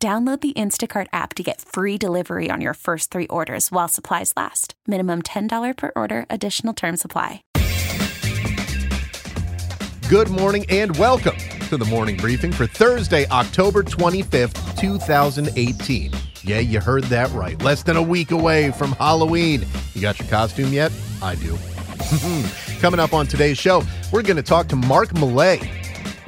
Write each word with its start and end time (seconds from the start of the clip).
Download 0.00 0.40
the 0.40 0.52
Instacart 0.52 1.08
app 1.12 1.34
to 1.34 1.42
get 1.42 1.60
free 1.60 1.98
delivery 1.98 2.50
on 2.52 2.60
your 2.60 2.74
first 2.74 3.10
three 3.10 3.26
orders 3.26 3.72
while 3.72 3.88
supplies 3.88 4.32
last. 4.36 4.74
Minimum 4.86 5.22
$10 5.22 5.76
per 5.76 5.90
order, 5.96 6.24
additional 6.30 6.72
term 6.72 6.96
supply. 6.96 7.42
Good 10.08 10.30
morning 10.30 10.64
and 10.68 10.96
welcome 10.98 11.34
to 11.68 11.76
the 11.76 11.84
morning 11.86 12.16
briefing 12.16 12.52
for 12.52 12.68
Thursday, 12.68 13.26
October 13.30 13.82
25th, 13.82 14.78
2018. 14.78 16.12
Yeah, 16.42 16.60
you 16.60 16.78
heard 16.78 17.02
that 17.04 17.32
right. 17.32 17.60
Less 17.60 17.82
than 17.82 17.96
a 17.96 18.02
week 18.02 18.30
away 18.30 18.70
from 18.70 18.92
Halloween. 18.92 19.66
You 19.94 20.00
got 20.00 20.20
your 20.20 20.28
costume 20.28 20.72
yet? 20.72 20.92
I 21.20 21.34
do. 21.34 21.58
Coming 22.78 23.00
up 23.00 23.12
on 23.12 23.26
today's 23.26 23.58
show, 23.58 23.82
we're 24.12 24.22
going 24.22 24.36
to 24.36 24.44
talk 24.44 24.68
to 24.68 24.76
Mark 24.76 25.12
Millay. 25.14 25.58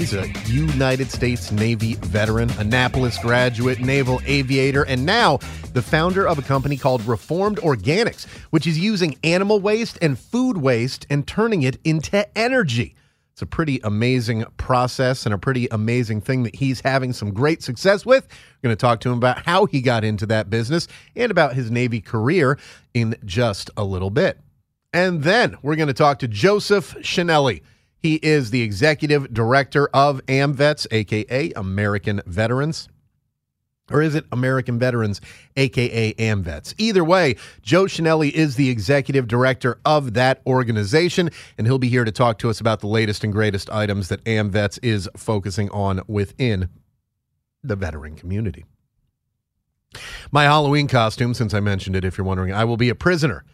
He's 0.01 0.15
a 0.15 0.33
United 0.47 1.11
States 1.11 1.53
Navy 1.53 1.93
veteran, 1.97 2.49
Annapolis 2.53 3.19
graduate, 3.19 3.81
naval 3.81 4.19
aviator, 4.25 4.83
and 4.87 5.05
now 5.05 5.37
the 5.75 5.83
founder 5.83 6.27
of 6.27 6.39
a 6.39 6.43
company 6.43 6.79
called 6.79 7.05
Reformed 7.05 7.59
Organics, 7.59 8.27
which 8.49 8.67
is 8.67 8.79
using 8.79 9.19
animal 9.25 9.61
waste 9.61 9.99
and 10.01 10.19
food 10.19 10.57
waste 10.57 11.07
and 11.11 11.27
turning 11.27 11.65
it 11.65 11.79
into 11.85 12.27
energy. 12.39 12.95
It's 13.35 13.43
a 13.43 13.47
pretty 13.47 13.79
amazing 13.85 14.47
process 14.57 15.27
and 15.27 15.35
a 15.35 15.39
pretty 15.39 15.69
amazing 15.71 16.23
thing 16.23 16.45
that 16.45 16.55
he's 16.55 16.81
having 16.81 17.13
some 17.13 17.35
great 17.35 17.63
success 17.63 18.07
with. 18.07 18.27
We're 18.27 18.69
going 18.69 18.77
to 18.77 18.81
talk 18.81 19.01
to 19.01 19.11
him 19.11 19.19
about 19.19 19.45
how 19.45 19.67
he 19.67 19.83
got 19.83 20.03
into 20.03 20.25
that 20.29 20.49
business 20.49 20.89
and 21.15 21.31
about 21.31 21.53
his 21.53 21.71
Navy 21.71 22.01
career 22.01 22.59
in 22.95 23.17
just 23.27 23.69
a 23.77 23.85
little 23.85 24.09
bit. 24.09 24.41
And 24.95 25.25
then 25.25 25.59
we're 25.61 25.77
going 25.77 25.89
to 25.89 25.93
talk 25.93 26.21
to 26.21 26.27
Joseph 26.27 26.95
Chenelly. 27.01 27.61
He 28.01 28.17
is 28.17 28.51
the 28.51 28.63
executive 28.63 29.33
director 29.33 29.89
of 29.93 30.25
AMVETS, 30.27 30.87
aka 30.91 31.53
American 31.53 32.23
Veterans. 32.27 32.89
Or 33.91 34.01
is 34.01 34.15
it 34.15 34.25
American 34.31 34.79
Veterans, 34.79 35.21
aka 35.57 36.15
AMVETS? 36.15 36.75
Either 36.79 37.05
way, 37.05 37.35
Joe 37.61 37.85
Chenelly 37.85 38.31
is 38.31 38.55
the 38.55 38.71
executive 38.71 39.27
director 39.27 39.81
of 39.85 40.15
that 40.15 40.41
organization, 40.47 41.31
and 41.59 41.67
he'll 41.67 41.79
be 41.79 41.89
here 41.89 42.05
to 42.05 42.13
talk 42.13 42.39
to 42.39 42.49
us 42.49 42.61
about 42.61 42.81
the 42.81 42.87
latest 42.87 43.25
and 43.25 43.33
greatest 43.33 43.69
items 43.71 44.09
that 44.09 44.25
AMVETS 44.25 44.79
is 44.83 45.09
focusing 45.17 45.69
on 45.71 46.01
within 46.07 46.69
the 47.63 47.77
veteran 47.77 48.15
community. 48.15 48.65
My 50.31 50.45
Halloween 50.45 50.87
costume, 50.87 51.35
since 51.35 51.53
I 51.53 51.61
mentioned 51.61 51.97
it, 51.97 52.05
if 52.05 52.17
you're 52.17 52.25
wondering, 52.25 52.53
I 52.53 52.65
will 52.65 52.77
be 52.77 52.91
a 52.91 52.95
prisoner. 52.95 53.45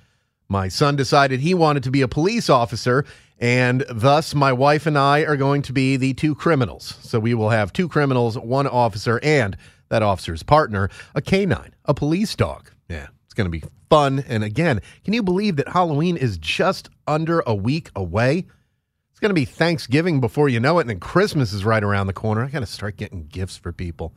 My 0.48 0.68
son 0.68 0.94
decided 0.94 1.40
he 1.40 1.54
wanted 1.54 1.82
to 1.84 1.90
be 1.90 2.02
a 2.02 2.08
police 2.08 2.48
officer, 2.50 3.04
and 3.38 3.84
thus 3.88 4.34
my 4.34 4.52
wife 4.52 4.86
and 4.86 4.98
I 4.98 5.20
are 5.20 5.36
going 5.36 5.62
to 5.62 5.72
be 5.72 5.96
the 5.96 6.14
two 6.14 6.34
criminals. 6.34 6.96
So 7.02 7.18
we 7.18 7.34
will 7.34 7.50
have 7.50 7.72
two 7.72 7.88
criminals, 7.88 8.38
one 8.38 8.66
officer, 8.66 9.20
and 9.22 9.56
that 9.88 10.02
officer's 10.02 10.42
partner, 10.42 10.88
a 11.14 11.22
canine, 11.22 11.74
a 11.84 11.94
police 11.94 12.34
dog. 12.34 12.70
Yeah, 12.88 13.08
it's 13.24 13.34
going 13.34 13.50
to 13.50 13.50
be 13.50 13.62
fun. 13.90 14.24
And 14.26 14.42
again, 14.42 14.80
can 15.04 15.14
you 15.14 15.22
believe 15.22 15.56
that 15.56 15.68
Halloween 15.68 16.16
is 16.16 16.38
just 16.38 16.88
under 17.06 17.40
a 17.46 17.54
week 17.54 17.90
away? 17.94 18.46
It's 19.10 19.20
going 19.20 19.30
to 19.30 19.34
be 19.34 19.44
Thanksgiving 19.44 20.20
before 20.20 20.48
you 20.48 20.60
know 20.60 20.78
it, 20.78 20.82
and 20.82 20.90
then 20.90 21.00
Christmas 21.00 21.52
is 21.52 21.64
right 21.64 21.82
around 21.82 22.06
the 22.06 22.12
corner. 22.12 22.44
I 22.44 22.48
got 22.48 22.60
to 22.60 22.66
start 22.66 22.96
getting 22.96 23.26
gifts 23.26 23.56
for 23.56 23.72
people. 23.72 24.14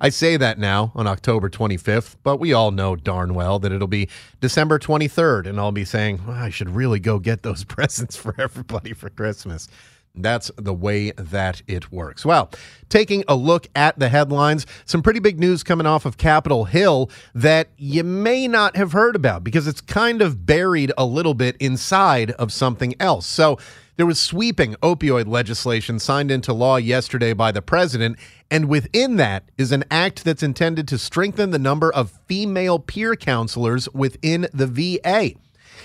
I 0.00 0.08
say 0.08 0.36
that 0.36 0.58
now 0.58 0.92
on 0.94 1.06
October 1.06 1.48
25th, 1.48 2.16
but 2.22 2.38
we 2.38 2.52
all 2.52 2.70
know 2.70 2.96
darn 2.96 3.34
well 3.34 3.58
that 3.60 3.72
it'll 3.72 3.86
be 3.86 4.08
December 4.40 4.78
23rd, 4.78 5.46
and 5.46 5.58
I'll 5.58 5.72
be 5.72 5.84
saying, 5.84 6.22
well, 6.26 6.36
I 6.36 6.50
should 6.50 6.70
really 6.70 7.00
go 7.00 7.18
get 7.18 7.42
those 7.42 7.64
presents 7.64 8.16
for 8.16 8.34
everybody 8.38 8.92
for 8.92 9.10
Christmas. 9.10 9.68
That's 10.14 10.50
the 10.56 10.74
way 10.74 11.12
that 11.12 11.62
it 11.66 11.90
works. 11.90 12.24
Well, 12.24 12.50
taking 12.90 13.24
a 13.28 13.34
look 13.34 13.68
at 13.74 13.98
the 13.98 14.10
headlines, 14.10 14.66
some 14.84 15.02
pretty 15.02 15.20
big 15.20 15.40
news 15.40 15.62
coming 15.62 15.86
off 15.86 16.04
of 16.04 16.18
Capitol 16.18 16.66
Hill 16.66 17.10
that 17.34 17.68
you 17.78 18.04
may 18.04 18.46
not 18.46 18.76
have 18.76 18.92
heard 18.92 19.16
about 19.16 19.42
because 19.42 19.66
it's 19.66 19.80
kind 19.80 20.20
of 20.20 20.44
buried 20.44 20.92
a 20.98 21.06
little 21.06 21.32
bit 21.32 21.56
inside 21.58 22.32
of 22.32 22.52
something 22.52 22.94
else. 23.00 23.26
So, 23.26 23.58
there 23.96 24.06
was 24.06 24.18
sweeping 24.18 24.74
opioid 24.76 25.28
legislation 25.28 25.98
signed 25.98 26.30
into 26.30 26.54
law 26.54 26.76
yesterday 26.76 27.34
by 27.34 27.52
the 27.52 27.60
president, 27.60 28.18
and 28.50 28.66
within 28.68 29.16
that 29.16 29.44
is 29.58 29.70
an 29.70 29.84
act 29.90 30.24
that's 30.24 30.42
intended 30.42 30.88
to 30.88 30.98
strengthen 30.98 31.50
the 31.50 31.58
number 31.58 31.92
of 31.92 32.18
female 32.26 32.78
peer 32.78 33.14
counselors 33.14 33.90
within 33.90 34.48
the 34.52 34.66
VA. 34.66 35.34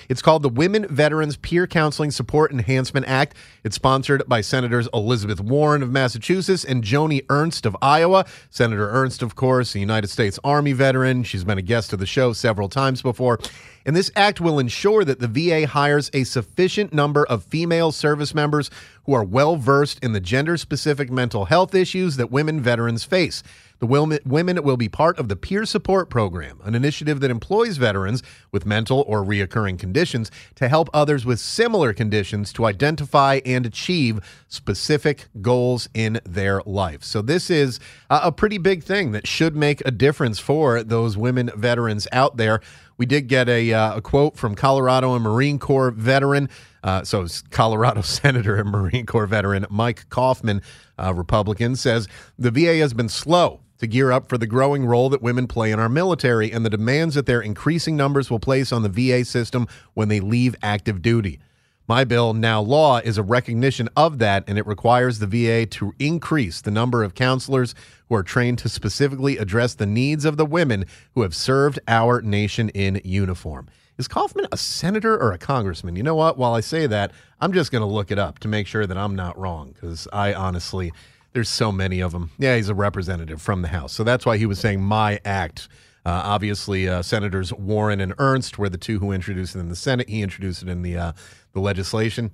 It's 0.10 0.22
called 0.22 0.44
the 0.44 0.50
Women 0.50 0.88
Veterans 0.88 1.36
Peer 1.38 1.68
Counseling 1.68 2.12
Support 2.12 2.52
Enhancement 2.52 3.08
Act. 3.08 3.36
It's 3.64 3.76
sponsored 3.76 4.24
by 4.28 4.42
Senators 4.42 4.88
Elizabeth 4.94 5.42
Warren 5.42 5.84
of 5.84 5.92
Massachusetts 5.92 6.64
and 6.64 6.84
Joni 6.84 7.26
Ernst 7.30 7.66
of 7.66 7.76
Iowa. 7.82 8.26
Senator 8.50 8.90
Ernst, 8.90 9.22
of 9.22 9.36
course, 9.36 9.76
a 9.76 9.80
United 9.80 10.08
States 10.08 10.40
Army 10.44 10.72
veteran. 10.72 11.24
She's 11.24 11.44
been 11.44 11.58
a 11.58 11.64
guest 11.64 11.92
of 11.92 12.00
the 12.00 12.06
show 12.06 12.32
several 12.34 12.70
times 12.70 13.02
before. 13.02 13.40
And 13.86 13.96
this 13.96 14.12
act 14.16 14.42
will 14.42 14.60
ensure 14.60 15.06
that 15.06 15.20
the 15.20 15.28
VA 15.28 15.66
hires 15.68 16.10
a 16.14 16.24
sufficient 16.26 16.94
number 16.94 17.26
of 17.26 17.44
female 17.44 17.92
service 17.92 18.34
members 18.34 18.70
who 19.06 19.14
are 19.14 19.24
well 19.24 19.56
versed 19.56 20.04
in 20.04 20.12
the 20.12 20.20
gender 20.20 20.58
specific 20.58 21.10
mental 21.10 21.46
health 21.46 21.74
issues 21.74 22.18
that 22.18 22.32
women 22.32 22.60
veterans 22.60 23.04
face. 23.06 23.44
The 23.80 24.20
women 24.26 24.64
will 24.64 24.78
be 24.78 24.90
part 24.90 25.20
of 25.20 25.30
the 25.30 25.36
Peer 25.36 25.64
Support 25.66 26.10
Program, 26.10 26.60
an 26.64 26.74
initiative 26.74 27.20
that 27.20 27.30
employs 27.30 27.78
veterans 27.78 28.24
with 28.52 28.66
mental 28.66 29.04
or 29.08 29.24
reoccurring 29.24 29.78
conditions 29.78 30.32
to 30.56 30.68
help 30.68 30.90
others 30.94 31.26
with 31.26 31.40
similar 31.40 31.94
conditions 31.94 32.52
to 32.54 32.66
identify 32.66 33.40
and 33.46 33.68
achieve 33.68 34.20
specific 34.48 35.28
goals 35.42 35.90
in 35.94 36.20
their 36.26 36.62
life. 36.66 37.04
So, 37.04 37.22
this 37.22 37.52
is 37.52 37.80
a 38.10 38.32
pretty 38.32 38.58
big 38.58 38.84
thing 38.84 39.12
that 39.12 39.28
should 39.28 39.56
make 39.56 39.86
a 39.86 39.92
difference 39.92 40.40
for 40.40 40.82
those 40.82 41.16
women 41.16 41.52
veterans 41.56 42.08
out 42.12 42.38
there. 42.38 42.62
We 42.98 43.06
did 43.06 43.28
get 43.28 43.48
a, 43.48 43.74
uh, 43.74 43.98
a 43.98 44.02
quote 44.02 44.38
from 44.38 44.56
Colorado 44.56 45.14
and 45.14 45.24
Marine 45.24 45.60
Corps 45.60 45.92
veteran. 45.92 46.50
Uh, 46.84 47.04
so, 47.04 47.28
Colorado 47.52 48.02
Senator 48.02 48.56
and 48.56 48.72
Marine 48.72 49.06
Corps 49.06 49.28
veteran 49.28 49.68
Mike 49.70 50.10
Coffman, 50.10 50.64
uh, 50.98 51.14
Republican, 51.14 51.76
says 51.76 52.08
the 52.40 52.50
VA 52.50 52.78
has 52.78 52.96
been 52.96 53.10
slow 53.10 53.62
to 53.80 53.88
gear 53.88 54.12
up 54.12 54.28
for 54.28 54.38
the 54.38 54.48
growing 54.48 54.86
role 54.86 55.10
that 55.10 55.22
women 55.22 55.48
play 55.48 55.72
in 55.72 55.80
our 55.80 55.90
military 55.90 56.52
and 56.52 56.66
the 56.66 56.70
demands 56.70 57.16
that 57.16 57.26
their 57.26 57.42
increasing 57.42 57.96
numbers 57.96 58.30
will 58.30 58.40
place 58.40 58.72
on 58.72 58.84
the 58.84 58.90
VA 58.90 59.24
system 59.24 59.68
when 59.94 60.08
they 60.08 60.20
leave 60.20 60.56
active 60.62 61.02
duty. 61.02 61.40
My 61.88 62.04
bill, 62.04 62.34
now 62.34 62.60
law, 62.60 62.98
is 62.98 63.18
a 63.18 63.24
recognition 63.24 63.88
of 63.96 64.20
that, 64.20 64.44
and 64.46 64.58
it 64.58 64.68
requires 64.68 65.20
the 65.20 65.28
VA 65.28 65.66
to 65.68 65.94
increase 66.00 66.60
the 66.60 66.72
number 66.72 67.02
of 67.02 67.16
counselors 67.16 67.74
who 68.10 68.16
are 68.16 68.24
trained 68.24 68.58
to 68.60 68.70
specifically 68.70 69.38
address 69.38 69.74
the 69.74 69.86
needs 69.86 70.26
of 70.26 70.36
the 70.36 70.46
women 70.46 70.86
who 71.16 71.22
have 71.22 71.34
served 71.34 71.80
our 71.88 72.22
nation 72.22 72.68
in 72.70 73.00
uniform. 73.06 73.70
Is 73.98 74.10
Coffman 74.10 74.48
a 74.52 74.58
senator 74.58 75.18
or 75.18 75.32
a 75.32 75.38
congressman? 75.38 75.96
You 75.96 76.04
know 76.04 76.14
what? 76.14 76.38
While 76.38 76.54
I 76.54 76.60
say 76.60 76.88
that, 76.88 77.14
I'm 77.40 77.54
just 77.54 77.72
going 77.72 77.82
to 77.82 77.88
look 77.88 78.12
it 78.12 78.20
up 78.20 78.40
to 78.40 78.50
make 78.50 78.68
sure 78.68 78.86
that 78.86 78.98
I'm 78.98 79.16
not 79.16 79.38
wrong 79.38 79.72
because 79.72 80.10
I 80.12 80.34
honestly 80.34 80.92
there's 81.34 81.50
so 81.50 81.72
many 81.72 82.00
of 82.00 82.12
them. 82.12 82.32
Yeah, 82.38 82.56
he's 82.56 82.70
a 82.70 82.76
representative 82.76 83.42
from 83.42 83.62
the 83.62 83.68
House. 83.68 83.94
So 83.94 84.04
that's 84.04 84.26
why 84.26 84.38
he 84.38 84.46
was 84.46 84.60
saying 84.60 84.82
my 84.82 85.20
act. 85.24 85.68
Uh, 86.06 86.22
obviously, 86.24 86.88
uh, 86.88 87.02
Senators 87.02 87.54
Warren 87.54 88.00
and 88.00 88.14
Ernst 88.18 88.58
were 88.58 88.70
the 88.70 88.78
two 88.78 89.00
who 89.00 89.12
introduced 89.12 89.56
it 89.56 89.60
in 89.60 89.70
the 89.70 89.76
Senate. 89.76 90.08
He 90.10 90.22
introduced 90.22 90.64
it 90.64 90.70
in 90.70 90.82
the 90.82 90.98
uh, 90.98 91.12
the 91.54 91.60
legislation. 91.60 92.32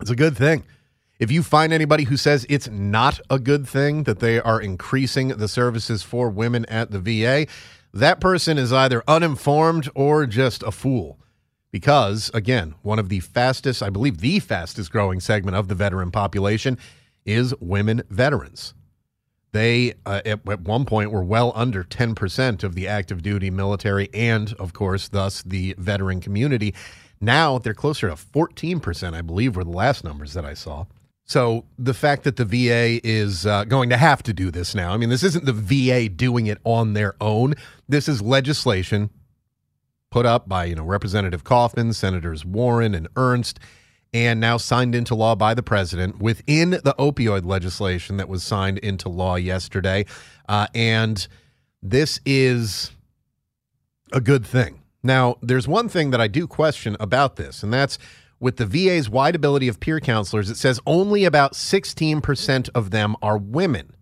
It's 0.00 0.10
a 0.10 0.16
good 0.16 0.36
thing. 0.36 0.64
If 1.18 1.30
you 1.30 1.42
find 1.42 1.72
anybody 1.72 2.04
who 2.04 2.16
says 2.16 2.44
it's 2.48 2.68
not 2.68 3.20
a 3.30 3.38
good 3.38 3.68
thing 3.68 4.02
that 4.04 4.18
they 4.18 4.40
are 4.40 4.60
increasing 4.60 5.28
the 5.28 5.48
services 5.48 6.02
for 6.02 6.28
women 6.28 6.64
at 6.66 6.90
the 6.90 6.98
VA, 6.98 7.46
that 7.92 8.20
person 8.20 8.58
is 8.58 8.72
either 8.72 9.02
uninformed 9.06 9.88
or 9.94 10.26
just 10.26 10.62
a 10.64 10.72
fool. 10.72 11.18
Because, 11.70 12.30
again, 12.34 12.74
one 12.82 12.98
of 12.98 13.08
the 13.08 13.20
fastest, 13.20 13.82
I 13.82 13.90
believe 13.90 14.18
the 14.18 14.38
fastest 14.38 14.92
growing 14.92 15.20
segment 15.20 15.56
of 15.56 15.68
the 15.68 15.74
veteran 15.74 16.10
population 16.10 16.78
is 17.24 17.54
women 17.60 18.02
veterans. 18.10 18.74
They, 19.52 19.94
uh, 20.04 20.20
at, 20.24 20.48
at, 20.48 20.60
one 20.62 20.84
point, 20.84 21.12
were 21.12 21.22
well 21.22 21.52
under 21.54 21.84
10% 21.84 22.64
of 22.64 22.74
the 22.74 22.88
active 22.88 23.22
duty 23.22 23.50
military 23.50 24.08
and, 24.12 24.52
of 24.54 24.72
course, 24.72 25.08
thus 25.08 25.42
the 25.42 25.76
veteran 25.78 26.20
community. 26.20 26.74
Now 27.20 27.58
they're 27.58 27.72
closer 27.72 28.08
to 28.08 28.16
14%, 28.16 29.14
I 29.14 29.22
believe, 29.22 29.54
were 29.54 29.62
the 29.64 29.70
last 29.70 30.02
numbers 30.02 30.32
that 30.32 30.44
I 30.44 30.54
saw. 30.54 30.86
So 31.24 31.64
the 31.78 31.94
fact 31.94 32.24
that 32.24 32.36
the 32.36 32.44
VA 32.44 33.00
is 33.06 33.46
uh, 33.46 33.64
going 33.64 33.90
to 33.90 33.96
have 33.96 34.22
to 34.24 34.32
do 34.32 34.50
this 34.50 34.74
now, 34.74 34.92
I 34.92 34.96
mean, 34.96 35.08
this 35.08 35.22
isn't 35.22 35.46
the 35.46 35.52
VA 35.52 36.08
doing 36.08 36.46
it 36.46 36.58
on 36.64 36.92
their 36.92 37.14
own. 37.20 37.54
This 37.88 38.08
is 38.08 38.20
legislation 38.20 39.08
put 40.10 40.26
up 40.26 40.48
by, 40.48 40.64
you 40.66 40.74
know, 40.74 40.84
Representative 40.84 41.44
Coffman, 41.44 41.92
Senators 41.94 42.44
Warren 42.44 42.94
and 42.94 43.08
Ernst, 43.16 43.58
and 44.14 44.38
now 44.38 44.56
signed 44.56 44.94
into 44.94 45.14
law 45.14 45.34
by 45.34 45.52
the 45.52 45.62
president 45.62 46.20
within 46.20 46.70
the 46.70 46.94
opioid 46.98 47.44
legislation 47.44 48.16
that 48.16 48.28
was 48.28 48.44
signed 48.44 48.78
into 48.78 49.08
law 49.08 49.34
yesterday. 49.34 50.06
Uh, 50.48 50.68
and 50.72 51.26
this 51.82 52.20
is 52.24 52.92
a 54.12 54.20
good 54.20 54.46
thing. 54.46 54.80
Now, 55.02 55.36
there's 55.42 55.68
one 55.68 55.88
thing 55.88 56.12
that 56.12 56.20
I 56.20 56.28
do 56.28 56.46
question 56.46 56.96
about 57.00 57.36
this, 57.36 57.62
and 57.62 57.74
that's 57.74 57.98
with 58.38 58.56
the 58.56 58.66
VA's 58.66 59.10
wide 59.10 59.34
ability 59.34 59.68
of 59.68 59.80
peer 59.80 60.00
counselors, 60.00 60.48
it 60.48 60.56
says 60.56 60.80
only 60.86 61.24
about 61.24 61.54
16% 61.54 62.70
of 62.74 62.90
them 62.90 63.16
are 63.20 63.36
women. 63.36 63.94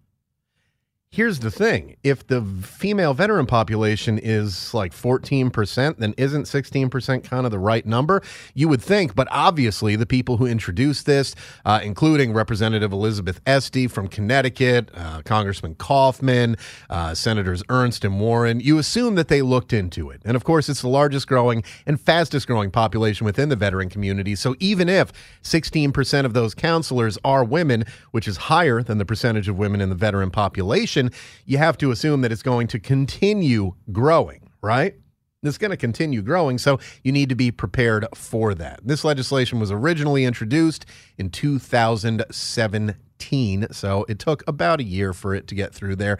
Here's 1.14 1.40
the 1.40 1.50
thing 1.50 1.96
if 2.02 2.26
the 2.26 2.40
female 2.40 3.12
veteran 3.12 3.44
population 3.44 4.18
is 4.18 4.72
like 4.72 4.94
14%, 4.94 5.98
then 5.98 6.14
isn't 6.16 6.44
16% 6.44 7.22
kind 7.22 7.44
of 7.44 7.52
the 7.52 7.58
right 7.58 7.84
number? 7.84 8.22
You 8.54 8.68
would 8.68 8.80
think, 8.80 9.14
but 9.14 9.28
obviously, 9.30 9.94
the 9.94 10.06
people 10.06 10.38
who 10.38 10.46
introduced 10.46 11.04
this, 11.04 11.34
uh, 11.66 11.80
including 11.82 12.32
Representative 12.32 12.92
Elizabeth 12.92 13.42
Esty 13.44 13.88
from 13.88 14.08
Connecticut, 14.08 14.90
uh, 14.94 15.20
Congressman 15.26 15.74
Coffman, 15.74 16.56
uh, 16.88 17.14
Senators 17.14 17.62
Ernst 17.68 18.06
and 18.06 18.18
Warren, 18.18 18.60
you 18.60 18.78
assume 18.78 19.14
that 19.16 19.28
they 19.28 19.42
looked 19.42 19.74
into 19.74 20.08
it. 20.08 20.22
And 20.24 20.34
of 20.34 20.44
course, 20.44 20.70
it's 20.70 20.80
the 20.80 20.88
largest 20.88 21.28
growing 21.28 21.62
and 21.84 22.00
fastest 22.00 22.46
growing 22.46 22.70
population 22.70 23.26
within 23.26 23.50
the 23.50 23.56
veteran 23.56 23.90
community. 23.90 24.34
So 24.34 24.56
even 24.60 24.88
if 24.88 25.12
16% 25.42 26.24
of 26.24 26.32
those 26.32 26.54
counselors 26.54 27.18
are 27.22 27.44
women, 27.44 27.84
which 28.12 28.26
is 28.26 28.38
higher 28.38 28.82
than 28.82 28.96
the 28.96 29.04
percentage 29.04 29.46
of 29.46 29.58
women 29.58 29.82
in 29.82 29.90
the 29.90 29.94
veteran 29.94 30.30
population, 30.30 31.01
you 31.46 31.58
have 31.58 31.76
to 31.78 31.90
assume 31.90 32.20
that 32.22 32.32
it's 32.32 32.42
going 32.42 32.66
to 32.68 32.78
continue 32.78 33.74
growing, 33.90 34.48
right? 34.62 34.94
It's 35.42 35.58
going 35.58 35.72
to 35.72 35.76
continue 35.76 36.22
growing, 36.22 36.58
so 36.58 36.78
you 37.02 37.10
need 37.10 37.28
to 37.28 37.34
be 37.34 37.50
prepared 37.50 38.06
for 38.14 38.54
that. 38.54 38.78
This 38.84 39.04
legislation 39.04 39.58
was 39.58 39.72
originally 39.72 40.24
introduced 40.24 40.86
in 41.18 41.30
2017, 41.30 43.66
so 43.72 44.06
it 44.08 44.20
took 44.20 44.44
about 44.46 44.78
a 44.78 44.84
year 44.84 45.12
for 45.12 45.34
it 45.34 45.48
to 45.48 45.56
get 45.56 45.74
through 45.74 45.96
there. 45.96 46.18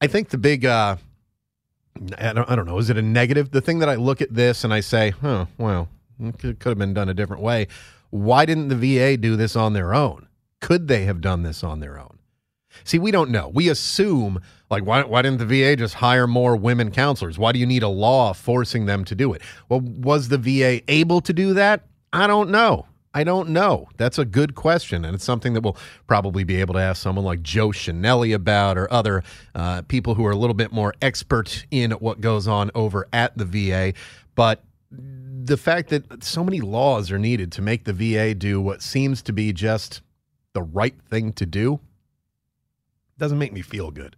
I 0.00 0.06
think 0.06 0.30
the 0.30 0.38
big, 0.38 0.64
uh, 0.64 0.96
I, 2.16 2.32
don't, 2.32 2.50
I 2.50 2.56
don't 2.56 2.64
know, 2.64 2.78
is 2.78 2.88
it 2.88 2.96
a 2.96 3.02
negative? 3.02 3.50
The 3.50 3.60
thing 3.60 3.80
that 3.80 3.90
I 3.90 3.96
look 3.96 4.22
at 4.22 4.32
this 4.32 4.64
and 4.64 4.72
I 4.72 4.80
say, 4.80 5.10
huh, 5.10 5.44
well, 5.58 5.90
it 6.18 6.38
could, 6.38 6.58
could 6.58 6.70
have 6.70 6.78
been 6.78 6.94
done 6.94 7.10
a 7.10 7.14
different 7.14 7.42
way. 7.42 7.66
Why 8.10 8.46
didn't 8.46 8.68
the 8.68 8.76
VA 8.76 9.18
do 9.18 9.36
this 9.36 9.56
on 9.56 9.74
their 9.74 9.92
own? 9.92 10.26
Could 10.60 10.88
they 10.88 11.04
have 11.04 11.20
done 11.20 11.42
this 11.42 11.62
on 11.62 11.80
their 11.80 11.98
own? 11.98 12.17
See, 12.84 12.98
we 12.98 13.10
don't 13.10 13.30
know. 13.30 13.48
We 13.48 13.68
assume, 13.68 14.40
like, 14.70 14.84
why, 14.84 15.02
why 15.02 15.22
didn't 15.22 15.38
the 15.38 15.46
VA 15.46 15.76
just 15.76 15.94
hire 15.94 16.26
more 16.26 16.56
women 16.56 16.90
counselors? 16.90 17.38
Why 17.38 17.52
do 17.52 17.58
you 17.58 17.66
need 17.66 17.82
a 17.82 17.88
law 17.88 18.32
forcing 18.32 18.86
them 18.86 19.04
to 19.06 19.14
do 19.14 19.32
it? 19.32 19.42
Well, 19.68 19.80
was 19.80 20.28
the 20.28 20.38
VA 20.38 20.82
able 20.88 21.20
to 21.22 21.32
do 21.32 21.54
that? 21.54 21.86
I 22.12 22.26
don't 22.26 22.50
know. 22.50 22.86
I 23.14 23.24
don't 23.24 23.48
know. 23.48 23.88
That's 23.96 24.18
a 24.18 24.24
good 24.24 24.54
question, 24.54 25.04
and 25.04 25.14
it's 25.14 25.24
something 25.24 25.54
that 25.54 25.62
we'll 25.62 25.76
probably 26.06 26.44
be 26.44 26.60
able 26.60 26.74
to 26.74 26.80
ask 26.80 27.02
someone 27.02 27.24
like 27.24 27.42
Joe 27.42 27.68
Chenelly 27.68 28.34
about, 28.34 28.76
or 28.76 28.92
other 28.92 29.24
uh, 29.54 29.82
people 29.88 30.14
who 30.14 30.24
are 30.26 30.30
a 30.30 30.36
little 30.36 30.54
bit 30.54 30.72
more 30.72 30.94
expert 31.00 31.66
in 31.70 31.92
what 31.92 32.20
goes 32.20 32.46
on 32.46 32.70
over 32.74 33.08
at 33.12 33.36
the 33.36 33.44
VA. 33.44 33.94
But 34.34 34.62
the 34.90 35.56
fact 35.56 35.88
that 35.88 36.22
so 36.22 36.44
many 36.44 36.60
laws 36.60 37.10
are 37.10 37.18
needed 37.18 37.50
to 37.52 37.62
make 37.62 37.84
the 37.84 37.92
VA 37.92 38.34
do 38.34 38.60
what 38.60 38.82
seems 38.82 39.22
to 39.22 39.32
be 39.32 39.52
just 39.52 40.02
the 40.52 40.62
right 40.62 40.94
thing 41.10 41.32
to 41.34 41.46
do 41.46 41.80
doesn't 43.18 43.38
make 43.38 43.52
me 43.52 43.62
feel 43.62 43.90
good. 43.90 44.16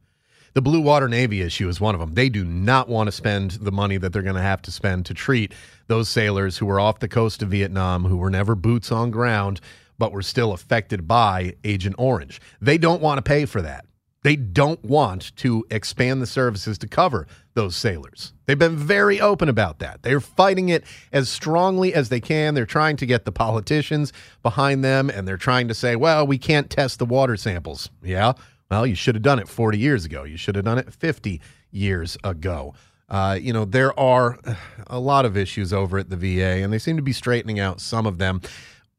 The 0.52 0.62
Blue 0.62 0.80
Water 0.80 1.08
Navy 1.08 1.42
issue 1.42 1.68
is 1.68 1.80
one 1.80 1.94
of 1.94 2.00
them. 2.00 2.14
They 2.14 2.28
do 2.28 2.44
not 2.44 2.88
want 2.88 3.06
to 3.06 3.12
spend 3.12 3.52
the 3.52 3.70
money 3.70 3.98
that 3.98 4.12
they're 4.12 4.22
going 4.22 4.34
to 4.34 4.42
have 4.42 4.62
to 4.62 4.72
spend 4.72 5.06
to 5.06 5.14
treat 5.14 5.52
those 5.86 6.08
sailors 6.08 6.58
who 6.58 6.66
were 6.66 6.80
off 6.80 6.98
the 6.98 7.08
coast 7.08 7.40
of 7.42 7.50
Vietnam, 7.50 8.04
who 8.04 8.16
were 8.16 8.30
never 8.30 8.56
boots 8.56 8.90
on 8.90 9.12
ground, 9.12 9.60
but 9.96 10.12
were 10.12 10.22
still 10.22 10.52
affected 10.52 11.06
by 11.06 11.54
Agent 11.62 11.94
Orange. 11.98 12.40
They 12.60 12.78
don't 12.78 13.00
want 13.00 13.18
to 13.18 13.22
pay 13.22 13.44
for 13.44 13.62
that. 13.62 13.84
They 14.22 14.36
don't 14.36 14.84
want 14.84 15.34
to 15.36 15.64
expand 15.70 16.20
the 16.20 16.26
services 16.26 16.76
to 16.78 16.88
cover 16.88 17.26
those 17.54 17.74
sailors. 17.74 18.34
They've 18.46 18.58
been 18.58 18.76
very 18.76 19.20
open 19.20 19.48
about 19.48 19.78
that. 19.78 20.02
They're 20.02 20.20
fighting 20.20 20.68
it 20.68 20.84
as 21.12 21.28
strongly 21.28 21.94
as 21.94 22.08
they 22.08 22.20
can. 22.20 22.54
They're 22.54 22.66
trying 22.66 22.96
to 22.98 23.06
get 23.06 23.24
the 23.24 23.32
politicians 23.32 24.12
behind 24.42 24.84
them, 24.84 25.08
and 25.08 25.26
they're 25.26 25.36
trying 25.36 25.68
to 25.68 25.74
say, 25.74 25.96
well, 25.96 26.26
we 26.26 26.38
can't 26.38 26.68
test 26.68 26.98
the 26.98 27.06
water 27.06 27.36
samples. 27.36 27.88
Yeah, 28.02 28.34
well, 28.70 28.86
you 28.86 28.94
should 28.94 29.14
have 29.16 29.22
done 29.22 29.38
it 29.38 29.48
40 29.48 29.78
years 29.78 30.04
ago. 30.04 30.22
You 30.24 30.36
should 30.36 30.54
have 30.54 30.64
done 30.64 30.78
it 30.78 30.92
50 30.92 31.40
years 31.72 32.16
ago. 32.22 32.74
Uh, 33.08 33.36
you 33.40 33.52
know, 33.52 33.64
there 33.64 33.98
are 33.98 34.38
a 34.86 35.00
lot 35.00 35.24
of 35.24 35.36
issues 35.36 35.72
over 35.72 35.98
at 35.98 36.10
the 36.10 36.16
VA, 36.16 36.62
and 36.62 36.72
they 36.72 36.78
seem 36.78 36.96
to 36.96 37.02
be 37.02 37.12
straightening 37.12 37.58
out 37.58 37.80
some 37.80 38.06
of 38.06 38.18
them. 38.18 38.40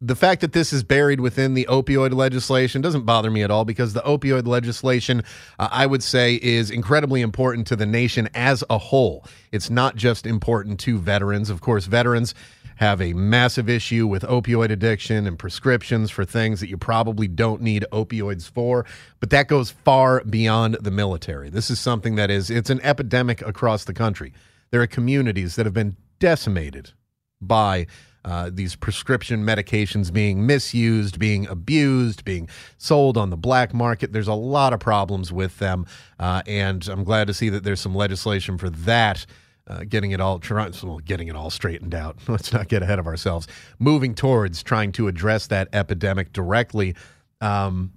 The 0.03 0.15
fact 0.15 0.41
that 0.41 0.51
this 0.51 0.73
is 0.73 0.83
buried 0.83 1.21
within 1.21 1.53
the 1.53 1.65
opioid 1.69 2.13
legislation 2.13 2.81
doesn't 2.81 3.06
bother 3.06 3.29
me 3.29 3.44
at 3.44 3.51
all 3.51 3.65
because 3.65 3.94
the 3.94 4.01
opioid 4.01 4.47
legislation, 4.47 5.23
uh, 5.59 5.69
I 5.71 5.85
would 5.85 6.01
say, 6.01 6.39
is 6.41 6.71
incredibly 6.71 7.21
important 7.21 7.68
to 7.68 7.75
the 7.75 7.85
nation 7.85 8.27
as 8.33 8.63
a 8.69 8.79
whole. 8.79 9.23
It's 9.51 9.69
not 9.69 9.95
just 9.95 10.25
important 10.25 10.79
to 10.81 10.97
veterans. 10.97 11.51
Of 11.51 11.62
course, 11.62 11.85
veterans 11.85 12.33
have 12.81 13.00
a 13.00 13.13
massive 13.13 13.69
issue 13.69 14.07
with 14.07 14.24
opioid 14.24 14.72
addiction 14.72 15.28
and 15.28 15.38
prescriptions 15.38 16.10
for 16.10 16.25
things 16.25 16.60
that 16.60 16.68
you 16.68 16.78
probably 16.78 17.28
don't 17.28 17.62
need 17.62 17.86
opioids 17.92 18.50
for 18.50 18.88
but 19.19 19.30
that 19.30 19.48
goes 19.48 19.69
far 19.69 20.24
beyond 20.24 20.75
the 20.81 20.89
military 20.89 21.48
this 21.48 21.69
is 21.69 21.80
something 21.80 22.16
that 22.16 22.31
is 22.31 22.50
it's 22.50 22.72
an 22.72 22.81
epidemic 22.81 23.39
across 23.44 23.83
the 23.86 23.94
country 23.94 24.33
there 24.72 24.81
are 24.81 24.88
communities 24.88 25.56
that 25.56 25.68
have 25.68 25.75
been 25.75 25.95
decimated 26.18 26.92
by 27.39 27.86
uh, 28.25 28.50
these 28.51 28.75
prescription 28.75 29.44
medications 29.44 30.13
being 30.13 30.45
misused, 30.45 31.18
being 31.18 31.48
abused, 31.48 32.24
being 32.24 32.48
sold 32.78 33.18
on 33.18 33.31
the 33.31 33.38
black 33.38 33.74
market. 33.74 34.13
There's 34.13 34.28
a 34.28 34.36
lot 34.36 34.74
of 34.74 34.80
problems 34.80 35.31
with 35.31 35.57
them, 35.57 35.88
uh, 36.19 36.44
and 36.45 36.88
I'm 36.88 37.04
glad 37.04 37.25
to 37.28 37.33
see 37.33 37.50
that 37.50 37.63
there's 37.63 37.81
some 37.81 37.95
legislation 37.95 38.60
for 38.60 38.69
that 38.69 39.25
uh, 39.67 39.83
getting 39.87 40.11
it 40.11 40.19
all 40.19 40.39
getting 40.39 41.27
it 41.27 41.35
all 41.35 41.49
straightened 41.49 41.93
out. 41.93 42.17
Let's 42.27 42.51
not 42.51 42.67
get 42.67 42.83
ahead 42.83 42.99
of 42.99 43.07
ourselves. 43.07 43.47
Moving 43.79 44.15
towards 44.15 44.63
trying 44.63 44.91
to 44.93 45.07
address 45.07 45.47
that 45.47 45.69
epidemic 45.73 46.33
directly. 46.33 46.95
Um, 47.39 47.93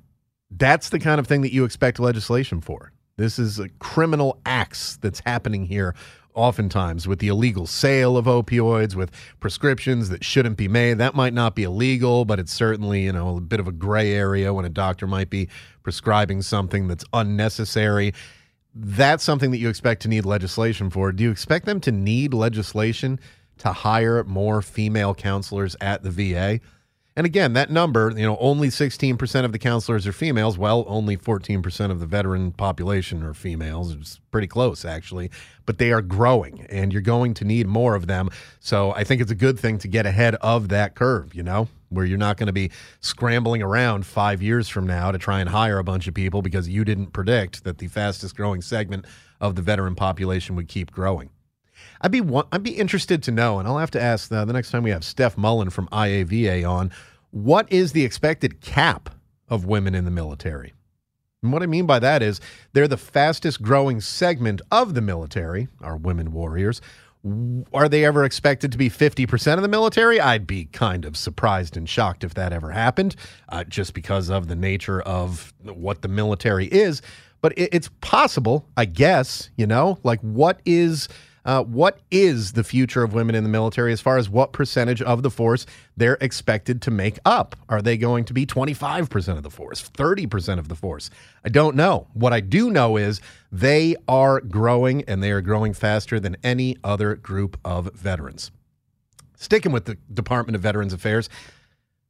that's 0.51 0.91
the 0.91 0.99
kind 0.99 1.19
of 1.19 1.27
thing 1.27 1.43
that 1.43 1.53
you 1.53 1.65
expect 1.65 1.99
legislation 1.99 2.61
for. 2.61 2.93
This 3.17 3.39
is 3.39 3.59
a 3.59 3.69
criminal 3.79 4.41
acts 4.45 4.97
that's 4.97 5.21
happening 5.21 5.67
here 5.67 5.95
oftentimes 6.35 7.07
with 7.07 7.21
the 7.21 7.29
illegal 7.29 7.67
sale 7.67 8.17
of 8.17 8.27
opioids, 8.27 8.95
with 8.95 9.11
prescriptions 9.41 10.09
that 10.09 10.25
shouldn't 10.25 10.57
be 10.57 10.69
made. 10.69 10.99
That 10.99 11.15
might 11.15 11.33
not 11.33 11.55
be 11.55 11.63
illegal, 11.63 12.25
but 12.25 12.41
it's 12.41 12.53
certainly, 12.53 13.05
you 13.05 13.13
know, 13.13 13.37
a 13.37 13.41
bit 13.41 13.61
of 13.61 13.69
a 13.69 13.73
gray 13.73 14.13
area 14.13 14.53
when 14.53 14.65
a 14.65 14.69
doctor 14.71 15.07
might 15.07 15.31
be 15.31 15.49
prescribing 15.83 16.43
something 16.43 16.89
that's 16.89 17.05
unnecessary 17.13 18.13
that's 18.75 19.23
something 19.23 19.51
that 19.53 19.59
you 19.59 19.69
expect 19.69 20.03
to 20.03 20.09
need 20.09 20.25
legislation 20.25 20.91
for. 20.91 21.13
Do 21.13 21.23
you 21.23 21.31
expect 21.31 21.67
them 21.67 21.81
to 21.81 21.93
need 21.93 22.35
legislation 22.35 23.21
to 23.59 23.73
hire 23.73 24.25
more 24.25 24.63
female 24.63 25.15
counselors 25.15 25.77
at 25.81 26.03
the 26.03 26.11
VA? 26.11 26.61
And 27.17 27.27
again, 27.27 27.53
that 27.53 27.71
number, 27.71 28.13
you 28.17 28.27
know, 28.27 28.37
only 28.41 28.69
16% 28.69 29.45
of 29.45 29.53
the 29.53 29.59
counselors 29.59 30.05
are 30.05 30.13
females. 30.13 30.59
Well, 30.59 30.85
only 30.89 31.17
14% 31.17 31.93
of 31.93 32.01
the 32.01 32.07
veteran 32.07 32.51
population 32.51 33.23
are 33.23 33.35
females. 33.35 33.93
It's 33.93 34.19
pretty 34.33 34.49
close, 34.49 34.85
actually. 34.85 35.31
But 35.65 35.79
they 35.79 35.93
are 35.93 36.03
growing, 36.03 36.67
and 36.69 36.93
you're 36.93 37.03
going 37.03 37.35
to 37.35 37.45
need 37.45 37.69
more 37.69 37.95
of 37.95 38.09
them. 38.09 38.31
So 38.59 38.93
I 38.95 39.05
think 39.05 39.21
it's 39.21 39.31
a 39.31 39.37
good 39.37 39.61
thing 39.61 39.79
to 39.79 39.89
get 39.89 40.07
ahead 40.07 40.35
of 40.37 40.71
that 40.71 40.97
curve, 40.97 41.37
you 41.37 41.45
know, 41.45 41.69
where 41.95 42.05
you're 42.05 42.19
not 42.19 42.37
going 42.37 42.49
to 42.49 42.53
be 42.53 42.71
scrambling 43.01 43.63
around 43.63 44.07
five 44.07 44.43
years 44.43 44.69
from 44.69 44.87
now 44.87 45.11
to 45.11 45.19
try 45.19 45.41
and 45.41 45.49
hire 45.49 45.79
a 45.79 45.85
bunch 45.85 46.07
of 46.07 46.15
people 46.15 46.43
because 46.43 46.69
you 46.69 46.85
didn't 46.85 47.13
predict 47.13 47.65
that 47.65 47.79
the 47.79 47.89
fastest 47.89 48.37
growing 48.37 48.61
segment 48.61 49.07
of 49.41 49.55
the 49.55 49.63
veteran 49.63 49.95
population 49.95 50.57
would 50.57 50.69
keep 50.69 50.91
growing. 50.91 51.31
I'd 52.01 52.11
be 52.11 52.23
I'd 52.53 52.63
be 52.63 52.77
interested 52.77 53.23
to 53.25 53.31
know, 53.31 53.59
and 53.59 53.67
I'll 53.67 53.79
have 53.79 53.91
to 53.93 54.03
ask 54.03 54.29
the, 54.29 54.45
the 54.45 54.53
next 54.53 54.71
time 54.71 54.83
we 54.83 54.91
have 54.91 55.05
Steph 55.05 55.37
Mullen 55.37 55.71
from 55.71 55.89
IAVA 55.89 56.69
on, 56.69 56.91
what 57.31 57.71
is 57.73 57.93
the 57.93 58.05
expected 58.05 58.61
cap 58.61 59.11
of 59.49 59.65
women 59.65 59.95
in 59.95 60.05
the 60.05 60.11
military? 60.11 60.73
And 61.43 61.53
what 61.53 61.63
I 61.63 61.67
mean 61.67 61.85
by 61.85 61.99
that 61.99 62.23
is 62.23 62.41
they're 62.73 62.89
the 62.89 62.97
fastest 62.97 63.61
growing 63.61 64.01
segment 64.01 64.63
of 64.71 64.95
the 64.95 65.03
military, 65.03 65.69
our 65.83 65.97
women 65.97 66.33
warriors. 66.33 66.81
Are 67.73 67.89
they 67.89 68.05
ever 68.05 68.25
expected 68.25 68.71
to 68.73 68.79
be 68.79 68.91
50% 68.91 69.55
of 69.55 69.63
the 69.63 69.69
military? 69.69 70.21
I'd 70.21 70.47
be 70.47 70.67
kind 70.67 71.05
of 71.05 71.17
surprised 71.17 71.77
and 71.77 71.89
shocked 71.89 72.23
if 72.23 72.35
that 72.35 72.53
ever 72.53 72.71
happened, 72.71 73.17
uh, 73.49 73.65
just 73.65 73.95
because 73.95 74.29
of 74.29 74.49
the 74.49 74.57
nature 74.57 75.01
of 75.01 75.55
what 75.63 76.03
the 76.03 76.09
military 76.09 76.67
is. 76.67 77.01
But 77.41 77.57
it, 77.57 77.71
it's 77.73 77.91
possible, 78.03 78.69
I 78.77 78.85
guess, 78.85 79.51
you 79.57 79.67
know, 79.67 79.99
like 80.03 80.21
what 80.21 80.61
is 80.67 81.09
uh, 81.45 81.63
what 81.63 81.99
is 82.11 82.53
the 82.53 82.65
future 82.65 83.03
of 83.03 83.13
women 83.13 83.35
in 83.35 83.45
the 83.45 83.51
military 83.51 83.93
as 83.93 84.01
far 84.01 84.17
as 84.17 84.31
what 84.31 84.53
percentage 84.53 85.03
of 85.03 85.23
the 85.23 85.31
force 85.31 85.67
they're 85.97 86.19
expected 86.21 86.81
to 86.83 86.91
make 86.91 87.19
up? 87.25 87.55
Are 87.69 87.83
they 87.83 87.97
going 87.97 88.25
to 88.25 88.33
be 88.33 88.47
25% 88.47 89.37
of 89.37 89.43
the 89.43 89.51
force, 89.51 89.91
30% 89.91 90.59
of 90.59 90.69
the 90.69 90.75
force? 90.75 91.11
I 91.45 91.51
don't 91.51 91.77
know. 91.77 92.07
What 92.15 92.33
I 92.33 92.41
do 92.41 92.71
know 92.71 92.97
is 92.97 93.21
they 93.53 93.95
are 94.09 94.41
growing 94.41 95.03
and 95.03 95.23
they 95.23 95.31
are 95.31 95.43
growing 95.43 95.75
faster 95.75 96.19
than 96.19 96.37
any 96.43 96.77
other 96.83 97.15
group 97.15 97.59
of 97.65 97.93
veterans. 97.95 98.51
Sticking 99.37 99.73
with 99.73 99.85
the 99.85 99.99
Department 100.13 100.57
of 100.57 100.63
Veterans 100.63 100.95
Affairs, 100.95 101.29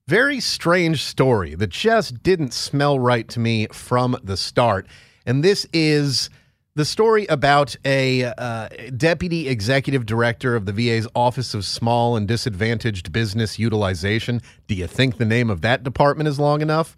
very 0.07 0.38
strange 0.38 1.03
story 1.03 1.55
that 1.55 1.71
just 1.71 2.23
didn't 2.23 2.53
smell 2.53 2.99
right 2.99 3.26
to 3.29 3.41
me 3.41 3.67
from 3.73 4.17
the 4.23 4.37
start. 4.37 4.87
And 5.26 5.43
this 5.43 5.67
is 5.73 6.29
the 6.76 6.85
story 6.85 7.26
about 7.26 7.76
a 7.85 8.25
uh, 8.25 8.69
deputy 8.97 9.49
executive 9.49 10.07
director 10.07 10.57
of 10.57 10.66
the 10.66 10.73
VA's 10.73 11.07
Office 11.14 11.54
of 11.54 11.64
Small 11.64 12.16
and 12.16 12.26
Disadvantaged 12.26 13.12
Business 13.12 13.59
Utilization. 13.59 14.40
Do 14.66 14.75
you 14.75 14.87
think 14.87 15.19
the 15.19 15.25
name 15.25 15.50
of 15.50 15.61
that 15.61 15.85
department 15.85 16.28
is 16.28 16.40
long 16.40 16.61
enough? 16.61 16.97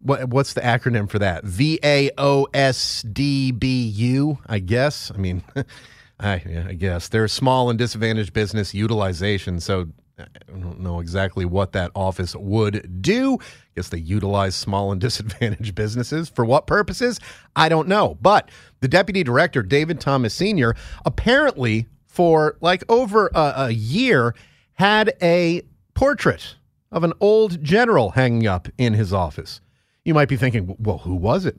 What, 0.00 0.28
what's 0.28 0.52
the 0.52 0.60
acronym 0.60 1.10
for 1.10 1.18
that? 1.18 1.44
V 1.44 1.80
A 1.82 2.10
O 2.16 2.46
S 2.54 3.02
D 3.02 3.50
B 3.50 3.88
U, 3.88 4.38
I 4.46 4.60
guess. 4.60 5.10
I 5.12 5.18
mean, 5.18 5.42
I, 6.20 6.34
I 6.68 6.74
guess 6.74 7.08
there's 7.08 7.32
small 7.32 7.70
and 7.70 7.78
disadvantaged 7.78 8.32
business 8.32 8.72
utilization. 8.72 9.58
So 9.58 9.88
I 10.18 10.58
don't 10.60 10.80
know 10.80 11.00
exactly 11.00 11.44
what 11.44 11.72
that 11.72 11.90
office 11.94 12.34
would 12.34 13.02
do. 13.02 13.34
I 13.34 13.44
guess 13.76 13.88
they 13.88 13.98
utilize 13.98 14.54
small 14.54 14.92
and 14.92 15.00
disadvantaged 15.00 15.74
businesses. 15.74 16.28
For 16.28 16.44
what 16.44 16.66
purposes? 16.66 17.20
I 17.56 17.68
don't 17.68 17.88
know. 17.88 18.18
But 18.20 18.50
the 18.80 18.88
deputy 18.88 19.22
director, 19.22 19.62
David 19.62 20.00
Thomas 20.00 20.34
Sr., 20.34 20.74
apparently 21.04 21.86
for 22.06 22.56
like 22.60 22.82
over 22.88 23.30
a, 23.34 23.52
a 23.56 23.70
year 23.70 24.34
had 24.74 25.14
a 25.22 25.62
portrait 25.94 26.56
of 26.90 27.04
an 27.04 27.12
old 27.20 27.62
general 27.62 28.10
hanging 28.10 28.46
up 28.46 28.68
in 28.78 28.94
his 28.94 29.12
office. 29.12 29.60
You 30.04 30.14
might 30.14 30.28
be 30.28 30.36
thinking, 30.36 30.74
well, 30.78 30.98
who 30.98 31.14
was 31.14 31.44
it? 31.44 31.56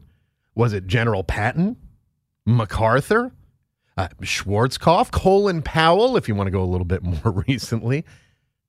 Was 0.56 0.74
it 0.74 0.88
General 0.88 1.24
Patton? 1.24 1.78
MacArthur? 2.46 3.32
Uh, 3.96 4.08
Schwarzkopf? 4.22 5.12
Colin 5.12 5.62
Powell, 5.62 6.18
if 6.18 6.28
you 6.28 6.36
want 6.36 6.48
to 6.48 6.52
go 6.52 6.64
a 6.64 6.66
little 6.66 6.86
bit 6.86 7.04
more 7.24 7.44
recently. 7.48 8.06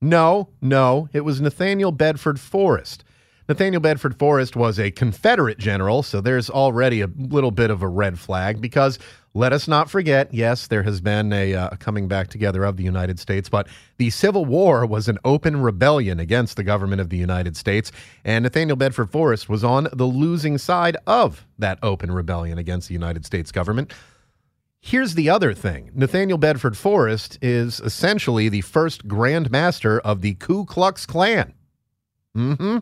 No, 0.02 0.48
no, 0.62 1.10
it 1.12 1.26
was 1.26 1.42
Nathaniel 1.42 1.92
Bedford 1.92 2.40
Forrest. 2.40 3.04
Nathaniel 3.50 3.82
Bedford 3.82 4.18
Forrest 4.18 4.56
was 4.56 4.78
a 4.78 4.90
Confederate 4.90 5.58
general, 5.58 6.02
so 6.02 6.22
there's 6.22 6.48
already 6.48 7.02
a 7.02 7.08
little 7.18 7.50
bit 7.50 7.70
of 7.70 7.82
a 7.82 7.88
red 7.88 8.18
flag 8.18 8.62
because 8.62 8.98
let 9.34 9.52
us 9.52 9.68
not 9.68 9.90
forget, 9.90 10.32
yes, 10.32 10.68
there 10.68 10.84
has 10.84 11.02
been 11.02 11.32
a, 11.34 11.54
uh, 11.54 11.70
coming 11.76 12.08
back 12.08 12.28
together 12.28 12.64
of 12.64 12.78
the 12.78 12.82
United 12.82 13.18
States, 13.18 13.50
but 13.50 13.68
the 13.98 14.08
Civil 14.08 14.46
War 14.46 14.86
was 14.86 15.06
an 15.06 15.18
open 15.24 15.60
rebellion 15.60 16.18
against 16.18 16.56
the 16.56 16.64
government 16.64 17.00
of 17.00 17.10
the 17.10 17.18
United 17.18 17.56
States, 17.56 17.92
and 18.24 18.42
Nathaniel 18.42 18.76
Bedford 18.76 19.10
Forrest 19.10 19.48
was 19.50 19.64
on 19.64 19.88
the 19.92 20.06
losing 20.06 20.56
side 20.56 20.96
of 21.06 21.44
that 21.58 21.78
open 21.82 22.10
rebellion 22.10 22.56
against 22.56 22.88
the 22.88 22.94
United 22.94 23.26
States 23.26 23.52
government. 23.52 23.92
Here's 24.80 25.14
the 25.14 25.28
other 25.28 25.52
thing 25.52 25.90
Nathaniel 25.94 26.38
Bedford 26.38 26.76
Forrest 26.76 27.38
is 27.42 27.80
essentially 27.80 28.48
the 28.48 28.62
first 28.62 29.06
Grand 29.06 29.50
Master 29.50 30.00
of 30.00 30.22
the 30.22 30.34
Ku 30.34 30.64
Klux 30.64 31.06
Klan. 31.06 31.54
Mm-hmm. 32.36 32.78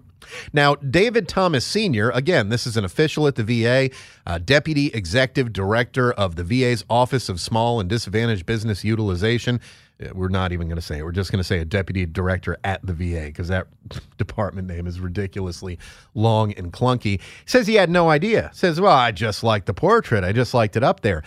Now, 0.53 0.75
David 0.77 1.27
Thomas 1.27 1.65
Sr., 1.65 2.11
again, 2.11 2.51
this 2.51 2.67
is 2.67 2.77
an 2.77 2.85
official 2.85 3.27
at 3.27 3.35
the 3.37 3.43
VA, 3.43 3.91
uh, 4.27 4.39
Deputy 4.39 4.89
Executive 4.89 5.53
Director 5.53 6.13
of 6.13 6.37
the 6.37 6.45
VA's 6.45 6.85
Office 6.91 7.31
of 7.31 7.41
Small 7.41 7.81
and 7.81 7.89
Disadvantaged 7.89 8.45
Business 8.45 8.85
Utilization. 8.85 9.59
Uh, 10.01 10.11
we're 10.13 10.29
not 10.29 10.53
even 10.53 10.69
going 10.69 10.77
to 10.77 10.83
say 10.83 10.99
it. 10.99 11.03
We're 11.03 11.13
just 11.13 11.33
going 11.33 11.41
to 11.41 11.45
say 11.45 11.61
a 11.61 11.65
Deputy 11.65 12.05
Director 12.05 12.59
at 12.63 12.85
the 12.85 12.93
VA 12.93 13.27
because 13.27 13.49
that 13.49 13.67
department 14.19 14.69
name 14.69 14.87
is 14.87 15.01
ridiculously 15.01 15.79
long 16.15 16.53
and 16.53 16.71
clunky. 16.71 17.21
Says 17.47 17.67
he 17.67 17.75
had 17.75 17.89
no 17.89 18.11
idea. 18.11 18.51
Says, 18.53 18.81
well, 18.81 18.97
I 18.97 19.13
just 19.13 19.43
liked 19.43 19.67
the 19.67 19.75
portrait. 19.75 20.25
I 20.25 20.33
just 20.33 20.53
liked 20.53 20.77
it 20.77 20.85
up 20.85 21.01
there. 21.01 21.23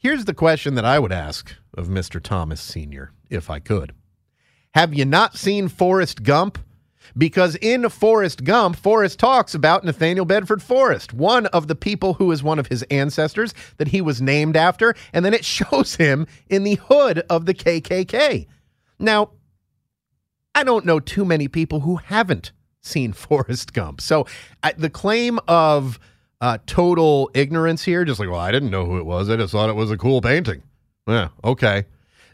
Here's 0.00 0.26
the 0.26 0.34
question 0.34 0.76
that 0.76 0.84
I 0.84 1.00
would 1.00 1.10
ask 1.10 1.56
of 1.74 1.88
Mr. 1.88 2.22
Thomas 2.22 2.60
Sr., 2.60 3.10
if 3.28 3.50
I 3.50 3.58
could. 3.58 3.94
Have 4.74 4.94
you 4.94 5.04
not 5.04 5.36
seen 5.36 5.66
Forrest 5.66 6.22
Gump? 6.22 6.56
Because 7.16 7.56
in 7.56 7.88
Forrest 7.88 8.44
Gump, 8.44 8.76
Forrest 8.76 9.18
talks 9.18 9.54
about 9.54 9.82
Nathaniel 9.82 10.24
Bedford 10.24 10.62
Forrest, 10.62 11.12
one 11.12 11.46
of 11.46 11.66
the 11.66 11.74
people 11.74 12.14
who 12.14 12.30
is 12.30 12.44
one 12.44 12.60
of 12.60 12.68
his 12.68 12.84
ancestors 12.84 13.54
that 13.78 13.88
he 13.88 14.00
was 14.00 14.22
named 14.22 14.56
after, 14.56 14.94
and 15.12 15.24
then 15.24 15.34
it 15.34 15.44
shows 15.44 15.96
him 15.96 16.28
in 16.48 16.62
the 16.62 16.76
hood 16.76 17.24
of 17.28 17.46
the 17.46 17.54
KKK. 17.54 18.46
Now, 19.00 19.30
I 20.54 20.62
don't 20.62 20.86
know 20.86 21.00
too 21.00 21.24
many 21.24 21.48
people 21.48 21.80
who 21.80 21.96
haven't 21.96 22.52
seen 22.80 23.12
Forrest 23.14 23.72
Gump. 23.72 24.00
So 24.00 24.26
uh, 24.62 24.72
the 24.76 24.90
claim 24.90 25.40
of 25.48 25.98
uh, 26.40 26.58
total 26.66 27.30
ignorance 27.34 27.84
here. 27.84 28.04
Just 28.04 28.20
like, 28.20 28.28
well, 28.28 28.40
I 28.40 28.52
didn't 28.52 28.70
know 28.70 28.84
who 28.86 28.98
it 28.98 29.06
was. 29.06 29.28
I 29.28 29.36
just 29.36 29.52
thought 29.52 29.70
it 29.70 29.76
was 29.76 29.90
a 29.90 29.96
cool 29.96 30.20
painting. 30.20 30.62
Yeah, 31.06 31.28
okay. 31.42 31.86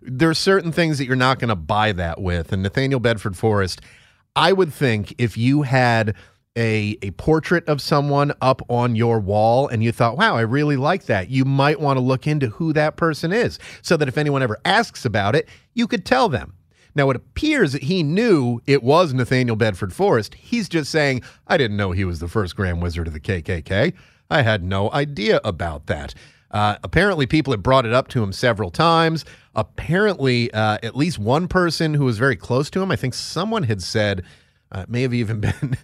There's 0.02 0.38
certain 0.38 0.72
things 0.72 0.98
that 0.98 1.06
you're 1.06 1.16
not 1.16 1.38
going 1.38 1.48
to 1.48 1.56
buy 1.56 1.92
that 1.92 2.20
with. 2.20 2.52
And 2.52 2.62
Nathaniel 2.62 3.00
Bedford 3.00 3.36
Forrest, 3.36 3.80
I 4.36 4.52
would 4.52 4.72
think 4.72 5.14
if 5.16 5.38
you 5.38 5.62
had 5.62 6.14
a, 6.56 6.96
a 7.02 7.10
portrait 7.12 7.66
of 7.68 7.80
someone 7.80 8.32
up 8.40 8.62
on 8.68 8.96
your 8.96 9.18
wall 9.18 9.66
and 9.68 9.82
you 9.82 9.92
thought, 9.92 10.16
wow, 10.16 10.36
I 10.36 10.42
really 10.42 10.76
like 10.76 11.06
that, 11.06 11.30
you 11.30 11.44
might 11.44 11.80
want 11.80 11.96
to 11.96 12.00
look 12.00 12.26
into 12.26 12.48
who 12.48 12.72
that 12.74 12.96
person 12.96 13.32
is 13.32 13.58
so 13.82 13.96
that 13.96 14.08
if 14.08 14.18
anyone 14.18 14.42
ever 14.42 14.58
asks 14.64 15.04
about 15.04 15.34
it, 15.34 15.48
you 15.74 15.86
could 15.86 16.04
tell 16.04 16.28
them. 16.28 16.54
Now, 16.94 17.10
it 17.10 17.16
appears 17.16 17.72
that 17.72 17.84
he 17.84 18.02
knew 18.02 18.60
it 18.66 18.82
was 18.82 19.12
Nathaniel 19.12 19.56
Bedford 19.56 19.92
Forrest. 19.92 20.34
He's 20.34 20.68
just 20.68 20.90
saying, 20.90 21.22
I 21.46 21.56
didn't 21.56 21.76
know 21.76 21.92
he 21.92 22.04
was 22.04 22.20
the 22.20 22.28
first 22.28 22.54
Grand 22.54 22.82
Wizard 22.82 23.08
of 23.08 23.12
the 23.12 23.20
KKK. 23.20 23.94
I 24.30 24.42
had 24.42 24.62
no 24.62 24.90
idea 24.92 25.40
about 25.44 25.86
that. 25.86 26.14
Uh, 26.50 26.76
apparently, 26.84 27.26
people 27.26 27.52
had 27.52 27.64
brought 27.64 27.84
it 27.84 27.92
up 27.92 28.06
to 28.08 28.22
him 28.22 28.32
several 28.32 28.70
times. 28.70 29.24
Apparently, 29.56 30.52
uh, 30.52 30.78
at 30.84 30.96
least 30.96 31.18
one 31.18 31.48
person 31.48 31.94
who 31.94 32.04
was 32.04 32.16
very 32.16 32.36
close 32.36 32.70
to 32.70 32.80
him, 32.80 32.92
I 32.92 32.96
think 32.96 33.14
someone 33.14 33.64
had 33.64 33.82
said, 33.82 34.22
uh, 34.70 34.84
may 34.88 35.02
have 35.02 35.14
even 35.14 35.40
been 35.40 35.76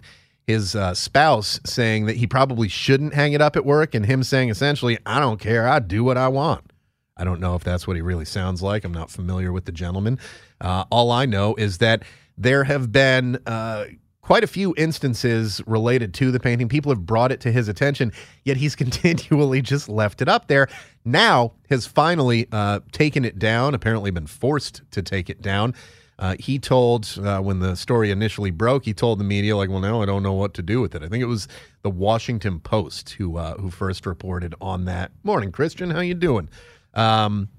his 0.47 0.75
uh, 0.75 0.93
spouse, 0.93 1.59
saying 1.65 2.05
that 2.05 2.15
he 2.15 2.25
probably 2.25 2.69
shouldn't 2.69 3.13
hang 3.13 3.33
it 3.33 3.41
up 3.41 3.57
at 3.57 3.65
work, 3.65 3.93
and 3.93 4.05
him 4.05 4.23
saying 4.23 4.49
essentially, 4.49 4.97
I 5.05 5.19
don't 5.19 5.39
care, 5.39 5.67
I 5.67 5.79
do 5.79 6.05
what 6.05 6.17
I 6.17 6.29
want. 6.29 6.71
I 7.17 7.23
don't 7.25 7.41
know 7.41 7.55
if 7.55 7.63
that's 7.63 7.85
what 7.85 7.97
he 7.97 8.01
really 8.01 8.25
sounds 8.25 8.61
like. 8.61 8.83
I'm 8.83 8.93
not 8.93 9.11
familiar 9.11 9.51
with 9.51 9.65
the 9.65 9.71
gentleman. 9.71 10.19
Uh, 10.61 10.85
all 10.89 11.11
I 11.11 11.25
know 11.25 11.55
is 11.55 11.79
that 11.79 12.03
there 12.37 12.63
have 12.63 12.91
been 12.91 13.39
uh, 13.45 13.85
quite 14.21 14.43
a 14.43 14.47
few 14.47 14.73
instances 14.77 15.61
related 15.65 16.13
to 16.15 16.31
the 16.31 16.39
painting. 16.39 16.69
People 16.69 16.91
have 16.91 17.05
brought 17.05 17.31
it 17.31 17.41
to 17.41 17.51
his 17.51 17.67
attention, 17.67 18.13
yet 18.45 18.57
he's 18.57 18.75
continually 18.85 19.61
just 19.61 19.89
left 19.89 20.21
it 20.21 20.29
up 20.29 20.47
there. 20.47 20.67
Now 21.03 21.53
has 21.69 21.85
finally 21.85 22.47
uh, 22.51 22.81
taken 22.91 23.25
it 23.25 23.39
down, 23.39 23.73
apparently 23.73 24.11
been 24.11 24.27
forced 24.27 24.83
to 24.91 25.01
take 25.01 25.29
it 25.29 25.41
down. 25.41 25.73
Uh, 26.19 26.35
he 26.39 26.59
told 26.59 27.17
uh, 27.23 27.39
when 27.39 27.59
the 27.59 27.75
story 27.75 28.11
initially 28.11 28.51
broke, 28.51 28.85
he 28.85 28.93
told 28.93 29.19
the 29.19 29.23
media 29.23 29.57
like, 29.57 29.69
"Well, 29.69 29.79
now 29.79 30.03
I 30.03 30.05
don't 30.05 30.21
know 30.21 30.33
what 30.33 30.53
to 30.53 30.61
do 30.61 30.79
with 30.79 30.93
it." 30.93 31.01
I 31.01 31.07
think 31.07 31.23
it 31.23 31.27
was 31.27 31.47
the 31.81 31.89
Washington 31.89 32.59
Post 32.59 33.09
who 33.13 33.37
uh, 33.37 33.55
who 33.55 33.71
first 33.71 34.05
reported 34.05 34.53
on 34.61 34.85
that. 34.85 35.11
Morning, 35.23 35.51
Christian. 35.51 35.89
How 35.89 36.01
you 36.01 36.13
doing? 36.13 36.47
Um, 36.93 37.49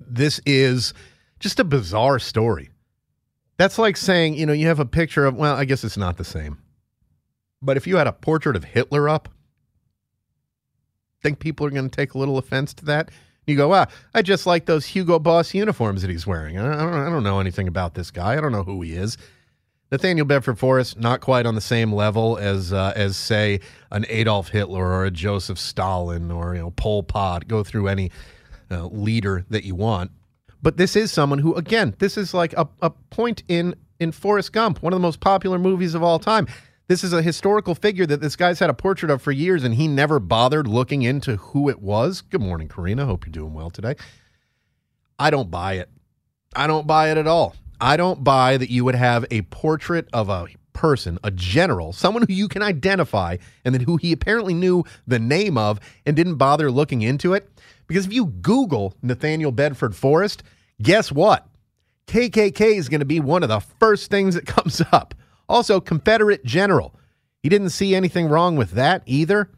this 0.00 0.40
is 0.44 0.92
just 1.38 1.60
a 1.60 1.64
bizarre 1.64 2.18
story. 2.18 2.70
That's 3.56 3.78
like 3.78 3.96
saying, 3.96 4.34
you 4.34 4.46
know, 4.46 4.52
you 4.52 4.68
have 4.68 4.80
a 4.80 4.86
picture 4.86 5.26
of, 5.26 5.36
well, 5.36 5.56
I 5.56 5.64
guess 5.64 5.84
it's 5.84 5.96
not 5.96 6.16
the 6.16 6.24
same. 6.24 6.58
But 7.60 7.76
if 7.76 7.86
you 7.86 7.96
had 7.96 8.06
a 8.06 8.12
portrait 8.12 8.54
of 8.54 8.64
Hitler 8.64 9.08
up, 9.08 9.28
think 11.22 11.38
people 11.40 11.66
are 11.66 11.70
going 11.70 11.88
to 11.88 11.96
take 11.96 12.14
a 12.14 12.18
little 12.18 12.38
offense 12.38 12.74
to 12.74 12.84
that? 12.86 13.10
You 13.46 13.56
go, 13.56 13.68
wow, 13.68 13.86
I 14.14 14.22
just 14.22 14.46
like 14.46 14.66
those 14.66 14.84
Hugo 14.84 15.18
Boss 15.18 15.54
uniforms 15.54 16.02
that 16.02 16.10
he's 16.10 16.26
wearing. 16.26 16.58
I 16.58 16.76
don't, 16.76 16.94
I 16.94 17.08
don't 17.08 17.22
know 17.22 17.40
anything 17.40 17.66
about 17.66 17.94
this 17.94 18.10
guy. 18.10 18.36
I 18.36 18.40
don't 18.40 18.52
know 18.52 18.62
who 18.62 18.82
he 18.82 18.92
is. 18.92 19.16
Nathaniel 19.90 20.26
Bedford 20.26 20.58
Forrest, 20.58 20.98
not 20.98 21.22
quite 21.22 21.46
on 21.46 21.54
the 21.54 21.62
same 21.62 21.92
level 21.92 22.36
as, 22.36 22.74
uh, 22.74 22.92
as 22.94 23.16
say, 23.16 23.60
an 23.90 24.04
Adolf 24.10 24.48
Hitler 24.48 24.86
or 24.86 25.06
a 25.06 25.10
Joseph 25.10 25.58
Stalin 25.58 26.30
or 26.30 26.54
you 26.54 26.60
know 26.60 26.70
Pol 26.72 27.02
Pot. 27.02 27.48
Go 27.48 27.64
through 27.64 27.88
any 27.88 28.10
uh, 28.70 28.84
leader 28.86 29.46
that 29.48 29.64
you 29.64 29.74
want. 29.74 30.10
But 30.62 30.76
this 30.76 30.96
is 30.96 31.12
someone 31.12 31.38
who, 31.38 31.54
again, 31.54 31.94
this 31.98 32.16
is 32.16 32.34
like 32.34 32.52
a, 32.54 32.68
a 32.82 32.90
point 32.90 33.42
in 33.48 33.74
in 34.00 34.12
Forrest 34.12 34.52
Gump, 34.52 34.80
one 34.82 34.92
of 34.92 34.98
the 34.98 35.02
most 35.02 35.20
popular 35.20 35.58
movies 35.58 35.94
of 35.94 36.02
all 36.02 36.18
time. 36.18 36.46
This 36.86 37.04
is 37.04 37.12
a 37.12 37.20
historical 37.20 37.74
figure 37.74 38.06
that 38.06 38.20
this 38.20 38.36
guy's 38.36 38.60
had 38.60 38.70
a 38.70 38.74
portrait 38.74 39.10
of 39.10 39.20
for 39.20 39.32
years, 39.32 39.64
and 39.64 39.74
he 39.74 39.88
never 39.88 40.18
bothered 40.18 40.66
looking 40.66 41.02
into 41.02 41.36
who 41.36 41.68
it 41.68 41.82
was. 41.82 42.22
Good 42.22 42.40
morning, 42.40 42.68
Karina. 42.68 43.04
Hope 43.06 43.26
you're 43.26 43.32
doing 43.32 43.52
well 43.54 43.70
today. 43.70 43.94
I 45.18 45.30
don't 45.30 45.50
buy 45.50 45.74
it. 45.74 45.90
I 46.56 46.66
don't 46.66 46.86
buy 46.86 47.10
it 47.10 47.18
at 47.18 47.26
all. 47.26 47.54
I 47.80 47.96
don't 47.96 48.24
buy 48.24 48.56
that 48.56 48.70
you 48.70 48.84
would 48.84 48.94
have 48.94 49.26
a 49.30 49.42
portrait 49.42 50.08
of 50.12 50.28
a 50.28 50.46
person, 50.78 51.18
a 51.24 51.30
general, 51.32 51.92
someone 51.92 52.22
who 52.22 52.32
you 52.32 52.46
can 52.46 52.62
identify, 52.62 53.36
and 53.64 53.74
then 53.74 53.82
who 53.82 53.96
he 53.96 54.12
apparently 54.12 54.54
knew 54.54 54.84
the 55.08 55.18
name 55.18 55.58
of 55.58 55.80
and 56.06 56.14
didn't 56.14 56.36
bother 56.36 56.70
looking 56.70 57.02
into 57.02 57.34
it? 57.34 57.50
Because 57.88 58.06
if 58.06 58.12
you 58.12 58.26
Google 58.26 58.94
Nathaniel 59.02 59.50
Bedford 59.50 59.96
Forrest, 59.96 60.44
guess 60.80 61.10
what? 61.10 61.48
KKK 62.06 62.76
is 62.76 62.88
going 62.88 63.00
to 63.00 63.06
be 63.06 63.18
one 63.18 63.42
of 63.42 63.48
the 63.48 63.58
first 63.58 64.08
things 64.08 64.36
that 64.36 64.46
comes 64.46 64.80
up. 64.92 65.14
Also, 65.48 65.80
Confederate 65.80 66.44
general. 66.44 66.94
He 67.42 67.48
didn't 67.48 67.70
see 67.70 67.96
anything 67.96 68.28
wrong 68.28 68.54
with 68.54 68.72
that 68.72 69.02
either. 69.04 69.50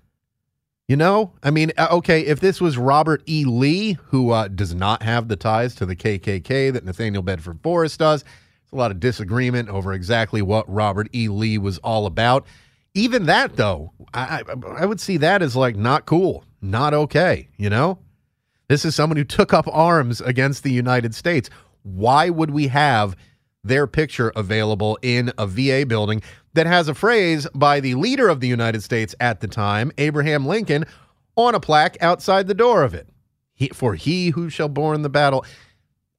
You 0.89 0.97
know, 0.97 1.35
I 1.43 1.50
mean, 1.50 1.71
uh, 1.77 1.89
okay, 1.93 2.23
if 2.23 2.41
this 2.41 2.61
was 2.61 2.79
Robert 2.79 3.23
E. 3.27 3.45
Lee, 3.45 3.99
who 4.07 4.31
uh, 4.31 4.49
does 4.49 4.75
not 4.75 5.03
have 5.03 5.29
the 5.29 5.37
ties 5.37 5.75
to 5.77 5.87
the 5.87 5.95
KKK 5.95 6.73
that 6.73 6.85
Nathaniel 6.85 7.23
Bedford 7.23 7.61
Forrest 7.62 7.99
does, 7.99 8.25
a 8.73 8.77
lot 8.77 8.91
of 8.91 9.00
disagreement 9.00 9.69
over 9.69 9.93
exactly 9.93 10.43
what 10.43 10.73
Robert 10.73 11.09
E. 11.15 11.29
Lee 11.29 11.59
was 11.59 11.79
all 11.79 12.07
about. 12.07 12.47
Even 12.95 13.27
that, 13.27 13.57
though, 13.57 13.93
I, 14.15 14.43
I 14.77 14.87
would 14.87 15.00
see 15.00 15.17
that 15.19 15.43
as 15.43 15.55
like 15.55 15.77
not 15.77 16.07
cool, 16.07 16.45
not 16.61 16.95
okay, 16.95 17.49
you 17.57 17.71
know? 17.71 17.99
This 18.69 18.85
is 18.85 18.95
someone 18.95 19.17
who 19.17 19.25
took 19.25 19.53
up 19.53 19.67
arms 19.69 20.21
against 20.21 20.62
the 20.62 20.73
United 20.73 21.15
States. 21.15 21.50
Why 21.83 22.31
would 22.31 22.50
we 22.50 22.69
have 22.69 23.17
their 23.62 23.87
picture 23.87 24.33
available 24.37 24.99
in 25.03 25.33
a 25.39 25.47
VA 25.47 25.85
building 25.87 26.23
that 26.55 26.67
has 26.67 26.89
a 26.89 26.95
phrase 26.95 27.47
by 27.55 27.81
the 27.81 27.95
leader 27.95 28.29
of 28.29 28.41
the 28.41 28.49
United 28.49 28.83
States 28.83 29.15
at 29.21 29.41
the 29.41 29.49
time, 29.49 29.93
Abraham 29.99 30.47
Lincoln, 30.47 30.85
on 31.37 31.55
a 31.55 31.61
plaque 31.61 31.97
outside 32.00 32.47
the 32.47 32.55
door 32.55 32.83
of 32.83 32.95
it. 32.95 33.09
He, 33.55 33.69
for 33.69 33.95
he 33.95 34.31
who 34.31 34.49
shall 34.49 34.69
borne 34.69 35.03
the 35.03 35.11
battle. 35.11 35.45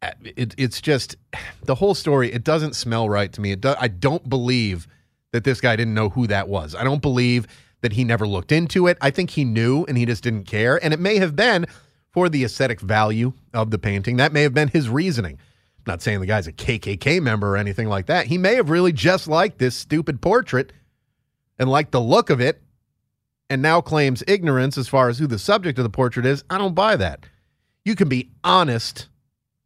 It, 0.02 0.56
it's 0.58 0.82
just 0.82 1.16
the 1.64 1.76
whole 1.76 1.94
story. 1.94 2.32
It 2.32 2.44
doesn't 2.44 2.76
smell 2.76 3.08
right 3.08 3.32
to 3.34 3.42
me. 3.42 3.56
Do, 3.56 3.76
I 3.80 3.88
don't 3.88 4.28
believe 4.28 4.88
that 5.32 5.44
this 5.44 5.62
guy 5.62 5.76
didn't 5.76 5.94
know 5.94 6.10
who 6.10 6.28
that 6.28 6.48
was. 6.48 6.74
I 6.74 6.84
don't 6.84 7.02
believe 7.02 7.48
that 7.82 7.94
he 7.94 8.04
never 8.04 8.28
looked 8.28 8.52
into 8.52 8.88
it. 8.88 8.98
I 9.02 9.12
think 9.12 9.32
he 9.32 9.46
knew 9.46 9.86
and 9.86 9.98
he 9.98 10.06
just 10.06 10.24
didn't 10.24 10.46
care. 10.46 10.84
And 10.84 10.94
it 10.94 11.00
may 11.00 11.18
have 11.18 11.36
been 11.36 11.68
for 12.10 12.30
the 12.30 12.44
aesthetic 12.44 12.82
value 12.82 13.34
of 13.54 13.72
the 13.72 13.78
painting. 13.78 14.18
That 14.18 14.34
may 14.34 14.42
have 14.42 14.54
been 14.54 14.68
his 14.68 14.90
reasoning 14.90 15.38
I'm 15.82 15.94
not 15.94 16.02
saying 16.04 16.20
the 16.20 16.28
guy's 16.28 16.46
a 16.46 16.54
KKK 16.54 17.22
member 17.22 17.56
or 17.56 17.58
anything 17.58 17.90
like 17.90 18.06
that. 18.06 18.28
He 18.28 18.38
may 18.38 18.54
have 18.54 18.70
really 18.70 18.92
just 18.92 19.28
liked 19.28 19.58
this 19.58 19.76
stupid 19.76 20.22
portrait 20.22 20.72
and 21.58 21.68
liked 21.68 21.92
the 21.92 22.00
look 22.00 22.30
of 22.30 22.40
it 22.40 22.62
and 23.50 23.64
now 23.64 23.82
claims 23.82 24.24
ignorance 24.28 24.78
as 24.78 24.88
far 24.88 25.10
as 25.10 25.18
who 25.18 25.26
the 25.26 25.40
subject 25.40 25.80
of 25.80 25.84
the 25.84 25.90
portrait 25.90 26.28
is. 26.28 26.44
I 26.52 26.60
don't 26.60 26.76
buy 26.76 26.98
that. 26.98 27.26
You 27.84 27.96
can 27.96 28.10
be 28.10 28.30
honest 28.44 29.08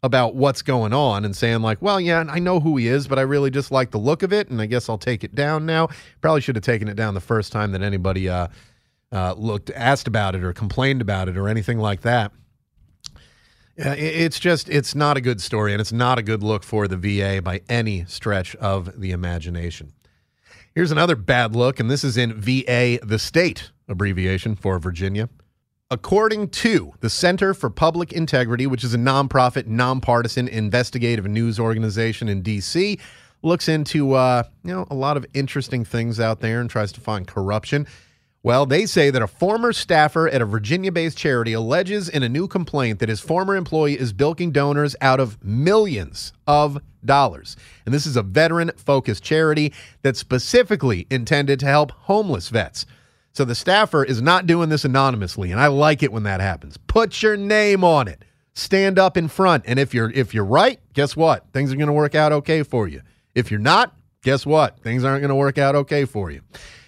about 0.05 0.35
what's 0.35 0.61
going 0.61 0.93
on 0.93 1.25
and 1.25 1.35
saying 1.35 1.61
like, 1.61 1.81
well, 1.81 1.99
yeah, 1.99 2.23
I 2.29 2.39
know 2.39 2.59
who 2.59 2.77
he 2.77 2.87
is, 2.87 3.07
but 3.07 3.19
I 3.19 3.23
really 3.23 3.49
just 3.49 3.71
like 3.71 3.91
the 3.91 3.97
look 3.97 4.23
of 4.23 4.31
it, 4.31 4.49
and 4.49 4.61
I 4.61 4.67
guess 4.67 4.87
I'll 4.87 4.97
take 4.97 5.23
it 5.23 5.35
down 5.35 5.65
now. 5.65 5.89
Probably 6.21 6.41
should 6.41 6.55
have 6.55 6.63
taken 6.63 6.87
it 6.87 6.95
down 6.95 7.13
the 7.13 7.19
first 7.19 7.51
time 7.51 7.71
that 7.73 7.81
anybody 7.81 8.29
uh, 8.29 8.47
uh, 9.11 9.33
looked 9.33 9.71
asked 9.71 10.07
about 10.07 10.35
it 10.35 10.43
or 10.43 10.53
complained 10.53 11.01
about 11.01 11.27
it 11.27 11.37
or 11.37 11.49
anything 11.49 11.79
like 11.79 12.01
that. 12.01 12.31
Yeah, 13.77 13.93
it's 13.93 14.39
just 14.39 14.69
it's 14.69 14.95
not 14.95 15.17
a 15.17 15.21
good 15.21 15.41
story, 15.41 15.73
and 15.73 15.81
it's 15.81 15.91
not 15.91 16.17
a 16.17 16.23
good 16.23 16.41
look 16.41 16.63
for 16.63 16.87
the 16.87 16.95
VA 16.95 17.41
by 17.41 17.61
any 17.67 18.05
stretch 18.05 18.55
of 18.55 19.01
the 19.01 19.11
imagination. 19.11 19.91
Here's 20.73 20.91
another 20.91 21.15
bad 21.15 21.55
look, 21.55 21.79
and 21.79 21.89
this 21.89 22.03
is 22.03 22.15
in 22.15 22.33
VA, 22.33 22.99
the 23.03 23.19
state 23.19 23.71
abbreviation 23.89 24.55
for 24.55 24.79
Virginia. 24.79 25.29
According 25.91 26.49
to 26.49 26.93
the 27.01 27.11
Center 27.11 27.53
for 27.53 27.69
Public 27.69 28.11
Integrity, 28.11 28.65
which 28.65 28.83
is 28.83 28.95
a 28.95 28.97
nonprofit, 28.97 29.67
nonpartisan 29.67 30.47
investigative 30.47 31.27
news 31.27 31.59
organization 31.59 32.27
in 32.27 32.41
D.C., 32.41 32.97
looks 33.43 33.69
into 33.69 34.13
uh, 34.13 34.41
you 34.63 34.73
know 34.73 34.87
a 34.89 34.95
lot 34.95 35.15
of 35.15 35.27
interesting 35.35 35.85
things 35.85 36.19
out 36.19 36.39
there 36.39 36.59
and 36.59 36.71
tries 36.71 36.91
to 36.93 37.01
find 37.01 37.27
corruption. 37.27 37.85
Well, 38.41 38.65
they 38.65 38.87
say 38.87 39.11
that 39.11 39.21
a 39.21 39.27
former 39.27 39.71
staffer 39.73 40.27
at 40.27 40.41
a 40.41 40.45
Virginia 40.45 40.91
based 40.91 41.19
charity 41.19 41.53
alleges 41.53 42.09
in 42.09 42.23
a 42.23 42.29
new 42.29 42.47
complaint 42.47 42.97
that 42.97 43.09
his 43.09 43.19
former 43.19 43.55
employee 43.55 43.99
is 43.99 44.11
bilking 44.11 44.53
donors 44.53 44.95
out 45.01 45.19
of 45.19 45.43
millions 45.43 46.33
of 46.47 46.79
dollars. 47.05 47.55
And 47.85 47.93
this 47.93 48.07
is 48.07 48.15
a 48.15 48.23
veteran 48.23 48.71
focused 48.75 49.23
charity 49.23 49.71
that's 50.01 50.17
specifically 50.17 51.05
intended 51.11 51.59
to 51.59 51.67
help 51.67 51.91
homeless 51.91 52.49
vets. 52.49 52.87
So 53.35 53.43
the 53.43 53.53
staffer 53.53 54.01
is 54.01 54.21
not 54.21 54.47
doing 54.47 54.69
this 54.69 54.85
anonymously, 54.85 55.51
and 55.51 55.59
I 55.59 55.67
like 55.67 56.01
it 56.01 56.13
when 56.13 56.23
that 56.23 56.39
happens. 56.39 56.77
Put 56.87 57.21
your 57.21 57.35
name 57.35 57.83
on 57.83 58.07
it. 58.07 58.23
Stand 58.53 58.97
up 58.97 59.17
in 59.17 59.27
front, 59.27 59.65
and 59.67 59.77
if 59.77 59.93
you're 59.93 60.09
if 60.11 60.33
you're 60.33 60.45
right, 60.45 60.79
guess 60.93 61.17
what? 61.17 61.45
Things 61.51 61.73
are 61.73 61.75
going 61.75 61.87
to 61.87 61.93
work 61.93 62.15
out 62.15 62.31
okay 62.31 62.63
for 62.63 62.87
you. 62.87 63.01
If 63.33 63.51
you're 63.51 63.59
not, 63.59 63.93
guess 64.23 64.45
what? 64.45 64.79
Things 64.79 65.03
aren't 65.03 65.19
going 65.19 65.29
to 65.29 65.35
work 65.35 65.57
out 65.57 65.75
okay 65.75 66.05
for 66.05 66.31
you. 66.31 66.39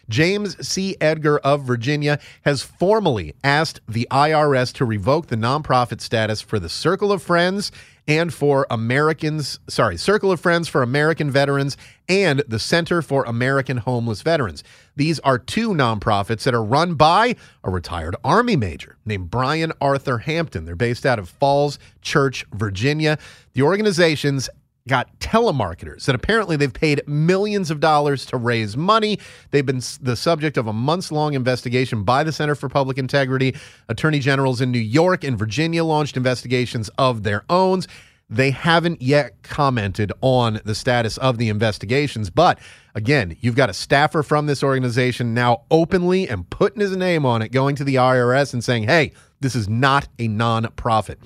James 0.07 0.65
C. 0.65 0.95
Edgar 1.01 1.39
of 1.39 1.63
Virginia 1.63 2.17
has 2.43 2.61
formally 2.61 3.35
asked 3.43 3.81
the 3.89 4.07
IRS 4.09 4.71
to 4.75 4.85
revoke 4.85 5.27
the 5.27 5.35
nonprofit 5.35 5.99
status 5.99 6.39
for 6.39 6.59
the 6.59 6.69
Circle 6.69 7.11
of 7.11 7.21
Friends 7.21 7.73
and 8.07 8.33
for 8.33 8.65
Americans, 8.69 9.59
sorry, 9.67 9.97
Circle 9.97 10.31
of 10.31 10.39
Friends 10.39 10.67
for 10.67 10.81
American 10.81 11.29
Veterans 11.29 11.75
and 12.07 12.41
the 12.47 12.59
Center 12.59 13.01
for 13.01 13.23
American 13.25 13.77
Homeless 13.77 14.21
Veterans. 14.21 14.63
These 14.95 15.19
are 15.19 15.37
two 15.37 15.69
nonprofits 15.69 16.43
that 16.43 16.53
are 16.53 16.63
run 16.63 16.95
by 16.95 17.35
a 17.63 17.69
retired 17.69 18.15
Army 18.23 18.55
major 18.55 18.97
named 19.05 19.29
Brian 19.29 19.73
Arthur 19.81 20.19
Hampton. 20.19 20.65
They're 20.65 20.75
based 20.75 21.05
out 21.05 21.19
of 21.19 21.29
Falls 21.29 21.79
Church, 22.01 22.45
Virginia. 22.53 23.17
The 23.53 23.63
organizations 23.63 24.49
got 24.87 25.19
telemarketers 25.19 26.05
that 26.05 26.15
apparently 26.15 26.55
they've 26.55 26.73
paid 26.73 27.01
millions 27.07 27.69
of 27.69 27.79
dollars 27.79 28.25
to 28.27 28.37
raise 28.37 28.75
money. 28.75 29.19
They've 29.51 29.65
been 29.65 29.81
the 30.01 30.15
subject 30.15 30.57
of 30.57 30.67
a 30.67 30.73
months 30.73 31.11
long 31.11 31.33
investigation 31.33 32.03
by 32.03 32.23
the 32.23 32.31
Center 32.31 32.55
for 32.55 32.69
Public 32.69 32.97
Integrity. 32.97 33.55
Attorney 33.89 34.19
generals 34.19 34.61
in 34.61 34.71
New 34.71 34.79
York 34.79 35.23
and 35.23 35.37
Virginia 35.37 35.83
launched 35.83 36.17
investigations 36.17 36.89
of 36.97 37.23
their 37.23 37.43
own. 37.49 37.81
They 38.29 38.51
haven't 38.51 39.01
yet 39.01 39.41
commented 39.43 40.11
on 40.21 40.59
the 40.65 40.75
status 40.75 41.17
of 41.17 41.37
the 41.37 41.47
investigations. 41.47 42.29
But 42.29 42.59
again, 42.93 43.37
you've 43.39 43.55
got 43.55 43.69
a 43.69 43.73
staffer 43.73 44.21
from 44.21 44.47
this 44.47 44.63
organization 44.63 45.33
now 45.33 45.61
openly 45.71 46.27
and 46.27 46.49
putting 46.49 46.81
his 46.81 46.95
name 46.95 47.25
on 47.25 47.41
it, 47.41 47.51
going 47.51 47.75
to 47.77 47.85
the 47.85 47.95
IRS 47.95 48.53
and 48.53 48.63
saying, 48.63 48.83
hey, 48.83 49.13
this 49.39 49.55
is 49.55 49.69
not 49.69 50.07
a 50.19 50.27
nonprofit. 50.27 51.17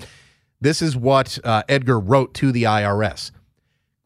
This 0.60 0.80
is 0.80 0.96
what 0.96 1.38
uh, 1.42 1.64
Edgar 1.68 1.98
wrote 1.98 2.34
to 2.34 2.52
the 2.52 2.64
IRS. 2.64 3.32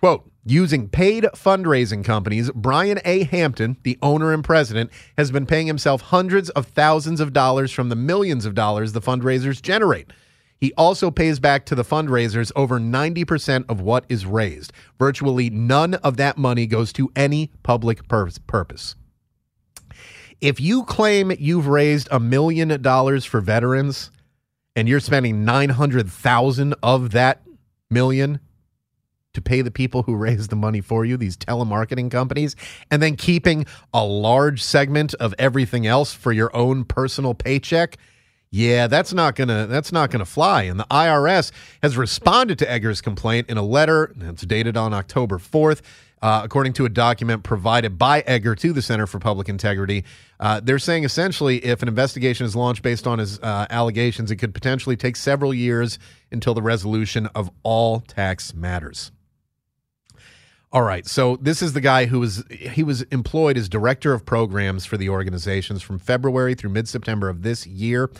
Quote, 0.06 0.30
Using 0.44 0.88
paid 0.88 1.24
fundraising 1.34 2.04
companies, 2.04 2.48
Brian 2.54 3.00
A. 3.04 3.24
Hampton, 3.24 3.76
the 3.82 3.98
owner 4.00 4.32
and 4.32 4.44
president, 4.44 4.92
has 5.18 5.32
been 5.32 5.46
paying 5.46 5.66
himself 5.66 6.00
hundreds 6.00 6.48
of 6.50 6.66
thousands 6.66 7.18
of 7.18 7.32
dollars 7.32 7.72
from 7.72 7.88
the 7.88 7.96
millions 7.96 8.44
of 8.44 8.54
dollars 8.54 8.92
the 8.92 9.00
fundraisers 9.00 9.60
generate. 9.60 10.12
He 10.60 10.72
also 10.74 11.10
pays 11.10 11.40
back 11.40 11.66
to 11.66 11.74
the 11.74 11.82
fundraisers 11.82 12.52
over 12.54 12.78
90% 12.78 13.64
of 13.68 13.80
what 13.80 14.04
is 14.08 14.24
raised. 14.24 14.72
Virtually 14.96 15.50
none 15.50 15.94
of 15.94 16.18
that 16.18 16.38
money 16.38 16.68
goes 16.68 16.92
to 16.92 17.10
any 17.16 17.50
public 17.64 18.06
pur- 18.06 18.30
purpose. 18.46 18.94
If 20.40 20.60
you 20.60 20.84
claim 20.84 21.32
you've 21.36 21.66
raised 21.66 22.06
a 22.12 22.20
million 22.20 22.80
dollars 22.80 23.24
for 23.24 23.40
veterans 23.40 24.12
and 24.76 24.88
you're 24.88 25.00
spending 25.00 25.44
900,000 25.44 26.76
of 26.80 27.10
that 27.10 27.42
million 27.90 28.38
to 29.36 29.42
pay 29.42 29.62
the 29.62 29.70
people 29.70 30.02
who 30.02 30.16
raise 30.16 30.48
the 30.48 30.56
money 30.56 30.80
for 30.80 31.04
you, 31.04 31.16
these 31.16 31.36
telemarketing 31.36 32.10
companies, 32.10 32.56
and 32.90 33.00
then 33.00 33.14
keeping 33.16 33.66
a 33.94 34.04
large 34.04 34.62
segment 34.62 35.14
of 35.14 35.34
everything 35.38 35.86
else 35.86 36.12
for 36.12 36.32
your 36.32 36.54
own 36.56 36.84
personal 36.84 37.34
paycheck. 37.34 37.98
Yeah, 38.50 38.86
that's 38.86 39.12
not 39.12 39.34
gonna 39.36 39.66
that's 39.66 39.92
not 39.92 40.10
gonna 40.10 40.24
fly. 40.24 40.62
And 40.62 40.80
the 40.80 40.86
IRS 40.90 41.52
has 41.82 41.96
responded 41.96 42.58
to 42.60 42.70
Edgar's 42.70 43.02
complaint 43.02 43.50
in 43.50 43.58
a 43.58 43.62
letter 43.62 44.12
that's 44.16 44.42
dated 44.42 44.76
on 44.76 44.94
October 44.94 45.38
fourth. 45.38 45.82
Uh, 46.22 46.40
according 46.42 46.72
to 46.72 46.86
a 46.86 46.88
document 46.88 47.42
provided 47.42 47.98
by 47.98 48.20
Edgar 48.20 48.54
to 48.54 48.72
the 48.72 48.80
Center 48.80 49.06
for 49.06 49.18
Public 49.18 49.50
Integrity, 49.50 50.02
uh, 50.40 50.60
they're 50.60 50.78
saying 50.78 51.04
essentially 51.04 51.62
if 51.62 51.82
an 51.82 51.88
investigation 51.88 52.46
is 52.46 52.56
launched 52.56 52.82
based 52.82 53.06
on 53.06 53.18
his 53.18 53.38
uh, 53.40 53.66
allegations, 53.68 54.30
it 54.30 54.36
could 54.36 54.54
potentially 54.54 54.96
take 54.96 55.14
several 55.14 55.52
years 55.52 55.98
until 56.32 56.54
the 56.54 56.62
resolution 56.62 57.26
of 57.34 57.50
all 57.62 58.00
tax 58.00 58.54
matters. 58.54 59.12
All 60.76 60.82
right. 60.82 61.06
So 61.06 61.36
this 61.36 61.62
is 61.62 61.72
the 61.72 61.80
guy 61.80 62.04
who 62.04 62.20
was 62.20 62.44
he 62.50 62.82
was 62.82 63.00
employed 63.04 63.56
as 63.56 63.66
director 63.66 64.12
of 64.12 64.26
programs 64.26 64.84
for 64.84 64.98
the 64.98 65.08
organizations 65.08 65.80
from 65.80 65.98
February 65.98 66.54
through 66.54 66.68
mid 66.68 66.86
September 66.86 67.30
of 67.30 67.40
this 67.40 67.66
year. 67.66 68.10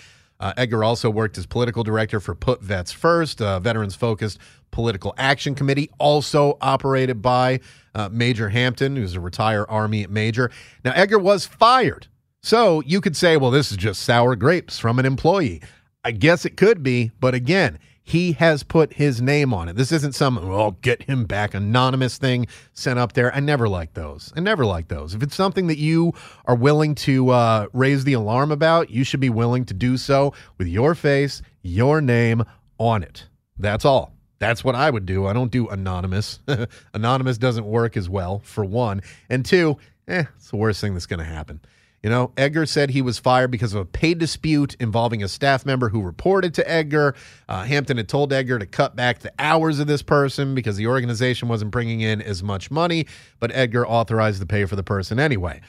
Uh, 0.41 0.55
Edgar 0.57 0.83
also 0.83 1.11
worked 1.11 1.37
as 1.37 1.45
political 1.45 1.85
director 1.85 2.19
for 2.19 2.35
Put 2.35 2.63
Vets 2.63 2.93
First, 2.93 3.43
a 3.43 3.61
veterans 3.61 3.95
focused 3.95 4.39
political 4.71 5.13
action 5.19 5.55
committee, 5.55 5.91
also 5.99 6.57
operated 6.63 7.21
by 7.21 7.61
uh, 7.95 8.09
Major 8.11 8.49
Hampton, 8.49 8.97
who's 8.97 9.13
a 9.13 9.21
retired 9.21 9.67
Army 9.69 10.07
major. 10.07 10.51
Now, 10.83 10.93
Edgar 10.95 11.19
was 11.19 11.45
fired. 11.45 12.07
So 12.43 12.81
you 12.87 13.03
could 13.03 13.19
say, 13.19 13.37
well, 13.37 13.51
this 13.51 13.71
is 13.71 13.77
just 13.77 14.03
sour 14.03 14.35
grapes 14.35 14.79
from 14.79 14.99
an 14.99 15.05
employee. 15.05 15.61
I 16.05 16.13
guess 16.13 16.47
it 16.47 16.57
could 16.57 16.83
be. 16.83 17.11
But 17.21 17.35
again, 17.35 17.79
He 18.09 18.35
has 18.35 18.63
put 18.63 18.93
his 18.93 19.21
name 19.21 19.53
on 19.53 19.69
it. 19.69 19.75
This 19.75 19.91
isn't 19.91 20.15
some, 20.15 20.39
oh, 20.39 20.77
get 20.81 21.03
him 21.03 21.25
back 21.25 21.55
anonymous 21.55 22.19
thing 22.19 22.47
sent 22.73 23.01
up 23.01 23.15
there. 23.15 23.35
I 23.35 23.41
never 23.41 23.69
like 23.69 23.95
those. 23.95 24.33
I 24.37 24.41
never 24.41 24.65
like 24.65 24.87
those. 24.87 25.13
If 25.13 25.25
it's 25.25 25.35
something 25.35 25.67
that 25.67 25.79
you 25.79 26.13
are 26.45 26.55
willing 26.55 26.95
to 26.95 27.31
uh, 27.31 27.67
raise 27.73 28.05
the 28.05 28.13
alarm 28.13 28.53
about, 28.53 28.91
you 28.91 29.03
should 29.03 29.19
be 29.19 29.29
willing 29.29 29.65
to 29.65 29.75
do 29.75 29.97
so 29.97 30.33
with 30.57 30.69
your 30.69 30.95
face, 30.95 31.43
your 31.63 32.01
name 32.01 32.45
on 32.79 33.03
it. 33.03 33.27
That's 33.59 33.85
all. 33.85 34.13
That's 34.39 34.63
what 34.63 34.77
I 34.77 34.89
would 34.89 35.05
do. 35.05 35.27
I 35.27 35.33
don't 35.33 35.51
do 35.51 35.67
anonymous. 35.67 36.39
anonymous 36.95 37.39
doesn't 37.39 37.67
work 37.67 37.97
as 37.97 38.09
well, 38.09 38.39
for 38.45 38.65
one. 38.65 39.03
And 39.29 39.45
two, 39.45 39.79
eh, 40.07 40.27
it's 40.37 40.51
the 40.51 40.59
worst 40.59 40.81
thing 40.81 40.93
that's 40.95 41.07
going 41.07 41.19
to 41.19 41.25
happen. 41.25 41.61
You 42.07 42.11
know, 42.11 42.31
Edgar 42.37 42.67
said 42.67 42.91
he 42.91 43.03
was 43.03 43.19
fired 43.19 43.51
because 43.51 43.75
of 43.75 43.81
a 43.81 43.85
pay 43.85 44.15
dispute 44.15 44.77
involving 44.79 45.25
a 45.25 45.29
staff 45.29 45.67
member 45.67 45.89
who 45.89 46.01
reported 46.01 46.55
to 46.55 46.71
Edgar. 46.71 47.17
Uh, 47.49 47.65
Hampton 47.65 47.97
had 47.97 48.09
told 48.09 48.33
Edgar 48.33 48.61
to 48.61 48.67
cut 48.67 48.95
back 48.95 49.19
the 49.19 49.33
hours 49.41 49.81
of 49.81 49.89
this 49.89 50.03
person 50.03 50.55
because 50.55 50.77
the 50.77 50.87
organization 50.87 51.49
wasn't 51.49 51.73
bringing 51.73 52.03
in 52.03 52.23
as 52.23 52.45
much 52.45 52.71
money, 52.71 53.09
but 53.41 53.51
Edgar 53.53 53.85
authorized 53.85 54.41
the 54.41 54.47
pay 54.47 54.67
for 54.67 54.77
the 54.77 54.85
person 54.85 55.19
anyway. 55.19 55.61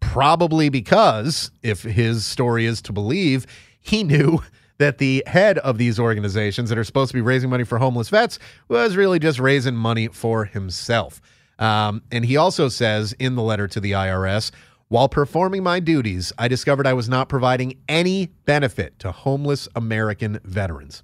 Probably 0.00 0.70
because, 0.70 1.50
if 1.62 1.82
his 1.82 2.24
story 2.24 2.64
is 2.64 2.80
to 2.80 2.92
believe, 2.94 3.46
he 3.78 4.02
knew 4.02 4.42
that 4.78 4.96
the 4.96 5.22
head 5.26 5.58
of 5.58 5.76
these 5.76 5.98
organizations 5.98 6.70
that 6.70 6.78
are 6.78 6.84
supposed 6.84 7.10
to 7.10 7.14
be 7.14 7.20
raising 7.20 7.50
money 7.50 7.64
for 7.64 7.76
homeless 7.76 8.08
vets 8.08 8.38
was 8.68 8.96
really 8.96 9.18
just 9.18 9.38
raising 9.38 9.76
money 9.76 10.08
for 10.08 10.46
himself. 10.46 11.20
Um, 11.58 12.02
and 12.10 12.24
he 12.24 12.38
also 12.38 12.70
says 12.70 13.12
in 13.18 13.36
the 13.36 13.42
letter 13.42 13.68
to 13.68 13.78
the 13.78 13.92
IRS, 13.92 14.52
while 14.92 15.08
performing 15.08 15.62
my 15.62 15.80
duties, 15.80 16.34
I 16.36 16.48
discovered 16.48 16.86
I 16.86 16.92
was 16.92 17.08
not 17.08 17.30
providing 17.30 17.78
any 17.88 18.26
benefit 18.44 18.98
to 18.98 19.10
homeless 19.10 19.66
American 19.74 20.38
veterans, 20.44 21.02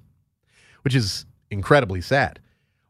which 0.83 0.95
is 0.95 1.25
incredibly 1.51 2.03
sad. 2.03 2.39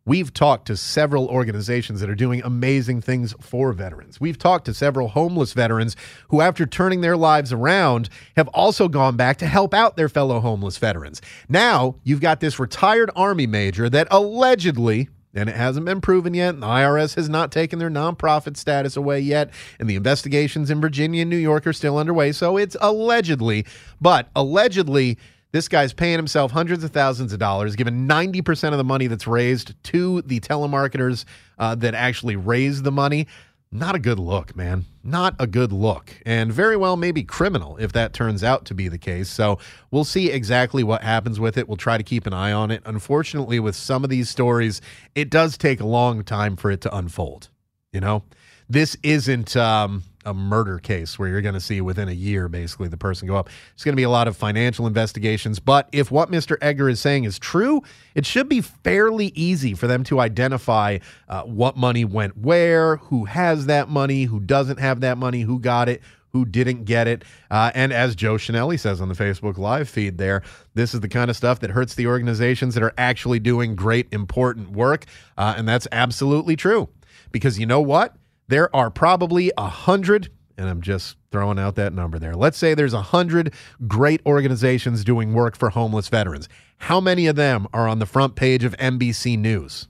We've 0.04 0.34
talked 0.34 0.66
to 0.66 0.76
several 0.76 1.28
organizations 1.28 2.00
that 2.00 2.10
are 2.10 2.16
doing 2.16 2.42
amazing 2.42 3.02
things 3.02 3.32
for 3.40 3.72
veterans. 3.72 4.20
We've 4.20 4.38
talked 4.38 4.64
to 4.64 4.74
several 4.74 5.06
homeless 5.06 5.52
veterans 5.52 5.94
who, 6.30 6.40
after 6.40 6.66
turning 6.66 7.00
their 7.00 7.16
lives 7.16 7.52
around, 7.52 8.08
have 8.34 8.48
also 8.48 8.88
gone 8.88 9.16
back 9.16 9.36
to 9.36 9.46
help 9.46 9.72
out 9.72 9.96
their 9.96 10.08
fellow 10.08 10.40
homeless 10.40 10.78
veterans. 10.78 11.22
Now, 11.48 11.94
you've 12.02 12.20
got 12.20 12.40
this 12.40 12.58
retired 12.58 13.12
Army 13.14 13.46
major 13.46 13.88
that 13.88 14.08
allegedly 14.10 15.10
and 15.34 15.48
it 15.48 15.56
hasn't 15.56 15.86
been 15.86 16.00
proven 16.00 16.34
yet. 16.34 16.58
The 16.58 16.66
IRS 16.66 17.14
has 17.16 17.28
not 17.28 17.52
taken 17.52 17.78
their 17.78 17.90
nonprofit 17.90 18.56
status 18.56 18.96
away 18.96 19.20
yet, 19.20 19.50
and 19.78 19.88
the 19.88 19.96
investigations 19.96 20.70
in 20.70 20.80
Virginia 20.80 21.22
and 21.22 21.30
New 21.30 21.36
York 21.36 21.66
are 21.66 21.72
still 21.72 21.98
underway. 21.98 22.32
So 22.32 22.56
it's 22.56 22.76
allegedly, 22.80 23.66
but 24.00 24.28
allegedly, 24.34 25.18
this 25.52 25.68
guy's 25.68 25.94
paying 25.94 26.16
himself 26.16 26.52
hundreds 26.52 26.84
of 26.84 26.90
thousands 26.90 27.32
of 27.32 27.38
dollars, 27.38 27.74
giving 27.74 28.06
90% 28.06 28.72
of 28.72 28.78
the 28.78 28.84
money 28.84 29.06
that's 29.06 29.26
raised 29.26 29.72
to 29.84 30.20
the 30.22 30.40
telemarketers 30.40 31.24
uh, 31.58 31.74
that 31.76 31.94
actually 31.94 32.36
raise 32.36 32.82
the 32.82 32.92
money. 32.92 33.26
Not 33.70 33.94
a 33.94 33.98
good 33.98 34.18
look, 34.18 34.56
man. 34.56 34.86
Not 35.04 35.34
a 35.38 35.46
good 35.46 35.72
look. 35.72 36.22
And 36.24 36.50
very 36.50 36.76
well 36.76 36.96
maybe 36.96 37.22
criminal 37.22 37.76
if 37.76 37.92
that 37.92 38.14
turns 38.14 38.42
out 38.42 38.64
to 38.66 38.74
be 38.74 38.88
the 38.88 38.98
case. 38.98 39.28
So 39.28 39.58
we'll 39.90 40.04
see 40.04 40.30
exactly 40.30 40.82
what 40.82 41.02
happens 41.02 41.38
with 41.38 41.58
it. 41.58 41.68
We'll 41.68 41.76
try 41.76 41.98
to 41.98 42.02
keep 42.02 42.26
an 42.26 42.32
eye 42.32 42.52
on 42.52 42.70
it. 42.70 42.82
Unfortunately, 42.86 43.60
with 43.60 43.76
some 43.76 44.04
of 44.04 44.10
these 44.10 44.30
stories, 44.30 44.80
it 45.14 45.28
does 45.28 45.58
take 45.58 45.80
a 45.80 45.86
long 45.86 46.24
time 46.24 46.56
for 46.56 46.70
it 46.70 46.80
to 46.82 46.96
unfold. 46.96 47.50
You 47.92 48.00
know, 48.00 48.22
this 48.68 48.96
isn't 49.02 49.56
um, 49.56 50.02
a 50.24 50.34
murder 50.34 50.78
case 50.78 51.18
where 51.18 51.28
you're 51.28 51.40
going 51.40 51.54
to 51.54 51.60
see 51.60 51.80
within 51.80 52.08
a 52.08 52.12
year, 52.12 52.48
basically, 52.48 52.88
the 52.88 52.96
person 52.96 53.28
go 53.28 53.36
up. 53.36 53.48
It's 53.74 53.84
going 53.84 53.92
to 53.92 53.96
be 53.96 54.02
a 54.02 54.10
lot 54.10 54.28
of 54.28 54.36
financial 54.36 54.86
investigations. 54.86 55.58
But 55.58 55.88
if 55.92 56.10
what 56.10 56.30
Mr. 56.30 56.56
Edgar 56.60 56.88
is 56.88 57.00
saying 57.00 57.24
is 57.24 57.38
true, 57.38 57.82
it 58.14 58.26
should 58.26 58.48
be 58.48 58.60
fairly 58.60 59.26
easy 59.34 59.74
for 59.74 59.86
them 59.86 60.04
to 60.04 60.20
identify 60.20 60.98
uh, 61.28 61.42
what 61.42 61.76
money 61.76 62.04
went 62.04 62.36
where, 62.36 62.96
who 62.96 63.24
has 63.26 63.66
that 63.66 63.88
money, 63.88 64.24
who 64.24 64.40
doesn't 64.40 64.78
have 64.78 65.00
that 65.00 65.18
money, 65.18 65.42
who 65.42 65.58
got 65.58 65.88
it, 65.88 66.02
who 66.32 66.44
didn't 66.44 66.84
get 66.84 67.08
it. 67.08 67.24
Uh, 67.50 67.70
and 67.74 67.92
as 67.92 68.14
Joe 68.14 68.34
Chenelly 68.34 68.78
says 68.78 69.00
on 69.00 69.08
the 69.08 69.14
Facebook 69.14 69.56
Live 69.56 69.88
feed 69.88 70.18
there, 70.18 70.42
this 70.74 70.94
is 70.94 71.00
the 71.00 71.08
kind 71.08 71.30
of 71.30 71.36
stuff 71.36 71.60
that 71.60 71.70
hurts 71.70 71.94
the 71.94 72.06
organizations 72.06 72.74
that 72.74 72.82
are 72.82 72.94
actually 72.98 73.38
doing 73.38 73.74
great, 73.74 74.08
important 74.12 74.70
work. 74.70 75.06
Uh, 75.36 75.54
and 75.56 75.66
that's 75.66 75.88
absolutely 75.92 76.56
true. 76.56 76.88
Because 77.32 77.58
you 77.58 77.66
know 77.66 77.80
what? 77.80 78.14
There 78.48 78.74
are 78.74 78.90
probably 78.90 79.52
a 79.56 79.68
hundred, 79.68 80.30
and 80.56 80.68
I'm 80.68 80.80
just 80.80 81.16
throwing 81.30 81.58
out 81.58 81.76
that 81.76 81.92
number 81.92 82.18
there. 82.18 82.34
Let's 82.34 82.58
say 82.58 82.74
there's 82.74 82.94
a 82.94 83.02
hundred 83.02 83.54
great 83.86 84.20
organizations 84.26 85.04
doing 85.04 85.34
work 85.34 85.56
for 85.56 85.70
homeless 85.70 86.08
veterans. 86.08 86.48
How 86.78 87.00
many 87.00 87.26
of 87.26 87.36
them 87.36 87.66
are 87.72 87.86
on 87.86 87.98
the 87.98 88.06
front 88.06 88.36
page 88.36 88.64
of 88.64 88.76
NBC 88.78 89.38
News? 89.38 89.88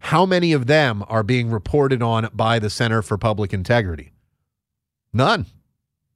How 0.00 0.24
many 0.24 0.52
of 0.52 0.66
them 0.66 1.04
are 1.08 1.22
being 1.22 1.50
reported 1.50 2.02
on 2.02 2.28
by 2.32 2.58
the 2.58 2.70
Center 2.70 3.02
for 3.02 3.18
Public 3.18 3.52
Integrity? 3.52 4.12
None. 5.12 5.46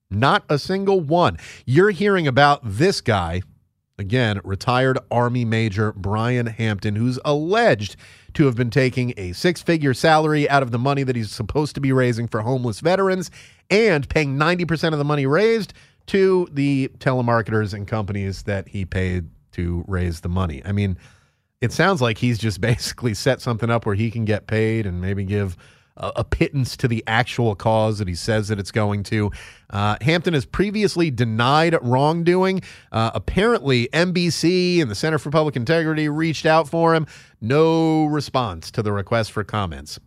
Not 0.08 0.44
a 0.48 0.58
single 0.58 1.00
one. 1.00 1.36
You're 1.66 1.90
hearing 1.90 2.28
about 2.28 2.60
this 2.62 3.00
guy, 3.00 3.42
again, 3.98 4.40
retired 4.44 4.98
Army 5.10 5.44
Major 5.44 5.92
Brian 5.92 6.46
Hampton, 6.46 6.94
who's 6.94 7.18
alleged 7.24 7.96
to 8.37 8.44
have 8.44 8.55
been 8.55 8.70
taking 8.70 9.14
a 9.16 9.33
six 9.33 9.62
figure 9.62 9.94
salary 9.94 10.49
out 10.51 10.62
of 10.62 10.70
the 10.70 10.79
money 10.79 11.03
that 11.03 11.16
he's 11.16 11.31
supposed 11.31 11.75
to 11.75 11.81
be 11.81 11.90
raising 11.90 12.29
for 12.29 12.42
homeless 12.42 12.81
veterans 12.81 13.31
and 13.70 14.07
paying 14.11 14.37
90% 14.37 14.92
of 14.92 14.99
the 14.99 15.05
money 15.05 15.25
raised 15.25 15.72
to 16.07 16.46
the 16.53 16.90
telemarketers 16.99 17.72
and 17.72 17.88
companies 17.88 18.42
that 18.42 18.68
he 18.68 18.85
paid 18.85 19.31
to 19.53 19.83
raise 19.88 20.20
the 20.20 20.29
money. 20.29 20.61
I 20.66 20.72
mean, 20.72 20.99
it 21.62 21.72
sounds 21.72 22.03
like 22.03 22.18
he's 22.18 22.38
just 22.38 22.61
basically 22.61 23.14
set 23.14 23.40
something 23.40 23.70
up 23.70 23.87
where 23.87 23.94
he 23.94 24.11
can 24.11 24.27
get 24.27 24.46
paid 24.46 24.85
and 24.85 25.01
maybe 25.01 25.25
give 25.25 25.57
a, 25.96 26.24
pittance 26.24 26.76
to 26.78 26.88
the 26.88 27.02
actual 27.06 27.54
cause 27.54 27.98
that 27.98 28.09
he 28.09 28.14
says 28.14 28.48
that 28.48 28.59
it's 28.59 28.70
going 28.70 29.02
to. 29.04 29.30
Uh, 29.70 29.96
Hampton 30.00 30.35
has 30.35 30.44
previously 30.44 31.11
denied 31.11 31.76
wrongdoing. 31.82 32.62
Uh, 32.92 33.11
apparently, 33.14 33.88
NBC 33.92 34.80
and 34.80 34.90
the 34.90 34.94
Center 34.94 35.18
for 35.18 35.30
Public 35.30 35.56
Integrity 35.56 36.09
reached 36.09 36.46
out 36.46 36.68
for 36.68 36.94
him. 36.94 37.06
No 37.40 38.04
response 38.04 38.70
to 38.72 38.82
the 38.82 38.92
request 38.92 39.32
for 39.32 39.44
comments. 39.44 39.98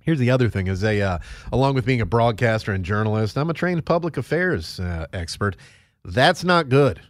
Here's 0.00 0.18
the 0.18 0.30
other 0.30 0.48
thing: 0.48 0.66
is 0.66 0.82
a 0.82 1.00
uh, 1.00 1.18
along 1.52 1.74
with 1.74 1.86
being 1.86 2.00
a 2.00 2.06
broadcaster 2.06 2.72
and 2.72 2.84
journalist, 2.84 3.38
I'm 3.38 3.50
a 3.50 3.54
trained 3.54 3.84
public 3.84 4.16
affairs 4.16 4.80
uh, 4.80 5.06
expert. 5.12 5.56
That's 6.04 6.44
not 6.44 6.68
good. 6.68 7.00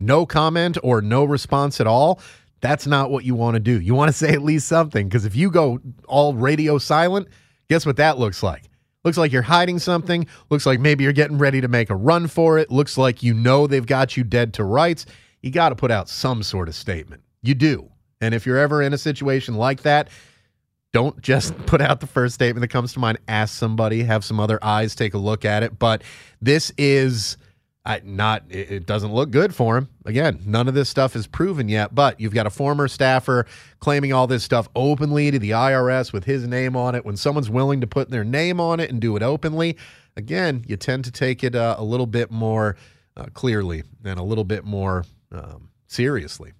No 0.00 0.24
comment 0.24 0.78
or 0.82 1.02
no 1.02 1.24
response 1.24 1.80
at 1.80 1.86
all. 1.86 2.20
That's 2.60 2.86
not 2.86 3.10
what 3.10 3.24
you 3.24 3.34
want 3.34 3.54
to 3.54 3.60
do. 3.60 3.80
You 3.80 3.94
want 3.94 4.08
to 4.08 4.12
say 4.12 4.32
at 4.32 4.42
least 4.42 4.68
something 4.68 5.08
because 5.08 5.24
if 5.24 5.36
you 5.36 5.50
go 5.50 5.80
all 6.06 6.34
radio 6.34 6.78
silent, 6.78 7.28
guess 7.68 7.86
what 7.86 7.96
that 7.96 8.18
looks 8.18 8.42
like? 8.42 8.64
Looks 9.04 9.16
like 9.16 9.32
you're 9.32 9.42
hiding 9.42 9.78
something. 9.78 10.26
Looks 10.50 10.66
like 10.66 10.80
maybe 10.80 11.04
you're 11.04 11.12
getting 11.12 11.38
ready 11.38 11.60
to 11.60 11.68
make 11.68 11.88
a 11.88 11.96
run 11.96 12.26
for 12.26 12.58
it. 12.58 12.70
Looks 12.70 12.98
like 12.98 13.22
you 13.22 13.32
know 13.32 13.66
they've 13.66 13.86
got 13.86 14.16
you 14.16 14.24
dead 14.24 14.54
to 14.54 14.64
rights. 14.64 15.06
You 15.40 15.50
got 15.50 15.68
to 15.68 15.76
put 15.76 15.90
out 15.90 16.08
some 16.08 16.42
sort 16.42 16.68
of 16.68 16.74
statement. 16.74 17.22
You 17.42 17.54
do. 17.54 17.90
And 18.20 18.34
if 18.34 18.44
you're 18.44 18.58
ever 18.58 18.82
in 18.82 18.92
a 18.92 18.98
situation 18.98 19.54
like 19.54 19.82
that, 19.82 20.08
don't 20.92 21.20
just 21.22 21.56
put 21.66 21.80
out 21.80 22.00
the 22.00 22.06
first 22.08 22.34
statement 22.34 22.62
that 22.62 22.68
comes 22.68 22.92
to 22.94 22.98
mind. 22.98 23.18
Ask 23.28 23.56
somebody, 23.56 24.02
have 24.02 24.24
some 24.24 24.40
other 24.40 24.58
eyes 24.62 24.94
take 24.94 25.14
a 25.14 25.18
look 25.18 25.44
at 25.44 25.62
it. 25.62 25.78
But 25.78 26.02
this 26.42 26.72
is 26.76 27.36
I, 27.88 28.02
not 28.04 28.44
it 28.50 28.84
doesn't 28.84 29.14
look 29.14 29.30
good 29.30 29.54
for 29.54 29.78
him. 29.78 29.88
Again, 30.04 30.42
none 30.44 30.68
of 30.68 30.74
this 30.74 30.90
stuff 30.90 31.16
is 31.16 31.26
proven 31.26 31.70
yet, 31.70 31.94
but 31.94 32.20
you've 32.20 32.34
got 32.34 32.46
a 32.46 32.50
former 32.50 32.86
staffer 32.86 33.46
claiming 33.80 34.12
all 34.12 34.26
this 34.26 34.44
stuff 34.44 34.68
openly 34.76 35.30
to 35.30 35.38
the 35.38 35.52
IRS 35.52 36.12
with 36.12 36.24
his 36.24 36.46
name 36.46 36.76
on 36.76 36.94
it. 36.94 37.06
When 37.06 37.16
someone's 37.16 37.48
willing 37.48 37.80
to 37.80 37.86
put 37.86 38.10
their 38.10 38.24
name 38.24 38.60
on 38.60 38.78
it 38.78 38.90
and 38.90 39.00
do 39.00 39.16
it 39.16 39.22
openly, 39.22 39.78
again, 40.16 40.66
you 40.68 40.76
tend 40.76 41.04
to 41.04 41.10
take 41.10 41.42
it 41.42 41.54
uh, 41.54 41.76
a 41.78 41.82
little 41.82 42.04
bit 42.06 42.30
more 42.30 42.76
uh, 43.16 43.24
clearly 43.32 43.84
and 44.04 44.20
a 44.20 44.22
little 44.22 44.44
bit 44.44 44.66
more 44.66 45.06
um, 45.32 45.70
seriously. 45.86 46.52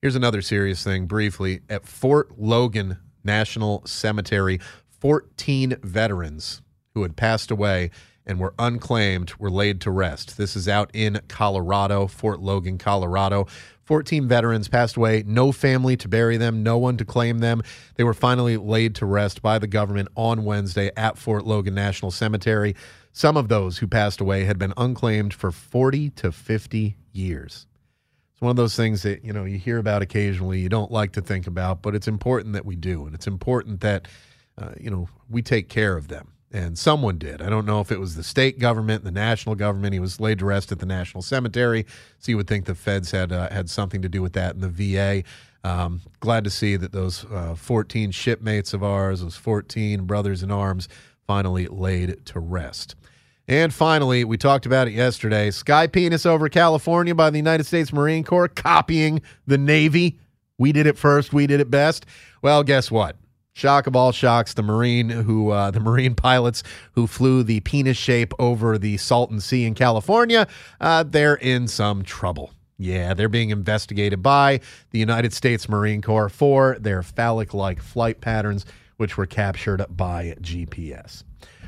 Here's 0.00 0.16
another 0.16 0.40
serious 0.40 0.82
thing 0.82 1.04
briefly 1.04 1.60
at 1.68 1.86
Fort 1.86 2.38
Logan 2.38 2.96
National 3.22 3.84
Cemetery, 3.84 4.60
14 4.88 5.76
veterans 5.82 6.62
who 6.94 7.02
had 7.02 7.16
passed 7.16 7.50
away 7.50 7.90
and 8.26 8.38
were 8.38 8.54
unclaimed 8.58 9.34
were 9.38 9.50
laid 9.50 9.80
to 9.82 9.90
rest. 9.90 10.36
This 10.36 10.56
is 10.56 10.68
out 10.68 10.90
in 10.94 11.20
Colorado, 11.28 12.06
Fort 12.06 12.40
Logan, 12.40 12.78
Colorado. 12.78 13.46
14 13.84 14.26
veterans 14.26 14.68
passed 14.68 14.96
away, 14.96 15.22
no 15.26 15.52
family 15.52 15.96
to 15.98 16.08
bury 16.08 16.38
them, 16.38 16.62
no 16.62 16.78
one 16.78 16.96
to 16.96 17.04
claim 17.04 17.40
them. 17.40 17.62
They 17.96 18.04
were 18.04 18.14
finally 18.14 18.56
laid 18.56 18.94
to 18.96 19.06
rest 19.06 19.42
by 19.42 19.58
the 19.58 19.66
government 19.66 20.08
on 20.16 20.44
Wednesday 20.44 20.90
at 20.96 21.18
Fort 21.18 21.44
Logan 21.44 21.74
National 21.74 22.10
Cemetery. 22.10 22.74
Some 23.12 23.36
of 23.36 23.48
those 23.48 23.78
who 23.78 23.86
passed 23.86 24.20
away 24.20 24.44
had 24.44 24.58
been 24.58 24.72
unclaimed 24.76 25.34
for 25.34 25.52
40 25.52 26.10
to 26.10 26.32
50 26.32 26.96
years. 27.12 27.66
It's 28.32 28.40
one 28.40 28.50
of 28.50 28.56
those 28.56 28.74
things 28.74 29.02
that, 29.02 29.22
you 29.22 29.32
know, 29.32 29.44
you 29.44 29.58
hear 29.58 29.78
about 29.78 30.02
occasionally, 30.02 30.60
you 30.60 30.68
don't 30.68 30.90
like 30.90 31.12
to 31.12 31.20
think 31.20 31.46
about, 31.46 31.82
but 31.82 31.94
it's 31.94 32.08
important 32.08 32.54
that 32.54 32.64
we 32.64 32.76
do 32.76 33.04
and 33.04 33.14
it's 33.14 33.26
important 33.26 33.80
that 33.80 34.08
uh, 34.56 34.70
you 34.78 34.88
know, 34.88 35.08
we 35.28 35.42
take 35.42 35.68
care 35.68 35.96
of 35.96 36.08
them 36.08 36.33
and 36.54 36.78
someone 36.78 37.18
did. 37.18 37.42
I 37.42 37.50
don't 37.50 37.66
know 37.66 37.80
if 37.80 37.90
it 37.90 37.98
was 37.98 38.14
the 38.14 38.22
state 38.22 38.60
government, 38.60 39.02
the 39.02 39.10
national 39.10 39.56
government. 39.56 39.92
He 39.92 39.98
was 39.98 40.20
laid 40.20 40.38
to 40.38 40.44
rest 40.44 40.70
at 40.70 40.78
the 40.78 40.86
National 40.86 41.20
Cemetery, 41.20 41.84
so 42.20 42.30
you 42.30 42.36
would 42.36 42.46
think 42.46 42.66
the 42.66 42.76
feds 42.76 43.10
had 43.10 43.32
uh, 43.32 43.50
had 43.50 43.68
something 43.68 44.00
to 44.02 44.08
do 44.08 44.22
with 44.22 44.34
that 44.34 44.54
in 44.54 44.60
the 44.60 44.68
VA. 44.68 45.24
Um, 45.68 46.00
glad 46.20 46.44
to 46.44 46.50
see 46.50 46.76
that 46.76 46.92
those 46.92 47.24
uh, 47.26 47.56
14 47.56 48.12
shipmates 48.12 48.72
of 48.72 48.84
ours, 48.84 49.20
those 49.20 49.36
14 49.36 50.04
brothers 50.04 50.42
in 50.42 50.52
arms, 50.52 50.88
finally 51.26 51.66
laid 51.66 52.24
to 52.26 52.38
rest. 52.38 52.94
And 53.48 53.74
finally, 53.74 54.24
we 54.24 54.36
talked 54.36 54.64
about 54.64 54.86
it 54.86 54.92
yesterday. 54.92 55.50
Sky 55.50 55.86
penis 55.86 56.24
over 56.24 56.48
California 56.48 57.14
by 57.14 57.30
the 57.30 57.36
United 57.36 57.64
States 57.64 57.92
Marine 57.92 58.24
Corps, 58.24 58.48
copying 58.48 59.20
the 59.46 59.58
Navy. 59.58 60.20
We 60.56 60.70
did 60.70 60.86
it 60.86 60.96
first. 60.96 61.32
We 61.32 61.46
did 61.46 61.60
it 61.60 61.70
best. 61.70 62.06
Well, 62.42 62.62
guess 62.62 62.90
what? 62.90 63.16
Shock 63.56 63.86
of 63.86 63.94
all 63.94 64.10
shocks, 64.10 64.54
the 64.54 64.64
Marine 64.64 65.08
who 65.08 65.50
uh, 65.50 65.70
the 65.72 65.78
Marine 65.80 66.16
pilots 66.16 66.64
who 66.92 67.06
flew 67.06 67.44
the 67.44 67.60
penis 67.60 67.96
shape 67.96 68.34
over 68.40 68.78
the 68.78 68.96
Salton 68.96 69.40
Sea 69.40 69.64
in 69.64 69.74
California, 69.74 70.48
uh, 70.80 71.04
they're 71.04 71.36
in 71.36 71.68
some 71.68 72.02
trouble. 72.02 72.52
Yeah, 72.76 73.14
they're 73.14 73.28
being 73.28 73.50
investigated 73.50 74.20
by 74.20 74.60
the 74.90 74.98
United 74.98 75.32
States 75.32 75.68
Marine 75.68 76.02
Corps 76.02 76.28
for 76.28 76.76
their 76.80 77.04
phallic-like 77.04 77.80
flight 77.80 78.20
patterns, 78.20 78.66
which 78.96 79.16
were 79.16 79.26
captured 79.26 79.86
by 79.88 80.34
GPS. 80.40 81.22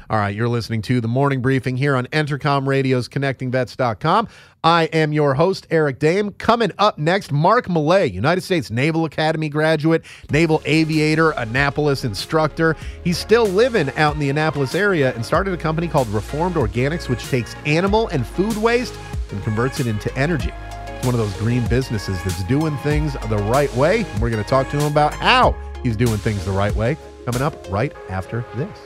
All 0.09 0.19
right, 0.19 0.35
you're 0.35 0.49
listening 0.49 0.83
to 0.83 1.01
the 1.01 1.09
morning 1.09 1.43
briefing 1.43 1.77
here 1.77 1.97
on 1.97 2.07
Entercom 2.07 2.65
Radio's 2.65 3.09
ConnectingVets.com. 3.09 4.29
I 4.63 4.85
am 4.85 5.13
your 5.13 5.35
host, 5.35 5.67
Eric 5.69 5.99
Dame. 5.99 6.31
Coming 6.31 6.71
up 6.79 6.97
next, 6.97 7.33
Mark 7.33 7.69
Millay, 7.69 8.07
United 8.07 8.43
States 8.43 8.71
Naval 8.71 9.05
Academy 9.05 9.49
graduate, 9.49 10.05
naval 10.31 10.63
aviator, 10.65 11.33
Annapolis 11.33 12.05
instructor. 12.05 12.77
He's 13.03 13.19
still 13.19 13.47
living 13.47 13.91
out 13.97 14.15
in 14.15 14.21
the 14.21 14.31
Annapolis 14.31 14.77
area 14.77 15.13
and 15.15 15.27
started 15.27 15.53
a 15.55 15.57
company 15.57 15.89
called 15.89 16.07
Reformed 16.09 16.55
Organics, 16.55 17.09
which 17.09 17.25
takes 17.25 17.57
animal 17.67 18.07
and 18.09 18.25
food 18.25 18.57
waste 18.59 18.95
and 19.33 19.43
converts 19.43 19.81
it 19.81 19.89
into 19.89 20.17
energy. 20.17 20.53
It's 20.87 21.05
one 21.05 21.17
of 21.17 21.21
those 21.21 21.35
green 21.39 21.67
businesses 21.67 22.23
that's 22.23 22.45
doing 22.45 22.77
things 22.79 23.15
the 23.29 23.39
right 23.39 23.75
way. 23.75 24.03
And 24.03 24.23
we're 24.23 24.31
going 24.31 24.43
to 24.43 24.49
talk 24.49 24.71
to 24.71 24.79
him 24.79 24.87
about 24.87 25.15
how 25.15 25.57
he's 25.83 25.97
doing 25.97 26.19
things 26.19 26.45
the 26.45 26.53
right 26.53 26.75
way 26.77 26.97
coming 27.25 27.43
up 27.43 27.57
right 27.73 27.93
after 28.09 28.45
this. 28.55 28.86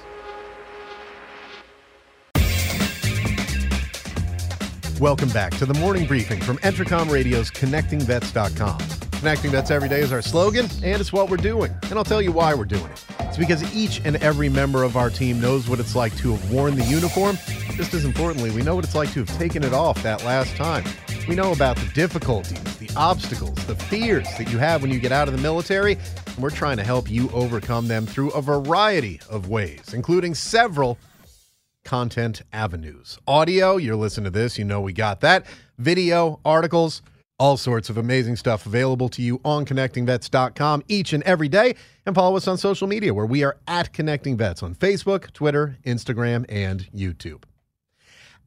Welcome 5.01 5.31
back 5.31 5.57
to 5.57 5.65
the 5.65 5.73
morning 5.73 6.07
briefing 6.07 6.43
from 6.43 6.59
Entercom 6.59 7.11
Radio's 7.11 7.51
ConnectingVets.com. 7.51 8.79
Connecting 9.13 9.51
Vets 9.51 9.71
every 9.71 9.89
day 9.89 10.01
is 10.01 10.13
our 10.13 10.21
slogan, 10.21 10.67
and 10.85 11.01
it's 11.01 11.11
what 11.11 11.31
we're 11.31 11.39
doing. 11.39 11.75
And 11.85 11.95
I'll 11.95 12.05
tell 12.05 12.21
you 12.21 12.33
why 12.33 12.53
we're 12.53 12.67
doing 12.67 12.85
it. 12.85 13.03
It's 13.21 13.39
because 13.39 13.75
each 13.75 14.03
and 14.05 14.17
every 14.17 14.51
member 14.51 14.83
of 14.83 14.99
our 14.99 15.09
team 15.09 15.41
knows 15.41 15.71
what 15.71 15.81
it's 15.81 15.97
like 15.97 16.15
to 16.19 16.33
have 16.33 16.53
worn 16.53 16.77
the 16.77 16.85
uniform. 16.85 17.39
Just 17.77 17.95
as 17.95 18.05
importantly, 18.05 18.51
we 18.51 18.61
know 18.61 18.75
what 18.75 18.85
it's 18.85 18.95
like 18.95 19.11
to 19.15 19.21
have 19.21 19.39
taken 19.39 19.65
it 19.65 19.73
off 19.73 20.03
that 20.03 20.23
last 20.23 20.55
time. 20.57 20.85
We 21.27 21.35
know 21.35 21.53
about 21.53 21.79
the 21.79 21.89
difficulties, 21.95 22.63
the 22.77 22.91
obstacles, 22.95 23.55
the 23.67 23.77
fears 23.77 24.29
that 24.37 24.51
you 24.51 24.59
have 24.59 24.83
when 24.83 24.91
you 24.91 25.01
get 25.01 25.13
out 25.13 25.29
of 25.29 25.35
the 25.35 25.41
military, 25.41 25.95
and 25.95 26.39
we're 26.39 26.51
trying 26.51 26.77
to 26.77 26.85
help 26.85 27.11
you 27.11 27.31
overcome 27.31 27.89
them 27.89 28.05
through 28.05 28.33
a 28.33 28.43
variety 28.43 29.19
of 29.31 29.49
ways, 29.49 29.95
including 29.95 30.35
several 30.35 30.99
content 31.91 32.43
avenues. 32.53 33.19
Audio, 33.27 33.77
you're 33.77 33.97
listening 33.97 34.23
to 34.23 34.31
this, 34.31 34.57
you 34.57 34.65
know 34.65 34.81
we 34.81 34.93
got 34.93 35.21
that. 35.23 35.45
Video, 35.77 36.39
articles, 36.45 37.03
all 37.37 37.57
sorts 37.57 37.91
of 37.91 37.99
amazing 37.99 38.37
stuff 38.37 38.65
available 38.65 39.09
to 39.09 39.21
you 39.21 39.41
on 39.45 39.67
connectingvets.com 39.67 40.85
each 40.87 41.13
and 41.13 41.25
every 41.25 41.49
day. 41.49 41.75
And 42.07 42.15
follow 42.15 42.37
us 42.37 42.47
on 42.47 42.59
social 42.59 42.87
media 42.87 43.13
where 43.13 43.27
we 43.27 43.43
are 43.43 43.57
at 43.67 43.93
Connecting 43.93 44.37
Vets 44.37 44.63
on 44.63 44.77
Facebook, 44.77 45.33
Twitter, 45.33 45.79
Instagram, 45.85 46.47
and 46.49 46.89
YouTube. 46.95 47.43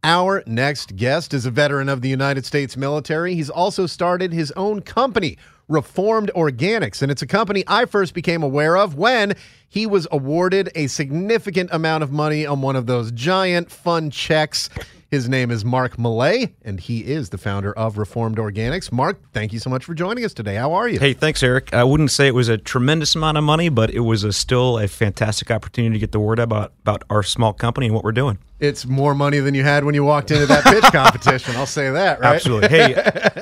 Our 0.06 0.41
next 0.47 0.95
guest 0.95 1.34
is 1.34 1.45
a 1.45 1.51
veteran 1.51 1.89
of 1.89 1.99
the 1.99 2.08
United 2.08 2.45
States 2.45 2.77
military. 2.77 3.36
He's 3.36 3.49
also 3.49 3.88
started 3.88 4.32
his 4.32 4.53
own 4.53 4.82
company, 4.82 5.38
Reformed 5.67 6.32
Organics, 6.36 7.02
and 7.02 7.12
it's 7.12 7.21
a 7.21 7.28
company 7.28 7.63
I 7.67 7.86
first 7.86 8.13
became 8.13 8.43
aware 8.43 8.78
of 8.78 8.95
when 8.95 9.34
he 9.67 9.86
was 9.86 10.08
awarded 10.12 10.69
a 10.76 10.88
significant 10.88 11.69
amount 11.71 12.04
of 12.04 12.12
money 12.12 12.45
on 12.45 12.62
one 12.62 12.76
of 12.76 12.86
those 12.86 13.12
giant 13.12 13.71
fun 13.71 14.12
checks. 14.12 14.69
His 15.13 15.30
name 15.30 15.52
is 15.52 15.63
Mark 15.63 15.99
Millay, 15.99 16.56
and 16.63 16.80
he 16.80 17.02
is 17.02 17.30
the 17.30 17.38
founder 17.38 17.71
of 17.73 17.99
Reformed 17.99 18.38
Organics. 18.38 18.91
Mark, 18.91 19.21
thank 19.32 19.54
you 19.54 19.60
so 19.60 19.69
much 19.69 19.86
for 19.86 19.93
joining 19.93 20.26
us 20.26 20.34
today. 20.34 20.56
How 20.56 20.73
are 20.73 20.89
you? 20.89 20.97
Hey, 20.97 21.13
thanks, 21.13 21.43
Eric. 21.43 21.71
I 21.71 21.84
wouldn't 21.84 22.10
say 22.10 22.26
it 22.26 22.34
was 22.34 22.49
a 22.49 22.58
tremendous 22.58 23.13
amount 23.13 23.38
of 23.38 23.43
money, 23.43 23.69
but 23.69 23.91
it 23.91 23.99
was 23.99 24.23
a, 24.23 24.34
still 24.34 24.80
a 24.80 24.88
fantastic 24.88 25.52
opportunity 25.52 25.93
to 25.93 25.99
get 25.99 26.13
the 26.13 26.19
word 26.19 26.39
about 26.39 26.73
about 26.82 27.04
our 27.12 27.21
small 27.21 27.54
company 27.54 27.86
and 27.86 27.93
what 27.93 28.04
we're 28.04 28.12
doing. 28.12 28.39
It's 28.60 28.88
more 28.88 29.13
money 29.13 29.38
than 29.38 29.54
you 29.54 29.62
had 29.62 29.84
when 29.84 29.93
you 29.93 30.04
walked 30.04 30.32
into 30.32 30.47
that 30.47 30.63
pitch 30.63 30.84
competition. 30.91 31.58
I'll 31.58 31.67
say 31.67 31.91
that, 31.91 32.19
right? 32.19 32.34
Absolutely. 32.34 32.69
Hey, 32.69 32.95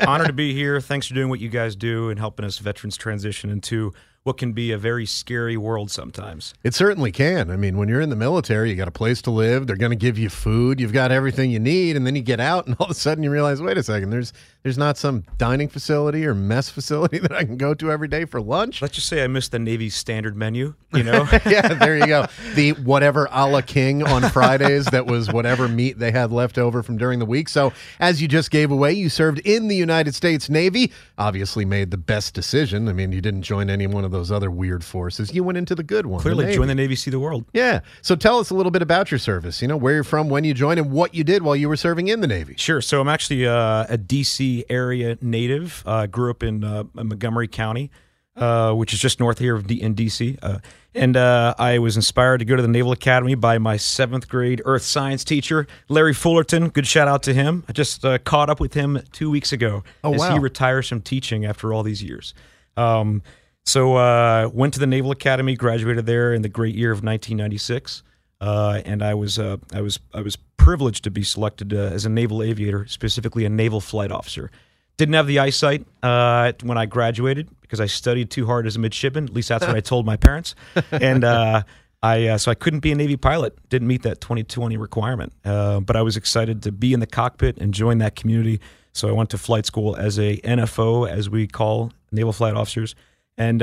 honored 0.05 0.27
to 0.27 0.33
be 0.33 0.53
here. 0.53 0.81
Thanks 0.81 1.07
for 1.07 1.13
doing 1.13 1.29
what 1.29 1.39
you 1.39 1.47
guys 1.47 1.77
do 1.77 2.09
and 2.09 2.19
helping 2.19 2.45
us 2.45 2.57
veterans 2.57 2.97
transition 2.97 3.49
into 3.49 3.93
what 4.23 4.37
can 4.37 4.53
be 4.53 4.71
a 4.71 4.77
very 4.77 5.05
scary 5.05 5.57
world 5.57 5.89
sometimes. 5.89 6.53
It 6.63 6.75
certainly 6.75 7.11
can. 7.11 7.49
I 7.49 7.55
mean, 7.55 7.77
when 7.77 7.89
you're 7.89 8.01
in 8.01 8.11
the 8.11 8.15
military, 8.15 8.69
you 8.69 8.75
got 8.75 8.87
a 8.87 8.91
place 8.91 9.19
to 9.23 9.31
live. 9.31 9.65
They're 9.65 9.75
going 9.75 9.91
to 9.91 9.95
give 9.95 10.19
you 10.19 10.29
food. 10.29 10.79
You've 10.79 10.93
got 10.93 11.11
everything 11.11 11.49
you 11.49 11.59
need, 11.59 11.95
and 11.95 12.05
then 12.05 12.15
you 12.15 12.21
get 12.21 12.39
out, 12.39 12.65
and 12.67 12.75
all 12.79 12.85
of 12.85 12.91
a 12.91 12.95
sudden 12.95 13.23
you 13.23 13.31
realize, 13.31 13.61
wait 13.61 13.77
a 13.77 13.83
second, 13.83 14.11
there's 14.11 14.31
there's 14.63 14.77
not 14.77 14.95
some 14.95 15.23
dining 15.39 15.67
facility 15.67 16.23
or 16.23 16.35
mess 16.35 16.69
facility 16.69 17.17
that 17.19 17.31
I 17.31 17.43
can 17.43 17.57
go 17.57 17.73
to 17.73 17.91
every 17.91 18.07
day 18.07 18.25
for 18.25 18.39
lunch. 18.39 18.81
Let's 18.81 18.93
just 18.93 19.07
say 19.07 19.23
I 19.23 19.27
missed 19.27 19.51
the 19.51 19.59
Navy's 19.59 19.95
standard 19.95 20.35
menu. 20.35 20.75
You 20.93 21.03
know? 21.03 21.25
yeah, 21.45 21.73
there 21.73 21.97
you 21.97 22.05
go. 22.05 22.25
The 22.53 22.73
whatever 22.73 23.29
a 23.31 23.47
la 23.47 23.61
king 23.61 24.03
on 24.03 24.29
Fridays 24.29 24.87
that 24.87 25.05
was 25.05 25.31
whatever 25.31 25.69
meat 25.69 25.97
they 25.99 26.11
had 26.11 26.33
left 26.33 26.57
over 26.57 26.83
from 26.83 26.97
during 26.97 27.19
the 27.19 27.25
week. 27.25 27.47
So, 27.47 27.71
as 28.01 28.21
you 28.21 28.27
just 28.27 28.51
gave 28.51 28.71
away, 28.71 28.91
you 28.91 29.07
served 29.07 29.39
in 29.39 29.69
the 29.69 29.75
United 29.75 30.15
States 30.15 30.49
Navy. 30.49 30.91
Obviously, 31.17 31.63
made 31.63 31.91
the 31.91 31.97
best 31.97 32.33
decision. 32.33 32.89
I 32.89 32.93
mean, 32.93 33.13
you 33.13 33.21
didn't 33.21 33.43
join 33.43 33.69
any 33.69 33.87
one 33.87 34.03
of 34.03 34.10
those 34.11 34.31
other 34.31 34.51
weird 34.51 34.83
forces. 34.83 35.33
You 35.33 35.43
went 35.43 35.57
into 35.57 35.75
the 35.75 35.83
good 35.83 36.05
one. 36.05 36.21
Clearly, 36.21 36.45
the 36.45 36.53
join 36.53 36.67
the 36.67 36.75
Navy, 36.75 36.95
see 36.95 37.11
the 37.11 37.19
world. 37.19 37.45
Yeah. 37.53 37.81
So, 38.01 38.15
tell 38.15 38.39
us 38.39 38.49
a 38.49 38.55
little 38.55 38.71
bit 38.71 38.81
about 38.81 39.11
your 39.11 39.19
service. 39.19 39.61
You 39.61 39.67
know, 39.67 39.77
where 39.77 39.95
you're 39.95 40.03
from, 40.03 40.29
when 40.29 40.43
you 40.43 40.53
joined, 40.53 40.79
and 40.79 40.91
what 40.91 41.13
you 41.15 41.23
did 41.23 41.43
while 41.43 41.55
you 41.55 41.69
were 41.69 41.77
serving 41.77 42.07
in 42.07 42.21
the 42.21 42.27
Navy. 42.27 42.55
Sure. 42.57 42.81
So, 42.81 43.01
I'm 43.01 43.09
actually 43.09 43.47
uh, 43.47 43.85
a 43.89 43.97
DC 43.97 44.63
area 44.69 45.17
native. 45.21 45.83
Uh, 45.85 46.07
grew 46.07 46.31
up 46.31 46.43
in 46.43 46.63
uh, 46.63 46.83
Montgomery 46.93 47.47
County, 47.47 47.91
uh, 48.35 48.73
which 48.73 48.93
is 48.93 48.99
just 48.99 49.19
north 49.19 49.39
here 49.39 49.55
of 49.55 49.67
D- 49.67 49.81
in 49.81 49.95
DC. 49.95 50.37
Uh, 50.41 50.59
and 50.93 51.15
uh, 51.15 51.55
I 51.57 51.79
was 51.79 51.95
inspired 51.95 52.39
to 52.39 52.45
go 52.45 52.55
to 52.55 52.61
the 52.61 52.67
Naval 52.67 52.91
Academy 52.91 53.35
by 53.35 53.57
my 53.57 53.77
seventh 53.77 54.27
grade 54.27 54.61
Earth 54.65 54.83
Science 54.83 55.23
teacher, 55.23 55.67
Larry 55.87 56.13
Fullerton. 56.13 56.69
Good 56.69 56.87
shout 56.87 57.07
out 57.07 57.23
to 57.23 57.33
him. 57.33 57.63
I 57.69 57.71
just 57.71 58.03
uh, 58.03 58.17
caught 58.19 58.49
up 58.49 58.59
with 58.59 58.73
him 58.73 59.01
two 59.11 59.29
weeks 59.29 59.53
ago 59.53 59.83
oh, 60.03 60.13
as 60.13 60.19
wow. 60.19 60.33
he 60.33 60.39
retires 60.39 60.89
from 60.89 61.01
teaching 61.01 61.45
after 61.45 61.73
all 61.73 61.83
these 61.83 62.03
years. 62.03 62.33
Um, 62.75 63.21
so 63.65 63.95
uh, 63.95 64.49
went 64.53 64.73
to 64.73 64.79
the 64.79 64.87
Naval 64.87 65.11
Academy, 65.11 65.55
graduated 65.55 66.05
there 66.05 66.33
in 66.33 66.41
the 66.41 66.49
great 66.49 66.75
year 66.75 66.91
of 66.91 66.97
1996. 66.97 68.03
Uh, 68.41 68.81
and 68.85 69.03
I 69.03 69.13
was 69.13 69.37
uh, 69.37 69.57
I 69.71 69.81
was 69.81 69.99
I 70.13 70.21
was 70.21 70.35
privileged 70.57 71.03
to 71.03 71.11
be 71.11 71.23
selected 71.23 71.73
uh, 71.73 71.77
as 71.77 72.05
a 72.05 72.09
naval 72.09 72.41
aviator, 72.41 72.87
specifically 72.87 73.45
a 73.45 73.49
naval 73.49 73.79
flight 73.79 74.11
officer. 74.11 74.49
Didn't 74.97 75.13
have 75.13 75.27
the 75.27 75.39
eyesight 75.39 75.85
uh, 76.01 76.51
when 76.63 76.77
I 76.77 76.87
graduated 76.87 77.49
because 77.61 77.79
I 77.79 77.85
studied 77.85 78.31
too 78.31 78.47
hard 78.47 78.65
as 78.65 78.75
a 78.75 78.79
midshipman. 78.79 79.25
At 79.25 79.33
least 79.33 79.49
that's 79.49 79.65
what 79.65 79.75
I 79.75 79.79
told 79.79 80.05
my 80.05 80.17
parents. 80.17 80.55
And 80.91 81.23
uh, 81.23 81.63
I 82.01 82.27
uh, 82.29 82.37
so 82.39 82.49
I 82.49 82.55
couldn't 82.55 82.79
be 82.79 82.91
a 82.91 82.95
Navy 82.95 83.15
pilot. 83.15 83.57
Didn't 83.69 83.87
meet 83.87 84.01
that 84.03 84.21
2020 84.21 84.75
requirement. 84.75 85.33
but 85.43 85.95
I 85.95 86.01
was 86.01 86.17
excited 86.17 86.63
to 86.63 86.71
be 86.71 86.93
in 86.93 86.99
the 86.99 87.07
cockpit 87.07 87.57
and 87.59 87.75
join 87.75 87.99
that 87.99 88.15
community. 88.15 88.59
So 88.93 89.07
I 89.07 89.11
went 89.11 89.29
to 89.29 89.37
flight 89.37 89.67
school 89.67 89.95
as 89.95 90.17
a 90.17 90.37
NFO, 90.37 91.07
as 91.07 91.29
we 91.29 91.47
call 91.47 91.91
naval 92.11 92.33
flight 92.33 92.55
officers, 92.55 92.95
and 93.37 93.61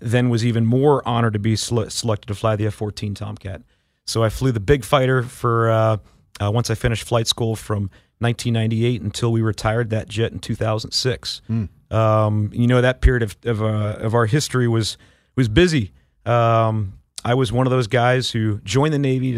then 0.00 0.28
was 0.28 0.44
even 0.44 0.66
more 0.66 1.06
honored 1.06 1.34
to 1.34 1.38
be 1.38 1.56
selected 1.56 2.26
to 2.26 2.34
fly 2.34 2.56
the 2.56 2.66
F-14 2.66 3.14
Tomcat. 3.14 3.62
So 4.10 4.24
I 4.24 4.28
flew 4.28 4.50
the 4.50 4.60
big 4.60 4.84
fighter 4.84 5.22
for 5.22 5.70
uh, 5.70 5.96
uh, 6.40 6.50
once 6.50 6.68
I 6.68 6.74
finished 6.74 7.04
flight 7.04 7.28
school 7.28 7.54
from 7.54 7.90
1998 8.18 9.02
until 9.02 9.32
we 9.32 9.40
retired 9.40 9.90
that 9.90 10.08
jet 10.08 10.32
in 10.32 10.40
2006. 10.40 11.42
Mm. 11.48 11.68
Um, 11.94 12.50
you 12.52 12.66
know 12.66 12.80
that 12.80 13.00
period 13.00 13.22
of 13.22 13.36
of, 13.44 13.62
uh, 13.62 13.96
of, 14.00 14.14
our 14.14 14.26
history 14.26 14.68
was 14.68 14.96
was 15.36 15.48
busy. 15.48 15.92
Um, 16.24 16.94
I 17.24 17.34
was 17.34 17.52
one 17.52 17.66
of 17.66 17.70
those 17.70 17.86
guys 17.86 18.30
who 18.30 18.60
joined 18.64 18.94
the 18.94 18.98
Navy 18.98 19.32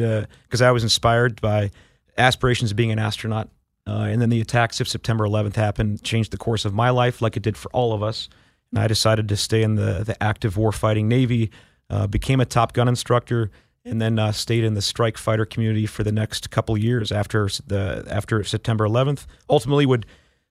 because 0.45 0.63
I 0.63 0.71
was 0.71 0.83
inspired 0.83 1.41
by 1.41 1.71
aspirations 2.17 2.71
of 2.71 2.77
being 2.77 2.93
an 2.93 2.99
astronaut. 2.99 3.49
Uh, 3.87 4.07
and 4.11 4.23
then 4.23 4.29
the 4.29 4.41
attacks 4.41 4.81
of 4.81 4.87
September 4.87 5.25
11th 5.25 5.57
happened, 5.57 6.03
changed 6.05 6.31
the 6.31 6.37
course 6.37 6.65
of 6.65 6.73
my 6.73 6.91
life, 6.91 7.21
like 7.21 7.37
it 7.37 7.43
did 7.43 7.57
for 7.57 7.69
all 7.73 7.93
of 7.93 8.03
us. 8.03 8.29
I 8.77 8.87
decided 8.87 9.29
to 9.29 9.37
stay 9.37 9.63
in 9.63 9.75
the 9.75 10.05
the 10.05 10.23
active 10.23 10.55
warfighting 10.55 11.05
Navy. 11.05 11.51
Uh, 11.91 12.07
became 12.07 12.41
a 12.41 12.47
Top 12.47 12.73
Gun 12.73 12.89
instructor 12.89 13.51
and 13.85 14.01
then 14.01 14.19
uh, 14.19 14.33
stayed 14.33 14.65
in 14.65 14.75
the 14.75 14.83
strike 14.83 15.19
fighter 15.19 15.45
community 15.45 15.87
for 15.87 16.05
the 16.05 16.13
next 16.13 16.51
couple 16.51 16.77
years 16.79 17.11
after 17.11 17.49
the 17.67 18.07
after 18.09 18.43
September 18.45 18.87
11th. 18.87 19.27
Ultimately, 19.51 19.87
would 19.87 20.07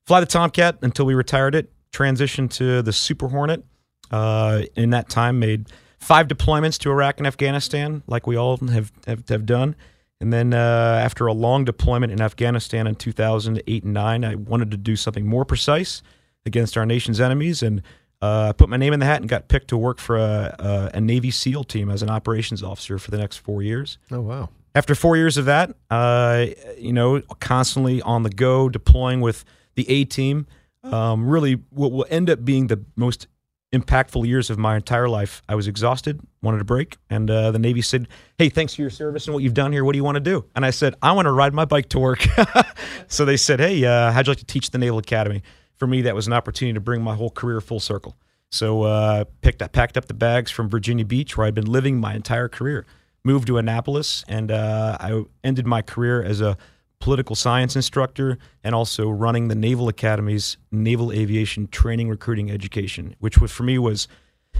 fly 0.05 0.19
the 0.19 0.25
Tomcat 0.25 0.77
until 0.81 1.05
we 1.05 1.13
retired 1.13 1.55
it. 1.55 1.71
Transitioned 1.91 2.51
to 2.51 2.81
the 2.81 2.93
Super 2.93 3.27
Hornet. 3.27 3.63
Uh, 4.09 4.63
in 4.75 4.89
that 4.89 5.09
time, 5.09 5.39
made 5.39 5.67
five 5.99 6.27
deployments 6.27 6.77
to 6.79 6.91
Iraq 6.91 7.17
and 7.19 7.27
Afghanistan, 7.27 8.03
like 8.07 8.27
we 8.27 8.35
all 8.35 8.57
have 8.57 8.91
have, 9.05 9.23
have 9.29 9.45
done, 9.45 9.75
And 10.19 10.31
then 10.33 10.53
uh, 10.53 11.01
after 11.03 11.27
a 11.27 11.33
long 11.33 11.63
deployment 11.65 12.11
in 12.11 12.21
Afghanistan 12.21 12.87
in 12.87 12.95
2008 12.95 13.83
and 13.83 13.93
9, 13.93 14.25
I 14.25 14.35
wanted 14.35 14.71
to 14.71 14.77
do 14.77 14.95
something 14.95 15.25
more 15.25 15.45
precise 15.45 16.01
against 16.45 16.77
our 16.77 16.85
nation's 16.85 17.21
enemies. 17.21 17.63
And 17.63 17.81
uh, 18.21 18.49
I 18.49 18.51
put 18.53 18.69
my 18.69 18.77
name 18.77 18.93
in 18.93 18.99
the 18.99 19.05
hat 19.05 19.21
and 19.21 19.29
got 19.29 19.47
picked 19.47 19.69
to 19.69 19.77
work 19.77 19.99
for 19.99 20.17
a, 20.17 20.55
a, 20.59 20.97
a, 20.97 21.01
Navy 21.01 21.31
SEAL 21.31 21.63
team 21.63 21.89
as 21.89 22.03
an 22.03 22.09
operations 22.09 22.61
officer 22.61 22.99
for 22.99 23.09
the 23.09 23.17
next 23.17 23.37
four 23.37 23.63
years. 23.63 23.97
Oh, 24.11 24.21
wow. 24.21 24.49
After 24.75 24.93
four 24.93 25.17
years 25.17 25.37
of 25.37 25.45
that, 25.45 25.75
uh, 25.89 26.45
you 26.77 26.93
know, 26.93 27.21
constantly 27.39 28.01
on 28.01 28.23
the 28.23 28.29
go, 28.29 28.69
deploying 28.69 29.21
with 29.21 29.43
the 29.75 29.89
A 29.89 30.05
team, 30.05 30.45
um, 30.83 31.27
really 31.27 31.53
what 31.71 31.91
will 31.91 32.05
end 32.09 32.29
up 32.29 32.45
being 32.45 32.67
the 32.67 32.83
most 32.95 33.27
impactful 33.73 34.27
years 34.27 34.49
of 34.49 34.57
my 34.57 34.75
entire 34.75 35.09
life. 35.09 35.41
I 35.47 35.55
was 35.55 35.67
exhausted, 35.67 36.19
wanted 36.41 36.61
a 36.61 36.65
break, 36.65 36.97
and 37.09 37.29
uh, 37.29 37.51
the 37.51 37.59
Navy 37.59 37.81
said, 37.81 38.07
"Hey, 38.37 38.49
thanks 38.49 38.75
for 38.75 38.81
your 38.81 38.89
service 38.89 39.27
and 39.27 39.33
what 39.33 39.43
you've 39.43 39.53
done 39.53 39.71
here. 39.71 39.83
What 39.83 39.93
do 39.93 39.97
you 39.97 40.03
want 40.03 40.15
to 40.15 40.21
do?" 40.21 40.45
And 40.55 40.65
I 40.65 40.71
said, 40.71 40.95
"I 41.01 41.11
want 41.13 41.25
to 41.25 41.31
ride 41.31 41.53
my 41.53 41.65
bike 41.65 41.89
to 41.89 41.99
work." 41.99 42.25
so 43.07 43.25
they 43.25 43.37
said, 43.37 43.59
"Hey, 43.59 43.83
uh, 43.85 44.11
how'd 44.11 44.27
you 44.27 44.31
like 44.31 44.39
to 44.39 44.45
teach 44.45 44.71
the 44.71 44.77
Naval 44.77 44.99
Academy?" 44.99 45.41
For 45.81 45.87
me, 45.87 46.03
that 46.03 46.13
was 46.13 46.27
an 46.27 46.33
opportunity 46.33 46.75
to 46.75 46.79
bring 46.79 47.01
my 47.01 47.15
whole 47.15 47.31
career 47.31 47.59
full 47.59 47.79
circle. 47.79 48.15
So 48.51 48.83
uh, 48.83 49.23
picked, 49.41 49.63
I 49.63 49.67
packed 49.67 49.97
up 49.97 50.05
the 50.05 50.13
bags 50.13 50.51
from 50.51 50.69
Virginia 50.69 51.03
Beach, 51.03 51.35
where 51.35 51.47
I'd 51.47 51.55
been 51.55 51.65
living 51.65 51.99
my 51.99 52.13
entire 52.13 52.47
career. 52.47 52.85
Moved 53.23 53.47
to 53.47 53.57
Annapolis, 53.57 54.23
and 54.27 54.51
uh, 54.51 54.97
I 54.99 55.23
ended 55.43 55.65
my 55.65 55.81
career 55.81 56.21
as 56.21 56.39
a 56.39 56.55
political 56.99 57.35
science 57.35 57.75
instructor, 57.75 58.37
and 58.63 58.75
also 58.75 59.09
running 59.09 59.47
the 59.47 59.55
Naval 59.55 59.89
Academy's 59.89 60.57
Naval 60.71 61.11
Aviation 61.11 61.67
Training 61.67 62.09
Recruiting 62.09 62.51
Education, 62.51 63.15
which 63.17 63.39
was, 63.39 63.51
for 63.51 63.63
me 63.63 63.79
was 63.79 64.07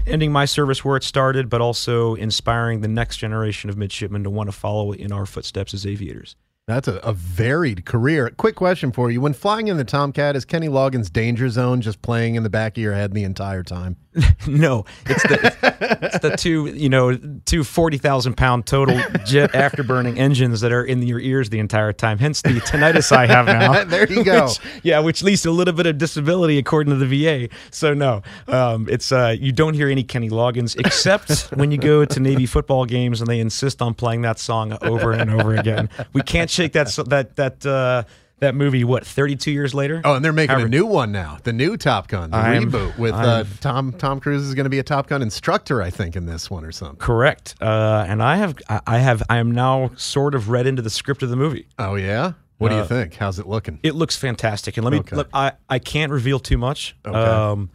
ending 0.08 0.32
my 0.32 0.44
service 0.44 0.84
where 0.84 0.96
it 0.96 1.04
started, 1.04 1.48
but 1.48 1.60
also 1.60 2.16
inspiring 2.16 2.80
the 2.80 2.88
next 2.88 3.18
generation 3.18 3.70
of 3.70 3.76
midshipmen 3.76 4.24
to 4.24 4.30
want 4.30 4.48
to 4.48 4.52
follow 4.52 4.90
in 4.90 5.12
our 5.12 5.24
footsteps 5.24 5.72
as 5.72 5.86
aviators. 5.86 6.34
That's 6.74 6.88
a, 6.88 6.96
a, 6.96 7.12
varied 7.12 7.84
career. 7.84 8.30
Quick 8.30 8.56
question 8.56 8.92
for 8.92 9.10
you. 9.10 9.20
When 9.20 9.32
flying 9.32 9.68
in 9.68 9.76
the 9.76 9.84
Tomcat, 9.84 10.36
is 10.36 10.44
Kenny 10.44 10.68
Loggins' 10.68 11.12
danger 11.12 11.48
zone 11.48 11.80
just 11.80 12.02
playing 12.02 12.34
in 12.34 12.42
the 12.42 12.50
back 12.50 12.76
of 12.76 12.82
your 12.82 12.94
head 12.94 13.12
the 13.12 13.24
entire 13.24 13.62
time? 13.62 13.96
no. 14.46 14.84
It's 15.06 15.22
the, 15.22 15.98
it's 16.02 16.18
the 16.18 16.36
two, 16.36 16.66
you 16.66 16.88
know, 16.88 17.16
two 17.46 17.64
40,000 17.64 18.36
pound 18.36 18.66
total 18.66 18.98
jet 19.24 19.52
afterburning 19.54 20.18
engines 20.18 20.60
that 20.60 20.72
are 20.72 20.84
in 20.84 21.02
your 21.02 21.20
ears 21.20 21.48
the 21.50 21.58
entire 21.58 21.92
time. 21.92 22.18
Hence 22.18 22.42
the 22.42 22.60
tinnitus 22.60 23.12
I 23.12 23.26
have 23.26 23.46
now. 23.46 23.84
there 23.92 24.10
you 24.10 24.22
go. 24.22 24.44
Which, 24.44 24.60
yeah, 24.82 24.98
which 24.98 25.22
leads 25.22 25.42
to 25.42 25.50
a 25.50 25.52
little 25.52 25.74
bit 25.74 25.86
of 25.86 25.98
disability 25.98 26.58
according 26.58 26.98
to 26.98 27.04
the 27.04 27.24
VA. 27.24 27.48
So, 27.70 27.94
no, 27.94 28.22
um, 28.48 28.88
it's 28.90 29.12
uh, 29.12 29.34
you 29.38 29.52
don't 29.52 29.74
hear 29.74 29.88
any 29.88 30.02
Kenny 30.02 30.28
Loggins 30.28 30.78
except 30.78 31.50
when 31.52 31.70
you 31.70 31.78
go 31.78 32.04
to 32.04 32.20
Navy 32.20 32.46
football 32.46 32.84
games 32.84 33.20
and 33.20 33.28
they 33.28 33.40
insist 33.40 33.80
on 33.80 33.94
playing 33.94 34.22
that 34.22 34.38
song 34.38 34.76
over 34.82 35.12
and 35.12 35.30
over 35.30 35.54
again. 35.54 35.88
We 36.12 36.22
can't 36.22 36.50
shake 36.62 36.72
that 36.72 36.88
that 37.08 37.36
that 37.36 37.66
uh, 37.66 38.04
that 38.42 38.54
movie. 38.54 38.84
What 38.84 39.06
thirty 39.06 39.36
two 39.36 39.50
years 39.50 39.72
later? 39.72 40.02
Oh, 40.04 40.14
and 40.14 40.24
they're 40.24 40.32
making 40.32 40.50
However, 40.50 40.66
a 40.66 40.70
new 40.70 40.84
one 40.84 41.12
now. 41.12 41.38
The 41.42 41.52
new 41.52 41.76
Top 41.76 42.08
Gun, 42.08 42.30
the 42.30 42.36
I'm, 42.36 42.70
reboot 42.70 42.98
with 42.98 43.14
uh, 43.14 43.44
Tom 43.60 43.92
Tom 43.92 44.20
Cruise 44.20 44.42
is 44.42 44.54
going 44.54 44.64
to 44.64 44.70
be 44.70 44.78
a 44.78 44.82
Top 44.82 45.06
Gun 45.06 45.22
instructor, 45.22 45.80
I 45.80 45.90
think, 45.90 46.16
in 46.16 46.26
this 46.26 46.50
one 46.50 46.64
or 46.64 46.72
something. 46.72 46.96
Correct. 46.96 47.54
Uh, 47.60 48.04
and 48.06 48.22
I 48.22 48.36
have 48.36 48.56
I 48.86 48.98
have 48.98 49.22
I 49.30 49.38
am 49.38 49.52
now 49.52 49.92
sort 49.96 50.34
of 50.34 50.50
read 50.50 50.66
into 50.66 50.82
the 50.82 50.90
script 50.90 51.22
of 51.22 51.30
the 51.30 51.36
movie. 51.36 51.66
Oh 51.78 51.94
yeah. 51.94 52.32
What 52.58 52.68
do 52.68 52.76
you 52.76 52.82
uh, 52.82 52.86
think? 52.86 53.14
How's 53.14 53.40
it 53.40 53.46
looking? 53.46 53.80
It 53.82 53.96
looks 53.96 54.16
fantastic. 54.16 54.76
And 54.76 54.84
let 54.84 54.92
me 54.92 55.00
okay. 55.00 55.16
look, 55.16 55.28
I 55.32 55.52
I 55.68 55.78
can't 55.78 56.12
reveal 56.12 56.38
too 56.38 56.58
much. 56.58 56.96
Okay. 57.06 57.16
Um, 57.16 57.70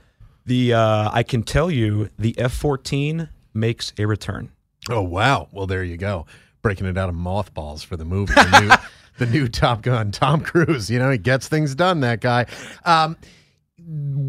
the 0.45 0.73
uh, 0.73 1.09
I 1.11 1.23
can 1.23 1.43
tell 1.43 1.71
you 1.71 2.09
the 2.19 2.37
F 2.37 2.53
fourteen 2.53 3.29
makes 3.53 3.93
a 3.97 4.05
return. 4.05 4.51
Oh 4.89 5.01
wow! 5.01 5.49
Well, 5.51 5.67
there 5.67 5.83
you 5.83 5.97
go 5.97 6.25
breaking 6.67 6.85
it 6.85 6.97
out 6.97 7.07
of 7.07 7.15
mothballs 7.15 7.81
for 7.81 7.95
the 7.95 8.03
movie. 8.03 8.33
The 8.33 8.59
new, 8.59 8.75
the 9.25 9.31
new 9.31 9.47
Top 9.47 9.81
Gun, 9.81 10.11
Tom 10.11 10.41
Cruise. 10.41 10.89
You 10.89 10.99
know, 10.99 11.09
he 11.09 11.17
gets 11.17 11.47
things 11.47 11.73
done. 11.75 12.01
That 12.01 12.19
guy. 12.19 12.45
Um, 12.83 13.15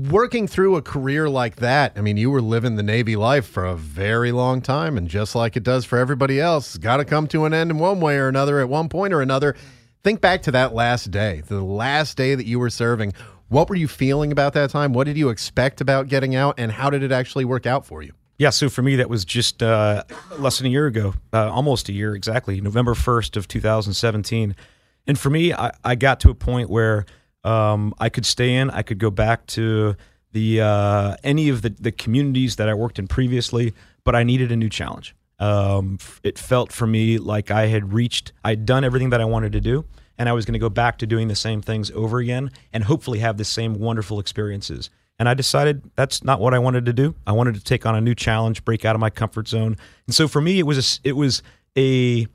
working 0.08 0.46
through 0.46 0.76
a 0.76 0.82
career 0.82 1.28
like 1.28 1.56
that, 1.56 1.94
I 1.96 2.00
mean, 2.00 2.16
you 2.16 2.30
were 2.30 2.40
living 2.40 2.76
the 2.76 2.84
Navy 2.84 3.16
life 3.16 3.44
for 3.44 3.64
a 3.64 3.74
very 3.74 4.30
long 4.30 4.60
time, 4.60 4.96
and 4.96 5.08
just 5.08 5.34
like 5.34 5.56
it 5.56 5.64
does 5.64 5.84
for 5.84 5.98
everybody 5.98 6.40
else, 6.40 6.76
it's 6.76 6.78
got 6.78 6.98
to 6.98 7.04
come 7.04 7.26
to 7.26 7.44
an 7.44 7.52
end 7.52 7.72
in 7.72 7.78
one 7.80 7.98
way 7.98 8.18
or 8.18 8.28
another 8.28 8.60
at 8.60 8.68
one 8.68 8.88
point 8.88 9.12
or 9.12 9.20
another. 9.20 9.56
Think 10.04 10.20
back 10.20 10.42
to 10.42 10.52
that 10.52 10.72
last 10.72 11.10
day, 11.10 11.42
the 11.44 11.60
last 11.60 12.16
day 12.16 12.36
that 12.36 12.46
you 12.46 12.60
were 12.60 12.70
serving. 12.70 13.14
What 13.48 13.68
were 13.68 13.74
you 13.74 13.88
feeling 13.88 14.30
about 14.30 14.52
that 14.52 14.70
time? 14.70 14.92
What 14.92 15.08
did 15.08 15.18
you 15.18 15.30
expect 15.30 15.80
about 15.80 16.06
getting 16.06 16.36
out, 16.36 16.54
and 16.56 16.70
how 16.70 16.88
did 16.88 17.02
it 17.02 17.10
actually 17.10 17.46
work 17.46 17.66
out 17.66 17.84
for 17.84 18.00
you? 18.00 18.12
Yeah, 18.38 18.50
so 18.50 18.68
for 18.68 18.82
me, 18.82 18.94
that 18.96 19.10
was 19.10 19.24
just 19.24 19.64
uh, 19.64 20.04
less 20.38 20.58
than 20.58 20.68
a 20.68 20.70
year 20.70 20.86
ago, 20.86 21.12
uh, 21.32 21.50
almost 21.50 21.88
a 21.88 21.92
year 21.92 22.14
exactly, 22.14 22.60
November 22.60 22.94
1st 22.94 23.36
of 23.36 23.48
2017. 23.48 24.54
And 25.08 25.18
for 25.18 25.28
me, 25.28 25.52
I, 25.52 25.72
I 25.84 25.96
got 25.96 26.20
to 26.20 26.30
a 26.30 26.34
point 26.34 26.70
where 26.70 27.04
um, 27.42 27.94
I 27.98 28.08
could 28.08 28.24
stay 28.24 28.54
in, 28.54 28.70
I 28.70 28.82
could 28.82 28.98
go 28.98 29.10
back 29.10 29.46
to 29.48 29.96
the 30.32 30.60
uh, 30.60 31.16
any 31.24 31.48
of 31.48 31.62
the, 31.62 31.70
the 31.70 31.90
communities 31.90 32.56
that 32.56 32.68
I 32.68 32.74
worked 32.74 33.00
in 33.00 33.08
previously, 33.08 33.74
but 34.04 34.14
I 34.14 34.22
needed 34.22 34.52
a 34.52 34.56
new 34.56 34.68
challenge. 34.68 35.16
Um, 35.40 35.98
it 36.22 36.38
felt 36.38 36.72
for 36.72 36.86
me 36.86 37.18
like 37.18 37.50
I 37.50 37.66
had 37.66 37.92
reached, 37.92 38.32
I'd 38.44 38.66
done 38.66 38.84
everything 38.84 39.10
that 39.10 39.20
I 39.20 39.24
wanted 39.24 39.50
to 39.52 39.60
do, 39.60 39.84
and 40.16 40.28
I 40.28 40.32
was 40.32 40.44
going 40.44 40.52
to 40.52 40.58
go 40.60 40.68
back 40.68 40.98
to 40.98 41.06
doing 41.06 41.26
the 41.26 41.36
same 41.36 41.60
things 41.60 41.90
over 41.90 42.18
again 42.18 42.50
and 42.72 42.84
hopefully 42.84 43.18
have 43.18 43.36
the 43.36 43.44
same 43.44 43.74
wonderful 43.74 44.20
experiences. 44.20 44.90
And 45.18 45.28
I 45.28 45.34
decided 45.34 45.82
that's 45.96 46.22
not 46.22 46.40
what 46.40 46.54
I 46.54 46.58
wanted 46.58 46.86
to 46.86 46.92
do. 46.92 47.14
I 47.26 47.32
wanted 47.32 47.54
to 47.56 47.60
take 47.60 47.84
on 47.86 47.96
a 47.96 48.00
new 48.00 48.14
challenge, 48.14 48.64
break 48.64 48.84
out 48.84 48.94
of 48.94 49.00
my 49.00 49.10
comfort 49.10 49.48
zone. 49.48 49.76
And 50.06 50.14
so 50.14 50.28
for 50.28 50.40
me, 50.40 50.58
it 50.58 50.62
was 50.62 51.00
a, 51.04 51.08
it 51.08 51.12
was 51.12 51.42
a 51.76 52.26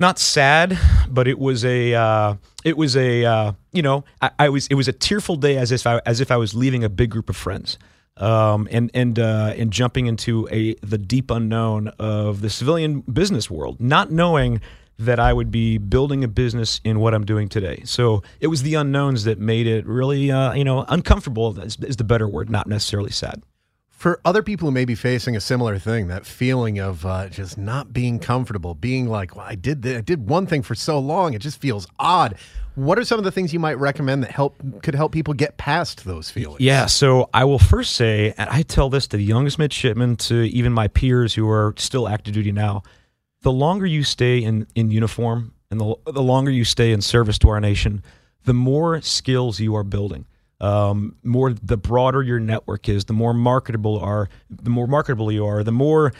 not 0.00 0.18
sad, 0.18 0.78
but 1.08 1.26
it 1.26 1.38
was 1.38 1.64
a 1.64 1.94
uh, 1.94 2.34
it 2.64 2.76
was 2.76 2.96
a 2.96 3.24
uh, 3.24 3.52
you 3.72 3.82
know 3.82 4.04
I, 4.20 4.30
I, 4.38 4.48
was 4.48 4.66
it 4.68 4.74
was 4.74 4.86
a 4.88 4.92
tearful 4.92 5.36
day 5.36 5.56
as 5.56 5.72
if 5.72 5.86
I 5.86 6.00
as 6.06 6.20
if 6.20 6.30
I 6.30 6.36
was 6.36 6.54
leaving 6.54 6.84
a 6.84 6.88
big 6.88 7.10
group 7.10 7.28
of 7.28 7.36
friends. 7.36 7.78
Um, 8.16 8.66
and 8.72 8.90
and 8.94 9.18
uh, 9.18 9.54
and 9.56 9.72
jumping 9.72 10.06
into 10.06 10.48
a 10.50 10.74
the 10.82 10.98
deep 10.98 11.30
unknown 11.30 11.88
of 12.00 12.40
the 12.40 12.50
civilian 12.50 13.00
business 13.02 13.48
world, 13.48 13.80
not 13.80 14.10
knowing 14.10 14.60
that 14.98 15.20
I 15.20 15.32
would 15.32 15.50
be 15.50 15.78
building 15.78 16.24
a 16.24 16.28
business 16.28 16.80
in 16.82 16.98
what 16.98 17.14
I'm 17.14 17.24
doing 17.24 17.48
today. 17.48 17.82
So 17.84 18.22
it 18.40 18.48
was 18.48 18.62
the 18.62 18.74
unknowns 18.74 19.24
that 19.24 19.38
made 19.38 19.66
it 19.66 19.86
really, 19.86 20.30
uh, 20.30 20.52
you 20.54 20.64
know, 20.64 20.84
uncomfortable 20.88 21.58
is, 21.60 21.78
is, 21.80 21.96
the 21.96 22.04
better 22.04 22.28
word, 22.28 22.50
not 22.50 22.66
necessarily 22.66 23.10
sad. 23.10 23.42
For 23.90 24.20
other 24.24 24.42
people 24.42 24.68
who 24.68 24.72
may 24.72 24.84
be 24.84 24.94
facing 24.94 25.36
a 25.36 25.40
similar 25.40 25.78
thing, 25.78 26.08
that 26.08 26.24
feeling 26.24 26.78
of 26.78 27.04
uh, 27.04 27.28
just 27.28 27.58
not 27.58 27.92
being 27.92 28.18
comfortable, 28.18 28.74
being 28.74 29.08
like, 29.08 29.34
well, 29.34 29.46
I 29.48 29.56
did 29.56 29.82
th- 29.82 29.98
I 29.98 30.00
did 30.00 30.28
one 30.28 30.46
thing 30.46 30.62
for 30.62 30.76
so 30.76 31.00
long, 31.00 31.34
it 31.34 31.40
just 31.40 31.60
feels 31.60 31.86
odd. 31.98 32.36
What 32.76 32.96
are 32.96 33.04
some 33.04 33.18
of 33.18 33.24
the 33.24 33.32
things 33.32 33.52
you 33.52 33.58
might 33.58 33.76
recommend 33.76 34.22
that 34.22 34.30
help 34.30 34.56
could 34.84 34.94
help 34.94 35.10
people 35.10 35.34
get 35.34 35.56
past 35.56 36.04
those 36.04 36.30
feelings? 36.30 36.60
Yeah, 36.60 36.86
so 36.86 37.28
I 37.34 37.44
will 37.44 37.58
first 37.58 37.96
say, 37.96 38.34
and 38.38 38.48
I 38.50 38.62
tell 38.62 38.88
this 38.88 39.08
to 39.08 39.16
the 39.16 39.24
youngest 39.24 39.58
midshipmen, 39.58 40.14
to 40.16 40.44
even 40.44 40.72
my 40.72 40.86
peers 40.86 41.34
who 41.34 41.48
are 41.50 41.74
still 41.76 42.06
active 42.06 42.34
duty 42.34 42.52
now 42.52 42.84
the 43.42 43.52
longer 43.52 43.86
you 43.86 44.02
stay 44.02 44.38
in, 44.38 44.66
in 44.74 44.90
uniform 44.90 45.52
and 45.70 45.80
the, 45.80 45.94
the 46.06 46.22
longer 46.22 46.50
you 46.50 46.64
stay 46.64 46.92
in 46.92 47.00
service 47.00 47.38
to 47.38 47.48
our 47.48 47.60
nation, 47.60 48.02
the 48.44 48.54
more 48.54 49.00
skills 49.00 49.60
you 49.60 49.74
are 49.76 49.84
building. 49.84 50.26
Um, 50.60 51.14
more 51.22 51.52
the 51.52 51.76
broader 51.76 52.22
your 52.22 52.40
network 52.40 52.88
is, 52.88 53.04
the 53.04 53.12
more 53.12 53.32
marketable 53.32 53.98
are, 54.00 54.28
the 54.50 54.70
more 54.70 54.88
marketable 54.88 55.30
you 55.30 55.46
are, 55.46 55.62
the 55.62 55.72
more 55.72 56.12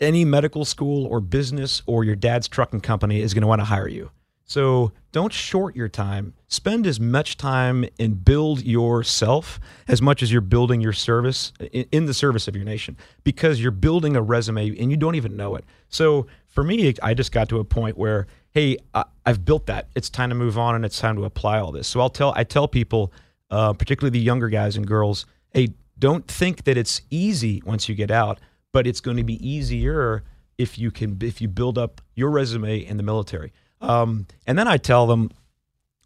any 0.00 0.24
medical 0.24 0.66
school 0.66 1.06
or 1.06 1.20
business 1.20 1.82
or 1.86 2.04
your 2.04 2.16
dad's 2.16 2.48
trucking 2.48 2.80
company 2.80 3.22
is 3.22 3.32
going 3.32 3.42
to 3.42 3.46
want 3.46 3.60
to 3.60 3.64
hire 3.64 3.88
you. 3.88 4.10
So 4.46 4.92
don't 5.10 5.32
short 5.32 5.74
your 5.74 5.88
time. 5.88 6.32
Spend 6.46 6.86
as 6.86 7.00
much 7.00 7.36
time 7.36 7.84
and 7.98 8.24
build 8.24 8.62
yourself 8.62 9.58
as 9.88 10.00
much 10.00 10.22
as 10.22 10.30
you're 10.30 10.40
building 10.40 10.80
your 10.80 10.92
service 10.92 11.52
in 11.72 12.06
the 12.06 12.14
service 12.14 12.46
of 12.46 12.54
your 12.54 12.64
nation 12.64 12.96
because 13.24 13.60
you're 13.60 13.72
building 13.72 14.14
a 14.14 14.22
resume 14.22 14.78
and 14.78 14.90
you 14.90 14.96
don't 14.96 15.16
even 15.16 15.36
know 15.36 15.56
it. 15.56 15.64
So 15.88 16.28
for 16.46 16.62
me, 16.62 16.94
I 17.02 17.12
just 17.12 17.32
got 17.32 17.48
to 17.48 17.58
a 17.58 17.64
point 17.64 17.98
where, 17.98 18.28
hey, 18.52 18.78
I've 19.26 19.44
built 19.44 19.66
that. 19.66 19.88
It's 19.96 20.08
time 20.08 20.28
to 20.28 20.36
move 20.36 20.56
on 20.56 20.76
and 20.76 20.84
it's 20.84 20.98
time 21.00 21.16
to 21.16 21.24
apply 21.24 21.58
all 21.58 21.72
this. 21.72 21.88
So 21.88 22.00
I'll 22.00 22.08
tell 22.08 22.32
I 22.36 22.44
tell 22.44 22.68
people, 22.68 23.12
uh, 23.50 23.72
particularly 23.72 24.16
the 24.16 24.24
younger 24.24 24.48
guys 24.48 24.76
and 24.76 24.86
girls, 24.86 25.26
hey, 25.54 25.70
don't 25.98 26.26
think 26.28 26.64
that 26.64 26.76
it's 26.76 27.02
easy 27.10 27.62
once 27.66 27.88
you 27.88 27.96
get 27.96 28.12
out, 28.12 28.38
but 28.72 28.86
it's 28.86 29.00
going 29.00 29.16
to 29.16 29.24
be 29.24 29.46
easier 29.46 30.22
if 30.56 30.78
you 30.78 30.92
can 30.92 31.18
if 31.20 31.40
you 31.40 31.48
build 31.48 31.78
up 31.78 32.00
your 32.14 32.30
resume 32.30 32.78
in 32.78 32.96
the 32.96 33.02
military. 33.02 33.52
Um, 33.80 34.26
and 34.46 34.58
then 34.58 34.68
I 34.68 34.76
tell 34.76 35.06
them, 35.06 35.30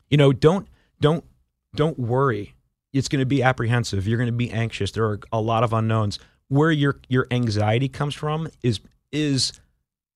you 0.09 0.17
know, 0.17 0.33
don't 0.33 0.67
don't 1.01 1.25
don't 1.75 1.99
worry. 1.99 2.55
It's 2.93 3.09
going 3.09 3.21
to 3.21 3.27
be 3.27 3.43
apprehensive. 3.43 4.07
You're 4.07 4.19
going 4.19 4.29
to 4.29 4.33
be 4.33 4.51
anxious. 4.51 4.91
There 4.91 5.05
are 5.05 5.21
a 5.33 5.41
lot 5.41 5.63
of 5.63 5.73
unknowns. 5.73 6.19
Where 6.49 6.73
your 6.73 7.01
your 7.09 7.27
anxiety 7.31 7.89
comes 7.89 8.15
from 8.15 8.49
is 8.63 8.81
is 9.13 9.53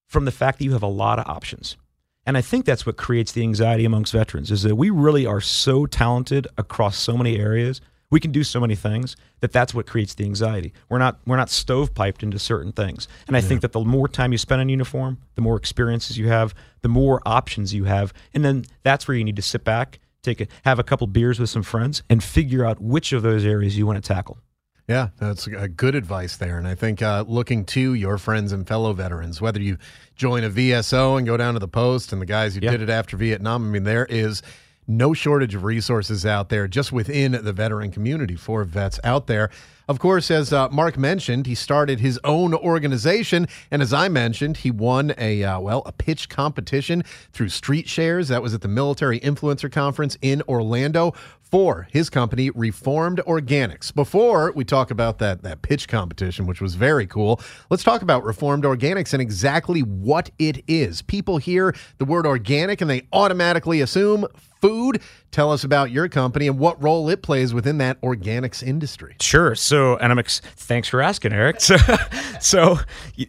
from 0.09 0.25
the 0.25 0.33
fact 0.33 0.59
that 0.59 0.64
you 0.64 0.73
have 0.73 0.83
a 0.83 0.88
lot 0.88 1.19
of 1.19 1.27
options. 1.27 1.77
And 2.27 2.37
I 2.37 2.40
think 2.40 2.64
that's 2.64 2.87
what 2.87 2.97
creates 2.97 3.33
the 3.33 3.43
anxiety 3.43 3.85
amongst 3.85 4.12
veterans 4.12 4.51
is 4.51 4.63
that 4.63 4.77
we 4.77 4.90
really 4.90 5.27
are 5.27 5.40
so 5.40 5.87
talented 5.87 6.46
across 6.57 6.96
so 6.96 7.17
many 7.17 7.38
areas. 7.38 7.81
We 8.15 8.21
can 8.21 8.31
do 8.31 8.44
so 8.44 8.60
many 8.60 8.77
things 8.77 9.17
that 9.40 9.50
that's 9.50 9.75
what 9.75 9.88
creates 9.88 10.15
the 10.15 10.23
anxiety. 10.23 10.73
We're 10.88 10.98
not 10.98 11.19
we're 11.27 11.37
not 11.37 11.48
stovepiped 11.48 12.23
into 12.23 12.38
certain 12.38 12.71
things. 12.71 13.08
And 13.27 13.37
I 13.37 13.40
yeah. 13.40 13.46
think 13.48 13.62
that 13.62 13.73
the 13.73 13.81
more 13.81 14.06
time 14.06 14.31
you 14.31 14.38
spend 14.38 14.62
in 14.62 14.69
uniform, 14.69 15.19
the 15.35 15.40
more 15.40 15.56
experiences 15.56 16.17
you 16.17 16.29
have, 16.29 16.54
the 16.83 16.88
more 16.88 17.21
options 17.27 17.75
you 17.75 17.83
have, 17.85 18.15
and 18.33 18.44
then 18.44 18.67
that's 18.85 19.08
where 19.08 19.17
you 19.17 19.25
need 19.25 19.35
to 19.35 19.42
sit 19.42 19.65
back, 19.65 19.98
take 20.23 20.40
a, 20.40 20.46
have 20.65 20.79
a 20.79 20.85
couple 20.85 21.08
beers 21.08 21.40
with 21.40 21.50
some 21.50 21.65
friends, 21.65 22.04
and 22.08 22.23
figure 22.23 22.65
out 22.65 22.81
which 22.81 23.12
of 23.12 23.25
those 23.25 23.44
areas 23.44 23.77
you 23.77 23.85
want 23.85 24.00
to 24.00 24.06
tackle. 24.15 24.38
Yeah, 24.87 25.08
that's 25.19 25.48
a 25.48 25.67
good 25.67 25.96
advice 25.96 26.37
there. 26.37 26.56
And 26.56 26.69
I 26.69 26.77
think 26.77 27.02
uh, 27.02 27.25
looking 27.27 27.65
to 27.65 27.94
your 27.94 28.17
friends 28.17 28.52
and 28.52 28.65
fellow 28.65 28.92
veterans, 28.92 29.40
whether 29.40 29.60
you 29.60 29.77
join 30.15 30.44
a 30.44 30.50
VSO 30.50 31.19
and 31.19 31.27
go 31.27 31.37
down 31.37 31.54
to 31.54 31.60
the 31.60 31.67
post 31.67 32.12
and 32.12 32.23
the 32.23 32.27
guys 32.27 32.54
who 32.54 32.60
did 32.60 32.81
it 32.81 32.90
after 32.90 33.17
Vietnam, 33.17 33.65
I 33.65 33.71
mean, 33.71 33.83
there 33.83 34.06
is 34.06 34.40
no 34.87 35.15
shortage 35.15 35.55
of 35.55 35.65
resources 35.65 36.27
out 36.27 36.49
there 36.49 36.69
just 36.69 36.93
within 36.93 37.33
the 37.33 37.53
veteran 37.53 37.91
community 37.91 38.37
for 38.37 38.65
vets 38.65 39.01
out 39.05 39.27
there. 39.27 39.51
Of 39.87 39.99
course, 39.99 40.31
as 40.31 40.53
uh, 40.53 40.71
Mark 40.71 40.97
mentioned, 40.97 41.47
he 41.47 41.55
started 41.55 42.01
his 42.01 42.19
own 42.25 42.55
organization, 42.55 43.47
and 43.71 43.83
as 43.83 43.93
I 43.93 44.09
mentioned, 44.09 44.59
he 44.59 44.71
won 44.71 45.13
a 45.19 45.45
uh, 45.45 45.61
well 45.61 45.83
a 45.85 45.93
pitch 45.93 46.31
competition 46.31 47.03
through 47.33 47.49
StreetShares. 47.49 48.29
That 48.29 48.43
was 48.43 48.55
at 48.55 48.63
the 48.63 48.69
Military 48.69 49.21
Influencer 49.21 49.71
Conference 49.71 50.17
in 50.23 50.43
Orlando 50.49 51.13
for 51.51 51.87
his 51.92 52.11
company, 52.11 52.51
Reformed 52.51 53.21
Organics. 53.27 53.95
Before 53.95 54.53
we 54.53 54.65
talk 54.65 54.90
about 54.90 55.19
that 55.19 55.42
that 55.42 55.63
pitch 55.63 55.88
competition, 55.88 56.47
which 56.47 56.61
was 56.61 56.75
very 56.75 57.07
cool, 57.07 57.40
let's 57.71 57.85
talk 57.85 58.03
about 58.03 58.25
Reformed 58.25 58.65
Organics 58.65 59.13
and 59.13 59.23
exactly 59.23 59.81
what 59.81 60.31
it 60.38 60.65
is. 60.67 61.03
People 61.03 61.38
hear 61.38 61.75
the 61.99 62.05
word 62.05 62.27
organic 62.27 62.81
and 62.81 62.90
they 62.90 63.07
automatically 63.13 63.81
assume 63.81 64.27
food. 64.61 65.01
Tell 65.31 65.53
us 65.53 65.63
about 65.63 65.90
your 65.90 66.09
company 66.09 66.49
and 66.49 66.59
what 66.59 66.83
role 66.83 67.11
it 67.11 67.23
plays 67.23 67.53
within 67.53 67.79
that 67.79 68.01
organics 68.01 68.63
industry. 68.63 69.15
Sure. 69.21 69.55
So, 69.55 69.97
and 69.99 70.11
I'm 70.11 70.19
ex- 70.19 70.40
thanks 70.40 70.88
for 70.88 71.03
asking, 71.03 71.35
Eric. 71.35 71.61
So, 71.61 71.77
so 72.40 72.79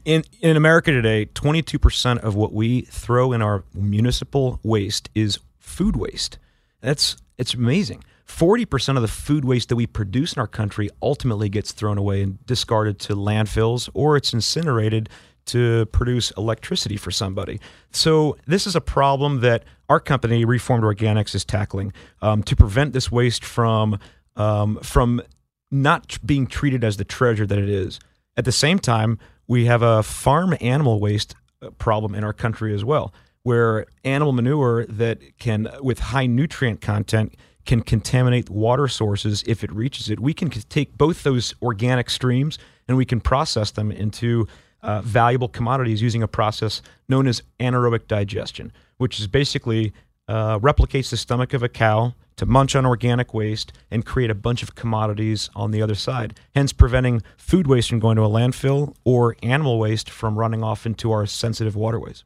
in 0.06 0.24
in 0.40 0.56
America 0.56 0.92
today, 0.92 1.26
22% 1.26 2.20
of 2.20 2.36
what 2.36 2.54
we 2.54 2.82
throw 2.82 3.34
in 3.34 3.42
our 3.42 3.66
municipal 3.74 4.60
waste 4.64 5.10
is 5.14 5.40
food 5.60 5.98
waste. 5.98 6.40
That's 6.80 7.18
it's 7.38 7.54
amazing. 7.54 8.04
40% 8.28 8.96
of 8.96 9.02
the 9.02 9.08
food 9.08 9.46
waste 9.46 9.70
that 9.70 9.76
we 9.76 9.86
produce 9.86 10.34
in 10.34 10.40
our 10.40 10.48
country 10.48 10.90
ultimately 11.02 11.50
gets 11.50 11.72
thrown 11.72 11.98
away 11.98 12.22
and 12.22 12.44
discarded 12.46 13.00
to 13.00 13.16
landfills 13.16 13.90
or 13.94 14.18
it's 14.18 14.34
incinerated 14.34 15.10
to 15.46 15.86
produce 15.88 16.32
electricity 16.32 16.98
for 16.98 17.12
somebody. 17.12 17.60
So, 17.92 18.36
this 18.48 18.66
is 18.66 18.76
a 18.76 18.82
problem 18.82 19.42
that 19.42 19.64
our 19.90 20.00
company, 20.00 20.44
Reformed 20.44 20.84
Organics, 20.84 21.36
is 21.36 21.46
tackling 21.46 21.94
um, 22.22 22.42
to 22.44 22.56
prevent 22.56 22.94
this 22.94 23.12
waste 23.12 23.46
from, 23.46 24.00
um, 24.36 24.80
from 24.82 25.22
not 25.70 26.18
being 26.26 26.48
treated 26.48 26.84
as 26.84 26.98
the 26.98 27.06
treasure 27.06 27.46
that 27.46 27.60
it 27.60 27.70
is. 27.70 28.00
At 28.36 28.46
the 28.46 28.52
same 28.52 28.80
time, 28.80 29.20
we 29.48 29.66
have 29.66 29.84
a 29.84 30.02
farm 30.02 30.56
animal 30.62 31.00
waste 31.00 31.36
uh, 31.62 31.70
problem 31.72 32.16
in 32.16 32.24
our 32.24 32.34
country 32.34 32.74
as 32.74 32.84
well, 32.84 33.14
where 33.46 33.86
animal 34.04 34.34
manure 34.34 34.88
that 34.88 35.20
can, 35.38 35.70
with 35.80 36.00
high 36.00 36.26
nutrient 36.26 36.82
content, 36.82 37.36
can 37.68 37.80
contaminate 37.82 38.50
water 38.50 38.88
sources 38.88 39.44
if 39.46 39.64
it 39.64 39.72
reaches 39.72 40.10
it. 40.10 40.20
We 40.20 40.34
can 40.34 40.50
take 40.50 40.98
both 40.98 41.22
those 41.22 41.54
organic 41.62 42.10
streams 42.10 42.58
and 42.88 42.98
we 42.98 43.06
can 43.06 43.22
process 43.22 43.70
them 43.70 43.92
into 43.92 44.48
uh, 44.82 45.02
valuable 45.02 45.48
commodities 45.48 46.02
using 46.02 46.24
a 46.24 46.28
process 46.28 46.82
known 47.08 47.28
as 47.28 47.44
anaerobic 47.60 48.08
digestion, 48.08 48.72
which 48.98 49.20
is 49.20 49.28
basically 49.28 49.94
uh, 50.28 50.58
replicates 50.58 51.12
the 51.12 51.18
stomach 51.18 51.54
of 51.54 51.62
a 51.62 51.70
cow 51.70 52.16
to 52.38 52.48
munch 52.48 52.76
on 52.76 52.84
organic 52.84 53.32
waste 53.32 53.72
and 53.92 54.08
create 54.08 54.32
a 54.32 54.36
bunch 54.36 54.64
of 54.64 54.74
commodities 54.74 55.52
on 55.56 55.70
the 55.70 55.84
other 55.84 55.94
side, 55.94 56.40
hence 56.56 56.74
preventing 56.74 57.22
food 57.38 57.68
waste 57.68 57.90
from 57.90 58.00
going 58.00 58.16
to 58.16 58.24
a 58.24 58.28
landfill 58.28 58.96
or 59.04 59.36
animal 59.44 59.78
waste 59.78 60.10
from 60.10 60.36
running 60.36 60.64
off 60.64 60.88
into 60.88 61.12
our 61.12 61.28
sensitive 61.28 61.76
waterways 61.76 62.24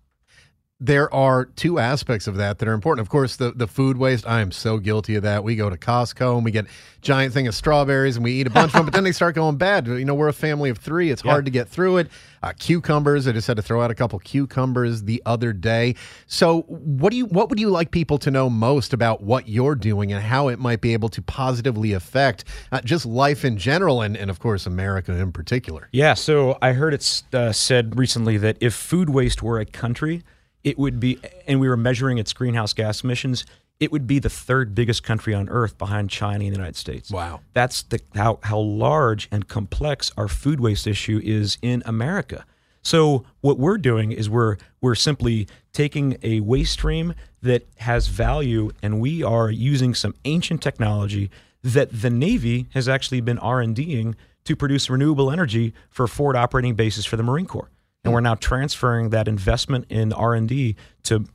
there 0.81 1.13
are 1.13 1.45
two 1.45 1.77
aspects 1.77 2.25
of 2.25 2.37
that 2.37 2.59
that 2.59 2.67
are 2.69 2.73
important. 2.73 3.05
Of 3.05 3.09
course, 3.09 3.35
the, 3.35 3.51
the 3.51 3.67
food 3.67 3.97
waste. 3.97 4.25
I 4.25 4.39
am 4.39 4.51
so 4.51 4.77
guilty 4.77 5.15
of 5.15 5.23
that. 5.23 5.43
We 5.43 5.57
go 5.57 5.69
to 5.69 5.77
Costco 5.77 6.37
and 6.37 6.45
we 6.45 6.51
get 6.51 6.67
giant 7.01 7.33
thing 7.33 7.47
of 7.47 7.55
strawberries 7.55 8.15
and 8.15 8.23
we 8.23 8.31
eat 8.33 8.47
a 8.47 8.49
bunch 8.49 8.69
of 8.69 8.73
them, 8.73 8.85
but 8.85 8.93
then 8.93 9.03
they 9.03 9.11
start 9.11 9.35
going 9.35 9.57
bad. 9.57 9.87
You 9.87 10.05
know, 10.05 10.13
we're 10.13 10.29
a 10.29 10.33
family 10.33 10.69
of 10.69 10.77
three. 10.77 11.11
It's 11.11 11.21
hard 11.21 11.43
to 11.45 11.51
get 11.51 11.67
through 11.67 11.97
it. 11.97 12.07
Uh, 12.41 12.53
cucumbers. 12.57 13.27
I 13.27 13.33
just 13.33 13.47
had 13.47 13.57
to 13.57 13.61
throw 13.61 13.81
out 13.81 13.91
a 13.91 13.95
couple 13.95 14.17
cucumbers 14.19 15.03
the 15.03 15.21
other 15.25 15.51
day. 15.51 15.95
So, 16.27 16.61
what 16.61 17.11
do 17.11 17.17
you 17.17 17.25
what 17.25 17.49
would 17.49 17.59
you 17.59 17.69
like 17.69 17.91
people 17.91 18.17
to 18.19 18.31
know 18.31 18.49
most 18.49 18.93
about 18.93 19.21
what 19.21 19.49
you're 19.49 19.75
doing 19.75 20.13
and 20.13 20.23
how 20.23 20.47
it 20.47 20.59
might 20.59 20.79
be 20.79 20.93
able 20.93 21.09
to 21.09 21.21
positively 21.21 21.91
affect 21.91 22.45
uh, 22.71 22.79
just 22.79 23.05
life 23.05 23.43
in 23.43 23.57
general 23.57 24.01
and 24.01 24.15
and 24.15 24.29
of 24.29 24.39
course 24.39 24.65
America 24.65 25.11
in 25.11 25.33
particular? 25.33 25.89
Yeah. 25.91 26.13
So 26.13 26.57
I 26.61 26.71
heard 26.71 26.93
it 26.93 27.23
uh, 27.33 27.51
said 27.51 27.99
recently 27.99 28.37
that 28.37 28.55
if 28.61 28.73
food 28.73 29.09
waste 29.09 29.43
were 29.43 29.59
a 29.59 29.65
country 29.65 30.23
it 30.63 30.77
would 30.77 30.99
be, 30.99 31.19
and 31.47 31.59
we 31.59 31.69
were 31.69 31.77
measuring 31.77 32.17
its 32.17 32.33
greenhouse 32.33 32.73
gas 32.73 33.03
emissions. 33.03 33.45
It 33.79 33.91
would 33.91 34.07
be 34.07 34.19
the 34.19 34.29
third 34.29 34.75
biggest 34.75 35.03
country 35.03 35.33
on 35.33 35.47
earth 35.47 35.77
behind 35.77 36.09
China 36.09 36.43
and 36.43 36.53
the 36.53 36.57
United 36.57 36.75
States. 36.75 37.09
Wow, 37.09 37.39
that's 37.53 37.83
the 37.83 38.01
how 38.13 38.39
how 38.43 38.59
large 38.59 39.29
and 39.31 39.47
complex 39.47 40.11
our 40.17 40.27
food 40.27 40.59
waste 40.59 40.85
issue 40.85 41.21
is 41.23 41.57
in 41.61 41.81
America. 41.85 42.45
So 42.81 43.25
what 43.41 43.57
we're 43.57 43.77
doing 43.77 44.11
is 44.11 44.29
we're 44.29 44.57
we're 44.81 44.95
simply 44.95 45.47
taking 45.71 46.17
a 46.23 46.41
waste 46.41 46.73
stream 46.73 47.13
that 47.41 47.67
has 47.77 48.07
value, 48.07 48.71
and 48.83 48.99
we 48.99 49.23
are 49.23 49.49
using 49.49 49.93
some 49.93 50.13
ancient 50.25 50.61
technology 50.61 51.31
that 51.63 52.01
the 52.01 52.09
Navy 52.09 52.67
has 52.73 52.89
actually 52.89 53.21
been 53.21 53.37
R 53.39 53.61
and 53.61 53.75
Ding 53.75 54.15
to 54.43 54.55
produce 54.55 54.89
renewable 54.89 55.31
energy 55.31 55.73
for 55.89 56.07
forward 56.07 56.35
operating 56.35 56.75
bases 56.75 57.05
for 57.05 57.15
the 57.15 57.23
Marine 57.23 57.45
Corps 57.45 57.69
and 58.03 58.13
we're 58.13 58.21
now 58.21 58.35
transferring 58.35 59.09
that 59.09 59.27
investment 59.27 59.85
in 59.89 60.13
r&d 60.13 60.75
to 61.03 61.25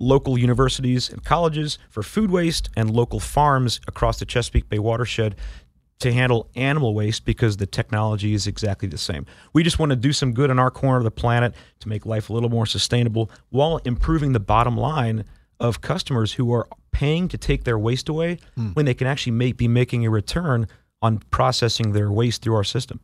local 0.00 0.38
universities 0.38 1.10
and 1.10 1.24
colleges 1.24 1.78
for 1.90 2.02
food 2.02 2.30
waste 2.30 2.70
and 2.76 2.90
local 2.90 3.20
farms 3.20 3.80
across 3.86 4.18
the 4.18 4.24
chesapeake 4.24 4.68
bay 4.68 4.78
watershed 4.78 5.36
to 6.00 6.12
handle 6.12 6.48
animal 6.56 6.94
waste 6.94 7.24
because 7.24 7.58
the 7.58 7.66
technology 7.66 8.32
is 8.32 8.46
exactly 8.46 8.88
the 8.88 8.98
same. 8.98 9.26
We 9.52 9.62
just 9.62 9.78
want 9.78 9.90
to 9.90 9.96
do 9.96 10.12
some 10.12 10.32
good 10.32 10.50
in 10.50 10.58
our 10.58 10.70
corner 10.70 10.98
of 10.98 11.04
the 11.04 11.10
planet 11.10 11.54
to 11.80 11.88
make 11.88 12.06
life 12.06 12.30
a 12.30 12.32
little 12.32 12.48
more 12.48 12.66
sustainable 12.66 13.30
while 13.50 13.80
improving 13.84 14.32
the 14.32 14.40
bottom 14.40 14.76
line 14.76 15.24
of 15.60 15.82
customers 15.82 16.32
who 16.32 16.52
are 16.52 16.66
paying 16.90 17.28
to 17.28 17.38
take 17.38 17.64
their 17.64 17.78
waste 17.78 18.08
away 18.08 18.38
mm. 18.58 18.74
when 18.74 18.86
they 18.86 18.94
can 18.94 19.06
actually 19.06 19.32
make, 19.32 19.58
be 19.58 19.68
making 19.68 20.06
a 20.06 20.10
return 20.10 20.66
on 21.02 21.18
processing 21.30 21.92
their 21.92 22.10
waste 22.10 22.42
through 22.42 22.54
our 22.54 22.64
system. 22.64 23.00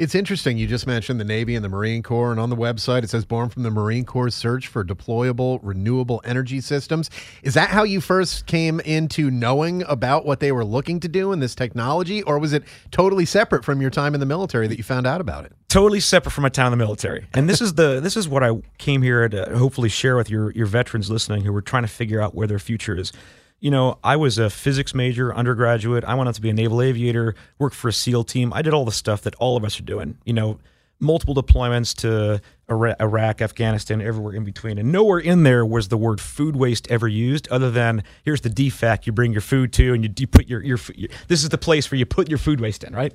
It's 0.00 0.14
interesting. 0.14 0.56
You 0.56 0.66
just 0.66 0.86
mentioned 0.86 1.20
the 1.20 1.24
Navy 1.24 1.54
and 1.54 1.62
the 1.62 1.68
Marine 1.68 2.02
Corps, 2.02 2.30
and 2.30 2.40
on 2.40 2.48
the 2.48 2.56
website 2.56 3.04
it 3.04 3.10
says 3.10 3.26
born 3.26 3.50
from 3.50 3.64
the 3.64 3.70
Marine 3.70 4.06
Corps 4.06 4.30
search 4.30 4.66
for 4.66 4.82
deployable 4.82 5.60
renewable 5.62 6.22
energy 6.24 6.62
systems. 6.62 7.10
Is 7.42 7.52
that 7.52 7.68
how 7.68 7.82
you 7.82 8.00
first 8.00 8.46
came 8.46 8.80
into 8.80 9.30
knowing 9.30 9.82
about 9.82 10.24
what 10.24 10.40
they 10.40 10.52
were 10.52 10.64
looking 10.64 11.00
to 11.00 11.08
do 11.08 11.32
in 11.32 11.40
this 11.40 11.54
technology, 11.54 12.22
or 12.22 12.38
was 12.38 12.54
it 12.54 12.64
totally 12.90 13.26
separate 13.26 13.62
from 13.62 13.82
your 13.82 13.90
time 13.90 14.14
in 14.14 14.20
the 14.20 14.26
military 14.26 14.68
that 14.68 14.78
you 14.78 14.84
found 14.84 15.06
out 15.06 15.20
about 15.20 15.44
it? 15.44 15.52
Totally 15.68 16.00
separate 16.00 16.32
from 16.32 16.44
my 16.44 16.48
time 16.48 16.72
in 16.72 16.78
the 16.78 16.82
military. 16.82 17.26
And 17.34 17.46
this 17.46 17.60
is 17.60 17.74
the 17.74 18.00
this 18.02 18.16
is 18.16 18.26
what 18.26 18.42
I 18.42 18.52
came 18.78 19.02
here 19.02 19.28
to 19.28 19.54
hopefully 19.54 19.90
share 19.90 20.16
with 20.16 20.30
your 20.30 20.50
your 20.52 20.64
veterans 20.64 21.10
listening 21.10 21.44
who 21.44 21.52
were 21.52 21.60
trying 21.60 21.82
to 21.82 21.88
figure 21.88 22.22
out 22.22 22.34
where 22.34 22.46
their 22.46 22.58
future 22.58 22.96
is 22.96 23.12
you 23.60 23.70
know, 23.70 23.98
I 24.02 24.16
was 24.16 24.38
a 24.38 24.50
physics 24.50 24.94
major, 24.94 25.34
undergraduate. 25.34 26.04
I 26.04 26.14
wanted 26.14 26.34
to 26.34 26.40
be 26.40 26.50
a 26.50 26.54
naval 26.54 26.80
aviator, 26.80 27.34
worked 27.58 27.76
for 27.76 27.88
a 27.88 27.92
SEAL 27.92 28.24
team. 28.24 28.52
I 28.52 28.62
did 28.62 28.72
all 28.72 28.84
the 28.84 28.92
stuff 28.92 29.22
that 29.22 29.34
all 29.36 29.56
of 29.56 29.64
us 29.64 29.78
are 29.78 29.84
doing. 29.84 30.18
You 30.24 30.32
know, 30.32 30.58
multiple 30.98 31.34
deployments 31.34 31.94
to 31.96 32.40
Iraq, 32.68 33.42
Afghanistan, 33.42 34.00
everywhere 34.00 34.34
in 34.34 34.44
between. 34.44 34.78
And 34.78 34.92
nowhere 34.92 35.18
in 35.18 35.42
there 35.42 35.64
was 35.64 35.88
the 35.88 35.96
word 35.96 36.20
food 36.20 36.56
waste 36.56 36.90
ever 36.90 37.08
used, 37.08 37.48
other 37.48 37.70
than 37.70 38.04
here's 38.24 38.42
the 38.42 38.50
DFAC 38.50 39.06
you 39.06 39.12
bring 39.12 39.32
your 39.32 39.40
food 39.40 39.72
to, 39.74 39.92
and 39.92 40.04
you, 40.04 40.10
you 40.18 40.26
put 40.26 40.46
your, 40.46 40.62
your, 40.62 40.78
your 40.94 41.10
this 41.28 41.42
is 41.42 41.48
the 41.48 41.58
place 41.58 41.90
where 41.90 41.98
you 41.98 42.06
put 42.06 42.28
your 42.28 42.38
food 42.38 42.60
waste 42.60 42.84
in, 42.84 42.94
right? 42.94 43.12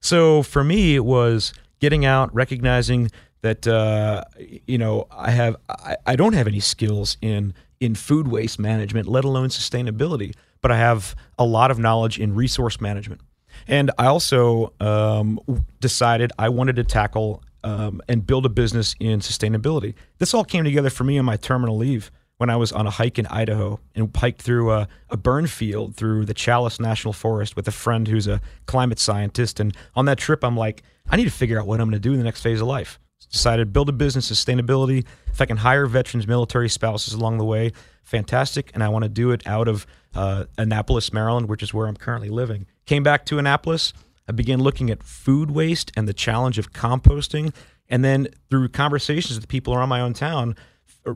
So 0.00 0.42
for 0.42 0.62
me, 0.64 0.94
it 0.94 1.04
was 1.04 1.52
getting 1.80 2.04
out, 2.04 2.34
recognizing 2.34 3.10
that 3.42 3.66
uh, 3.66 4.24
you 4.38 4.78
know 4.78 5.06
I 5.10 5.30
have 5.30 5.56
I, 5.68 5.96
I 6.06 6.16
don't 6.16 6.32
have 6.32 6.46
any 6.46 6.60
skills 6.60 7.16
in 7.20 7.54
in 7.82 7.96
food 7.96 8.28
waste 8.28 8.58
management, 8.58 9.08
let 9.08 9.24
alone 9.24 9.48
sustainability. 9.48 10.34
But 10.60 10.70
I 10.70 10.76
have 10.76 11.16
a 11.38 11.44
lot 11.44 11.72
of 11.72 11.78
knowledge 11.78 12.18
in 12.18 12.34
resource 12.34 12.80
management. 12.80 13.20
And 13.66 13.90
I 13.98 14.06
also 14.06 14.72
um, 14.80 15.40
decided 15.80 16.32
I 16.38 16.48
wanted 16.48 16.76
to 16.76 16.84
tackle 16.84 17.42
um, 17.64 18.00
and 18.08 18.26
build 18.26 18.46
a 18.46 18.48
business 18.48 18.94
in 19.00 19.20
sustainability. 19.20 19.94
This 20.18 20.32
all 20.32 20.44
came 20.44 20.64
together 20.64 20.90
for 20.90 21.04
me 21.04 21.18
on 21.18 21.24
my 21.24 21.36
terminal 21.36 21.76
leave 21.76 22.10
when 22.38 22.50
I 22.50 22.56
was 22.56 22.72
on 22.72 22.86
a 22.86 22.90
hike 22.90 23.18
in 23.18 23.26
Idaho 23.26 23.78
and 23.94 24.14
hiked 24.16 24.42
through 24.42 24.72
a, 24.72 24.88
a 25.10 25.16
burn 25.16 25.46
field 25.46 25.96
through 25.96 26.24
the 26.24 26.34
Challis 26.34 26.80
National 26.80 27.12
Forest 27.12 27.56
with 27.56 27.68
a 27.68 27.72
friend 27.72 28.08
who's 28.08 28.26
a 28.26 28.40
climate 28.66 28.98
scientist. 28.98 29.60
And 29.60 29.76
on 29.94 30.06
that 30.06 30.18
trip, 30.18 30.42
I'm 30.42 30.56
like, 30.56 30.82
I 31.10 31.16
need 31.16 31.24
to 31.24 31.30
figure 31.30 31.60
out 31.60 31.66
what 31.66 31.80
I'm 31.80 31.88
going 31.88 32.00
to 32.00 32.08
do 32.08 32.12
in 32.12 32.18
the 32.18 32.24
next 32.24 32.42
phase 32.42 32.60
of 32.60 32.68
life 32.68 32.98
decided 33.26 33.62
to 33.62 33.70
build 33.70 33.88
a 33.88 33.92
business 33.92 34.30
sustainability. 34.30 35.06
If 35.28 35.40
I 35.40 35.46
can 35.46 35.58
hire 35.58 35.86
veterans, 35.86 36.26
military 36.26 36.68
spouses 36.68 37.14
along 37.14 37.38
the 37.38 37.44
way, 37.44 37.72
fantastic. 38.02 38.70
And 38.74 38.82
I 38.82 38.88
want 38.88 39.04
to 39.04 39.08
do 39.08 39.30
it 39.30 39.46
out 39.46 39.68
of 39.68 39.86
uh, 40.14 40.44
Annapolis, 40.58 41.12
Maryland, 41.12 41.48
which 41.48 41.62
is 41.62 41.72
where 41.72 41.86
I'm 41.86 41.96
currently 41.96 42.28
living. 42.28 42.66
Came 42.86 43.02
back 43.02 43.24
to 43.26 43.38
Annapolis. 43.38 43.92
I 44.28 44.32
began 44.32 44.60
looking 44.60 44.90
at 44.90 45.02
food 45.02 45.50
waste 45.50 45.90
and 45.96 46.06
the 46.06 46.14
challenge 46.14 46.58
of 46.58 46.72
composting. 46.72 47.54
And 47.88 48.04
then 48.04 48.28
through 48.50 48.68
conversations 48.68 49.38
with 49.38 49.48
people 49.48 49.74
around 49.74 49.88
my 49.88 50.00
own 50.00 50.14
town, 50.14 50.56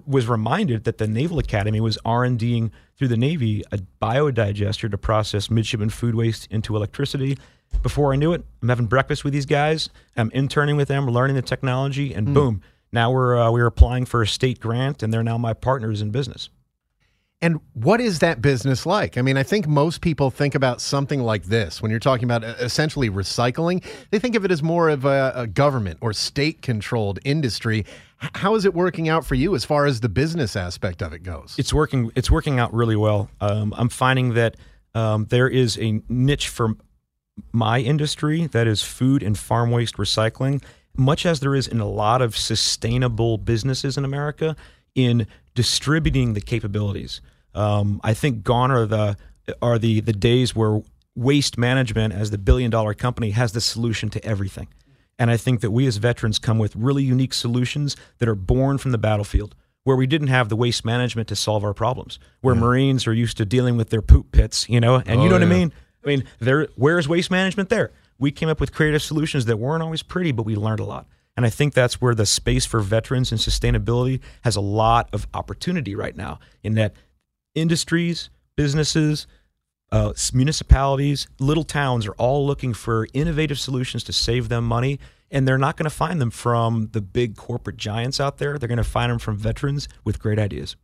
was 0.07 0.27
reminded 0.27 0.85
that 0.85 0.99
the 0.99 1.07
Naval 1.07 1.39
Academy 1.39 1.81
was 1.81 1.99
R&Ding 2.05 2.73
through 2.97 3.09
the 3.09 3.17
Navy 3.17 3.63
a 3.71 3.79
biodigester 4.03 4.91
to 4.91 4.99
process 4.99 5.51
midshipman 5.51 5.91
food 5.91 6.15
waste 6.15 6.49
into 6.51 6.75
electricity. 6.75 7.39
Before 7.83 8.13
I 8.13 8.17
knew 8.17 8.33
it, 8.33 8.45
I'm 8.63 8.69
having 8.69 8.87
breakfast 8.87 9.23
with 9.23 9.33
these 9.33 9.47
guys. 9.47 9.91
I'm 10.17 10.31
interning 10.33 10.77
with 10.77 10.89
them, 10.89 11.07
learning 11.07 11.37
the 11.37 11.43
technology, 11.43 12.13
and 12.13 12.29
mm. 12.29 12.35
boom, 12.35 12.63
now 12.93 13.11
we're 13.11 13.37
uh, 13.37 13.51
we're 13.51 13.67
applying 13.67 14.07
for 14.07 14.23
a 14.23 14.27
state 14.27 14.61
grant, 14.61 15.03
and 15.03 15.13
they're 15.13 15.23
now 15.23 15.39
my 15.39 15.53
partners 15.53 16.01
in 16.01 16.11
business. 16.11 16.49
And 17.43 17.61
what 17.75 18.01
is 18.01 18.21
that 18.21 18.41
business 18.41 18.87
like? 18.87 19.19
I 19.19 19.23
mean, 19.23 19.37
I 19.37 19.43
think 19.43 19.69
most 19.69 20.01
people 20.01 20.31
think 20.31 20.55
about 20.55 20.81
something 20.81 21.21
like 21.21 21.45
this 21.45 21.83
when 21.83 21.91
you're 21.91 22.01
talking 22.01 22.25
about 22.25 22.43
uh, 22.43 22.55
essentially 22.61 23.11
recycling. 23.11 23.85
They 24.11 24.19
think 24.19 24.37
of 24.37 24.45
it 24.47 24.51
as 24.51 24.63
more 24.63 24.89
of 24.89 25.05
a, 25.05 25.33
a 25.35 25.47
government 25.47 25.99
or 26.01 26.15
state 26.15 26.63
controlled 26.63 27.19
industry. 27.25 27.85
How 28.17 28.55
is 28.55 28.65
it 28.65 28.73
working 28.73 29.11
out 29.11 29.27
for 29.27 29.35
you 29.35 29.55
as 29.55 29.67
far 29.67 29.85
as 29.85 30.01
the 30.01 30.09
business 30.09 30.57
aspect 30.57 31.03
of 31.03 31.13
it 31.13 31.23
goes? 31.23 31.55
It's 31.59 31.75
working. 31.75 32.11
It's 32.15 32.31
working 32.31 32.59
out 32.59 32.73
really 32.73 32.97
well. 32.97 33.29
Um, 33.43 33.75
I'm 33.77 33.91
finding 33.91 34.33
that 34.35 34.57
um, 34.95 35.27
there 35.27 35.47
is 35.47 35.79
a 35.79 36.01
niche 36.09 36.49
for 36.49 36.75
my 37.53 37.81
industry 37.81 38.47
that 38.49 38.67
is 38.67 38.83
food 38.83 39.23
and 39.23 39.39
farm 39.39 39.71
waste 39.71 39.97
recycling, 39.97 40.63
much 40.97 41.27
as 41.27 41.41
there 41.41 41.55
is 41.55 41.67
in 41.67 41.81
a 41.81 41.89
lot 41.89 42.23
of 42.23 42.37
sustainable 42.37 43.39
businesses 43.39 43.99
in 43.99 44.05
America 44.05 44.57
in 44.95 45.27
distributing 45.55 46.35
the 46.35 46.41
capabilities. 46.41 47.21
Um, 47.55 48.01
I 48.03 48.15
think 48.15 48.43
gone 48.43 48.71
are 48.71 48.87
the 48.87 49.17
are 49.63 49.79
the 49.79 50.01
the 50.01 50.13
days 50.13 50.57
where 50.57 50.81
waste 51.15 51.57
management 51.57 52.13
as 52.13 52.31
the 52.31 52.39
billion 52.39 52.71
dollar 52.71 52.95
company 52.95 53.31
has 53.31 53.53
the 53.53 53.61
solution 53.61 54.11
to 54.11 54.25
everything. 54.25 54.69
And 55.19 55.31
I 55.31 55.39
think 55.39 55.63
that 55.63 55.71
we 55.71 55.87
as 55.87 55.97
veterans 55.97 56.39
come 56.39 56.59
with 56.59 56.77
really 56.77 57.03
unique 57.03 57.33
solutions 57.33 57.97
that 58.19 58.29
are 58.29 58.35
born 58.35 58.77
from 58.77 58.93
the 58.93 58.99
battlefield, 58.99 59.55
where 59.85 59.97
we 59.97 60.07
didn't 60.07 60.29
have 60.29 60.51
the 60.51 60.57
waste 60.57 60.85
management 60.85 61.29
to 61.29 61.37
solve 61.37 61.65
our 61.65 61.73
problems, 61.73 62.19
where 62.43 62.55
yeah. 62.55 62.61
Marines 62.61 63.07
are 63.07 63.15
used 63.15 63.39
to 63.39 63.47
dealing 63.47 63.79
with 63.79 63.89
their 63.89 64.03
poop 64.03 64.31
pits, 64.33 64.69
you 64.69 64.79
know, 64.79 64.97
and 64.97 65.21
oh, 65.21 65.23
you 65.23 65.31
know 65.31 65.39
yeah. 65.39 65.47
what 65.47 65.55
I 65.55 65.59
mean? 65.59 65.73
I 66.07 66.11
mean, 66.11 66.25
there 66.39 66.69
where's 66.77 67.09
waste 67.09 67.31
management 67.31 67.69
there? 67.69 67.91
We 68.19 68.31
came 68.31 68.49
up 68.49 68.61
with 68.61 68.73
creative 68.73 69.03
solutions 69.03 69.45
that 69.47 69.59
weren't 69.59 69.83
always 69.83 70.03
pretty, 70.03 70.33
but 70.33 70.45
we 70.45 70.57
learned 70.57 70.81
a 70.81 70.85
lot. 70.85 71.07
And 71.37 71.45
I 71.45 71.51
think 71.51 71.75
that's 71.75 72.01
where 72.01 72.15
the 72.15 72.25
space 72.25 72.65
for 72.65 72.81
veterans 72.81 73.31
and 73.31 73.41
sustainability 73.41 74.21
has 74.43 74.57
a 74.57 74.61
lot 74.61 75.11
of 75.13 75.27
opportunity 75.35 75.95
right 75.95 76.17
now 76.17 76.39
in 76.63 76.75
that 76.77 76.95
industries, 77.55 78.31
businesses, 78.57 79.27
uh, 79.93 80.15
municipalities, 80.33 81.27
little 81.39 81.65
towns 81.65 82.07
are 82.07 82.13
all 82.13 82.47
looking 82.47 82.73
for 82.73 83.07
innovative 83.13 83.59
solutions 83.59 84.03
to 84.05 84.13
save 84.13 84.49
them 84.49 84.65
money. 84.65 84.99
And 85.31 85.47
they're 85.47 85.59
not 85.59 85.77
going 85.77 85.85
to 85.85 85.91
find 85.91 86.21
them 86.21 86.31
from 86.31 86.91
the 86.93 87.01
big 87.01 87.37
corporate 87.37 87.77
giants 87.77 88.21
out 88.21 88.39
there. 88.39 88.59
They're 88.59 88.69
going 88.69 88.79
to 88.79 88.85
find 88.85 89.11
them 89.11 89.19
from 89.19 89.37
veterans 89.37 89.89
with 90.05 90.21
great 90.21 90.39
ideas. 90.39 90.77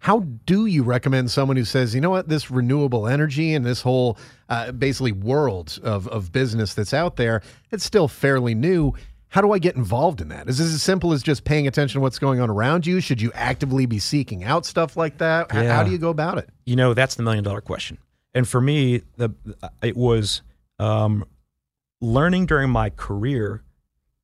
How 0.00 0.20
do 0.20 0.66
you 0.66 0.82
recommend 0.82 1.30
someone 1.30 1.56
who 1.56 1.64
says, 1.64 1.94
you 1.94 2.00
know 2.00 2.10
what, 2.10 2.28
this 2.28 2.50
renewable 2.50 3.06
energy 3.06 3.54
and 3.54 3.64
this 3.64 3.80
whole 3.80 4.18
uh, 4.48 4.72
basically 4.72 5.12
world 5.12 5.78
of, 5.82 6.06
of 6.08 6.32
business 6.32 6.74
that's 6.74 6.94
out 6.94 7.16
there, 7.16 7.42
it's 7.70 7.84
still 7.84 8.08
fairly 8.08 8.54
new. 8.54 8.92
How 9.28 9.40
do 9.40 9.52
I 9.52 9.58
get 9.58 9.76
involved 9.76 10.20
in 10.20 10.28
that? 10.28 10.48
Is 10.48 10.58
this 10.58 10.72
as 10.72 10.82
simple 10.82 11.12
as 11.12 11.22
just 11.22 11.44
paying 11.44 11.66
attention 11.66 11.98
to 11.98 12.02
what's 12.02 12.18
going 12.18 12.40
on 12.40 12.48
around 12.48 12.86
you? 12.86 13.00
Should 13.00 13.20
you 13.20 13.32
actively 13.34 13.86
be 13.86 13.98
seeking 13.98 14.44
out 14.44 14.64
stuff 14.64 14.96
like 14.96 15.18
that? 15.18 15.52
Yeah. 15.52 15.74
How 15.74 15.82
do 15.82 15.90
you 15.90 15.98
go 15.98 16.10
about 16.10 16.38
it? 16.38 16.48
You 16.64 16.76
know, 16.76 16.94
that's 16.94 17.16
the 17.16 17.22
million 17.22 17.44
dollar 17.44 17.60
question. 17.60 17.98
And 18.34 18.46
for 18.46 18.60
me, 18.60 19.02
the 19.16 19.30
it 19.82 19.96
was 19.96 20.42
um, 20.78 21.24
learning 22.00 22.46
during 22.46 22.70
my 22.70 22.90
career 22.90 23.62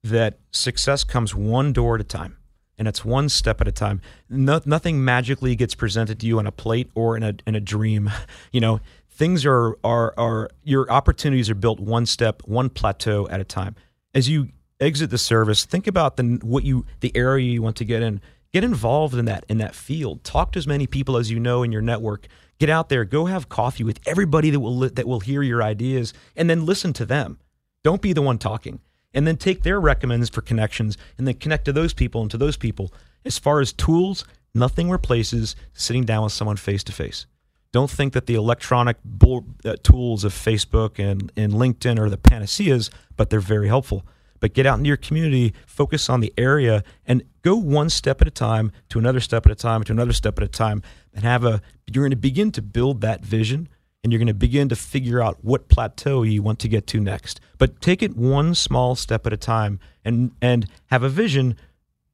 that 0.05 0.39
success 0.51 1.05
comes 1.05 1.35
one 1.35 1.73
door 1.73 1.95
at 1.97 2.01
a 2.01 2.05
time 2.05 2.37
and 2.83 2.89
it's 2.89 3.05
one 3.05 3.29
step 3.29 3.61
at 3.61 3.69
a 3.69 3.71
time. 3.71 4.01
No, 4.29 4.61
nothing 4.65 5.05
magically 5.05 5.55
gets 5.55 5.73
presented 5.73 6.19
to 6.19 6.27
you 6.27 6.41
on 6.41 6.49
a 6.49 6.51
plate 6.51 6.91
or 6.97 7.17
in 7.17 7.23
a 7.23 7.35
in 7.47 7.55
a 7.55 7.61
dream. 7.61 8.11
You 8.51 8.61
know, 8.61 8.81
things 9.09 9.47
are 9.47 9.77
are 9.85 10.13
are 10.19 10.51
your 10.65 10.91
opportunities 10.91 11.49
are 11.49 11.55
built 11.55 11.79
one 11.79 12.07
step, 12.07 12.43
one 12.45 12.71
plateau 12.71 13.29
at 13.29 13.41
a 13.41 13.45
time. 13.45 13.77
As 14.15 14.29
you 14.29 14.49
exit 14.81 15.11
the 15.11 15.17
service, 15.17 15.65
think 15.65 15.87
about 15.87 16.17
the 16.17 16.41
what 16.43 16.65
you 16.65 16.85
the 17.01 17.17
area 17.17 17.47
you 17.49 17.63
want 17.63 17.77
to 17.77 17.85
get 17.85 18.03
in. 18.03 18.21
Get 18.53 18.65
involved 18.65 19.15
in 19.15 19.27
that 19.27 19.45
in 19.49 19.59
that 19.59 19.77
field. 19.77 20.25
Talk 20.25 20.51
to 20.53 20.59
as 20.59 20.67
many 20.67 20.89
people 20.89 21.17
as 21.17 21.31
you 21.31 21.39
know 21.39 21.63
in 21.63 21.71
your 21.71 21.83
network. 21.83 22.27
Get 22.59 22.69
out 22.69 22.89
there. 22.89 23.05
Go 23.05 23.27
have 23.27 23.49
coffee 23.49 23.85
with 23.85 24.01
everybody 24.05 24.51
that 24.51 24.59
will 24.59 24.81
that 24.81 25.07
will 25.07 25.21
hear 25.21 25.43
your 25.43 25.63
ideas, 25.63 26.13
and 26.35 26.51
then 26.51 26.67
listen 26.67 26.93
to 26.95 27.07
them. 27.07 27.39
Don't 27.85 28.03
be 28.03 28.13
the 28.13 28.23
one 28.23 28.39
talking. 28.39 28.81
And 29.15 29.27
then 29.27 29.37
take 29.37 29.63
their 29.63 29.81
recommends 29.81 30.29
for 30.31 30.41
connections, 30.41 30.97
and 31.19 31.27
then 31.27 31.35
connect 31.35 31.65
to 31.67 31.73
those 31.73 31.93
people 31.93 32.23
and 32.23 32.31
to 32.31 32.39
those 32.39 32.57
people. 32.57 32.93
As 33.25 33.39
far 33.39 33.61
as 33.61 33.73
tools, 33.73 34.25
nothing 34.55 34.91
replaces 34.91 35.55
sitting 35.75 36.05
down 36.05 36.25
with 36.25 36.33
someone 36.33 36.57
face 36.57 36.83
to 36.85 36.93
face. 36.93 37.27
Don't 37.73 37.91
think 37.91 38.13
that 38.13 38.27
the 38.27 38.35
electronic 38.35 38.97
bull, 39.05 39.47
uh, 39.65 39.77
tools 39.83 40.25
of 40.25 40.33
Facebook 40.33 40.99
and, 40.99 41.33
and 41.37 41.53
LinkedIn 41.53 41.99
are 41.99 42.11
the 42.11 42.19
panaceas, 42.19 42.91
but 43.17 43.31
they're 43.31 43.41
very 43.41 43.69
helpful 43.69 44.05
but 44.43 44.55
get 44.55 44.67
out 44.67 44.77
into 44.77 44.89
your 44.89 44.97
community, 44.97 45.55
focus 45.69 46.11
on 46.11 46.19
the 46.19 46.35
area, 46.37 46.83
and 47.07 47.23
go 47.43 47.55
one 47.55 47.89
step 47.89 48.21
at 48.21 48.27
a 48.27 48.31
time 48.31 48.73
to 48.89 48.99
another 48.99 49.21
step 49.21 49.47
at 49.47 49.53
a 49.53 49.55
time 49.55 49.85
to 49.85 49.93
another 49.93 50.13
step 50.13 50.37
at 50.37 50.43
a 50.43 50.49
time, 50.49 50.83
and 51.15 51.23
have 51.23 51.45
a. 51.45 51.63
You're 51.87 52.03
going 52.03 52.11
to 52.11 52.17
begin 52.17 52.51
to 52.53 52.63
build 52.63 53.03
that 53.03 53.25
vision, 53.25 53.69
and 54.03 54.13
you're 54.13 54.19
going 54.19 54.27
to 54.27 54.35
begin 54.35 54.69
to 54.69 54.77
figure 54.77 55.23
out 55.23 55.39
what 55.43 55.69
plateau 55.69 56.23
you 56.23 56.43
want 56.43 56.59
to 56.61 56.69
get 56.69 56.87
to 56.89 57.01
next. 57.01 57.41
But 57.59 57.81
take 57.81 58.03
it 58.03 58.17
one 58.17 58.55
small 58.55 58.97
step 58.97 59.27
at 59.27 59.33
a 59.33 59.37
time, 59.37 59.79
and 60.05 60.33
and 60.43 60.67
have 60.87 61.03
a 61.03 61.09
vision, 61.09 61.57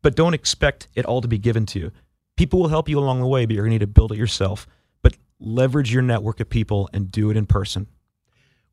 but 0.02 0.14
don't 0.14 0.34
expect 0.34 0.88
it 0.94 1.06
all 1.06 1.20
to 1.20 1.28
be 1.28 1.38
given 1.38 1.66
to 1.66 1.78
you. 1.78 1.92
People 2.36 2.60
will 2.60 2.68
help 2.68 2.88
you 2.88 2.98
along 2.98 3.20
the 3.20 3.26
way, 3.26 3.46
but 3.46 3.54
you're 3.54 3.64
going 3.64 3.70
to 3.70 3.74
need 3.74 3.80
to 3.80 3.86
build 3.86 4.12
it 4.12 4.18
yourself. 4.18 4.66
But 5.02 5.16
leverage 5.40 5.92
your 5.92 6.02
network 6.02 6.40
of 6.40 6.50
people 6.50 6.88
and 6.92 7.10
do 7.10 7.30
it 7.30 7.36
in 7.36 7.46
person. 7.46 7.86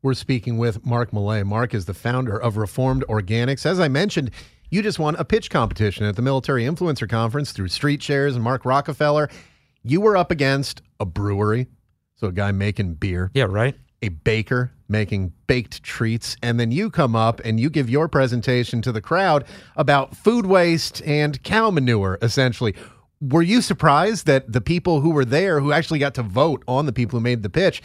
We're 0.02 0.14
speaking 0.14 0.58
with 0.58 0.86
Mark 0.86 1.12
Millay. 1.14 1.42
Mark 1.44 1.74
is 1.74 1.86
the 1.86 1.94
founder 1.94 2.38
of 2.38 2.58
Reformed 2.58 3.04
Organics. 3.10 3.66
As 3.66 3.80
I 3.80 3.88
mentioned, 3.88 4.30
you 4.70 4.84
just 4.84 5.00
won 5.00 5.16
a 5.16 5.26
pitch 5.26 5.50
competition 5.50 6.06
at 6.06 6.16
the 6.16 6.22
Military 6.22 6.64
Influencer 6.64 7.10
Conference 7.10 7.52
through 7.52 7.70
StreetShares 7.70 8.36
and 8.36 8.44
Mark 8.44 8.66
Rockefeller. 8.66 9.30
You 9.82 10.02
were 10.02 10.16
up 10.16 10.30
against 10.30 10.84
a 11.00 11.06
brewery, 11.06 11.68
so 12.16 12.28
a 12.28 12.32
guy 12.32 12.52
making 12.52 12.96
beer. 12.96 13.32
Yeah, 13.34 13.46
right. 13.46 13.76
A 14.02 14.10
baker 14.10 14.72
making 14.88 15.34
baked 15.48 15.84
treats. 15.84 16.38
And 16.42 16.60
then 16.60 16.72
you 16.72 16.90
come 16.90 17.16
up 17.16 17.42
and 17.44 17.60
you 17.60 17.70
give 17.70 17.90
your 17.90 18.08
presentation 18.08 18.82
to 18.84 18.92
the 18.92 19.02
crowd 19.02 19.46
about 19.76 20.16
food 20.16 20.46
waste 20.46 21.02
and 21.06 21.42
cow 21.44 21.72
manure, 21.72 22.18
essentially. 22.22 22.76
Were 23.22 23.42
you 23.42 23.62
surprised 23.62 24.28
that 24.28 24.52
the 24.52 24.62
people 24.62 25.02
who 25.02 25.10
were 25.10 25.26
there, 25.26 25.60
who 25.60 25.72
actually 25.72 26.00
got 26.00 26.14
to 26.16 26.24
vote 26.24 26.64
on 26.68 26.86
the 26.86 26.94
people 26.94 27.18
who 27.20 27.24
made 27.24 27.44
the 27.44 27.50
pitch, 27.50 27.82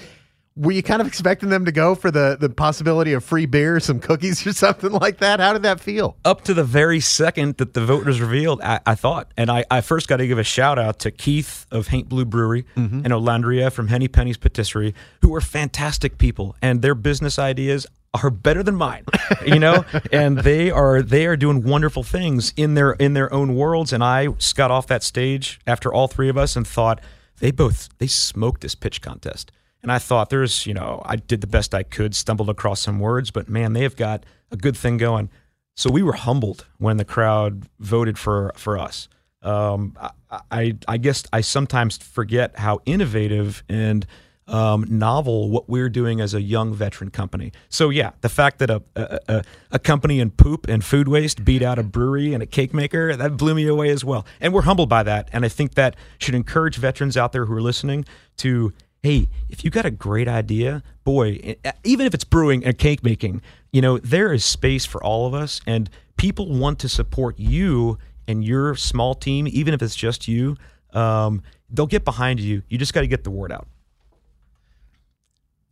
were 0.57 0.72
you 0.72 0.82
kind 0.82 1.01
of 1.01 1.07
expecting 1.07 1.48
them 1.48 1.64
to 1.64 1.72
go 1.72 1.94
for 1.94 2.11
the 2.11 2.36
the 2.38 2.51
possibility 2.51 3.12
of 3.12 3.24
free 3.24 3.46
beer, 3.46 3.80
some 3.80 4.01
cookies, 4.01 4.46
or 4.46 4.53
something 4.55 4.90
like 4.92 5.18
that? 5.18 5.40
How 5.40 5.53
did 5.53 5.62
that 5.62 5.80
feel? 5.80 6.16
Up 6.24 6.42
to 6.42 6.55
the 6.55 6.64
very 6.64 7.01
second 7.01 7.57
that 7.59 7.74
the 7.74 7.84
vote 7.84 8.05
was 8.05 8.20
revealed, 8.20 8.61
I, 8.62 8.80
I 8.84 8.94
thought, 8.94 9.32
and 9.36 9.51
I, 9.51 9.64
I, 9.70 9.80
first 9.80 10.09
got 10.09 10.18
to 10.18 10.26
give 10.26 10.38
a 10.38 10.44
shout 10.44 10.78
out 10.78 10.98
to 11.01 11.11
Keith 11.11 11.66
of 11.70 11.88
Haint 11.88 12.09
Blue 12.09 12.24
Brewery 12.24 12.64
mm-hmm. 12.76 13.03
and 13.05 13.07
Olandria 13.07 13.72
from 13.72 13.88
Henny 13.88 14.09
Penny's 14.09 14.36
Patisserie, 14.36 14.94
who 15.22 15.34
are 15.34 15.40
fantastic 15.40 16.18
people, 16.18 16.57
and 16.61 16.82
their 16.82 16.94
business 16.94 17.38
ideas 17.38 17.86
are 18.12 18.30
better 18.30 18.62
than 18.64 18.74
mine, 18.74 19.05
you 19.46 19.59
know, 19.59 19.84
and 20.12 20.38
they 20.38 20.68
are 20.70 21.01
they 21.01 21.26
are 21.26 21.36
doing 21.36 21.62
wonderful 21.62 22.03
things 22.03 22.53
in 22.57 22.74
their 22.74 22.92
in 22.92 23.14
their 23.14 23.32
own 23.32 23.55
worlds. 23.55 23.92
And 23.92 24.03
I 24.03 24.28
got 24.57 24.72
off 24.72 24.88
that 24.88 25.05
stage 25.05 25.61
after 25.66 25.92
all 25.94 26.09
three 26.09 26.28
of 26.28 26.36
us 26.36 26.57
and 26.57 26.66
thought 26.66 27.01
they 27.38 27.53
both 27.53 27.88
they 27.98 28.09
smoked 28.09 28.62
this 28.62 28.74
pitch 28.74 29.01
contest 29.01 29.53
and 29.82 29.90
I 29.90 29.98
thought 29.98 30.30
there's, 30.30 30.66
you 30.66 30.74
know, 30.74 31.02
I 31.04 31.16
did 31.16 31.40
the 31.40 31.46
best 31.46 31.74
I 31.74 31.82
could, 31.82 32.14
stumbled 32.14 32.50
across 32.50 32.80
some 32.80 32.98
words, 32.98 33.30
but 33.30 33.48
man, 33.48 33.72
they 33.72 33.82
have 33.82 33.96
got 33.96 34.24
a 34.50 34.56
good 34.56 34.76
thing 34.76 34.96
going. 34.96 35.30
So 35.76 35.90
we 35.90 36.02
were 36.02 36.12
humbled 36.12 36.66
when 36.78 36.96
the 36.96 37.04
crowd 37.04 37.66
voted 37.78 38.18
for 38.18 38.52
for 38.56 38.78
us. 38.78 39.08
Um, 39.42 39.96
I, 39.98 40.40
I, 40.50 40.76
I 40.86 40.96
guess 40.98 41.24
I 41.32 41.40
sometimes 41.40 41.96
forget 41.96 42.58
how 42.58 42.80
innovative 42.84 43.64
and 43.68 44.06
um, 44.46 44.84
novel 44.88 45.48
what 45.48 45.68
we're 45.68 45.88
doing 45.88 46.20
as 46.20 46.34
a 46.34 46.42
young 46.42 46.74
veteran 46.74 47.10
company. 47.10 47.52
So 47.68 47.88
yeah, 47.88 48.10
the 48.20 48.28
fact 48.28 48.58
that 48.58 48.68
a, 48.68 48.82
a, 48.96 49.42
a 49.70 49.78
company 49.78 50.20
in 50.20 50.30
poop 50.30 50.68
and 50.68 50.84
food 50.84 51.08
waste 51.08 51.44
beat 51.44 51.62
out 51.62 51.78
a 51.78 51.82
brewery 51.82 52.34
and 52.34 52.42
a 52.42 52.46
cake 52.46 52.74
maker 52.74 53.14
that 53.14 53.36
blew 53.36 53.54
me 53.54 53.66
away 53.66 53.90
as 53.90 54.04
well. 54.04 54.26
And 54.40 54.52
we're 54.52 54.62
humbled 54.62 54.88
by 54.88 55.04
that. 55.04 55.28
And 55.32 55.44
I 55.44 55.48
think 55.48 55.74
that 55.74 55.96
should 56.18 56.34
encourage 56.34 56.76
veterans 56.76 57.16
out 57.16 57.32
there 57.32 57.46
who 57.46 57.54
are 57.54 57.62
listening 57.62 58.04
to 58.38 58.72
hey, 59.03 59.28
if 59.48 59.64
you 59.64 59.70
got 59.70 59.86
a 59.86 59.90
great 59.90 60.28
idea, 60.28 60.82
boy, 61.05 61.57
even 61.84 62.07
if 62.07 62.14
it's 62.14 62.24
brewing 62.24 62.64
and 62.64 62.76
cake 62.76 63.03
making, 63.03 63.42
you 63.72 63.80
know, 63.80 63.98
there 63.98 64.32
is 64.32 64.44
space 64.44 64.84
for 64.84 65.03
all 65.03 65.26
of 65.26 65.34
us 65.34 65.61
and 65.66 65.88
people 66.16 66.48
want 66.48 66.78
to 66.80 66.88
support 66.88 67.38
you 67.38 67.98
and 68.28 68.44
your 68.44 68.74
small 68.74 69.14
team, 69.14 69.48
even 69.48 69.72
if 69.72 69.82
it's 69.82 69.96
just 69.96 70.28
you. 70.28 70.57
Um, 70.92 71.42
they'll 71.70 71.86
get 71.86 72.05
behind 72.05 72.40
you. 72.40 72.62
You 72.68 72.78
just 72.78 72.92
got 72.92 73.01
to 73.01 73.07
get 73.07 73.24
the 73.24 73.30
word 73.30 73.53
out. 73.53 73.66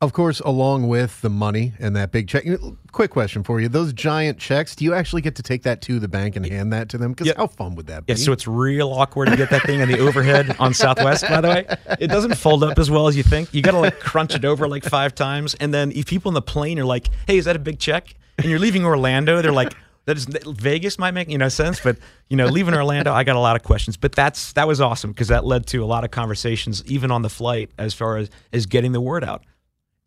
Of 0.01 0.12
course, 0.12 0.38
along 0.40 0.86
with 0.86 1.20
the 1.22 1.28
money 1.30 1.72
and 1.80 1.96
that 1.96 2.12
big 2.12 2.28
check. 2.28 2.44
Quick 2.92 3.11
question 3.11 3.42
for 3.42 3.61
you: 3.61 3.68
Those 3.68 3.92
giant 3.92 4.38
checks, 4.38 4.76
do 4.76 4.84
you 4.84 4.94
actually 4.94 5.22
get 5.22 5.34
to 5.36 5.42
take 5.42 5.64
that 5.64 5.82
to 5.82 5.99
the 5.99 6.07
bank 6.07 6.36
and 6.36 6.46
hand 6.46 6.72
that 6.72 6.88
to 6.90 6.99
them? 6.99 7.12
Because 7.12 7.32
how 7.36 7.49
fun 7.49 7.74
would 7.74 7.88
that 7.88 8.07
be? 8.07 8.12
Yeah, 8.12 8.16
so 8.16 8.30
it's 8.30 8.46
real 8.46 8.92
awkward 8.92 9.28
to 9.30 9.36
get 9.36 9.51
that 9.51 9.62
thing 9.62 9.80
in 9.80 9.88
the 9.88 9.99
overhead 9.99 10.55
on 10.61 10.72
Southwest. 10.72 11.24
By 11.28 11.40
the 11.40 11.49
way, 11.49 11.66
it 11.99 12.07
doesn't 12.07 12.36
fold 12.36 12.62
up 12.62 12.78
as 12.78 12.92
well 12.92 13.09
as 13.09 13.16
you 13.16 13.24
think. 13.24 13.53
You 13.53 13.61
got 13.61 13.72
to 13.72 13.80
like 13.80 13.99
crunch 13.99 14.36
it 14.36 14.44
over 14.44 14.68
like 14.68 14.84
five 14.84 15.16
times, 15.16 15.55
and 15.55 15.74
then 15.74 15.90
if 15.90 16.07
people 16.07 16.30
in 16.30 16.34
the 16.34 16.42
plane 16.42 16.78
are 16.78 16.84
like, 16.84 17.09
"Hey, 17.26 17.38
is 17.38 17.46
that 17.46 17.57
a 17.57 17.61
big 17.61 17.80
check?" 17.80 18.14
and 18.38 18.46
you're 18.46 18.61
leaving 18.61 18.84
Orlando, 18.84 19.42
they're 19.42 19.51
like, 19.51 19.74
"That 20.05 20.16
is 20.16 20.26
Vegas 20.26 20.96
might 21.01 21.11
make 21.11 21.28
you 21.28 21.38
know 21.38 21.49
sense," 21.49 21.80
but 21.80 21.99
you 22.28 22.36
know, 22.36 22.46
leaving 22.46 22.74
Orlando, 22.74 23.12
I 23.12 23.24
got 23.24 23.34
a 23.34 23.40
lot 23.40 23.57
of 23.57 23.64
questions. 23.64 23.96
But 23.96 24.12
that's 24.12 24.53
that 24.53 24.68
was 24.68 24.80
awesome 24.80 25.11
because 25.11 25.26
that 25.28 25.44
led 25.44 25.66
to 25.68 25.82
a 25.82 25.86
lot 25.86 26.05
of 26.05 26.12
conversations, 26.12 26.84
even 26.86 27.11
on 27.11 27.22
the 27.22 27.30
flight, 27.30 27.72
as 27.78 27.94
far 27.94 28.16
as 28.16 28.30
as 28.53 28.66
getting 28.66 28.92
the 28.92 29.01
word 29.01 29.24
out. 29.24 29.42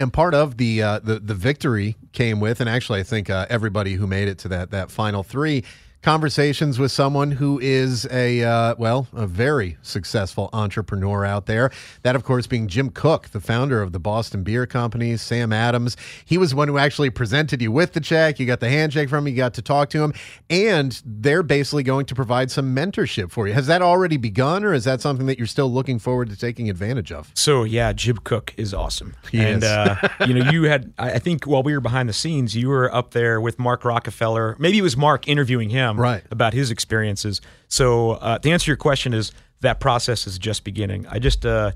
And 0.01 0.11
part 0.11 0.33
of 0.33 0.57
the 0.57 0.81
uh, 0.81 0.99
the 0.99 1.19
the 1.19 1.35
victory 1.35 1.95
came 2.11 2.39
with, 2.39 2.59
and 2.59 2.69
actually, 2.69 2.99
I 2.99 3.03
think 3.03 3.29
uh, 3.29 3.45
everybody 3.49 3.93
who 3.93 4.07
made 4.07 4.27
it 4.27 4.39
to 4.39 4.47
that 4.49 4.71
that 4.71 4.91
final 4.91 5.23
three 5.23 5.63
conversations 6.01 6.79
with 6.79 6.91
someone 6.91 7.31
who 7.31 7.59
is 7.59 8.07
a 8.11 8.43
uh, 8.43 8.75
well 8.77 9.07
a 9.13 9.27
very 9.27 9.77
successful 9.81 10.49
entrepreneur 10.53 11.25
out 11.25 11.45
there. 11.45 11.71
That, 12.03 12.15
of 12.15 12.23
course, 12.23 12.47
being 12.47 12.67
Jim 12.67 12.89
Koch, 12.89 13.29
the 13.29 13.39
founder 13.39 13.81
of 13.81 13.91
the 13.91 13.99
Boston 13.99 14.43
Beer 14.43 14.65
Company. 14.65 15.17
Sam 15.17 15.53
Adams, 15.53 15.97
he 16.25 16.37
was 16.37 16.51
the 16.51 16.55
one 16.55 16.67
who 16.67 16.77
actually 16.77 17.09
presented 17.09 17.61
you 17.61 17.71
with 17.71 17.93
the 17.93 17.99
check. 17.99 18.39
You 18.39 18.45
got 18.45 18.59
the 18.59 18.69
handshake 18.69 19.09
from 19.09 19.25
him. 19.25 19.31
You 19.31 19.37
got 19.37 19.53
to 19.55 19.61
talk 19.61 19.89
to 19.91 20.03
him, 20.03 20.13
and 20.49 21.01
they're 21.05 21.43
basically 21.43 21.83
going 21.83 22.05
to 22.07 22.15
provide 22.15 22.51
some 22.51 22.75
mentorship 22.75 23.31
for 23.31 23.47
you. 23.47 23.53
Has 23.53 23.67
that 23.67 23.81
already 23.81 24.17
begun, 24.17 24.63
or 24.63 24.73
is 24.73 24.85
that 24.85 25.01
something 25.01 25.27
that 25.27 25.37
you're 25.37 25.47
still 25.47 25.71
looking 25.71 25.99
forward 25.99 26.29
to 26.29 26.35
taking 26.35 26.69
advantage 26.69 27.11
of? 27.11 27.31
So 27.35 27.63
yeah, 27.63 27.93
Jim 27.93 28.17
Koch 28.17 28.53
is 28.57 28.73
awesome. 28.73 29.15
He 29.31 29.39
and 29.39 29.63
is. 29.63 29.69
uh, 29.69 30.09
you 30.27 30.33
know, 30.33 30.49
you 30.51 30.63
had 30.63 30.93
I 30.97 31.11
I 31.11 31.19
think 31.19 31.45
while 31.45 31.61
we 31.61 31.73
were 31.73 31.81
behind 31.81 32.09
the 32.09 32.13
scenes, 32.13 32.55
you 32.55 32.69
were 32.69 32.93
up 32.93 33.11
there 33.11 33.39
with 33.39 33.59
Mark 33.59 33.85
Rockefeller. 33.85 34.55
Maybe 34.57 34.79
it 34.79 34.81
was 34.81 34.97
Mark 34.97 35.27
interviewing 35.27 35.69
him 35.69 35.90
Right. 35.99 36.23
about 36.31 36.53
his 36.53 36.71
experiences. 36.71 37.41
So 37.67 38.11
uh, 38.11 38.39
to 38.39 38.51
answer 38.51 38.69
your 38.71 38.77
question, 38.77 39.13
is 39.13 39.31
that 39.61 39.79
process 39.79 40.27
is 40.27 40.37
just 40.37 40.63
beginning. 40.63 41.07
I 41.07 41.19
just 41.19 41.45
uh, 41.45 41.71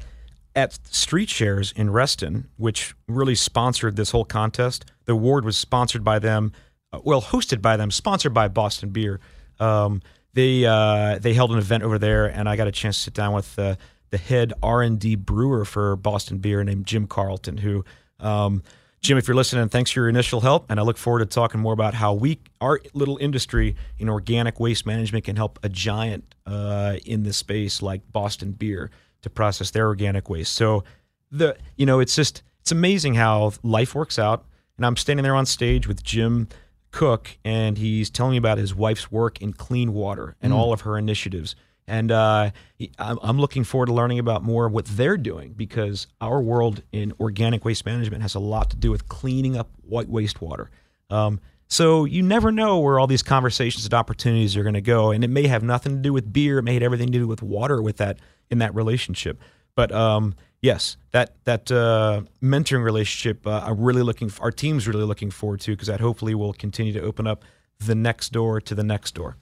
at 0.55 0.71
StreetShares 0.91 1.73
in 1.73 1.91
Reston, 1.91 2.47
which 2.57 2.95
really 3.07 3.35
sponsored 3.35 3.95
this 3.95 4.11
whole 4.11 4.25
contest. 4.25 4.85
The 5.05 5.13
award 5.13 5.45
was 5.45 5.57
sponsored 5.57 6.03
by 6.03 6.19
them, 6.19 6.53
uh, 6.93 6.99
well, 7.03 7.21
hosted 7.21 7.61
by 7.61 7.77
them, 7.77 7.91
sponsored 7.91 8.33
by 8.33 8.47
Boston 8.47 8.89
Beer. 8.89 9.19
Um, 9.59 10.01
they 10.33 10.65
uh, 10.65 11.19
they 11.19 11.33
held 11.33 11.51
an 11.51 11.57
event 11.57 11.83
over 11.83 11.97
there, 11.97 12.25
and 12.25 12.49
I 12.49 12.55
got 12.55 12.67
a 12.67 12.71
chance 12.71 12.97
to 12.97 13.03
sit 13.03 13.13
down 13.13 13.33
with 13.33 13.57
uh, 13.57 13.75
the 14.09 14.17
head 14.17 14.53
R 14.61 14.81
and 14.81 14.99
D 14.99 15.15
brewer 15.15 15.65
for 15.65 15.95
Boston 15.95 16.39
Beer, 16.39 16.63
named 16.63 16.85
Jim 16.85 17.07
Carlton. 17.07 17.57
Who, 17.57 17.85
um, 18.19 18.63
Jim, 19.01 19.17
if 19.17 19.27
you're 19.27 19.35
listening, 19.35 19.69
thanks 19.69 19.91
for 19.91 19.99
your 19.99 20.09
initial 20.09 20.41
help, 20.41 20.65
and 20.69 20.79
I 20.79 20.83
look 20.83 20.97
forward 20.97 21.19
to 21.19 21.25
talking 21.27 21.59
more 21.61 21.73
about 21.73 21.93
how 21.93 22.13
we, 22.13 22.39
our 22.59 22.79
little 22.93 23.17
industry 23.17 23.75
in 23.99 24.09
organic 24.09 24.59
waste 24.59 24.85
management, 24.85 25.25
can 25.25 25.35
help 25.35 25.59
a 25.61 25.69
giant 25.69 26.33
uh, 26.47 26.97
in 27.05 27.21
this 27.23 27.37
space 27.37 27.83
like 27.83 28.01
Boston 28.11 28.51
Beer 28.51 28.89
to 29.21 29.29
process 29.29 29.71
their 29.71 29.87
organic 29.87 30.29
waste. 30.29 30.53
So 30.53 30.83
the 31.31 31.57
you 31.75 31.85
know 31.85 31.99
it's 31.99 32.15
just 32.15 32.43
it's 32.61 32.71
amazing 32.71 33.15
how 33.15 33.53
life 33.63 33.93
works 33.93 34.17
out. 34.17 34.45
And 34.77 34.85
I'm 34.85 34.97
standing 34.97 35.23
there 35.23 35.35
on 35.35 35.45
stage 35.45 35.87
with 35.87 36.03
Jim 36.03 36.49
Koch, 36.91 37.37
and 37.45 37.77
he's 37.77 38.09
telling 38.09 38.31
me 38.31 38.37
about 38.37 38.57
his 38.57 38.73
wife's 38.73 39.11
work 39.11 39.41
in 39.41 39.53
clean 39.53 39.93
water 39.93 40.35
and 40.41 40.51
all 40.51 40.73
of 40.73 40.81
her 40.81 40.97
initiatives. 40.97 41.55
And 41.87 42.11
uh, 42.11 42.51
I'm 42.97 43.39
looking 43.39 43.63
forward 43.63 43.87
to 43.87 43.93
learning 43.93 44.17
about 44.17 44.43
more 44.43 44.65
of 44.65 44.73
what 44.73 44.85
they're 44.85 45.17
doing 45.17 45.53
because 45.53 46.07
our 46.19 46.41
world 46.41 46.81
in 46.91 47.13
organic 47.19 47.63
waste 47.63 47.85
management 47.85 48.23
has 48.23 48.33
a 48.33 48.39
lot 48.39 48.71
to 48.71 48.75
do 48.75 48.89
with 48.89 49.07
cleaning 49.07 49.55
up 49.55 49.69
white 49.83 50.09
wastewater. 50.09 50.69
Um, 51.11 51.39
so 51.67 52.05
you 52.05 52.21
never 52.23 52.51
know 52.51 52.79
where 52.79 52.99
all 52.99 53.07
these 53.07 53.23
conversations 53.23 53.85
and 53.85 53.93
opportunities 53.93 54.55
are 54.57 54.63
going 54.63 54.75
to 54.75 54.81
go, 54.81 55.11
and 55.11 55.23
it 55.23 55.29
may 55.29 55.47
have 55.47 55.63
nothing 55.63 55.95
to 55.95 56.01
do 56.01 56.13
with 56.13 56.31
beer. 56.31 56.59
It 56.59 56.63
may 56.63 56.73
have 56.73 56.83
everything 56.83 57.11
to 57.11 57.19
do 57.19 57.27
with 57.27 57.41
water 57.41 57.81
with 57.81 57.97
that 57.97 58.19
in 58.49 58.59
that 58.59 58.73
relationship. 58.73 59.41
But 59.75 59.91
um, 59.91 60.35
yes, 60.61 60.97
that 61.11 61.35
that 61.45 61.71
uh, 61.71 62.21
mentoring 62.41 62.83
relationship, 62.83 63.45
uh, 63.45 63.63
I'm 63.65 63.79
really 63.79 64.03
looking. 64.03 64.31
Our 64.39 64.51
team's 64.51 64.87
really 64.87 65.03
looking 65.03 65.31
forward 65.31 65.61
to 65.61 65.71
because 65.71 65.87
that 65.87 65.99
hopefully 65.99 66.35
will 66.35 66.53
continue 66.53 66.93
to 66.93 67.01
open 67.01 67.27
up 67.27 67.43
the 67.79 67.95
next 67.95 68.31
door 68.31 68.61
to 68.61 68.75
the 68.75 68.83
next 68.83 69.15
door. 69.15 69.37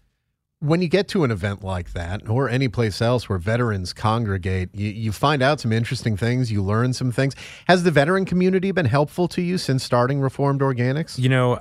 When 0.64 0.82
you 0.82 0.88
get 0.88 1.08
to 1.10 1.24
an 1.24 1.32
event 1.32 1.64
like 1.64 1.92
that 1.94 2.28
or 2.30 2.48
any 2.50 2.68
place 2.68 3.02
else 3.02 3.28
where 3.28 3.38
veterans 3.38 3.92
congregate 3.92 4.70
you, 4.74 4.90
you 4.90 5.12
find 5.12 5.42
out 5.42 5.60
some 5.60 5.72
interesting 5.74 6.16
things 6.16 6.52
you 6.52 6.64
learn 6.64 6.94
some 6.94 7.12
things 7.12 7.36
has 7.68 7.84
the 7.84 7.92
veteran 7.92 8.24
community 8.26 8.72
been 8.72 8.86
helpful 8.86 9.28
to 9.28 9.42
you 9.42 9.58
since 9.58 9.84
starting 9.84 10.20
reformed 10.22 10.62
organics 10.62 11.18
You 11.20 11.30
know, 11.30 11.56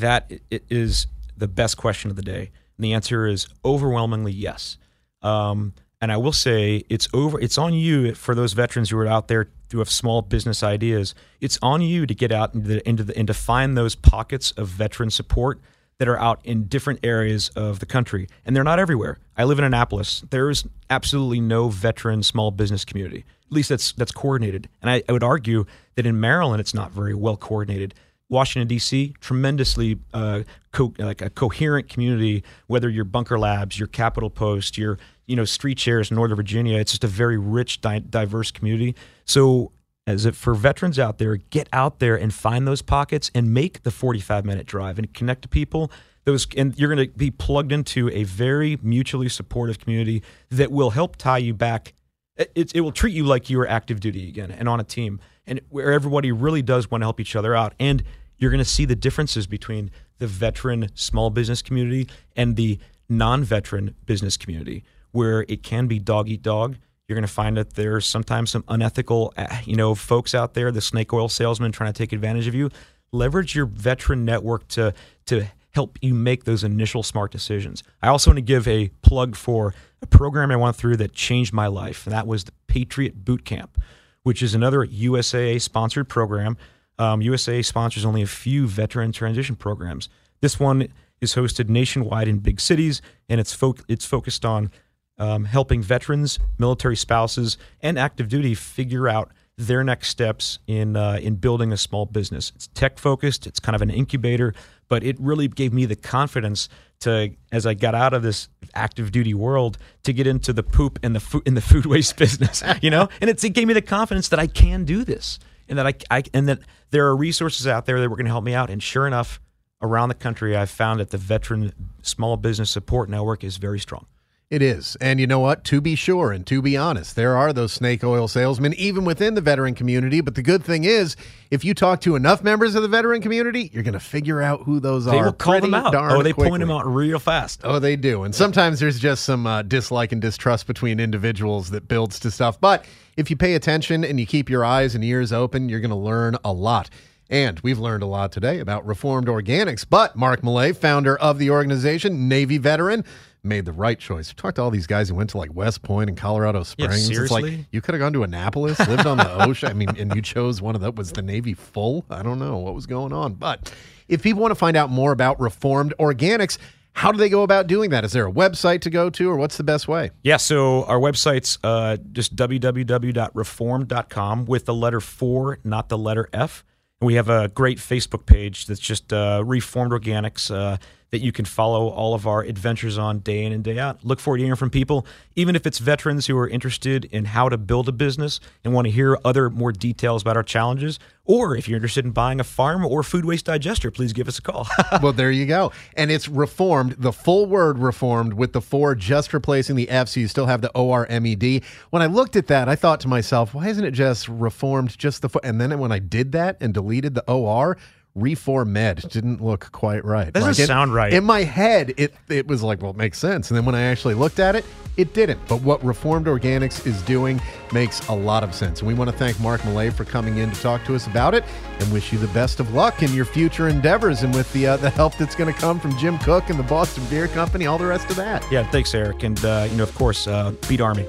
that 0.00 0.32
i- 0.32 0.60
i- 0.70 0.94
the 1.36 1.48
best 1.48 1.76
question 1.76 2.10
of 2.10 2.16
the 2.16 2.22
day. 2.22 2.50
And 2.76 2.84
the 2.84 2.92
answer 2.92 3.26
is 3.26 3.46
overwhelmingly 3.64 4.32
yes. 4.32 4.76
Um, 5.22 5.72
and 6.00 6.10
I 6.12 6.16
will 6.16 6.32
say 6.32 6.84
it's 6.88 7.08
over. 7.12 7.40
It's 7.40 7.58
on 7.58 7.74
you 7.74 8.14
for 8.14 8.34
those 8.34 8.52
veterans 8.54 8.90
who 8.90 8.98
are 8.98 9.06
out 9.06 9.28
there 9.28 9.48
who 9.72 9.78
have 9.78 9.90
small 9.90 10.22
business 10.22 10.62
ideas. 10.62 11.14
It's 11.40 11.58
on 11.60 11.80
you 11.82 12.06
to 12.06 12.14
get 12.14 12.32
out 12.32 12.54
into 12.54 12.68
the, 12.68 12.88
into 12.88 13.04
the, 13.04 13.16
and 13.18 13.26
to 13.26 13.34
find 13.34 13.76
those 13.76 13.94
pockets 13.94 14.50
of 14.52 14.68
veteran 14.68 15.10
support 15.10 15.60
that 15.98 16.08
are 16.08 16.18
out 16.18 16.40
in 16.44 16.64
different 16.64 17.00
areas 17.02 17.50
of 17.50 17.80
the 17.80 17.86
country, 17.86 18.28
and 18.46 18.54
they're 18.54 18.64
not 18.64 18.78
everywhere. 18.78 19.18
I 19.36 19.44
live 19.44 19.58
in 19.58 19.64
Annapolis. 19.64 20.22
There 20.30 20.48
is 20.48 20.64
absolutely 20.90 21.40
no 21.40 21.68
veteran 21.68 22.22
small 22.22 22.50
business 22.50 22.84
community. 22.84 23.24
At 23.46 23.52
least 23.52 23.68
that's 23.68 23.92
that's 23.92 24.12
coordinated. 24.12 24.68
And 24.80 24.90
I, 24.90 25.02
I 25.08 25.12
would 25.12 25.22
argue 25.22 25.66
that 25.96 26.06
in 26.06 26.20
Maryland, 26.20 26.60
it's 26.60 26.74
not 26.74 26.92
very 26.92 27.14
well 27.14 27.36
coordinated. 27.36 27.94
Washington 28.30 28.68
D.C. 28.68 29.14
tremendously 29.20 29.98
uh, 30.12 30.42
co- 30.70 30.92
like 30.98 31.22
a 31.22 31.30
coherent 31.30 31.88
community. 31.88 32.44
Whether 32.66 32.90
you're 32.90 33.04
Bunker 33.04 33.38
Labs, 33.38 33.78
your 33.78 33.88
Capitol 33.88 34.30
Post, 34.30 34.76
your 34.78 34.98
you 35.26 35.34
know 35.34 35.42
StreetShares 35.42 36.10
in 36.10 36.16
Northern 36.16 36.36
Virginia, 36.36 36.78
it's 36.78 36.92
just 36.92 37.04
a 37.04 37.08
very 37.08 37.38
rich, 37.38 37.80
di- 37.80 38.00
diverse 38.00 38.50
community. 38.50 38.94
So 39.24 39.72
as 40.08 40.24
if 40.24 40.34
for 40.34 40.54
veterans 40.54 40.98
out 40.98 41.18
there, 41.18 41.36
get 41.36 41.68
out 41.72 41.98
there 41.98 42.16
and 42.16 42.32
find 42.32 42.66
those 42.66 42.80
pockets 42.80 43.30
and 43.34 43.52
make 43.52 43.82
the 43.82 43.90
45 43.90 44.44
minute 44.44 44.66
drive 44.66 44.98
and 44.98 45.12
connect 45.12 45.42
to 45.42 45.48
people. 45.48 45.90
Those 46.24 46.46
and 46.56 46.78
you're 46.78 46.94
going 46.94 47.08
to 47.08 47.16
be 47.16 47.30
plugged 47.30 47.72
into 47.72 48.08
a 48.10 48.24
very 48.24 48.78
mutually 48.82 49.28
supportive 49.28 49.78
community 49.78 50.22
that 50.50 50.72
will 50.72 50.90
help 50.90 51.16
tie 51.16 51.38
you 51.38 51.54
back. 51.54 51.94
It, 52.36 52.72
it, 52.74 52.80
will 52.82 52.92
treat 52.92 53.14
you 53.14 53.24
like 53.24 53.50
you 53.50 53.60
are 53.60 53.68
active 53.68 54.00
duty 54.00 54.28
again 54.28 54.50
and 54.50 54.68
on 54.68 54.78
a 54.78 54.84
team, 54.84 55.20
and 55.46 55.60
where 55.68 55.92
everybody 55.92 56.30
really 56.30 56.62
does 56.62 56.90
want 56.90 57.02
to 57.02 57.06
help 57.06 57.18
each 57.18 57.34
other 57.34 57.54
out. 57.54 57.74
And 57.80 58.04
you're 58.38 58.50
going 58.50 58.62
to 58.62 58.64
see 58.64 58.84
the 58.84 58.94
differences 58.94 59.46
between 59.46 59.90
the 60.18 60.26
veteran 60.26 60.88
small 60.94 61.30
business 61.30 61.62
community 61.62 62.08
and 62.36 62.56
the 62.56 62.78
non-veteran 63.08 63.94
business 64.06 64.36
community, 64.36 64.84
where 65.10 65.44
it 65.48 65.62
can 65.62 65.86
be 65.86 65.98
dog 65.98 66.28
eat 66.28 66.42
dog. 66.42 66.76
You're 67.08 67.16
going 67.16 67.26
to 67.26 67.32
find 67.32 67.56
that 67.56 67.72
there's 67.72 68.04
sometimes 68.04 68.50
some 68.50 68.64
unethical, 68.68 69.32
uh, 69.36 69.46
you 69.64 69.76
know, 69.76 69.94
folks 69.94 70.34
out 70.34 70.52
there, 70.52 70.70
the 70.70 70.82
snake 70.82 71.10
oil 71.14 71.30
salesman 71.30 71.72
trying 71.72 71.90
to 71.90 71.96
take 71.96 72.12
advantage 72.12 72.46
of 72.46 72.54
you. 72.54 72.70
Leverage 73.12 73.54
your 73.54 73.64
veteran 73.64 74.26
network 74.26 74.68
to 74.68 74.92
to 75.24 75.46
help 75.70 75.98
you 76.02 76.12
make 76.12 76.44
those 76.44 76.64
initial 76.64 77.02
smart 77.02 77.30
decisions. 77.30 77.82
I 78.02 78.08
also 78.08 78.30
want 78.30 78.38
to 78.38 78.42
give 78.42 78.68
a 78.68 78.88
plug 79.00 79.36
for 79.36 79.74
a 80.02 80.06
program 80.06 80.50
I 80.50 80.56
went 80.56 80.76
through 80.76 80.96
that 80.98 81.12
changed 81.12 81.52
my 81.52 81.66
life, 81.66 82.06
and 82.06 82.12
that 82.12 82.26
was 82.26 82.44
the 82.44 82.52
Patriot 82.66 83.24
Boot 83.24 83.44
Camp, 83.44 83.80
which 84.22 84.42
is 84.42 84.54
another 84.54 84.86
USAA 84.86 85.62
sponsored 85.62 86.08
program. 86.08 86.58
Um, 86.98 87.20
USAA 87.20 87.64
sponsors 87.64 88.04
only 88.04 88.22
a 88.22 88.26
few 88.26 88.66
veteran 88.66 89.12
transition 89.12 89.56
programs. 89.56 90.10
This 90.40 90.60
one 90.60 90.88
is 91.20 91.34
hosted 91.34 91.68
nationwide 91.70 92.28
in 92.28 92.38
big 92.38 92.60
cities, 92.60 93.00
and 93.28 93.40
it's 93.40 93.54
fo- 93.54 93.76
it's 93.88 94.04
focused 94.04 94.44
on 94.44 94.70
um, 95.18 95.44
helping 95.44 95.82
veterans, 95.82 96.38
military 96.58 96.96
spouses, 96.96 97.58
and 97.80 97.98
active 97.98 98.28
duty 98.28 98.54
figure 98.54 99.08
out 99.08 99.32
their 99.56 99.82
next 99.82 100.08
steps 100.08 100.60
in 100.68 100.96
uh, 100.96 101.18
in 101.20 101.34
building 101.34 101.72
a 101.72 101.76
small 101.76 102.06
business. 102.06 102.52
It's 102.54 102.68
tech 102.68 102.98
focused. 102.98 103.46
It's 103.46 103.58
kind 103.58 103.74
of 103.74 103.82
an 103.82 103.90
incubator, 103.90 104.54
but 104.88 105.02
it 105.02 105.16
really 105.18 105.48
gave 105.48 105.72
me 105.72 105.84
the 105.84 105.96
confidence 105.96 106.68
to, 107.00 107.30
as 107.52 107.66
I 107.66 107.74
got 107.74 107.94
out 107.94 108.14
of 108.14 108.22
this 108.22 108.48
active 108.74 109.12
duty 109.12 109.34
world, 109.34 109.78
to 110.04 110.12
get 110.12 110.26
into 110.26 110.52
the 110.52 110.62
poop 110.62 110.98
and 111.02 111.14
the 111.14 111.20
food 111.20 111.42
in 111.44 111.54
the 111.54 111.60
food 111.72 111.86
waste 111.86 112.16
business. 112.16 112.62
You 112.80 112.90
know, 112.90 113.08
and 113.20 113.28
it 113.28 113.40
gave 113.52 113.66
me 113.66 113.74
the 113.74 113.82
confidence 113.82 114.28
that 114.28 114.38
I 114.38 114.46
can 114.46 114.84
do 114.84 115.04
this, 115.04 115.40
and 115.68 115.78
that 115.78 115.86
I, 115.86 115.94
I 116.10 116.22
and 116.32 116.48
that 116.48 116.60
there 116.90 117.06
are 117.06 117.16
resources 117.16 117.66
out 117.66 117.86
there 117.86 118.00
that 118.00 118.08
were 118.08 118.16
going 118.16 118.26
to 118.26 118.32
help 118.32 118.44
me 118.44 118.54
out. 118.54 118.70
And 118.70 118.80
sure 118.80 119.08
enough, 119.08 119.40
around 119.82 120.08
the 120.08 120.14
country, 120.14 120.56
I've 120.56 120.70
found 120.70 121.00
that 121.00 121.10
the 121.10 121.18
veteran 121.18 121.72
small 122.02 122.36
business 122.36 122.70
support 122.70 123.08
network 123.08 123.42
is 123.42 123.56
very 123.56 123.80
strong. 123.80 124.06
It 124.50 124.62
is. 124.62 124.96
And 124.98 125.20
you 125.20 125.26
know 125.26 125.40
what? 125.40 125.62
To 125.64 125.82
be 125.82 125.94
sure 125.94 126.32
and 126.32 126.46
to 126.46 126.62
be 126.62 126.74
honest, 126.74 127.16
there 127.16 127.36
are 127.36 127.52
those 127.52 127.70
snake 127.70 128.02
oil 128.02 128.28
salesmen 128.28 128.72
even 128.78 129.04
within 129.04 129.34
the 129.34 129.42
veteran 129.42 129.74
community. 129.74 130.22
But 130.22 130.36
the 130.36 130.42
good 130.42 130.64
thing 130.64 130.84
is, 130.84 131.16
if 131.50 131.66
you 131.66 131.74
talk 131.74 132.00
to 132.02 132.16
enough 132.16 132.42
members 132.42 132.74
of 132.74 132.80
the 132.80 132.88
veteran 132.88 133.20
community, 133.20 133.68
you're 133.74 133.82
going 133.82 133.92
to 133.92 134.00
figure 134.00 134.40
out 134.40 134.62
who 134.62 134.80
those 134.80 135.04
They 135.04 135.18
are. 135.18 135.26
will 135.26 135.32
call 135.34 135.60
them 135.60 135.74
out. 135.74 135.92
darn 135.92 136.12
Oh, 136.12 136.22
they 136.22 136.32
quickly. 136.32 136.48
point 136.48 136.60
them 136.60 136.70
out 136.70 136.86
real 136.86 137.18
fast. 137.18 137.60
Oh, 137.62 137.78
they 137.78 137.94
do. 137.94 138.22
And 138.22 138.34
sometimes 138.34 138.80
there's 138.80 138.98
just 138.98 139.26
some 139.26 139.46
uh, 139.46 139.60
dislike 139.60 140.12
and 140.12 140.22
distrust 140.22 140.66
between 140.66 140.98
individuals 140.98 141.68
that 141.70 141.86
builds 141.86 142.18
to 142.20 142.30
stuff. 142.30 142.58
But 142.58 142.86
if 143.18 143.28
you 143.28 143.36
pay 143.36 143.54
attention 143.54 144.02
and 144.02 144.18
you 144.18 144.24
keep 144.24 144.48
your 144.48 144.64
eyes 144.64 144.94
and 144.94 145.04
ears 145.04 145.30
open, 145.30 145.68
you're 145.68 145.80
going 145.80 145.90
to 145.90 145.94
learn 145.96 146.38
a 146.42 146.54
lot. 146.54 146.88
And 147.28 147.60
we've 147.60 147.78
learned 147.78 148.02
a 148.02 148.06
lot 148.06 148.32
today 148.32 148.60
about 148.60 148.86
Reformed 148.86 149.26
Organics. 149.26 149.84
But 149.86 150.16
Mark 150.16 150.42
Millay, 150.42 150.72
founder 150.72 151.18
of 151.18 151.38
the 151.38 151.50
organization, 151.50 152.26
Navy 152.30 152.56
veteran, 152.56 153.04
made 153.42 153.64
the 153.64 153.72
right 153.72 153.98
choice. 153.98 154.32
Talked 154.34 154.56
to 154.56 154.62
all 154.62 154.70
these 154.70 154.86
guys 154.86 155.08
who 155.08 155.14
went 155.14 155.30
to 155.30 155.38
like 155.38 155.54
West 155.54 155.82
Point 155.82 156.10
and 156.10 156.18
Colorado 156.18 156.62
Springs. 156.62 157.08
It's 157.08 157.30
like 157.30 157.66
you 157.70 157.80
could 157.80 157.94
have 157.94 158.00
gone 158.00 158.12
to 158.12 158.22
Annapolis, 158.22 158.78
lived 158.80 159.06
on 159.06 159.16
the 159.18 159.44
ocean. 159.48 159.68
I 159.68 159.72
mean, 159.72 159.90
and 159.96 160.14
you 160.14 160.22
chose 160.22 160.60
one 160.60 160.74
of 160.74 160.80
that. 160.80 160.96
Was 160.96 161.12
the 161.12 161.22
Navy 161.22 161.54
full? 161.54 162.04
I 162.10 162.22
don't 162.22 162.38
know 162.38 162.58
what 162.58 162.74
was 162.74 162.86
going 162.86 163.12
on. 163.12 163.34
But 163.34 163.72
if 164.08 164.22
people 164.22 164.42
want 164.42 164.50
to 164.52 164.56
find 164.56 164.76
out 164.76 164.90
more 164.90 165.12
about 165.12 165.40
Reformed 165.40 165.94
Organics, 165.98 166.58
how 166.92 167.12
do 167.12 167.18
they 167.18 167.28
go 167.28 167.42
about 167.44 167.68
doing 167.68 167.90
that? 167.90 168.04
Is 168.04 168.12
there 168.12 168.26
a 168.26 168.32
website 168.32 168.80
to 168.80 168.90
go 168.90 169.08
to, 169.10 169.30
or 169.30 169.36
what's 169.36 169.56
the 169.56 169.62
best 169.62 169.86
way? 169.86 170.10
Yeah, 170.22 170.36
so 170.36 170.82
our 170.84 170.98
website's 170.98 171.58
uh, 171.62 171.98
just 172.12 172.34
www.reformed.com 172.34 174.46
with 174.46 174.64
the 174.64 174.74
letter 174.74 175.00
4, 175.00 175.60
not 175.62 175.88
the 175.88 175.98
letter 175.98 176.28
F. 176.32 176.64
And 177.00 177.06
we 177.06 177.14
have 177.14 177.28
a 177.28 177.46
great 177.48 177.78
Facebook 177.78 178.26
page 178.26 178.66
that's 178.66 178.80
just 178.80 179.12
uh, 179.12 179.44
Reformed 179.46 179.92
Organics 179.92 180.52
uh, 180.52 180.78
that 181.10 181.20
you 181.20 181.32
can 181.32 181.44
follow 181.44 181.88
all 181.88 182.14
of 182.14 182.26
our 182.26 182.42
adventures 182.42 182.98
on 182.98 183.20
day 183.20 183.44
in 183.44 183.52
and 183.52 183.64
day 183.64 183.78
out. 183.78 184.04
Look 184.04 184.20
forward 184.20 184.38
to 184.38 184.44
hearing 184.44 184.56
from 184.56 184.70
people, 184.70 185.06
even 185.36 185.56
if 185.56 185.66
it's 185.66 185.78
veterans 185.78 186.26
who 186.26 186.36
are 186.36 186.48
interested 186.48 187.06
in 187.06 187.26
how 187.26 187.48
to 187.48 187.56
build 187.56 187.88
a 187.88 187.92
business 187.92 188.40
and 188.64 188.74
want 188.74 188.86
to 188.86 188.90
hear 188.90 189.18
other 189.24 189.48
more 189.48 189.72
details 189.72 190.22
about 190.22 190.36
our 190.36 190.42
challenges. 190.42 190.98
Or 191.24 191.54
if 191.54 191.68
you're 191.68 191.76
interested 191.76 192.06
in 192.06 192.12
buying 192.12 192.40
a 192.40 192.44
farm 192.44 192.86
or 192.86 193.02
food 193.02 193.26
waste 193.26 193.46
digester, 193.46 193.90
please 193.90 194.14
give 194.14 194.28
us 194.28 194.38
a 194.38 194.42
call. 194.42 194.66
well, 195.02 195.12
there 195.12 195.30
you 195.30 195.44
go. 195.44 195.72
And 195.94 196.10
it's 196.10 196.26
reformed, 196.26 196.92
the 196.92 197.12
full 197.12 197.44
word 197.46 197.78
reformed 197.78 198.32
with 198.32 198.54
the 198.54 198.62
four 198.62 198.94
just 198.94 199.34
replacing 199.34 199.76
the 199.76 199.90
F, 199.90 200.08
so 200.08 200.20
you 200.20 200.28
still 200.28 200.46
have 200.46 200.62
the 200.62 200.70
O 200.74 200.90
R 200.90 201.06
M 201.06 201.26
E 201.26 201.34
D. 201.34 201.62
When 201.90 202.02
I 202.02 202.06
looked 202.06 202.34
at 202.36 202.46
that, 202.46 202.68
I 202.68 202.76
thought 202.76 203.00
to 203.00 203.08
myself, 203.08 203.52
why 203.52 203.68
isn't 203.68 203.84
it 203.84 203.90
just 203.90 204.26
reformed 204.28 204.96
just 204.98 205.20
the 205.20 205.28
fo-? 205.28 205.40
And 205.44 205.60
then 205.60 205.78
when 205.78 205.92
I 205.92 205.98
did 205.98 206.32
that 206.32 206.56
and 206.62 206.72
deleted 206.72 207.14
the 207.14 207.24
O 207.28 207.46
R, 207.46 207.76
reformed 208.20 208.68
didn't 209.10 209.42
look 209.42 209.70
quite 209.72 210.04
right. 210.04 210.32
Doesn't 210.32 210.62
it- 210.62 210.66
sound 210.66 210.94
right. 210.94 211.12
In 211.12 211.24
my 211.24 211.42
head, 211.42 211.94
it 211.96 212.14
it 212.28 212.46
was 212.46 212.62
like, 212.62 212.82
well, 212.82 212.90
it 212.90 212.96
makes 212.96 213.18
sense. 213.18 213.50
And 213.50 213.56
then 213.56 213.64
when 213.64 213.74
I 213.74 213.82
actually 213.82 214.14
looked 214.14 214.38
at 214.38 214.54
it, 214.56 214.64
it 214.96 215.14
didn't. 215.14 215.40
But 215.48 215.62
what 215.62 215.82
Reformed 215.84 216.26
Organics 216.26 216.84
is 216.86 217.00
doing 217.02 217.40
makes 217.72 218.06
a 218.08 218.12
lot 218.12 218.42
of 218.42 218.52
sense. 218.54 218.80
And 218.80 218.88
we 218.88 218.94
want 218.94 219.10
to 219.10 219.16
thank 219.16 219.38
Mark 219.38 219.64
Millay 219.64 219.90
for 219.90 220.04
coming 220.04 220.38
in 220.38 220.50
to 220.50 220.60
talk 220.60 220.84
to 220.86 220.94
us 220.96 221.06
about 221.06 221.34
it 221.34 221.44
and 221.78 221.92
wish 221.92 222.12
you 222.12 222.18
the 222.18 222.26
best 222.28 222.58
of 222.58 222.74
luck 222.74 223.02
in 223.02 223.12
your 223.12 223.24
future 223.24 223.68
endeavors 223.68 224.22
and 224.24 224.34
with 224.34 224.52
the 224.52 224.66
uh, 224.66 224.76
the 224.76 224.90
help 224.90 225.16
that's 225.16 225.36
going 225.36 225.52
to 225.52 225.58
come 225.60 225.78
from 225.78 225.96
Jim 225.98 226.18
Koch 226.18 226.50
and 226.50 226.58
the 226.58 226.64
Boston 226.64 227.04
Beer 227.08 227.28
Company, 227.28 227.66
all 227.66 227.78
the 227.78 227.86
rest 227.86 228.10
of 228.10 228.16
that. 228.16 228.44
yeah, 228.50 228.68
thanks, 228.70 228.92
Eric. 228.94 229.22
And, 229.22 229.42
uh, 229.44 229.68
you 229.70 229.76
know, 229.76 229.84
of 229.84 229.94
course, 229.94 230.26
uh, 230.26 230.52
beat 230.68 230.80
Army. 230.80 231.06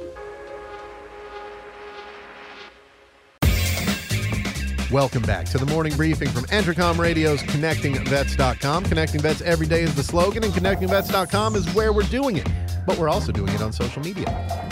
Welcome 4.92 5.22
back 5.22 5.46
to 5.50 5.60
the 5.60 5.68
morning 5.68 5.96
briefing 5.96 6.30
from 6.30 6.46
Entercom 6.46 6.98
Radio's 6.98 7.44
ConnectingVets.com. 7.44 8.86
Connecting 8.86 9.22
Vets 9.22 9.42
every 9.42 9.68
day 9.68 9.84
is 9.84 9.94
the 9.96 10.02
slogan, 10.02 10.44
and 10.44 10.52
ConnectingVets.com 10.52 11.56
is 11.56 11.72
where 11.76 11.94
we're 11.94 12.02
doing 12.04 12.38
it. 12.38 12.48
But 12.88 12.98
we're 12.98 13.10
also 13.10 13.32
doing 13.32 13.54
it 13.54 13.62
on 13.62 13.72
social 13.72 14.02
media. 14.02 14.26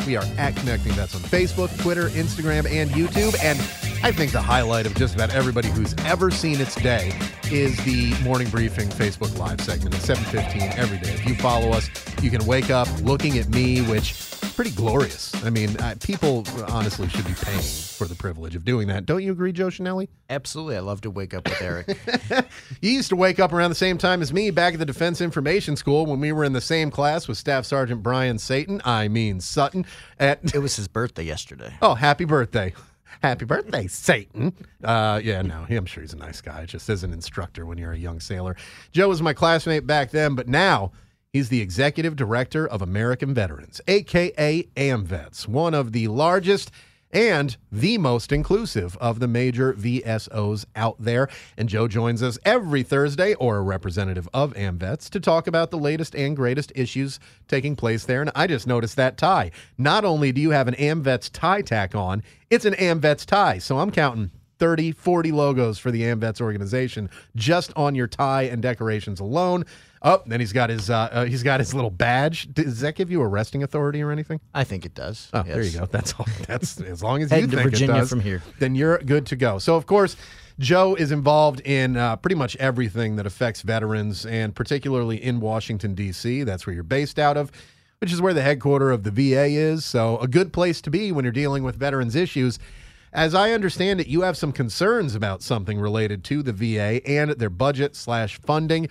We 0.08 0.16
are 0.16 0.26
at 0.40 0.56
Connecting 0.56 0.94
Vets 0.94 1.14
on 1.14 1.22
Facebook, 1.22 1.80
Twitter, 1.80 2.10
Instagram, 2.10 2.68
and 2.68 2.90
YouTube. 2.90 3.38
And 3.44 3.60
I 4.04 4.12
think 4.12 4.32
the 4.32 4.42
highlight 4.42 4.86
of 4.86 4.96
just 4.96 5.16
about 5.16 5.32
everybody 5.32 5.70
who's 5.70 5.94
ever 6.06 6.32
seen 6.32 6.62
its 6.62 6.76
day 6.76 7.12
is 7.52 7.76
the 7.84 8.14
morning 8.24 8.50
briefing 8.50 8.90
Facebook 8.90 9.38
Live 9.38 9.60
segment 9.62 9.96
at 9.96 10.02
7:15 10.02 10.62
every 10.78 10.98
day. 11.00 11.14
If 11.14 11.26
you 11.28 11.36
follow 11.36 11.72
us, 11.72 11.90
you 12.22 12.30
can 12.30 12.46
wake 12.46 12.70
up 12.70 12.88
looking 13.02 13.38
at 13.38 13.50
me, 13.50 13.82
which 13.82 14.12
is 14.12 14.52
pretty 14.56 14.72
glorious. 14.72 15.34
I 15.44 15.50
mean, 15.50 15.76
uh, 15.78 15.96
people 16.02 16.46
honestly 16.68 17.10
should 17.10 17.26
be 17.26 17.34
paying 17.34 17.60
for 17.60 18.06
the 18.06 18.16
privilege 18.16 18.56
of 18.56 18.64
doing 18.64 18.88
that. 18.88 19.06
Don't 19.06 19.24
you 19.24 19.32
agree, 19.32 19.52
Joe 19.52 19.68
Chenelly? 19.68 20.08
Absolutely. 20.30 20.78
I 20.78 20.82
love 20.82 21.02
to 21.02 21.10
wake 21.12 21.34
up 21.34 21.48
with 21.48 21.62
Eric. 21.62 21.98
You 22.82 22.92
used 22.92 23.10
to 23.10 23.16
wake 23.16 23.40
up 23.40 23.52
around 23.54 23.72
the 23.72 23.76
same 23.76 23.98
time 23.98 24.22
as 24.22 24.32
me 24.32 24.52
back 24.52 24.74
at 24.74 24.80
the 24.80 24.86
Defense 24.86 25.20
Information 25.22 25.76
School 25.76 26.06
when 26.06 26.20
we 26.20 26.32
were 26.32 26.44
in 26.44 26.54
the 26.54 26.62
same 26.62 26.92
class 26.92 27.28
with 27.28 27.38
Staff 27.38 27.66
Sergeant 27.66 28.04
Brian 28.04 28.38
Satan. 28.38 28.82
I 28.86 29.08
mean 29.08 29.40
Sutton. 29.42 29.86
At 30.20 30.54
it 30.54 30.60
was 30.60 30.76
his 30.76 30.88
birthday 30.88 31.24
yesterday. 31.24 31.74
oh, 31.82 31.96
happy 31.96 32.26
birthday. 32.26 32.74
Happy 33.22 33.46
birthday, 33.46 33.88
Satan. 33.88 34.54
Uh, 34.84 35.20
yeah, 35.24 35.42
no, 35.42 35.66
I'm 35.70 35.86
sure 35.86 36.02
he's 36.02 36.14
a 36.14 36.18
nice 36.18 36.42
guy. 36.42 36.66
Just 36.66 36.90
as 36.90 37.04
an 37.04 37.14
instructor 37.14 37.66
when 37.66 37.78
you're 37.78 37.94
a 37.94 37.98
young 37.98 38.20
sailor. 38.20 38.56
Joe 38.92 39.10
was 39.10 39.22
my 39.22 39.34
classmate 39.34 39.88
back 39.88 40.12
then, 40.12 40.36
but 40.36 40.48
now 40.48 40.92
he's 41.34 41.50
the 41.50 41.62
executive 41.62 42.16
director 42.16 42.68
of 42.68 42.82
American 42.82 43.34
Veterans, 43.34 43.82
aka 43.88 44.64
AMVETS, 44.76 45.48
one 45.48 45.74
of 45.74 45.92
the 45.92 46.08
largest 46.08 46.72
and 47.12 47.58
the 47.72 47.98
most 47.98 48.32
inclusive 48.32 48.98
of 48.98 49.20
the 49.20 49.28
major 49.28 49.74
VSOs 49.74 50.66
out 50.76 50.96
there. 51.00 51.30
And 51.58 51.70
Joe 51.70 51.88
joins 51.88 52.22
us 52.22 52.38
every 52.46 52.84
Thursday, 52.84 53.34
or 53.36 53.58
a 53.58 53.62
representative 53.62 54.28
of 54.34 54.54
AMVETS, 54.54 55.10
to 55.12 55.20
talk 55.20 55.48
about 55.48 55.72
the 55.72 55.78
latest 55.78 56.16
and 56.16 56.36
greatest 56.36 56.72
issues 56.76 57.20
taking 57.48 57.76
place 57.76 58.06
there. 58.06 58.22
And 58.22 58.32
I 58.36 58.48
just 58.48 58.68
noticed 58.68 58.96
that 58.98 59.18
tie. 59.18 59.52
Not 59.78 60.06
only 60.06 60.32
do 60.32 60.42
you 60.42 60.52
have 60.52 60.68
an 60.68 60.76
AMVETS 60.76 61.32
tie 61.32 61.62
tack 61.62 61.96
on, 61.96 62.24
it's 62.50 62.66
an 62.66 62.74
AMVETS 62.76 63.26
tie. 63.26 63.58
So 63.60 63.80
I'm 63.80 63.92
counting 63.92 64.32
30, 64.60 64.92
40 64.94 65.32
logos 65.32 65.78
for 65.78 65.92
the 65.92 66.04
AMVETS 66.04 66.42
organization 66.42 67.10
just 67.36 67.72
on 67.76 67.96
your 67.96 68.08
tie 68.08 68.44
and 68.44 68.62
decorations 68.62 69.20
alone. 69.20 69.66
Oh, 70.02 70.22
then 70.26 70.40
he's 70.40 70.54
got 70.54 70.70
his 70.70 70.90
uh, 70.90 71.10
uh, 71.12 71.26
he's 71.26 71.44
got 71.44 71.60
his 71.60 71.74
little 71.74 71.90
badge. 71.90 72.54
Does 72.54 72.82
that 72.82 72.96
give 72.96 73.10
you 73.10 73.22
arresting 73.22 73.64
authority 73.64 74.02
or 74.02 74.12
anything? 74.12 74.40
I 74.54 74.64
think 74.64 74.86
it 74.86 74.94
does. 74.94 75.30
Oh, 75.34 75.44
there 75.44 75.64
you 75.64 75.80
go. 75.80 75.86
That's 75.86 76.14
all. 76.14 76.26
That's 76.48 76.80
as 76.82 77.02
long 77.02 77.22
as 77.22 77.32
you 77.32 77.38
think 77.48 77.54
it 77.54 77.64
Virginia 77.64 77.96
does, 77.96 78.10
from 78.10 78.20
here. 78.20 78.44
Then 78.60 78.76
you're 78.76 79.00
good 79.00 79.26
to 79.28 79.36
go. 79.36 79.58
So, 79.60 79.76
of 79.76 79.86
course, 79.86 80.16
Joe 80.60 80.96
is 80.96 81.12
involved 81.12 81.62
in 81.62 81.98
uh, 81.98 82.16
pretty 82.18 82.36
much 82.36 82.56
everything 82.58 83.16
that 83.16 83.26
affects 83.26 83.62
veterans, 83.62 84.26
and 84.26 84.56
particularly 84.56 85.24
in 85.24 85.40
Washington 85.40 85.96
D.C. 85.96 86.44
That's 86.44 86.68
where 86.68 86.74
you're 86.74 86.84
based 86.84 87.18
out 87.18 87.38
of, 87.38 87.52
which 88.00 88.14
is 88.14 88.22
where 88.22 88.34
the 88.34 88.44
headquarter 88.44 88.92
of 88.92 89.04
the 89.04 89.12
VA 89.12 89.46
is. 89.46 89.84
So, 89.84 90.18
a 90.20 90.28
good 90.28 90.54
place 90.54 90.80
to 90.82 90.92
be 90.92 91.12
when 91.12 91.26
you're 91.26 91.32
dealing 91.32 91.64
with 91.64 91.76
veterans 91.76 92.16
issues. 92.16 92.60
As 93.14 93.34
I 93.34 93.52
understand 93.52 94.00
it, 94.02 94.08
you 94.08 94.22
have 94.22 94.38
some 94.38 94.52
concerns 94.52 95.16
about 95.16 95.42
something 95.42 95.80
related 95.80 96.24
to 96.26 96.44
the 96.44 96.54
VA 96.54 97.02
and 97.08 97.32
their 97.32 97.50
budget 97.50 97.96
slash 97.96 98.40
funding. 98.42 98.90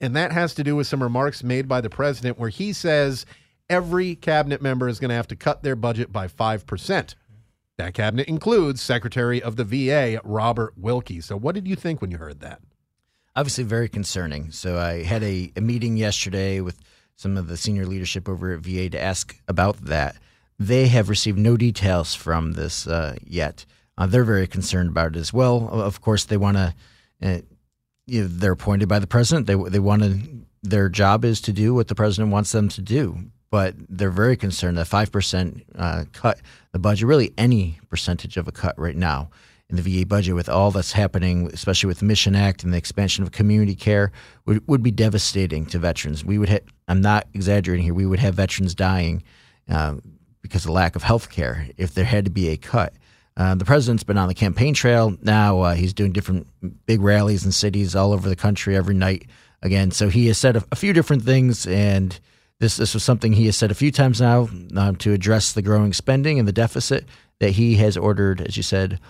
And 0.00 0.16
that 0.16 0.32
has 0.32 0.54
to 0.54 0.64
do 0.64 0.76
with 0.76 0.86
some 0.86 1.02
remarks 1.02 1.44
made 1.44 1.68
by 1.68 1.80
the 1.80 1.90
president 1.90 2.38
where 2.38 2.48
he 2.48 2.72
says 2.72 3.26
every 3.68 4.14
cabinet 4.14 4.62
member 4.62 4.88
is 4.88 4.98
going 4.98 5.10
to 5.10 5.14
have 5.14 5.28
to 5.28 5.36
cut 5.36 5.62
their 5.62 5.76
budget 5.76 6.12
by 6.12 6.26
5%. 6.26 7.14
That 7.76 7.94
cabinet 7.94 8.28
includes 8.28 8.82
Secretary 8.82 9.42
of 9.42 9.56
the 9.56 9.64
VA, 9.64 10.20
Robert 10.24 10.74
Wilkie. 10.76 11.20
So, 11.20 11.36
what 11.36 11.54
did 11.54 11.66
you 11.66 11.76
think 11.76 12.00
when 12.00 12.10
you 12.10 12.18
heard 12.18 12.40
that? 12.40 12.60
Obviously, 13.36 13.64
very 13.64 13.88
concerning. 13.88 14.50
So 14.50 14.78
I 14.78 15.02
had 15.02 15.22
a, 15.22 15.52
a 15.56 15.60
meeting 15.60 15.96
yesterday 15.96 16.60
with 16.60 16.78
some 17.16 17.36
of 17.36 17.48
the 17.48 17.56
senior 17.56 17.86
leadership 17.86 18.28
over 18.28 18.52
at 18.52 18.60
VA 18.60 18.90
to 18.90 19.00
ask 19.00 19.36
about 19.46 19.84
that. 19.84 20.16
They 20.58 20.88
have 20.88 21.08
received 21.08 21.38
no 21.38 21.56
details 21.56 22.14
from 22.14 22.52
this 22.52 22.86
uh, 22.86 23.16
yet. 23.24 23.64
Uh, 23.96 24.06
they're 24.06 24.24
very 24.24 24.46
concerned 24.46 24.90
about 24.90 25.16
it 25.16 25.18
as 25.18 25.32
well. 25.32 25.68
Of 25.70 26.00
course, 26.00 26.24
they 26.24 26.36
want 26.36 26.56
to. 26.56 26.74
Uh, 27.22 27.38
you 28.06 28.22
know, 28.22 28.28
they're 28.28 28.52
appointed 28.52 28.88
by 28.88 28.98
the 28.98 29.06
president. 29.06 29.46
They 29.46 29.54
they 29.54 29.78
want 29.78 30.02
to. 30.02 30.20
Their 30.62 30.88
job 30.90 31.24
is 31.24 31.40
to 31.42 31.52
do 31.52 31.74
what 31.74 31.88
the 31.88 31.94
president 31.94 32.32
wants 32.32 32.52
them 32.52 32.68
to 32.70 32.82
do. 32.82 33.18
But 33.50 33.74
they're 33.88 34.10
very 34.10 34.36
concerned 34.36 34.78
that 34.78 34.86
five 34.86 35.10
percent 35.10 35.64
uh, 35.74 36.04
cut 36.12 36.40
the 36.72 36.78
budget, 36.78 37.08
really 37.08 37.32
any 37.38 37.80
percentage 37.88 38.36
of 38.36 38.46
a 38.46 38.52
cut 38.52 38.78
right 38.78 38.96
now 38.96 39.30
in 39.70 39.76
the 39.76 39.82
VA 39.82 40.04
budget 40.04 40.34
with 40.34 40.48
all 40.48 40.70
that's 40.70 40.92
happening, 40.92 41.48
especially 41.52 41.86
with 41.86 42.00
the 42.00 42.04
Mission 42.04 42.34
Act 42.34 42.64
and 42.64 42.72
the 42.72 42.78
expansion 42.78 43.22
of 43.22 43.30
community 43.30 43.74
care, 43.74 44.10
would, 44.44 44.66
would 44.66 44.82
be 44.82 44.90
devastating 44.90 45.64
to 45.66 45.78
veterans. 45.78 46.24
We 46.24 46.38
would, 46.38 46.48
ha- 46.48 46.58
I'm 46.88 47.00
not 47.00 47.28
exaggerating 47.34 47.84
here, 47.84 47.94
we 47.94 48.06
would 48.06 48.18
have 48.18 48.34
veterans 48.34 48.74
dying 48.74 49.22
uh, 49.68 49.96
because 50.42 50.64
of 50.64 50.72
lack 50.72 50.96
of 50.96 51.04
health 51.04 51.30
care 51.30 51.68
if 51.76 51.94
there 51.94 52.04
had 52.04 52.24
to 52.24 52.30
be 52.30 52.48
a 52.48 52.56
cut. 52.56 52.94
Uh, 53.40 53.54
the 53.54 53.64
president's 53.64 54.02
been 54.04 54.18
on 54.18 54.28
the 54.28 54.34
campaign 54.34 54.74
trail 54.74 55.16
now. 55.22 55.60
Uh, 55.62 55.74
he's 55.74 55.94
doing 55.94 56.12
different 56.12 56.46
big 56.84 57.00
rallies 57.00 57.46
in 57.46 57.52
cities 57.52 57.96
all 57.96 58.12
over 58.12 58.28
the 58.28 58.36
country 58.36 58.76
every 58.76 58.94
night. 58.94 59.26
Again, 59.62 59.90
so 59.92 60.10
he 60.10 60.26
has 60.26 60.36
said 60.36 60.56
a, 60.56 60.64
a 60.70 60.76
few 60.76 60.92
different 60.92 61.22
things, 61.22 61.66
and 61.66 62.20
this 62.58 62.76
this 62.76 62.92
was 62.92 63.02
something 63.02 63.32
he 63.32 63.46
has 63.46 63.56
said 63.56 63.70
a 63.70 63.74
few 63.74 63.90
times 63.90 64.20
now 64.20 64.50
um, 64.76 64.94
to 64.96 65.14
address 65.14 65.52
the 65.54 65.62
growing 65.62 65.94
spending 65.94 66.38
and 66.38 66.46
the 66.46 66.52
deficit 66.52 67.06
that 67.38 67.52
he 67.52 67.76
has 67.76 67.96
ordered, 67.96 68.42
as 68.42 68.58
you 68.58 68.62
said, 68.62 69.00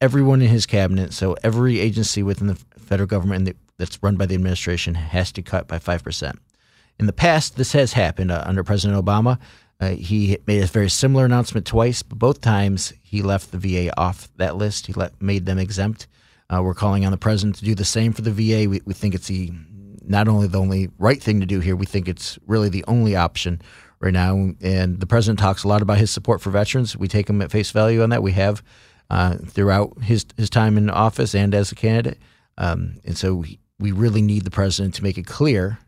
everyone 0.00 0.42
in 0.42 0.48
his 0.48 0.66
cabinet, 0.66 1.12
so 1.12 1.36
every 1.44 1.78
agency 1.78 2.24
within 2.24 2.48
the 2.48 2.56
federal 2.76 3.06
government 3.06 3.44
that- 3.44 3.56
that's 3.78 4.02
run 4.02 4.16
by 4.16 4.26
the 4.26 4.34
administration 4.34 4.94
has 4.96 5.30
to 5.30 5.42
cut 5.42 5.68
by 5.68 5.78
5%. 5.78 6.34
In 6.98 7.06
the 7.06 7.12
past, 7.12 7.56
this 7.56 7.72
has 7.72 7.92
happened 7.92 8.30
uh, 8.32 8.42
under 8.46 8.64
President 8.64 8.98
Obama. 9.04 9.38
Uh, 9.78 9.90
he 9.90 10.38
made 10.46 10.62
a 10.62 10.66
very 10.66 10.88
similar 10.88 11.24
announcement 11.24 11.66
twice, 11.66 12.02
but 12.02 12.18
both 12.18 12.40
times 12.40 12.94
he 13.02 13.22
left 13.22 13.52
the 13.52 13.58
VA 13.58 13.92
off 13.98 14.28
that 14.36 14.56
list. 14.56 14.86
He 14.86 14.92
let, 14.94 15.20
made 15.20 15.46
them 15.46 15.58
exempt. 15.58 16.06
Uh, 16.48 16.62
we're 16.62 16.74
calling 16.74 17.04
on 17.04 17.12
the 17.12 17.18
president 17.18 17.56
to 17.56 17.64
do 17.64 17.74
the 17.74 17.84
same 17.84 18.12
for 18.12 18.22
the 18.22 18.30
VA. 18.30 18.68
We, 18.68 18.80
we 18.84 18.94
think 18.94 19.14
it's 19.14 19.26
the 19.26 19.52
not 20.02 20.28
only 20.28 20.46
the 20.46 20.60
only 20.60 20.88
right 20.98 21.20
thing 21.20 21.40
to 21.40 21.46
do 21.46 21.60
here, 21.60 21.76
we 21.76 21.86
think 21.86 22.08
it's 22.08 22.38
really 22.46 22.68
the 22.68 22.84
only 22.86 23.16
option 23.16 23.60
right 24.00 24.12
now. 24.12 24.52
And 24.60 25.00
the 25.00 25.06
president 25.06 25.40
talks 25.40 25.64
a 25.64 25.68
lot 25.68 25.82
about 25.82 25.98
his 25.98 26.10
support 26.10 26.40
for 26.40 26.50
veterans. 26.50 26.96
We 26.96 27.08
take 27.08 27.28
him 27.28 27.42
at 27.42 27.50
face 27.50 27.70
value 27.70 28.02
on 28.02 28.10
that. 28.10 28.22
We 28.22 28.32
have 28.32 28.62
uh, 29.10 29.36
throughout 29.46 30.02
his 30.02 30.26
his 30.36 30.50
time 30.50 30.78
in 30.78 30.90
office 30.90 31.34
and 31.34 31.54
as 31.54 31.72
a 31.72 31.74
candidate. 31.74 32.18
Um, 32.58 33.00
and 33.04 33.16
so 33.16 33.34
we, 33.34 33.58
we 33.78 33.92
really 33.92 34.22
need 34.22 34.44
the 34.44 34.50
president 34.50 34.94
to 34.94 35.02
make 35.02 35.18
it 35.18 35.26
clear, 35.26 35.78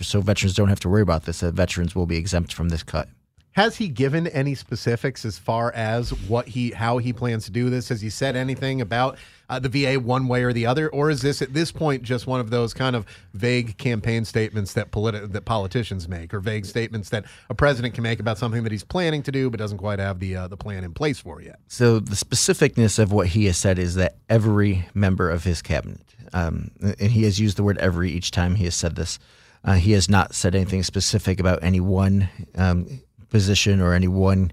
so 0.00 0.20
veterans 0.20 0.54
don't 0.54 0.68
have 0.68 0.80
to 0.80 0.88
worry 0.88 1.02
about 1.02 1.24
this, 1.24 1.40
that 1.40 1.54
veterans 1.54 1.94
will 1.94 2.06
be 2.06 2.16
exempt 2.16 2.52
from 2.52 2.70
this 2.70 2.82
cut. 2.82 3.08
Has 3.52 3.76
he 3.76 3.88
given 3.88 4.28
any 4.28 4.54
specifics 4.54 5.24
as 5.24 5.36
far 5.36 5.72
as 5.72 6.10
what 6.28 6.48
he 6.48 6.70
how 6.70 6.98
he 6.98 7.12
plans 7.12 7.46
to 7.46 7.50
do 7.50 7.68
this? 7.68 7.88
Has 7.88 8.00
he 8.00 8.08
said 8.08 8.36
anything 8.36 8.80
about 8.80 9.18
uh, 9.48 9.58
the 9.58 9.68
VA 9.68 9.98
one 9.98 10.28
way 10.28 10.44
or 10.44 10.52
the 10.52 10.66
other, 10.66 10.88
or 10.88 11.10
is 11.10 11.20
this 11.22 11.42
at 11.42 11.52
this 11.52 11.72
point 11.72 12.04
just 12.04 12.28
one 12.28 12.38
of 12.38 12.50
those 12.50 12.72
kind 12.72 12.94
of 12.94 13.04
vague 13.34 13.76
campaign 13.76 14.24
statements 14.24 14.74
that 14.74 14.92
politi- 14.92 15.32
that 15.32 15.44
politicians 15.44 16.08
make, 16.08 16.32
or 16.32 16.38
vague 16.38 16.64
statements 16.64 17.08
that 17.08 17.24
a 17.48 17.54
president 17.54 17.94
can 17.94 18.04
make 18.04 18.20
about 18.20 18.38
something 18.38 18.62
that 18.62 18.70
he's 18.70 18.84
planning 18.84 19.22
to 19.24 19.32
do 19.32 19.50
but 19.50 19.58
doesn't 19.58 19.78
quite 19.78 19.98
have 19.98 20.20
the 20.20 20.36
uh, 20.36 20.46
the 20.46 20.56
plan 20.56 20.84
in 20.84 20.94
place 20.94 21.18
for 21.18 21.42
yet? 21.42 21.58
So 21.66 21.98
the 21.98 22.14
specificness 22.14 23.00
of 23.00 23.10
what 23.10 23.28
he 23.28 23.46
has 23.46 23.56
said 23.56 23.80
is 23.80 23.96
that 23.96 24.14
every 24.28 24.88
member 24.94 25.28
of 25.28 25.42
his 25.42 25.60
cabinet, 25.60 26.14
um, 26.32 26.70
and 26.80 27.10
he 27.10 27.24
has 27.24 27.40
used 27.40 27.56
the 27.56 27.64
word 27.64 27.78
every 27.78 28.12
each 28.12 28.30
time 28.30 28.54
he 28.54 28.64
has 28.64 28.76
said 28.76 28.94
this. 28.94 29.18
Uh, 29.62 29.74
he 29.74 29.92
has 29.92 30.08
not 30.08 30.34
said 30.34 30.54
anything 30.54 30.82
specific 30.82 31.38
about 31.38 31.58
any 31.62 31.80
one 31.80 32.30
um, 32.54 33.02
position 33.30 33.80
or 33.80 33.94
any 33.94 34.08
one 34.08 34.52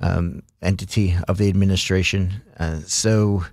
um, 0.00 0.42
entity 0.60 1.16
of 1.28 1.38
the 1.38 1.48
administration. 1.48 2.42
Uh, 2.58 2.80
so, 2.86 3.44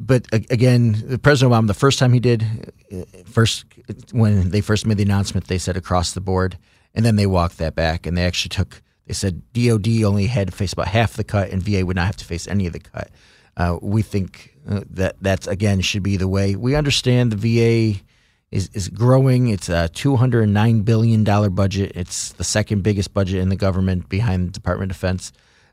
but 0.00 0.26
again, 0.32 1.18
President 1.22 1.52
Obama, 1.52 1.66
the 1.66 1.74
first 1.74 1.98
time 1.98 2.12
he 2.12 2.20
did, 2.20 2.72
uh, 2.92 3.04
first 3.26 3.64
when 4.12 4.50
they 4.50 4.60
first 4.60 4.86
made 4.86 4.96
the 4.96 5.02
announcement, 5.02 5.48
they 5.48 5.58
said 5.58 5.76
across 5.76 6.12
the 6.12 6.20
board, 6.20 6.56
and 6.94 7.04
then 7.04 7.16
they 7.16 7.26
walked 7.26 7.58
that 7.58 7.74
back, 7.74 8.06
and 8.06 8.16
they 8.16 8.24
actually 8.24 8.50
took. 8.50 8.82
They 9.06 9.14
said 9.14 9.42
DoD 9.54 10.02
only 10.04 10.26
had 10.26 10.48
to 10.48 10.54
face 10.54 10.74
about 10.74 10.88
half 10.88 11.14
the 11.14 11.24
cut, 11.24 11.50
and 11.50 11.62
VA 11.62 11.84
would 11.84 11.96
not 11.96 12.06
have 12.06 12.16
to 12.18 12.24
face 12.24 12.46
any 12.46 12.66
of 12.66 12.72
the 12.74 12.80
cut. 12.80 13.10
Uh, 13.56 13.78
we 13.80 14.02
think 14.02 14.54
uh, 14.68 14.82
that 14.90 15.16
that's 15.20 15.46
again 15.46 15.80
should 15.80 16.02
be 16.02 16.16
the 16.16 16.28
way. 16.28 16.54
We 16.54 16.74
understand 16.76 17.32
the 17.32 17.36
VA 17.94 18.00
is, 18.50 18.70
is 18.72 18.88
growing. 18.88 19.48
It's 19.48 19.68
a 19.68 19.90
$209 19.92 20.84
billion 20.84 21.24
budget. 21.54 21.92
It's 21.94 22.32
the 22.32 22.44
second 22.44 22.82
biggest 22.82 23.12
budget 23.12 23.40
in 23.40 23.48
the 23.48 23.56
government 23.56 24.08
behind 24.08 24.48
the 24.48 24.52
Department 24.52 24.90
of 24.90 24.96
Defense. 24.96 25.32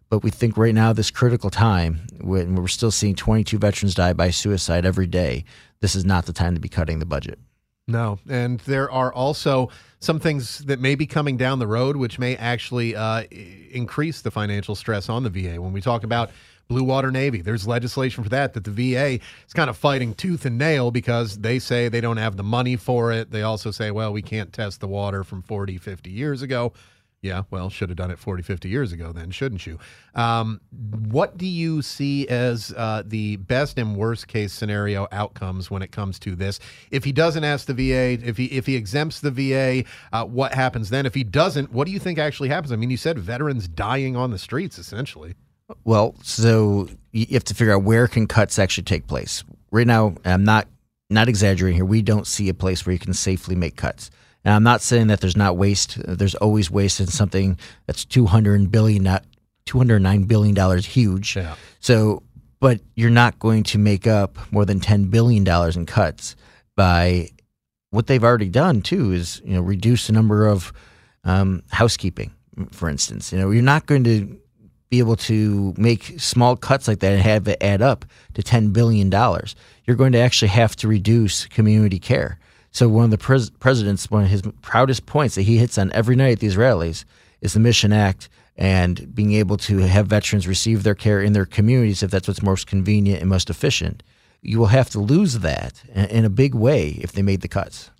But 0.09 0.19
we 0.23 0.29
think 0.29 0.57
right 0.57 0.73
now, 0.75 0.93
this 0.93 1.09
critical 1.09 1.49
time, 1.49 2.01
when 2.21 2.55
we're 2.55 2.67
still 2.67 2.91
seeing 2.91 3.15
22 3.15 3.57
veterans 3.57 3.95
die 3.95 4.13
by 4.13 4.29
suicide 4.29 4.85
every 4.85 5.07
day, 5.07 5.45
this 5.79 5.95
is 5.95 6.05
not 6.05 6.25
the 6.25 6.33
time 6.33 6.53
to 6.53 6.61
be 6.61 6.69
cutting 6.69 6.99
the 6.99 7.05
budget. 7.05 7.39
No, 7.87 8.19
and 8.27 8.59
there 8.61 8.89
are 8.91 9.13
also 9.13 9.69
some 9.99 10.19
things 10.19 10.59
that 10.59 10.79
may 10.79 10.95
be 10.95 11.05
coming 11.05 11.37
down 11.37 11.59
the 11.59 11.67
road, 11.67 11.95
which 11.95 12.17
may 12.17 12.35
actually 12.35 12.95
uh, 12.95 13.23
increase 13.71 14.21
the 14.21 14.31
financial 14.31 14.75
stress 14.75 15.07
on 15.07 15.23
the 15.23 15.29
VA. 15.29 15.61
When 15.61 15.71
we 15.71 15.81
talk 15.81 16.03
about 16.03 16.31
Blue 16.67 16.83
Water 16.83 17.11
Navy. 17.11 17.41
There's 17.41 17.67
legislation 17.67 18.23
for 18.23 18.29
that 18.29 18.53
that 18.53 18.63
the 18.63 18.71
VA 18.71 19.19
is 19.45 19.53
kind 19.53 19.69
of 19.69 19.77
fighting 19.77 20.13
tooth 20.13 20.45
and 20.45 20.57
nail 20.57 20.91
because 20.91 21.37
they 21.37 21.59
say 21.59 21.89
they 21.89 22.01
don't 22.01 22.17
have 22.17 22.37
the 22.37 22.43
money 22.43 22.75
for 22.75 23.11
it. 23.11 23.31
They 23.31 23.43
also 23.43 23.71
say, 23.71 23.91
well, 23.91 24.11
we 24.11 24.21
can't 24.21 24.51
test 24.51 24.79
the 24.79 24.87
water 24.87 25.23
from 25.23 25.41
40, 25.43 25.77
50 25.77 26.09
years 26.09 26.41
ago. 26.41 26.73
Yeah, 27.21 27.41
well, 27.49 27.71
should 27.71 27.89
have 27.89 27.95
done 27.95 28.11
it 28.11 28.19
40, 28.19 28.43
50 28.43 28.69
years 28.69 28.91
ago 28.91 29.11
then, 29.11 29.31
shouldn't 29.31 29.65
you? 29.65 29.79
Um, 30.13 30.61
what 31.09 31.37
do 31.37 31.47
you 31.47 31.81
see 31.81 32.27
as 32.27 32.71
uh, 32.77 33.01
the 33.03 33.37
best 33.37 33.79
and 33.79 33.95
worst 33.95 34.27
case 34.27 34.53
scenario 34.53 35.07
outcomes 35.11 35.71
when 35.71 35.81
it 35.81 35.91
comes 35.91 36.19
to 36.19 36.35
this? 36.35 36.59
If 36.91 37.03
he 37.03 37.11
doesn't 37.11 37.43
ask 37.43 37.65
the 37.65 37.73
VA, 37.73 38.23
if 38.23 38.37
he 38.37 38.45
if 38.45 38.67
he 38.67 38.75
exempts 38.75 39.21
the 39.21 39.31
VA, 39.31 39.85
uh, 40.13 40.25
what 40.25 40.53
happens 40.53 40.91
then? 40.91 41.07
If 41.07 41.15
he 41.15 41.23
doesn't, 41.23 41.71
what 41.71 41.87
do 41.87 41.93
you 41.93 41.99
think 41.99 42.19
actually 42.19 42.49
happens? 42.49 42.71
I 42.71 42.75
mean, 42.75 42.91
you 42.91 42.97
said 42.97 43.17
veterans 43.17 43.67
dying 43.67 44.15
on 44.15 44.29
the 44.29 44.37
streets, 44.37 44.77
essentially. 44.77 45.33
Well, 45.83 46.15
so 46.21 46.89
you 47.11 47.27
have 47.31 47.43
to 47.45 47.55
figure 47.55 47.73
out 47.73 47.83
where 47.83 48.07
can 48.07 48.27
cuts 48.27 48.59
actually 48.59 48.83
take 48.83 49.07
place. 49.07 49.43
Right 49.71 49.87
now, 49.87 50.15
I'm 50.23 50.43
not 50.43 50.67
not 51.09 51.29
exaggerating 51.29 51.75
here. 51.75 51.85
We 51.85 52.01
don't 52.01 52.27
see 52.27 52.49
a 52.49 52.53
place 52.53 52.85
where 52.85 52.93
you 52.93 52.99
can 52.99 53.13
safely 53.13 53.55
make 53.55 53.75
cuts. 53.75 54.09
And 54.43 54.53
I'm 54.53 54.63
not 54.63 54.81
saying 54.81 55.07
that 55.07 55.21
there's 55.21 55.37
not 55.37 55.57
waste. 55.57 55.97
There's 56.05 56.35
always 56.35 56.69
waste 56.69 56.99
in 56.99 57.07
something 57.07 57.57
that's 57.87 58.05
200 58.05 58.71
billion, 58.71 59.03
not 59.03 59.23
209 59.65 60.23
billion 60.23 60.55
dollars 60.55 60.85
huge. 60.85 61.35
Yeah. 61.35 61.55
So, 61.79 62.23
but 62.59 62.79
you're 62.95 63.09
not 63.09 63.39
going 63.39 63.63
to 63.63 63.77
make 63.77 64.07
up 64.07 64.37
more 64.51 64.65
than 64.65 64.79
10 64.79 65.05
billion 65.05 65.43
dollars 65.43 65.75
in 65.75 65.85
cuts 65.85 66.35
by 66.75 67.29
what 67.89 68.07
they've 68.07 68.23
already 68.23 68.49
done 68.49 68.81
too. 68.81 69.11
Is 69.11 69.41
you 69.43 69.53
know 69.53 69.61
reduce 69.61 70.07
the 70.07 70.13
number 70.13 70.47
of 70.47 70.71
um, 71.23 71.63
housekeeping, 71.71 72.31
for 72.71 72.89
instance. 72.89 73.31
You 73.31 73.39
know, 73.39 73.49
you're 73.51 73.63
not 73.63 73.87
going 73.87 74.03
to 74.03 74.39
be 74.95 74.99
able 74.99 75.17
to 75.17 75.73
make 75.77 76.13
small 76.17 76.55
cuts 76.55 76.87
like 76.87 76.99
that 76.99 77.11
and 77.11 77.21
have 77.21 77.47
it 77.49 77.61
add 77.61 77.81
up 77.81 78.05
to 78.33 78.41
$10 78.41 78.71
billion, 78.71 79.11
you're 79.83 79.97
going 79.97 80.13
to 80.13 80.19
actually 80.19 80.47
have 80.47 80.75
to 80.77 80.87
reduce 80.87 81.45
community 81.47 81.99
care. 81.99 82.39
So, 82.71 82.87
one 82.87 83.05
of 83.05 83.11
the 83.11 83.17
pres- 83.17 83.49
president's, 83.49 84.09
one 84.09 84.23
of 84.23 84.29
his 84.29 84.41
proudest 84.61 85.05
points 85.05 85.35
that 85.35 85.43
he 85.43 85.57
hits 85.57 85.77
on 85.77 85.91
every 85.91 86.15
night 86.15 86.33
at 86.33 86.39
these 86.39 86.57
rallies 86.57 87.05
is 87.41 87.53
the 87.53 87.59
Mission 87.59 87.91
Act 87.91 88.29
and 88.57 89.13
being 89.13 89.33
able 89.33 89.57
to 89.57 89.79
have 89.79 90.07
veterans 90.07 90.47
receive 90.47 90.83
their 90.83 90.95
care 90.95 91.21
in 91.21 91.33
their 91.33 91.45
communities 91.45 92.01
if 92.01 92.11
that's 92.11 92.27
what's 92.27 92.41
most 92.41 92.67
convenient 92.67 93.19
and 93.19 93.29
most 93.29 93.49
efficient. 93.49 94.01
You 94.41 94.59
will 94.59 94.67
have 94.67 94.89
to 94.91 94.99
lose 94.99 95.39
that 95.39 95.83
in 95.93 96.23
a 96.23 96.29
big 96.29 96.53
way 96.53 96.99
if 97.01 97.11
they 97.11 97.21
made 97.21 97.41
the 97.41 97.47
cuts. 97.47 97.91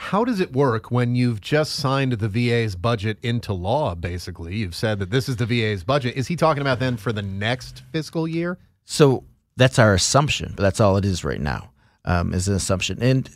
How 0.00 0.24
does 0.24 0.40
it 0.40 0.54
work 0.54 0.90
when 0.90 1.14
you've 1.14 1.42
just 1.42 1.74
signed 1.74 2.12
the 2.14 2.28
VA's 2.28 2.74
budget 2.74 3.18
into 3.22 3.52
law, 3.52 3.94
basically? 3.94 4.56
You've 4.56 4.74
said 4.74 4.98
that 4.98 5.10
this 5.10 5.28
is 5.28 5.36
the 5.36 5.44
VA's 5.44 5.84
budget. 5.84 6.16
Is 6.16 6.26
he 6.26 6.36
talking 6.36 6.62
about 6.62 6.78
then 6.78 6.96
for 6.96 7.12
the 7.12 7.22
next 7.22 7.82
fiscal 7.92 8.26
year? 8.26 8.56
So 8.86 9.24
that's 9.56 9.78
our 9.78 9.92
assumption, 9.92 10.54
but 10.56 10.62
that's 10.62 10.80
all 10.80 10.96
it 10.96 11.04
is 11.04 11.22
right 11.22 11.40
now, 11.40 11.70
um, 12.06 12.32
is 12.32 12.48
an 12.48 12.54
assumption. 12.54 13.00
And, 13.02 13.28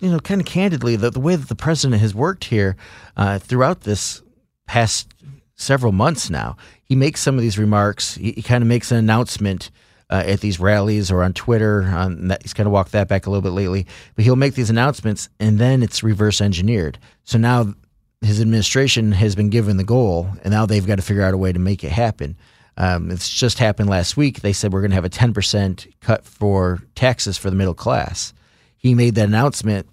you 0.00 0.10
know, 0.10 0.18
kind 0.18 0.40
of 0.40 0.46
candidly, 0.46 0.96
the, 0.96 1.10
the 1.10 1.20
way 1.20 1.36
that 1.36 1.48
the 1.48 1.54
president 1.54 2.00
has 2.00 2.14
worked 2.14 2.44
here 2.44 2.74
uh, 3.16 3.38
throughout 3.38 3.82
this 3.82 4.22
past 4.66 5.12
several 5.56 5.92
months 5.92 6.30
now, 6.30 6.56
he 6.82 6.96
makes 6.96 7.20
some 7.20 7.36
of 7.36 7.42
these 7.42 7.58
remarks. 7.58 8.14
He, 8.14 8.32
he 8.32 8.42
kind 8.42 8.62
of 8.62 8.66
makes 8.66 8.90
an 8.90 8.96
announcement 8.96 9.70
uh, 10.12 10.22
at 10.26 10.40
these 10.40 10.60
rallies 10.60 11.10
or 11.10 11.22
on 11.22 11.32
Twitter. 11.32 11.84
That, 11.84 12.42
he's 12.42 12.52
kind 12.52 12.66
of 12.66 12.72
walked 12.72 12.92
that 12.92 13.08
back 13.08 13.26
a 13.26 13.30
little 13.30 13.42
bit 13.42 13.50
lately. 13.50 13.86
But 14.14 14.24
he'll 14.24 14.36
make 14.36 14.54
these 14.54 14.70
announcements, 14.70 15.30
and 15.40 15.58
then 15.58 15.82
it's 15.82 16.02
reverse 16.02 16.40
engineered. 16.42 16.98
So 17.24 17.38
now 17.38 17.74
his 18.20 18.40
administration 18.40 19.12
has 19.12 19.34
been 19.34 19.48
given 19.48 19.78
the 19.78 19.84
goal, 19.84 20.28
and 20.44 20.52
now 20.52 20.66
they've 20.66 20.86
got 20.86 20.96
to 20.96 21.02
figure 21.02 21.22
out 21.22 21.32
a 21.32 21.38
way 21.38 21.50
to 21.50 21.58
make 21.58 21.82
it 21.82 21.90
happen. 21.90 22.36
Um, 22.76 23.10
it's 23.10 23.28
just 23.28 23.58
happened 23.58 23.88
last 23.88 24.16
week. 24.16 24.40
They 24.40 24.52
said 24.52 24.72
we're 24.72 24.82
going 24.82 24.90
to 24.90 24.96
have 24.96 25.04
a 25.04 25.10
10% 25.10 25.90
cut 26.00 26.24
for 26.24 26.82
taxes 26.94 27.38
for 27.38 27.48
the 27.48 27.56
middle 27.56 27.74
class. 27.74 28.34
He 28.76 28.94
made 28.94 29.14
that 29.14 29.28
announcement. 29.28 29.88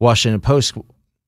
Washington 0.00 0.40
Post 0.40 0.74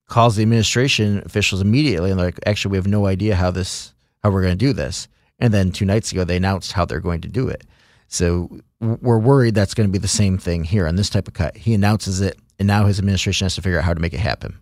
calls 0.08 0.36
the 0.36 0.42
administration 0.42 1.22
officials 1.24 1.60
immediately 1.60 2.10
and 2.10 2.18
they're 2.18 2.26
like, 2.26 2.40
actually, 2.46 2.72
we 2.72 2.78
have 2.78 2.86
no 2.86 3.06
idea 3.06 3.34
how 3.34 3.50
this, 3.50 3.94
how 4.22 4.30
we're 4.30 4.42
going 4.42 4.56
to 4.56 4.66
do 4.66 4.72
this. 4.72 5.08
And 5.38 5.52
then 5.52 5.72
two 5.72 5.84
nights 5.84 6.12
ago, 6.12 6.24
they 6.24 6.36
announced 6.36 6.72
how 6.72 6.84
they're 6.84 7.00
going 7.00 7.20
to 7.22 7.28
do 7.28 7.48
it. 7.48 7.64
So 8.14 8.60
we're 8.78 9.18
worried 9.18 9.56
that's 9.56 9.74
going 9.74 9.88
to 9.88 9.92
be 9.92 9.98
the 9.98 10.06
same 10.06 10.38
thing 10.38 10.62
here 10.62 10.86
on 10.86 10.94
this 10.94 11.10
type 11.10 11.26
of 11.26 11.34
cut. 11.34 11.56
He 11.56 11.74
announces 11.74 12.20
it, 12.20 12.38
and 12.60 12.68
now 12.68 12.86
his 12.86 13.00
administration 13.00 13.46
has 13.46 13.56
to 13.56 13.62
figure 13.62 13.76
out 13.76 13.84
how 13.84 13.92
to 13.92 13.98
make 13.98 14.14
it 14.14 14.20
happen. 14.20 14.56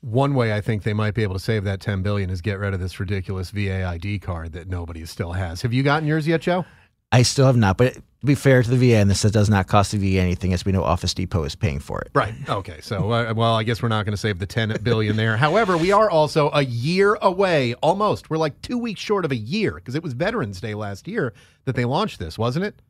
One 0.00 0.34
way 0.34 0.52
I 0.52 0.60
think 0.60 0.82
they 0.82 0.92
might 0.92 1.14
be 1.14 1.22
able 1.22 1.34
to 1.34 1.40
save 1.40 1.62
that 1.64 1.80
10 1.80 2.02
billion 2.02 2.30
is 2.30 2.40
get 2.40 2.58
rid 2.58 2.74
of 2.74 2.80
this 2.80 2.98
ridiculous 2.98 3.50
VA 3.50 3.84
ID 3.84 4.18
card 4.18 4.54
that 4.54 4.68
nobody 4.68 5.06
still 5.06 5.32
has. 5.34 5.62
Have 5.62 5.72
you 5.72 5.84
gotten 5.84 6.08
yours 6.08 6.26
yet, 6.26 6.40
Joe? 6.40 6.64
I 7.12 7.22
still 7.22 7.46
have 7.46 7.56
not, 7.56 7.76
but 7.76 7.96
to 8.24 8.26
be 8.26 8.34
fair 8.34 8.62
to 8.62 8.70
the 8.70 8.76
VA, 8.76 8.96
and 8.96 9.10
this 9.10 9.20
does 9.22 9.50
not 9.50 9.66
cost 9.66 9.92
the 9.92 9.98
VA 9.98 10.18
anything, 10.18 10.54
as 10.54 10.64
we 10.64 10.72
know 10.72 10.82
Office 10.82 11.12
Depot 11.12 11.44
is 11.44 11.54
paying 11.54 11.78
for 11.78 12.00
it. 12.00 12.10
Right. 12.14 12.34
Okay. 12.48 12.80
So, 12.80 13.12
uh, 13.12 13.34
well, 13.36 13.54
I 13.54 13.64
guess 13.64 13.82
we're 13.82 13.90
not 13.90 14.06
going 14.06 14.14
to 14.14 14.20
save 14.20 14.38
the 14.38 14.46
10 14.46 14.78
billion 14.82 15.16
there. 15.16 15.36
However, 15.36 15.76
we 15.76 15.92
are 15.92 16.08
also 16.08 16.50
a 16.54 16.62
year 16.62 17.18
away, 17.20 17.74
almost. 17.74 18.30
We're 18.30 18.38
like 18.38 18.60
two 18.62 18.78
weeks 18.78 19.00
short 19.00 19.26
of 19.26 19.32
a 19.32 19.36
year 19.36 19.74
because 19.74 19.94
it 19.94 20.02
was 20.02 20.14
Veterans 20.14 20.58
Day 20.58 20.74
last 20.74 21.06
year 21.06 21.34
that 21.66 21.76
they 21.76 21.84
launched 21.84 22.18
this, 22.18 22.38
wasn't 22.38 22.64
it? 22.64 22.80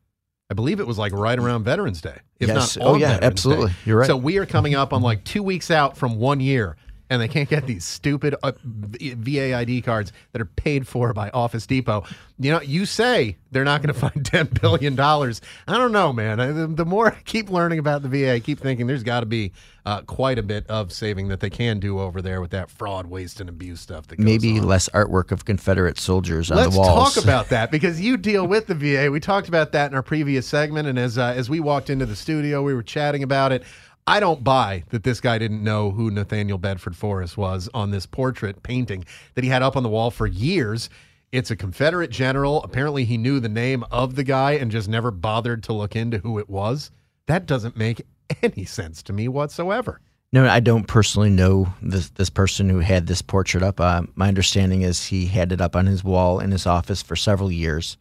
I 0.49 0.53
believe 0.53 0.79
it 0.79 0.87
was 0.87 0.97
like 0.97 1.11
right 1.11 1.37
around 1.37 1.63
Veterans 1.63 2.01
Day, 2.01 2.19
if 2.39 2.47
yes. 2.47 2.77
not. 2.77 2.85
oh 2.85 2.95
yeah, 2.95 3.15
Veterans 3.15 3.25
absolutely. 3.25 3.67
Day. 3.67 3.75
You're 3.85 3.99
right. 3.99 4.07
So 4.07 4.15
we 4.15 4.37
are 4.37 4.45
coming 4.45 4.75
up 4.75 4.93
on 4.93 5.01
like 5.01 5.23
two 5.23 5.43
weeks 5.43 5.69
out 5.69 5.97
from 5.97 6.17
one 6.17 6.39
year. 6.39 6.77
And 7.09 7.21
they 7.21 7.27
can't 7.27 7.49
get 7.49 7.67
these 7.67 7.85
stupid 7.85 8.35
uh, 8.41 8.53
VA 8.63 9.55
ID 9.55 9.81
cards 9.81 10.11
that 10.31 10.41
are 10.41 10.45
paid 10.45 10.87
for 10.87 11.13
by 11.13 11.29
Office 11.29 11.67
Depot. 11.67 12.03
You 12.39 12.51
know, 12.51 12.61
you 12.61 12.85
say 12.85 13.37
they're 13.51 13.63
not 13.63 13.81
going 13.81 13.93
to 13.93 13.99
find 13.99 14.25
ten 14.25 14.47
billion 14.47 14.95
dollars. 14.95 15.41
I 15.67 15.77
don't 15.77 15.91
know, 15.91 16.11
man. 16.11 16.39
I, 16.39 16.47
the, 16.51 16.67
the, 16.67 16.85
more 16.85 17.07
I 17.13 17.21
keep 17.25 17.49
learning 17.49 17.79
about 17.79 18.01
the 18.01 18.09
VA, 18.09 18.33
I 18.33 18.39
keep 18.39 18.59
thinking 18.59 18.87
there's 18.87 19.03
got 19.03 19.19
to 19.21 19.25
be 19.25 19.51
uh, 19.85 20.01
quite 20.01 20.39
a 20.39 20.43
bit 20.43 20.67
of 20.67 20.91
saving 20.91 21.27
that 21.27 21.39
they 21.39 21.49
can 21.49 21.79
do 21.79 21.99
over 21.99 22.21
there 22.21 22.41
with 22.41 22.51
that 22.51 22.71
fraud, 22.71 23.05
waste, 23.05 23.39
and 23.39 23.49
abuse 23.49 23.79
stuff. 23.79 24.07
That 24.07 24.19
maybe 24.19 24.57
on. 24.57 24.65
less 24.65 24.89
artwork 24.89 25.31
of 25.31 25.45
Confederate 25.45 25.99
soldiers 25.99 26.49
on 26.49 26.57
Let's 26.57 26.73
the 26.73 26.79
walls. 26.79 27.03
Let's 27.03 27.15
talk 27.15 27.23
about 27.23 27.49
that 27.49 27.71
because 27.71 28.01
you 28.01 28.17
deal 28.17 28.47
with 28.47 28.65
the 28.67 28.75
VA. 28.75 29.11
We 29.11 29.19
talked 29.19 29.47
about 29.47 29.71
that 29.73 29.91
in 29.91 29.95
our 29.95 30.03
previous 30.03 30.47
segment, 30.47 30.87
and 30.87 30.97
as 30.97 31.17
uh, 31.17 31.33
as 31.35 31.49
we 31.49 31.59
walked 31.59 31.89
into 31.89 32.05
the 32.05 32.15
studio, 32.15 32.63
we 32.63 32.73
were 32.73 32.83
chatting 32.83 33.21
about 33.21 33.51
it. 33.51 33.63
I 34.07 34.19
don't 34.19 34.43
buy 34.43 34.83
that 34.89 35.03
this 35.03 35.19
guy 35.19 35.39
didn't 35.39 35.63
know 35.63 35.89
who 35.89 36.11
Nathaniel 36.11 36.59
Bedford 36.59 36.95
Forrest 36.95 37.37
was 37.37 37.69
on 37.73 37.89
this 37.89 38.05
portrait 38.05 38.61
painting 38.61 39.03
that 39.33 39.43
he 39.43 39.49
had 39.49 39.63
up 39.63 39.75
on 39.75 39.81
the 39.81 39.89
wall 39.89 40.11
for 40.11 40.27
years. 40.27 40.89
It's 41.31 41.49
a 41.49 41.55
Confederate 41.55 42.11
general. 42.11 42.63
Apparently, 42.63 43.03
he 43.03 43.17
knew 43.17 43.39
the 43.39 43.49
name 43.49 43.83
of 43.89 44.15
the 44.15 44.23
guy 44.23 44.51
and 44.53 44.69
just 44.69 44.87
never 44.87 45.09
bothered 45.09 45.63
to 45.63 45.73
look 45.73 45.95
into 45.95 46.19
who 46.19 46.37
it 46.37 46.47
was. 46.47 46.91
That 47.25 47.47
doesn't 47.47 47.77
make 47.77 48.05
any 48.43 48.65
sense 48.65 49.01
to 49.03 49.13
me 49.13 49.27
whatsoever. 49.27 49.99
No, 50.31 50.47
I 50.47 50.59
don't 50.59 50.87
personally 50.87 51.29
know 51.29 51.73
this 51.81 52.09
this 52.09 52.29
person 52.29 52.69
who 52.69 52.79
had 52.79 53.07
this 53.07 53.21
portrait 53.23 53.63
up. 53.63 53.79
Uh, 53.79 54.03
my 54.15 54.27
understanding 54.27 54.81
is 54.81 55.05
he 55.05 55.25
had 55.25 55.51
it 55.51 55.61
up 55.61 55.75
on 55.75 55.87
his 55.87 56.03
wall 56.03 56.39
in 56.39 56.51
his 56.51 56.67
office 56.67 57.01
for 57.01 57.15
several 57.15 57.51
years. 57.51 57.97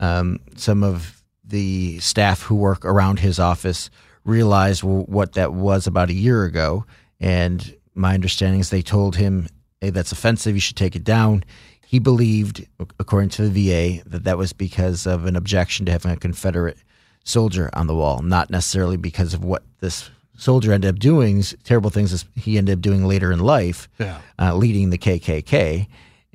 Um, 0.00 0.40
some 0.56 0.82
of 0.82 1.22
the 1.44 1.98
staff 2.00 2.42
who 2.42 2.56
work 2.56 2.84
around 2.84 3.20
his 3.20 3.38
office 3.38 3.90
realized 4.24 4.82
what 4.82 5.32
that 5.34 5.52
was 5.52 5.86
about 5.86 6.10
a 6.10 6.14
year 6.14 6.44
ago. 6.44 6.84
And 7.20 7.74
my 7.94 8.14
understanding 8.14 8.60
is 8.60 8.70
they 8.70 8.82
told 8.82 9.16
him, 9.16 9.48
hey, 9.80 9.90
that's 9.90 10.12
offensive. 10.12 10.54
You 10.54 10.60
should 10.60 10.76
take 10.76 10.96
it 10.96 11.04
down. 11.04 11.44
He 11.86 11.98
believed, 11.98 12.66
according 12.98 13.30
to 13.30 13.48
the 13.48 13.68
VA, 13.68 14.02
that 14.08 14.24
that 14.24 14.38
was 14.38 14.52
because 14.52 15.06
of 15.06 15.26
an 15.26 15.36
objection 15.36 15.86
to 15.86 15.92
having 15.92 16.10
a 16.10 16.16
Confederate 16.16 16.78
soldier 17.24 17.70
on 17.72 17.86
the 17.86 17.94
wall, 17.94 18.20
not 18.22 18.50
necessarily 18.50 18.96
because 18.96 19.34
of 19.34 19.44
what 19.44 19.62
this 19.80 20.10
soldier 20.36 20.72
ended 20.72 20.88
up 20.88 20.98
doing, 20.98 21.42
terrible 21.62 21.90
things 21.90 22.24
he 22.34 22.58
ended 22.58 22.78
up 22.78 22.82
doing 22.82 23.06
later 23.06 23.30
in 23.30 23.38
life, 23.38 23.88
yeah. 23.98 24.20
uh, 24.38 24.54
leading 24.54 24.90
the 24.90 24.98
KKK. 24.98 25.86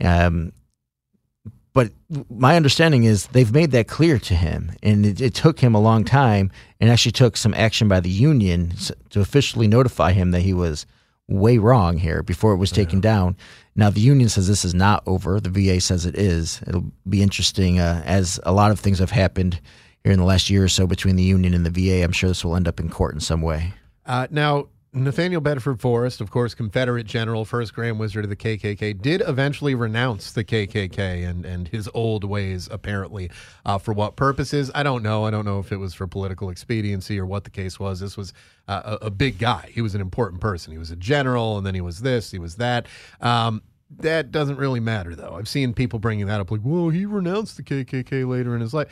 Um, 0.02 0.54
but 1.80 1.94
my 2.30 2.58
understanding 2.58 3.06
is 3.06 3.28
they've 3.28 3.54
made 3.54 3.72
that 3.72 3.88
clear 3.88 4.20
to 4.20 4.36
him, 4.36 4.74
and 4.84 5.06
it, 5.06 5.22
it, 5.22 5.34
took 5.34 5.62
him 5.62 5.74
a 5.74 5.80
long 5.80 6.04
time, 6.04 6.52
and 6.82 6.90
actually 6.90 7.14
took 7.14 7.38
some 7.38 7.54
action 7.54 7.88
by 7.88 8.02
the 8.02 8.10
union 8.10 8.74
to 9.12 9.22
officially 9.22 9.66
notify 9.66 10.12
him 10.12 10.32
that 10.32 10.42
he 10.42 10.54
was 10.54 10.86
way 11.30 11.58
wrong 11.58 11.98
here 11.98 12.22
before 12.22 12.52
it 12.52 12.58
was 12.58 12.70
taken 12.70 12.98
yeah. 12.98 13.04
down. 13.04 13.38
Now 13.78 13.90
the 13.90 14.02
union 14.02 14.28
says 14.28 14.46
this 14.46 14.66
is 14.66 14.74
not 14.74 15.04
over. 15.06 15.40
The 15.40 15.50
VA 15.50 15.80
says 15.80 16.06
it 16.06 16.18
is. 16.18 16.62
It'll 16.68 16.92
be 17.08 17.22
interesting 17.22 17.80
uh, 17.80 18.04
as 18.06 18.42
a 18.44 18.52
lot 18.52 18.72
of 18.72 18.80
things 18.82 19.00
have 19.00 19.12
happened 19.12 19.62
here 20.04 20.12
in 20.12 20.20
the 20.20 20.26
last 20.26 20.50
year 20.50 20.66
or 20.66 20.68
so 20.68 20.86
between 20.86 21.16
the 21.16 21.24
union 21.24 21.54
and 21.54 21.66
the 21.66 21.70
VA. 21.70 22.04
I'm 22.04 22.12
sure 22.12 22.30
this 22.30 22.44
will 22.44 22.58
end 22.58 22.68
up 22.68 22.82
in 22.82 22.90
court 22.90 23.14
in 23.14 23.22
some 23.22 23.42
way. 23.42 23.72
Uh, 24.06 24.28
now, 24.32 24.68
Nathaniel 24.92 25.40
Bedford 25.40 25.80
Forrest, 25.80 26.20
of 26.20 26.32
course, 26.32 26.56
Confederate 26.56 27.06
general, 27.06 27.46
first 27.46 27.76
Grand 27.76 28.00
Wizard 28.00 28.24
of 28.24 28.30
the 28.30 28.36
KKK, 28.36 29.00
did 29.00 29.22
eventually 29.28 29.76
renounce 29.76 30.32
the 30.32 30.44
KKK 30.44 31.30
and, 31.30 31.46
and 31.46 31.68
his 31.68 31.88
old 31.94 32.24
ways, 32.24 32.68
apparently. 32.72 33.30
Uh, 33.66 33.78
for 33.78 33.94
what 33.94 34.16
purposes? 34.16 34.72
I 34.74 34.82
don't 34.82 35.04
know. 35.04 35.26
I 35.26 35.32
don't 35.32 35.46
know 35.46 35.60
if 35.60 35.72
it 35.72 35.78
was 35.78 35.94
for 35.94 36.08
political 36.08 36.50
expediency 36.50 37.20
or 37.20 37.28
what 37.28 37.44
the 37.44 37.52
case 37.52 37.80
was. 37.80 38.00
This 38.00 38.18
was 38.18 38.34
uh, 38.68 38.98
a, 39.02 39.12
big 39.12 39.38
guy. 39.38 39.70
He 39.72 39.82
was 39.82 39.94
an 39.94 40.02
important 40.02 40.42
person. 40.42 40.72
He 40.72 40.80
was 40.80 40.90
a 40.90 40.96
general, 40.96 41.58
and 41.58 41.66
then 41.68 41.76
he 41.76 41.82
was 41.82 42.00
this, 42.00 42.32
he 42.32 42.40
was 42.40 42.56
that. 42.56 42.88
Um, 43.22 43.62
that 44.00 44.32
doesn't 44.32 44.58
really 44.58 44.80
matter, 44.80 45.16
though. 45.16 45.36
I've 45.36 45.48
seen 45.48 45.74
people 45.74 46.00
bringing 46.00 46.28
that 46.28 46.40
up 46.40 46.50
like, 46.50 46.62
well, 46.64 46.90
he 46.90 47.06
renounced 47.06 47.58
the 47.58 47.64
KKK 47.64 48.28
later 48.28 48.56
in 48.56 48.62
his 48.62 48.74
life. 48.74 48.88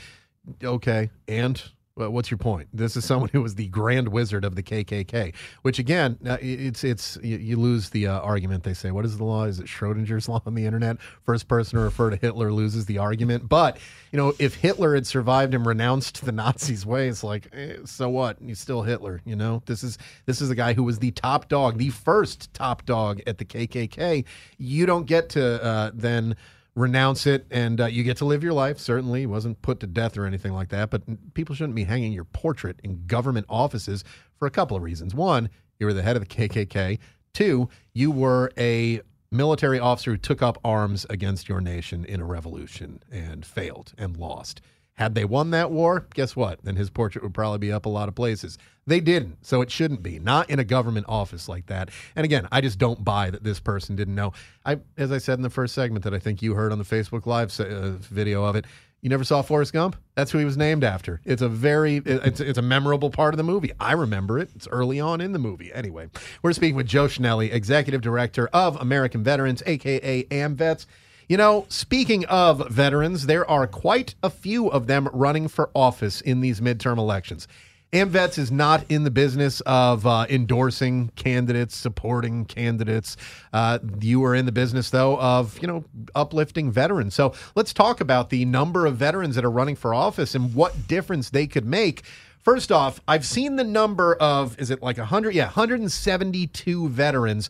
Okay. 0.64 1.10
And 1.28 1.62
well, 1.98 2.12
what's 2.12 2.30
your 2.30 2.38
point? 2.38 2.70
This 2.72 2.96
is 2.96 3.04
someone 3.06 3.30
who 3.34 3.42
was 3.42 3.56
the 3.56 3.68
grand 3.68 4.10
wizard 4.10 4.46
of 4.46 4.56
the 4.56 4.62
KKK, 4.62 5.34
which 5.64 5.80
again, 5.80 6.18
uh, 6.26 6.38
it's 6.40 6.84
it's 6.84 7.18
you, 7.24 7.58
lose 7.58 7.90
the 7.90 8.08
uh, 8.08 8.20
argument. 8.20 8.64
They 8.64 8.76
say, 8.76 8.92
what 8.92 9.04
is 9.04 9.18
the 9.18 9.24
law? 9.24 9.46
Is 9.46 9.60
it 9.60 9.66
Schrodinger's 9.66 10.30
law 10.30 10.42
on 10.46 10.54
the 10.54 10.66
internet? 10.66 10.98
First 11.24 11.48
person 11.48 11.80
to 11.80 11.84
refer 11.84 12.12
to 12.12 12.16
Hitler 12.16 12.54
loses 12.54 12.86
the 12.86 13.00
argument. 13.00 13.50
But 13.50 13.80
you 14.12 14.18
know, 14.18 14.34
if 14.38 14.56
Hitler 14.56 14.94
had 14.94 15.08
survived 15.08 15.56
and 15.56 15.66
renounced 15.66 16.24
the 16.24 16.32
Nazis' 16.32 16.86
ways, 16.86 17.24
like 17.24 17.48
eh, 17.54 17.78
so 17.86 18.10
what? 18.10 18.38
He's 18.46 18.60
still 18.60 18.84
Hitler. 18.84 19.22
You 19.26 19.36
know, 19.36 19.64
this 19.66 19.84
is 19.84 19.98
this 20.28 20.40
is 20.40 20.52
a 20.52 20.56
guy 20.56 20.74
who 20.74 20.84
was 20.84 21.00
the 21.00 21.12
top 21.12 21.50
dog, 21.50 21.80
the 21.80 21.90
first 21.90 22.54
top 22.54 22.86
dog 22.86 23.22
at 23.26 23.40
the 23.40 23.46
KKK. 23.46 24.24
You 24.60 24.86
don't 24.86 25.08
get 25.08 25.30
to 25.30 25.64
uh, 25.64 25.92
then 25.96 26.36
renounce 26.78 27.26
it 27.26 27.46
and 27.50 27.82
uh, 27.82 27.86
you 27.88 28.04
get 28.04 28.18
to 28.18 28.26
live 28.26 28.44
your 28.44 28.54
life. 28.54 28.80
Certainly, 28.80 29.26
wasn't 29.26 29.62
put 29.62 29.80
to 29.80 29.88
death 29.88 30.16
or 30.16 30.26
anything 30.26 30.54
like 30.54 30.70
that. 30.70 30.92
But 30.92 31.34
people 31.34 31.56
shouldn't 31.56 31.76
be 31.76 31.84
hanging 31.84 32.14
your 32.14 32.24
portrait 32.24 32.80
in 32.84 33.06
government 33.08 33.48
offices 33.50 34.04
for 34.38 34.48
a 34.48 34.52
couple 34.52 34.78
of 34.78 34.84
reasons. 34.84 35.16
One, 35.16 35.50
you 35.80 35.88
were 35.88 35.94
the 35.94 36.04
head 36.04 36.16
of 36.16 36.22
the 36.22 36.28
KKK. 36.28 37.00
Two, 37.34 37.70
you 37.94 38.12
were 38.12 38.52
a 38.58 39.02
military 39.32 39.80
officer 39.80 40.12
who 40.12 40.18
took 40.18 40.42
up 40.42 40.58
arms 40.64 41.06
against 41.10 41.50
your 41.50 41.60
nation 41.60 42.06
in 42.06 42.22
a 42.22 42.26
revolution 42.26 43.02
and 43.12 43.46
failed 43.46 43.94
and 43.98 44.16
lost. 44.16 44.62
Had 44.94 45.16
they 45.16 45.26
won 45.26 45.52
that 45.52 45.72
war, 45.72 46.08
guess 46.14 46.36
what? 46.36 46.64
Then 46.64 46.76
his 46.76 46.90
portrait 46.90 47.24
would 47.24 47.34
probably 47.34 47.60
be 47.60 47.72
up 47.72 47.86
a 47.86 47.90
lot 47.90 48.08
of 48.08 48.16
places. 48.16 48.58
They 48.88 49.02
didn't, 49.02 49.46
so 49.46 49.62
it 49.62 49.70
shouldn't 49.70 50.02
be. 50.02 50.18
Not 50.18 50.50
in 50.50 50.60
a 50.60 50.64
government 50.64 51.08
office 51.10 51.50
like 51.50 51.66
that. 51.68 51.90
And 52.16 52.24
again, 52.24 52.48
I 52.54 52.62
just 52.62 52.80
don't 52.80 53.04
buy 53.04 53.30
that 53.30 53.44
this 53.44 53.60
person 53.60 53.98
didn't 53.98 54.16
know. 54.16 54.32
I, 54.66 54.80
as 54.98 55.12
I 55.12 55.18
said 55.18 55.38
in 55.38 55.44
the 55.44 55.50
first 55.50 55.76
segment 55.76 56.06
that 56.06 56.14
I 56.14 56.20
think 56.20 56.42
you 56.42 56.54
heard 56.54 56.72
on 56.72 56.78
the 56.78 56.86
Facebook 56.86 57.26
Live 57.26 57.58
uh, 57.60 57.98
video 57.98 58.46
of 58.46 58.56
it, 58.56 58.66
you 59.02 59.10
never 59.10 59.26
saw 59.26 59.42
Forrest 59.42 59.74
Gump? 59.74 59.98
That's 60.16 60.32
who 60.32 60.40
he 60.40 60.46
was 60.46 60.58
named 60.58 60.84
after. 60.84 61.22
It's 61.24 61.42
a 61.42 61.50
very, 61.50 61.98
it's, 61.98 62.40
it's 62.40 62.58
a 62.58 62.64
memorable 62.64 63.12
part 63.12 63.34
of 63.34 63.38
the 63.38 63.44
movie. 63.44 63.72
I 63.80 63.92
remember 63.92 64.40
it. 64.40 64.50
It's 64.56 64.68
early 64.70 65.00
on 65.00 65.22
in 65.22 65.34
the 65.34 65.40
movie. 65.40 65.72
Anyway, 65.74 66.10
we're 66.42 66.54
speaking 66.54 66.76
with 66.76 66.88
Joe 66.88 67.06
Chenelly, 67.06 67.54
Executive 67.54 68.02
Director 68.02 68.48
of 68.54 68.76
American 68.78 69.24
Veterans, 69.24 69.62
aka 69.66 70.24
AMVETS. 70.24 70.88
You 71.30 71.36
know, 71.36 71.66
speaking 71.68 72.26
of 72.26 72.70
veterans, 72.70 73.26
there 73.26 73.48
are 73.50 73.68
quite 73.68 74.16
a 74.24 74.30
few 74.30 74.70
of 74.70 74.88
them 74.88 75.10
running 75.12 75.50
for 75.50 75.70
office 75.76 76.22
in 76.22 76.40
these 76.40 76.62
midterm 76.62 76.98
elections. 76.98 77.50
AMVETS 77.94 78.38
is 78.38 78.52
not 78.52 78.86
in 78.90 79.06
the 79.06 79.12
business 79.12 79.62
of 79.62 80.06
uh, 80.06 80.26
endorsing 80.30 81.10
candidates, 81.16 81.76
supporting 81.76 82.44
candidates. 82.44 83.16
Uh, 83.54 83.80
you 84.02 84.24
are 84.26 84.36
in 84.36 84.46
the 84.46 84.52
business, 84.52 84.90
though, 84.90 85.18
of 85.20 85.58
you 85.62 85.68
know 85.68 85.86
uplifting 86.14 86.72
veterans. 86.72 87.14
So 87.14 87.34
let's 87.56 87.74
talk 87.74 88.02
about 88.02 88.30
the 88.30 88.44
number 88.46 88.86
of 88.86 88.98
veterans 88.98 89.36
that 89.36 89.46
are 89.46 89.52
running 89.52 89.76
for 89.76 89.94
office 89.94 90.36
and 90.36 90.54
what 90.54 90.88
difference 90.88 91.30
they 91.30 91.48
could 91.48 91.66
make. 91.66 92.04
First 92.40 92.72
off, 92.72 93.00
I've 93.08 93.26
seen 93.26 93.56
the 93.56 93.64
number 93.64 94.16
of 94.16 94.60
is 94.60 94.70
it 94.70 94.82
like 94.82 94.98
100? 94.98 95.34
Yeah, 95.34 95.46
172 95.46 96.90
veterans 96.90 97.50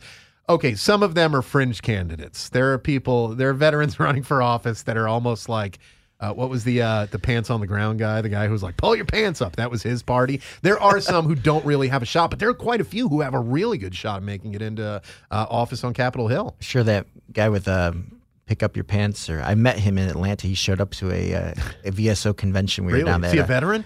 okay, 0.50 0.76
some 0.76 1.04
of 1.04 1.14
them 1.14 1.36
are 1.36 1.42
fringe 1.42 1.82
candidates. 1.82 2.50
There 2.50 2.72
are 2.72 2.78
people, 2.78 3.30
there 3.30 3.50
are 3.50 3.54
veterans 3.54 4.00
running 4.00 4.24
for 4.24 4.42
office 4.42 4.84
that 4.84 4.98
are 4.98 5.08
almost 5.08 5.50
like, 5.50 5.80
uh, 6.20 6.34
what 6.34 6.50
was 6.50 6.64
the 6.64 6.82
uh, 6.82 7.06
the 7.12 7.20
pants 7.20 7.50
on 7.50 7.60
the 7.60 7.68
ground 7.68 8.00
guy? 8.00 8.22
The 8.22 8.30
guy 8.30 8.48
who 8.48 8.52
was 8.52 8.64
like, 8.64 8.78
pull 8.78 8.96
your 8.96 9.06
pants 9.06 9.42
up. 9.42 9.56
That 9.58 9.70
was 9.70 9.84
his 9.84 10.02
party. 10.02 10.42
There 10.62 10.80
are 10.80 11.00
some 11.00 11.26
who 11.26 11.36
don't 11.36 11.66
really 11.66 11.88
have 11.90 12.02
a 12.02 12.06
shot, 12.06 12.30
but 12.32 12.40
there 12.40 12.50
are 12.50 12.56
quite 12.56 12.82
a 12.82 12.86
few 12.86 13.08
who 13.08 13.22
have 13.22 13.34
a 13.34 13.40
really 13.40 13.78
good 13.78 13.96
shot 13.96 14.18
of 14.18 14.24
making 14.24 14.54
it 14.56 14.62
into 14.62 14.84
uh, 14.86 15.02
office 15.30 15.84
on 15.84 15.94
Capitol 15.94 16.28
Hill. 16.28 16.56
Sure, 16.60 16.84
that 16.84 17.06
guy 17.32 17.50
with 17.50 17.68
uh, 17.68 17.94
pick 18.48 18.64
up 18.64 18.76
your 18.76 18.84
pants. 18.84 19.30
Or 19.30 19.42
I 19.42 19.54
met 19.54 19.78
him 19.78 19.98
in 19.98 20.10
Atlanta. 20.10 20.48
He 20.48 20.56
showed 20.56 20.82
up 20.82 20.92
to 20.92 21.12
a, 21.12 21.36
uh, 21.36 21.54
a 21.86 21.92
VSO 21.92 22.36
convention. 22.36 22.86
We 22.86 22.94
really? 22.94 23.04
were 23.04 23.12
down 23.12 23.22
there. 23.22 23.30
Is 23.30 23.34
he 23.34 23.40
a 23.40 23.46
veteran? 23.46 23.86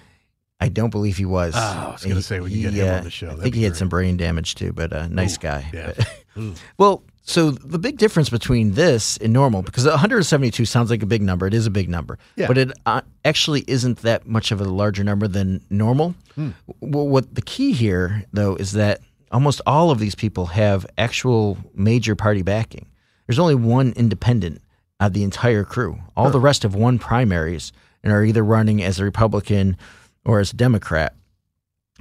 I 0.62 0.70
don't 0.70 0.92
believe 0.92 1.18
he 1.18 1.26
was. 1.26 1.56
Oh, 1.58 1.60
I 1.60 1.92
was 1.92 2.04
going 2.04 2.16
to 2.16 2.22
say 2.22 2.40
we 2.40 2.52
can 2.52 2.62
get 2.62 2.74
him 2.76 2.94
on 2.94 3.04
the 3.04 3.10
show. 3.10 3.26
That'd 3.26 3.40
I 3.40 3.44
think 3.44 3.56
he 3.56 3.64
had 3.64 3.76
some 3.76 3.90
brain 3.90 4.16
damage 4.16 4.56
too, 4.56 4.72
but 4.72 4.94
a 4.94 5.02
uh, 5.02 5.08
nice 5.08 5.38
Ooh, 5.38 5.42
guy. 5.42 5.70
Yeah. 5.74 6.54
well, 6.78 7.04
so 7.24 7.52
the 7.52 7.78
big 7.78 7.98
difference 7.98 8.30
between 8.30 8.74
this 8.74 9.18
and 9.18 9.32
normal, 9.32 9.62
because 9.62 9.86
172 9.86 10.66
sounds 10.66 10.90
like 10.90 11.04
a 11.04 11.06
big 11.06 11.22
number, 11.22 11.46
it 11.46 11.54
is 11.54 11.68
a 11.68 11.72
big 11.72 11.88
number, 11.88 12.18
yeah. 12.36 12.48
but 12.48 12.58
it 12.58 12.72
uh, 12.86 13.02
actually 13.24 13.64
isn't 13.68 14.00
that 14.00 14.28
much 14.28 14.52
of 14.52 14.60
a 14.60 14.64
larger 14.64 15.04
number 15.04 15.28
than 15.28 15.64
normal. 15.70 16.16
Hmm. 16.36 16.50
Well, 16.80 17.08
what 17.08 17.34
the 17.36 17.42
key 17.42 17.74
here, 17.74 18.26
though, 18.34 18.56
is 18.56 18.72
that 18.74 19.02
almost 19.32 19.62
all 19.66 19.92
of 19.92 20.00
these 20.00 20.16
people 20.16 20.48
have 20.48 20.86
actual 20.98 21.58
major 21.76 22.16
party 22.16 22.42
backing. 22.42 22.88
There's 23.28 23.40
only 23.40 23.56
one 23.56 23.94
independent 23.96 24.62
of 25.00 25.14
the 25.14 25.24
entire 25.24 25.64
crew. 25.64 26.00
All 26.16 26.26
huh. 26.26 26.32
the 26.32 26.40
rest 26.40 26.64
have 26.64 26.76
won 26.76 27.00
primaries 27.00 27.72
and 28.04 28.12
are 28.12 28.24
either 28.24 28.44
running 28.44 28.84
as 28.84 29.00
a 29.00 29.04
Republican 29.04 29.78
or 30.26 30.40
as 30.40 30.54
a 30.54 30.56
Democrat. 30.56 31.16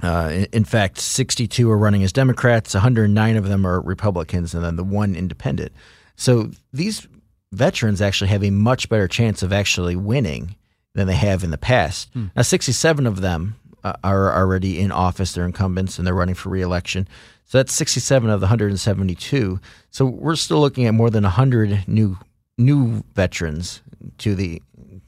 Uh, 0.01 0.45
in, 0.51 0.63
fact, 0.63 0.99
62 0.99 1.69
are 1.69 1.77
running 1.77 2.03
as 2.03 2.11
Democrats, 2.11 2.73
109 2.73 3.35
of 3.35 3.47
them 3.47 3.65
are 3.65 3.81
Republicans, 3.81 4.53
and 4.53 4.63
then 4.63 4.75
the 4.75 4.83
one 4.83 5.15
independent. 5.15 5.71
So 6.15 6.51
these 6.73 7.07
veterans 7.51 8.01
actually 8.01 8.29
have 8.29 8.43
a 8.43 8.49
much 8.49 8.89
better 8.89 9.07
chance 9.07 9.43
of 9.43 9.53
actually 9.53 9.95
winning 9.95 10.55
than 10.93 11.07
they 11.07 11.15
have 11.15 11.43
in 11.43 11.51
the 11.51 11.57
past. 11.57 12.09
Hmm. 12.13 12.27
Now, 12.35 12.41
67 12.41 13.05
of 13.05 13.21
them 13.21 13.55
uh, 13.83 13.93
are 14.03 14.33
already 14.33 14.79
in 14.79 14.91
office. 14.91 15.33
They're 15.33 15.45
incumbents 15.45 15.97
and 15.97 16.05
they're 16.05 16.13
running 16.13 16.35
for 16.35 16.49
reelection. 16.49 17.07
So 17.45 17.57
that's 17.57 17.73
67 17.73 18.29
of 18.29 18.39
the 18.39 18.45
172. 18.45 19.59
So 19.89 20.05
we're 20.05 20.35
still 20.35 20.59
looking 20.59 20.85
at 20.85 20.93
more 20.93 21.09
than 21.09 21.23
100 21.23 21.87
new 21.87 22.17
new 22.57 23.03
veterans 23.15 23.81
to 24.19 24.35
the 24.35 24.61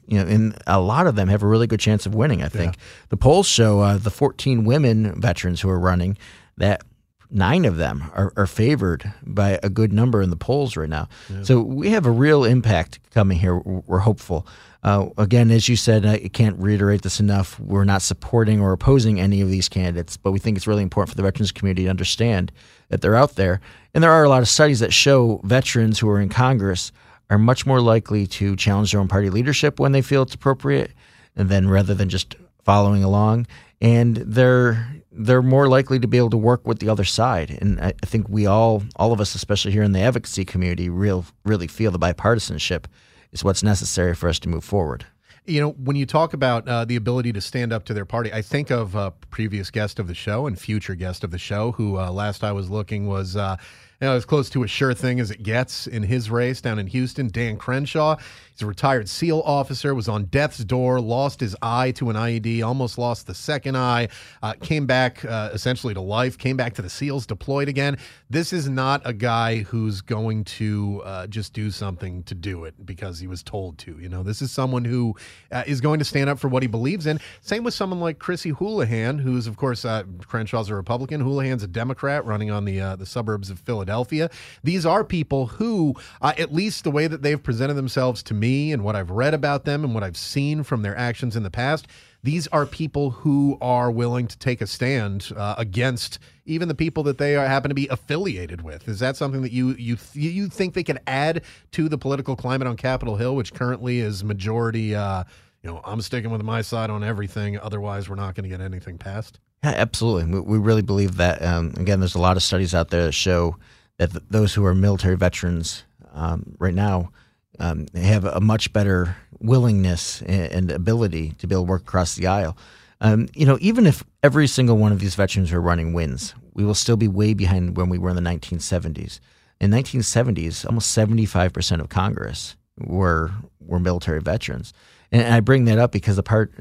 you 0.06 0.18
know, 0.18 0.28
and 0.28 0.56
a 0.66 0.80
lot 0.80 1.06
of 1.06 1.16
them 1.16 1.28
have 1.28 1.42
a 1.42 1.46
really 1.46 1.66
good 1.66 1.80
chance 1.80 2.06
of 2.06 2.14
winning. 2.14 2.42
I 2.42 2.48
think 2.48 2.76
yeah. 2.76 2.82
the 3.08 3.16
polls 3.16 3.46
show 3.46 3.80
uh, 3.80 3.96
the 3.98 4.10
14 4.10 4.64
women 4.64 5.20
veterans 5.20 5.60
who 5.60 5.70
are 5.70 5.78
running 5.78 6.16
that 6.56 6.82
nine 7.30 7.64
of 7.64 7.76
them 7.76 8.10
are, 8.14 8.32
are, 8.36 8.46
favored 8.46 9.12
by 9.24 9.58
a 9.62 9.68
good 9.68 9.92
number 9.92 10.22
in 10.22 10.30
the 10.30 10.36
polls 10.36 10.76
right 10.76 10.88
now. 10.88 11.08
Yeah. 11.28 11.42
So 11.42 11.60
we 11.60 11.90
have 11.90 12.06
a 12.06 12.10
real 12.10 12.44
impact 12.44 13.00
coming 13.12 13.38
here. 13.38 13.58
We're 13.58 13.98
hopeful. 13.98 14.46
Uh, 14.84 15.08
again, 15.16 15.50
as 15.50 15.68
you 15.68 15.76
said, 15.76 16.04
I 16.04 16.28
can't 16.28 16.58
reiterate 16.58 17.02
this 17.02 17.18
enough. 17.18 17.58
We're 17.58 17.84
not 17.84 18.02
supporting 18.02 18.60
or 18.60 18.72
opposing 18.72 19.18
any 19.18 19.40
of 19.40 19.48
these 19.48 19.68
candidates, 19.68 20.16
but 20.16 20.32
we 20.32 20.38
think 20.38 20.56
it's 20.56 20.66
really 20.66 20.82
important 20.82 21.10
for 21.10 21.16
the 21.16 21.22
veterans 21.22 21.52
community 21.52 21.84
to 21.84 21.90
understand 21.90 22.52
that 22.90 23.00
they're 23.00 23.16
out 23.16 23.36
there. 23.36 23.60
And 23.94 24.04
there 24.04 24.12
are 24.12 24.24
a 24.24 24.28
lot 24.28 24.42
of 24.42 24.48
studies 24.48 24.80
that 24.80 24.92
show 24.92 25.40
veterans 25.42 25.98
who 25.98 26.08
are 26.10 26.20
in 26.20 26.28
Congress 26.28 26.92
are 27.30 27.38
much 27.38 27.66
more 27.66 27.80
likely 27.80 28.26
to 28.26 28.56
challenge 28.56 28.92
their 28.92 29.00
own 29.00 29.08
party 29.08 29.30
leadership 29.30 29.80
when 29.80 29.92
they 29.92 30.02
feel 30.02 30.22
it's 30.22 30.34
appropriate, 30.34 30.92
and 31.36 31.48
then 31.48 31.68
rather 31.68 31.94
than 31.94 32.08
just 32.08 32.36
following 32.62 33.02
along. 33.04 33.46
And 33.80 34.16
they're 34.16 35.02
they're 35.16 35.42
more 35.42 35.68
likely 35.68 36.00
to 36.00 36.08
be 36.08 36.18
able 36.18 36.30
to 36.30 36.36
work 36.36 36.66
with 36.66 36.80
the 36.80 36.88
other 36.88 37.04
side. 37.04 37.56
And 37.60 37.80
I, 37.80 37.94
I 38.02 38.06
think 38.06 38.28
we 38.28 38.46
all, 38.46 38.82
all 38.96 39.12
of 39.12 39.20
us, 39.20 39.34
especially 39.34 39.70
here 39.70 39.84
in 39.84 39.92
the 39.92 40.00
advocacy 40.00 40.44
community, 40.44 40.88
real 40.88 41.24
really 41.44 41.68
feel 41.68 41.92
the 41.92 41.98
bipartisanship 41.98 42.86
is 43.30 43.44
what's 43.44 43.62
necessary 43.62 44.14
for 44.14 44.28
us 44.28 44.40
to 44.40 44.48
move 44.48 44.64
forward. 44.64 45.06
You 45.46 45.60
know, 45.60 45.70
when 45.72 45.94
you 45.94 46.06
talk 46.06 46.32
about 46.32 46.66
uh, 46.66 46.84
the 46.84 46.96
ability 46.96 47.32
to 47.34 47.40
stand 47.40 47.72
up 47.72 47.84
to 47.84 47.94
their 47.94 48.06
party, 48.06 48.32
I 48.32 48.42
think 48.42 48.70
of 48.70 48.94
a 48.94 49.12
previous 49.30 49.70
guest 49.70 49.98
of 49.98 50.08
the 50.08 50.14
show 50.14 50.46
and 50.46 50.58
future 50.58 50.94
guest 50.94 51.22
of 51.22 51.30
the 51.30 51.38
show, 51.38 51.72
who 51.72 51.98
uh, 51.98 52.10
last 52.10 52.42
I 52.42 52.52
was 52.52 52.70
looking 52.70 53.06
was 53.06 53.36
uh, 53.36 53.56
you 54.00 54.08
know, 54.08 54.14
as 54.14 54.24
close 54.24 54.50
to 54.50 54.62
a 54.62 54.68
sure 54.68 54.92
thing 54.92 55.20
as 55.20 55.30
it 55.30 55.42
gets 55.42 55.86
in 55.86 56.02
his 56.02 56.30
race 56.30 56.60
down 56.60 56.78
in 56.78 56.86
Houston. 56.88 57.28
Dan 57.28 57.56
Crenshaw, 57.56 58.16
he's 58.50 58.62
a 58.62 58.66
retired 58.66 59.08
SEAL 59.08 59.42
officer, 59.44 59.94
was 59.94 60.08
on 60.08 60.24
death's 60.24 60.58
door, 60.58 61.00
lost 61.00 61.40
his 61.40 61.56
eye 61.62 61.92
to 61.92 62.10
an 62.10 62.16
IED, 62.16 62.64
almost 62.64 62.98
lost 62.98 63.26
the 63.26 63.34
second 63.34 63.76
eye, 63.76 64.08
uh, 64.42 64.54
came 64.60 64.86
back 64.86 65.24
uh, 65.24 65.50
essentially 65.52 65.94
to 65.94 66.00
life, 66.00 66.36
came 66.36 66.56
back 66.56 66.74
to 66.74 66.82
the 66.82 66.90
SEALs, 66.90 67.26
deployed 67.26 67.68
again. 67.68 67.96
This 68.28 68.52
is 68.52 68.68
not 68.68 69.00
a 69.04 69.12
guy 69.12 69.58
who's 69.58 70.00
going 70.00 70.44
to 70.44 71.00
uh, 71.04 71.26
just 71.28 71.52
do 71.52 71.70
something 71.70 72.24
to 72.24 72.34
do 72.34 72.64
it 72.64 72.74
because 72.84 73.20
he 73.20 73.26
was 73.26 73.42
told 73.42 73.78
to. 73.78 73.96
You 73.98 74.08
know, 74.08 74.22
this 74.24 74.42
is 74.42 74.50
someone 74.50 74.84
who 74.84 75.14
uh, 75.52 75.62
is 75.66 75.80
going 75.80 76.00
to 76.00 76.04
stand 76.04 76.28
up 76.28 76.38
for 76.40 76.48
what 76.48 76.62
he 76.62 76.66
believes 76.66 77.06
in. 77.06 77.20
Same 77.42 77.62
with 77.62 77.74
someone 77.74 78.00
like 78.00 78.18
Chrissy 78.18 78.52
Houlahan, 78.52 79.20
who's 79.20 79.46
of 79.46 79.56
course 79.56 79.84
uh, 79.84 80.02
Crenshaw's 80.22 80.68
a 80.68 80.74
Republican, 80.74 81.20
Houlahan's 81.20 81.62
a 81.62 81.68
Democrat, 81.68 82.24
running 82.24 82.50
on 82.50 82.64
the 82.64 82.80
uh, 82.80 82.96
the 82.96 83.06
suburbs 83.06 83.50
of 83.50 83.58
Philadelphia. 83.60 83.83
Philadelphia. 83.84 84.30
These 84.62 84.86
are 84.86 85.04
people 85.04 85.46
who, 85.46 85.94
uh, 86.22 86.32
at 86.38 86.52
least 86.52 86.84
the 86.84 86.90
way 86.90 87.06
that 87.06 87.22
they've 87.22 87.42
presented 87.42 87.74
themselves 87.74 88.22
to 88.24 88.34
me 88.34 88.72
and 88.72 88.82
what 88.82 88.96
I've 88.96 89.10
read 89.10 89.34
about 89.34 89.64
them 89.64 89.84
and 89.84 89.94
what 89.94 90.02
I've 90.02 90.16
seen 90.16 90.62
from 90.62 90.82
their 90.82 90.96
actions 90.96 91.36
in 91.36 91.42
the 91.42 91.50
past, 91.50 91.86
these 92.22 92.46
are 92.48 92.64
people 92.64 93.10
who 93.10 93.58
are 93.60 93.90
willing 93.90 94.26
to 94.26 94.38
take 94.38 94.62
a 94.62 94.66
stand 94.66 95.30
uh, 95.36 95.54
against 95.58 96.18
even 96.46 96.68
the 96.68 96.74
people 96.74 97.02
that 97.02 97.18
they 97.18 97.36
are, 97.36 97.46
happen 97.46 97.68
to 97.68 97.74
be 97.74 97.86
affiliated 97.88 98.62
with. 98.62 98.88
Is 98.88 99.00
that 99.00 99.16
something 99.16 99.42
that 99.42 99.52
you 99.52 99.74
you 99.78 99.98
you 100.14 100.48
think 100.48 100.72
they 100.72 100.82
can 100.82 100.98
add 101.06 101.42
to 101.72 101.88
the 101.90 101.98
political 101.98 102.36
climate 102.36 102.66
on 102.66 102.76
Capitol 102.76 103.16
Hill, 103.16 103.36
which 103.36 103.52
currently 103.52 104.00
is 104.00 104.24
majority? 104.24 104.94
Uh, 104.94 105.24
you 105.62 105.70
know, 105.70 105.80
I'm 105.84 106.00
sticking 106.00 106.30
with 106.30 106.42
my 106.42 106.62
side 106.62 106.88
on 106.88 107.04
everything. 107.04 107.58
Otherwise, 107.58 108.08
we're 108.08 108.16
not 108.16 108.34
going 108.34 108.44
to 108.44 108.50
get 108.50 108.62
anything 108.62 108.96
passed. 108.96 109.40
Yeah, 109.62 109.70
absolutely. 109.70 110.30
We, 110.30 110.40
we 110.40 110.58
really 110.58 110.82
believe 110.82 111.16
that. 111.16 111.42
Um, 111.42 111.72
again, 111.78 112.00
there's 112.00 112.14
a 112.14 112.20
lot 112.20 112.36
of 112.36 112.42
studies 112.42 112.74
out 112.74 112.90
there 112.90 113.04
that 113.04 113.12
show 113.12 113.56
that 113.98 114.12
th- 114.12 114.24
those 114.30 114.54
who 114.54 114.64
are 114.64 114.74
military 114.74 115.16
veterans 115.16 115.84
um, 116.12 116.56
right 116.58 116.74
now 116.74 117.10
um, 117.58 117.86
have 117.94 118.24
a 118.24 118.40
much 118.40 118.72
better 118.72 119.16
willingness 119.40 120.22
and, 120.22 120.52
and, 120.52 120.70
ability 120.70 121.32
to 121.38 121.46
be 121.46 121.54
able 121.54 121.64
to 121.64 121.70
work 121.70 121.82
across 121.82 122.14
the 122.14 122.26
aisle. 122.26 122.56
Um, 123.00 123.28
you 123.34 123.46
know, 123.46 123.58
even 123.60 123.86
if 123.86 124.02
every 124.22 124.46
single 124.46 124.78
one 124.78 124.92
of 124.92 124.98
these 124.98 125.14
veterans 125.14 125.50
who 125.50 125.58
are 125.58 125.60
running 125.60 125.92
wins, 125.92 126.34
we 126.54 126.64
will 126.64 126.74
still 126.74 126.96
be 126.96 127.08
way 127.08 127.34
behind 127.34 127.76
when 127.76 127.88
we 127.88 127.98
were 127.98 128.10
in 128.10 128.16
the 128.16 128.22
1970s. 128.22 129.20
In 129.60 129.70
1970s, 129.70 130.66
almost 130.66 130.96
75% 130.96 131.80
of 131.80 131.88
Congress 131.88 132.56
were 132.78 133.30
were 133.60 133.78
military 133.78 134.20
veterans, 134.20 134.72
and 135.12 135.32
I 135.32 135.40
bring 135.40 135.64
that 135.66 135.78
up 135.78 135.92
because 135.92 136.16
the 136.16 136.22
part 136.22 136.52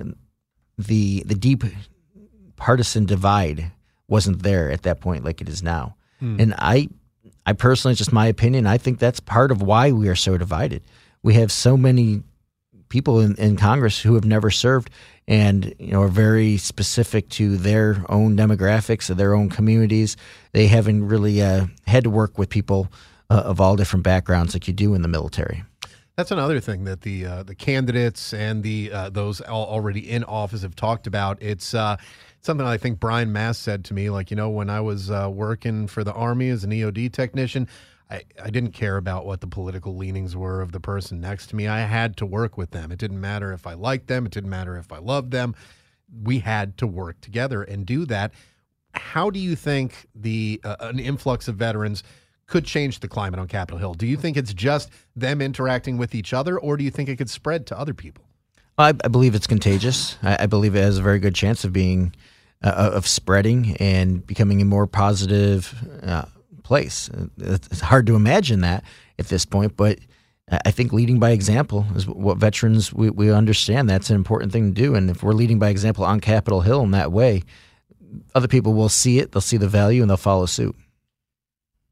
the 0.78 1.24
the 1.26 1.36
deep 1.36 1.64
partisan 2.56 3.06
divide 3.06 3.72
wasn't 4.08 4.44
there 4.44 4.72
at 4.72 4.84
that 4.84 5.02
point 5.02 5.26
like 5.26 5.42
it 5.42 5.50
is 5.50 5.64
now. 5.64 5.96
Hmm. 6.20 6.40
And 6.40 6.54
I 6.58 6.90
I 7.46 7.54
personally, 7.54 7.96
just 7.96 8.14
my 8.14 8.28
opinion, 8.28 8.68
I 8.68 8.78
think 8.78 9.00
that's 9.00 9.20
part 9.20 9.52
of 9.52 9.62
why 9.62 9.92
we 9.92 10.08
are 10.08 10.16
so 10.16 10.38
divided. 10.38 10.84
We 11.24 11.34
have 11.36 11.52
so 11.52 11.76
many 11.78 12.24
people 12.90 13.20
in, 13.20 13.36
in 13.36 13.58
Congress 13.58 14.00
who 14.00 14.14
have 14.14 14.26
never 14.26 14.52
served 14.52 14.90
and 15.28 15.74
you 15.80 15.92
know 15.92 16.02
are 16.02 16.08
very 16.08 16.58
specific 16.58 17.30
to 17.30 17.58
their 17.58 18.06
own 18.10 18.38
demographics 18.38 19.10
of 19.10 19.18
their 19.18 19.34
own 19.34 19.50
communities. 19.50 20.18
They 20.52 20.68
haven't 20.68 21.08
really 21.08 21.42
uh, 21.42 21.68
had 21.88 22.04
to 22.04 22.10
work 22.10 22.38
with 22.38 22.50
people 22.50 22.92
uh, 23.30 23.42
of 23.46 23.60
all 23.60 23.76
different 23.76 24.04
backgrounds 24.04 24.54
like 24.54 24.68
you 24.68 24.74
do 24.74 24.94
in 24.94 25.02
the 25.02 25.08
military. 25.08 25.64
That's 26.16 26.30
another 26.30 26.60
thing 26.60 26.84
that 26.84 27.02
the 27.02 27.26
uh, 27.26 27.44
the 27.44 27.56
candidates 27.56 28.34
and 28.34 28.62
the 28.62 28.92
uh, 28.92 29.10
those 29.10 29.42
already 29.42 30.08
in 30.08 30.24
office 30.24 30.62
have 30.62 30.76
talked 30.76 31.08
about. 31.08 31.42
It's 31.42 31.74
uh, 31.74 31.98
something 32.44 32.68
I 32.68 32.78
think 32.78 33.00
Brian 33.00 33.32
Mast 33.32 33.62
said 33.62 33.86
to 33.86 33.94
me, 33.94 34.10
like, 34.10 34.30
you 34.30 34.36
know, 34.36 34.50
when 34.50 34.70
I 34.70 34.82
was 34.82 35.10
uh, 35.10 35.30
working 35.34 35.88
for 35.88 36.04
the 36.04 36.14
Army 36.14 36.50
as 36.50 36.64
an 36.64 36.72
EOD 36.72 37.12
technician, 37.12 37.68
I, 38.12 38.24
I 38.42 38.50
didn't 38.50 38.72
care 38.72 38.98
about 38.98 39.26
what 39.26 39.42
the 39.42 39.48
political 39.48 39.96
leanings 39.96 40.36
were 40.36 40.62
of 40.62 40.74
the 40.74 40.80
person 40.80 41.22
next 41.22 41.48
to 41.48 41.56
me. 41.56 41.68
I 41.68 41.80
had 41.80 42.18
to 42.18 42.26
work 42.26 42.58
with 42.58 42.72
them. 42.72 42.92
It 42.92 43.00
didn't 43.00 43.22
matter 43.22 43.54
if 43.54 43.66
I 43.66 43.74
liked 43.74 44.08
them, 44.08 44.26
it 44.26 44.32
didn't 44.32 44.50
matter 44.50 44.78
if 44.78 44.92
I 44.92 44.98
loved 44.98 45.32
them. 45.32 45.56
We 46.22 46.40
had 46.40 46.78
to 46.78 46.88
work 46.88 47.22
together 47.22 47.64
and 47.64 47.86
do 47.86 48.06
that. 48.06 48.34
How 48.94 49.30
do 49.30 49.40
you 49.40 49.56
think 49.56 50.06
the 50.14 50.62
uh, 50.64 50.76
an 50.82 51.00
influx 51.00 51.48
of 51.48 51.56
veterans 51.56 52.04
could 52.46 52.66
change 52.66 53.00
the 53.00 53.08
climate 53.08 53.40
on 53.40 53.48
Capitol 53.48 53.80
Hill? 53.80 53.94
Do 53.96 54.06
you 54.06 54.18
think 54.18 54.38
it's 54.38 54.54
just 54.54 54.92
them 55.16 55.42
interacting 55.42 55.98
with 55.98 56.14
each 56.14 56.34
other, 56.34 56.60
or 56.60 56.78
do 56.78 56.84
you 56.84 56.92
think 56.92 57.10
it 57.10 57.16
could 57.16 57.30
spread 57.30 57.66
to 57.68 57.80
other 57.80 57.96
people? 57.96 58.26
I, 58.78 58.90
I 58.90 59.08
believe 59.08 59.34
it's 59.34 59.48
contagious. 59.48 60.18
I, 60.22 60.44
I, 60.44 60.46
believe 60.46 60.76
it 60.76 60.82
has 60.82 60.98
a 60.98 61.02
very 61.02 61.20
good 61.20 61.36
chance 61.36 61.64
of 61.64 61.74
being 61.74 62.14
uh, 62.64 62.92
of 62.94 63.08
spreading 63.08 63.76
and 63.78 64.26
becoming 64.26 64.62
a 64.62 64.66
more 64.66 64.88
positive 64.88 65.74
uh, 66.04 66.26
place. 66.64 67.10
It's 67.38 67.82
hard 67.82 68.08
to 68.08 68.16
imagine 68.16 68.62
that 68.62 68.84
at 69.20 69.28
this 69.28 69.46
point, 69.46 69.76
but 69.76 70.00
I 70.50 70.72
think 70.72 70.92
leading 70.92 71.20
by 71.20 71.32
example 71.32 71.86
is 71.96 72.08
what 72.08 72.38
veterans 72.38 72.94
we, 72.94 73.10
we 73.10 73.32
understand. 73.32 73.90
That's 73.90 74.10
an 74.10 74.16
important 74.16 74.52
thing 74.52 74.74
to 74.74 74.82
do, 74.82 74.96
and 74.96 75.10
if 75.10 75.24
we're 75.24 75.34
leading 75.34 75.60
by 75.60 75.70
example 75.70 76.04
on 76.06 76.20
Capitol 76.20 76.62
Hill 76.62 76.82
in 76.82 76.92
that 76.92 77.12
way, 77.12 77.44
other 78.36 78.48
people 78.48 78.74
will 78.74 78.90
see 78.90 79.20
it, 79.20 79.32
they'll 79.32 79.42
see 79.42 79.58
the 79.58 79.68
value, 79.68 80.02
and 80.02 80.10
they'll 80.10 80.18
follow 80.18 80.46
suit. 80.46 80.76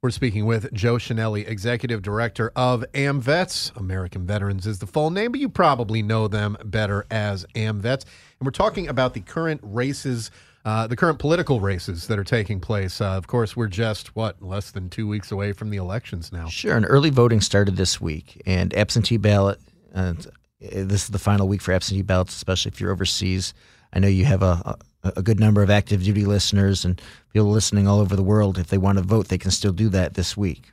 We're 0.03 0.09
speaking 0.09 0.47
with 0.47 0.73
Joe 0.73 0.95
Chenelly, 0.95 1.47
Executive 1.47 2.01
Director 2.01 2.51
of 2.55 2.83
AMVETS. 2.93 3.77
American 3.77 4.25
Veterans 4.25 4.65
is 4.65 4.79
the 4.79 4.87
full 4.87 5.11
name, 5.11 5.31
but 5.31 5.39
you 5.39 5.47
probably 5.47 6.01
know 6.01 6.27
them 6.27 6.57
better 6.65 7.05
as 7.11 7.45
AMVETS. 7.53 8.05
And 8.39 8.45
we're 8.45 8.49
talking 8.49 8.87
about 8.87 9.13
the 9.13 9.19
current 9.19 9.61
races, 9.63 10.31
uh, 10.65 10.87
the 10.87 10.95
current 10.95 11.19
political 11.19 11.59
races 11.59 12.07
that 12.07 12.19
are 12.19 12.23
taking 12.23 12.59
place. 12.59 13.01
Uh, 13.01 13.17
of 13.17 13.27
course, 13.27 13.55
we're 13.55 13.67
just, 13.67 14.15
what, 14.15 14.41
less 14.41 14.71
than 14.71 14.89
two 14.89 15.07
weeks 15.07 15.31
away 15.31 15.53
from 15.53 15.69
the 15.69 15.77
elections 15.77 16.31
now. 16.31 16.47
Sure. 16.47 16.75
And 16.75 16.85
early 16.87 17.09
voting 17.09 17.41
started 17.41 17.77
this 17.77 17.99
week, 17.99 18.41
and 18.45 18.73
absentee 18.75 19.17
ballot, 19.17 19.59
uh, 19.93 20.13
this 20.59 21.03
is 21.03 21.09
the 21.09 21.19
final 21.19 21.47
week 21.47 21.61
for 21.61 21.73
absentee 21.73 22.03
ballots, 22.03 22.35
especially 22.35 22.71
if 22.71 22.79
you're 22.79 22.91
overseas. 22.91 23.53
I 23.93 23.99
know 23.99 24.07
you 24.07 24.25
have 24.25 24.43
a, 24.43 24.77
a 25.03 25.21
good 25.21 25.39
number 25.39 25.63
of 25.63 25.69
active 25.69 26.03
duty 26.03 26.25
listeners 26.25 26.85
and 26.85 27.01
people 27.33 27.49
listening 27.49 27.87
all 27.87 27.99
over 27.99 28.15
the 28.15 28.23
world. 28.23 28.57
If 28.57 28.67
they 28.67 28.77
want 28.77 28.97
to 28.97 29.03
vote, 29.03 29.27
they 29.27 29.37
can 29.37 29.51
still 29.51 29.73
do 29.73 29.89
that 29.89 30.13
this 30.13 30.37
week. 30.37 30.71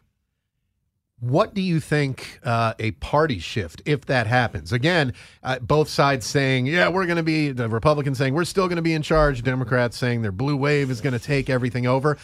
What 1.20 1.52
do 1.52 1.60
you 1.60 1.80
think 1.80 2.38
uh, 2.44 2.74
a 2.78 2.92
party 2.92 3.40
shift, 3.40 3.82
if 3.84 4.06
that 4.06 4.28
happens? 4.28 4.72
Again, 4.72 5.14
uh, 5.42 5.58
both 5.58 5.88
sides 5.88 6.24
saying, 6.24 6.66
yeah, 6.66 6.88
we're 6.88 7.06
going 7.06 7.16
to 7.16 7.24
be, 7.24 7.50
the 7.50 7.68
Republicans 7.68 8.18
saying, 8.18 8.34
we're 8.34 8.44
still 8.44 8.68
going 8.68 8.76
to 8.76 8.82
be 8.82 8.92
in 8.92 9.02
charge, 9.02 9.42
Democrats 9.42 9.96
saying 9.96 10.22
their 10.22 10.30
blue 10.30 10.56
wave 10.56 10.90
is 10.90 11.00
going 11.00 11.14
to 11.14 11.18
take 11.18 11.50
everything 11.50 11.86
over. 11.86 12.16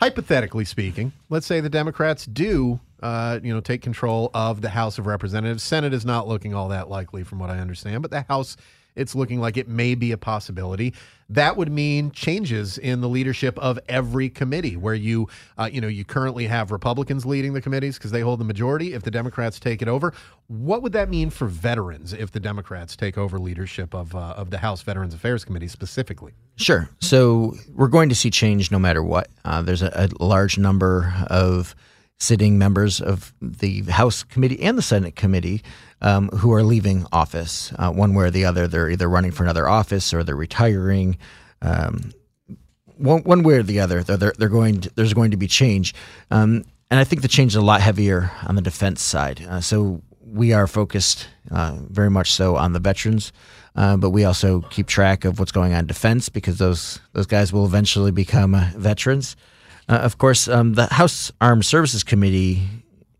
Hypothetically 0.00 0.64
speaking, 0.64 1.12
let's 1.28 1.46
say 1.46 1.60
the 1.60 1.70
Democrats 1.70 2.26
do, 2.26 2.80
uh, 3.00 3.38
you 3.40 3.54
know, 3.54 3.60
take 3.60 3.82
control 3.82 4.32
of 4.34 4.60
the 4.60 4.70
House 4.70 4.98
of 4.98 5.06
Representatives. 5.06 5.62
Senate 5.62 5.94
is 5.94 6.04
not 6.04 6.26
looking 6.26 6.52
all 6.52 6.68
that 6.68 6.90
likely, 6.90 7.22
from 7.22 7.38
what 7.38 7.50
I 7.50 7.60
understand, 7.60 8.02
but 8.02 8.10
the 8.10 8.22
House 8.22 8.56
it's 8.94 9.14
looking 9.14 9.40
like 9.40 9.56
it 9.56 9.68
may 9.68 9.94
be 9.94 10.12
a 10.12 10.18
possibility. 10.18 10.94
That 11.34 11.56
would 11.56 11.72
mean 11.72 12.10
changes 12.10 12.76
in 12.76 13.00
the 13.00 13.08
leadership 13.08 13.58
of 13.58 13.78
every 13.88 14.28
committee, 14.28 14.76
where 14.76 14.94
you, 14.94 15.28
uh, 15.56 15.70
you 15.72 15.80
know, 15.80 15.88
you 15.88 16.04
currently 16.04 16.46
have 16.46 16.70
Republicans 16.70 17.24
leading 17.24 17.54
the 17.54 17.62
committees 17.62 17.96
because 17.96 18.10
they 18.10 18.20
hold 18.20 18.38
the 18.38 18.44
majority. 18.44 18.92
If 18.92 19.02
the 19.02 19.10
Democrats 19.10 19.58
take 19.58 19.80
it 19.80 19.88
over, 19.88 20.12
what 20.48 20.82
would 20.82 20.92
that 20.92 21.08
mean 21.08 21.30
for 21.30 21.46
veterans 21.46 22.12
if 22.12 22.32
the 22.32 22.40
Democrats 22.40 22.96
take 22.96 23.16
over 23.16 23.38
leadership 23.38 23.94
of 23.94 24.14
uh, 24.14 24.34
of 24.36 24.50
the 24.50 24.58
House 24.58 24.82
Veterans 24.82 25.14
Affairs 25.14 25.44
Committee 25.44 25.68
specifically? 25.68 26.32
Sure. 26.56 26.90
So 27.00 27.54
we're 27.74 27.88
going 27.88 28.10
to 28.10 28.14
see 28.14 28.30
change 28.30 28.70
no 28.70 28.78
matter 28.78 29.02
what. 29.02 29.28
Uh, 29.44 29.62
there's 29.62 29.82
a, 29.82 30.10
a 30.20 30.24
large 30.24 30.58
number 30.58 31.14
of 31.28 31.74
sitting 32.18 32.56
members 32.56 33.00
of 33.00 33.32
the 33.40 33.82
House 33.82 34.22
committee 34.22 34.62
and 34.62 34.78
the 34.78 34.82
Senate 34.82 35.16
committee 35.16 35.62
um, 36.02 36.28
who 36.28 36.52
are 36.52 36.62
leaving 36.62 37.06
office 37.12 37.72
uh, 37.78 37.90
one 37.90 38.12
way 38.12 38.26
or 38.26 38.30
the 38.30 38.44
other. 38.44 38.66
They're 38.66 38.90
either 38.90 39.08
running 39.08 39.30
for 39.30 39.44
another 39.44 39.68
office 39.68 40.12
or 40.12 40.22
they're 40.22 40.36
retiring. 40.36 41.16
Um, 41.62 42.12
one, 42.98 43.22
one 43.22 43.42
way 43.42 43.54
or 43.54 43.62
the 43.62 43.80
other, 43.80 44.02
they're, 44.02 44.34
they're 44.36 44.48
going 44.48 44.82
to, 44.82 44.90
there's 44.94 45.14
going 45.14 45.30
to 45.30 45.36
be 45.36 45.46
change. 45.46 45.94
Um, 46.30 46.64
and 46.90 47.00
I 47.00 47.04
think 47.04 47.22
the 47.22 47.28
change 47.28 47.52
is 47.52 47.56
a 47.56 47.62
lot 47.62 47.80
heavier 47.80 48.30
on 48.46 48.56
the 48.56 48.62
defense 48.62 49.00
side. 49.00 49.46
Uh, 49.48 49.60
so 49.60 50.02
we 50.20 50.52
are 50.52 50.66
focused 50.66 51.28
uh, 51.50 51.78
very 51.88 52.10
much 52.10 52.32
so 52.32 52.56
on 52.56 52.72
the 52.72 52.80
veterans, 52.80 53.32
uh, 53.76 53.96
but 53.96 54.10
we 54.10 54.24
also 54.24 54.60
keep 54.70 54.86
track 54.86 55.24
of 55.24 55.38
what's 55.38 55.52
going 55.52 55.72
on 55.72 55.86
defense 55.86 56.28
because 56.28 56.58
those 56.58 57.00
those 57.12 57.26
guys 57.26 57.52
will 57.52 57.64
eventually 57.64 58.10
become 58.10 58.54
uh, 58.54 58.70
veterans. 58.76 59.36
Uh, 59.88 59.96
of 59.96 60.18
course, 60.18 60.48
um, 60.48 60.74
the 60.74 60.86
House 60.86 61.32
Armed 61.40 61.64
Services 61.64 62.02
Committee 62.02 62.62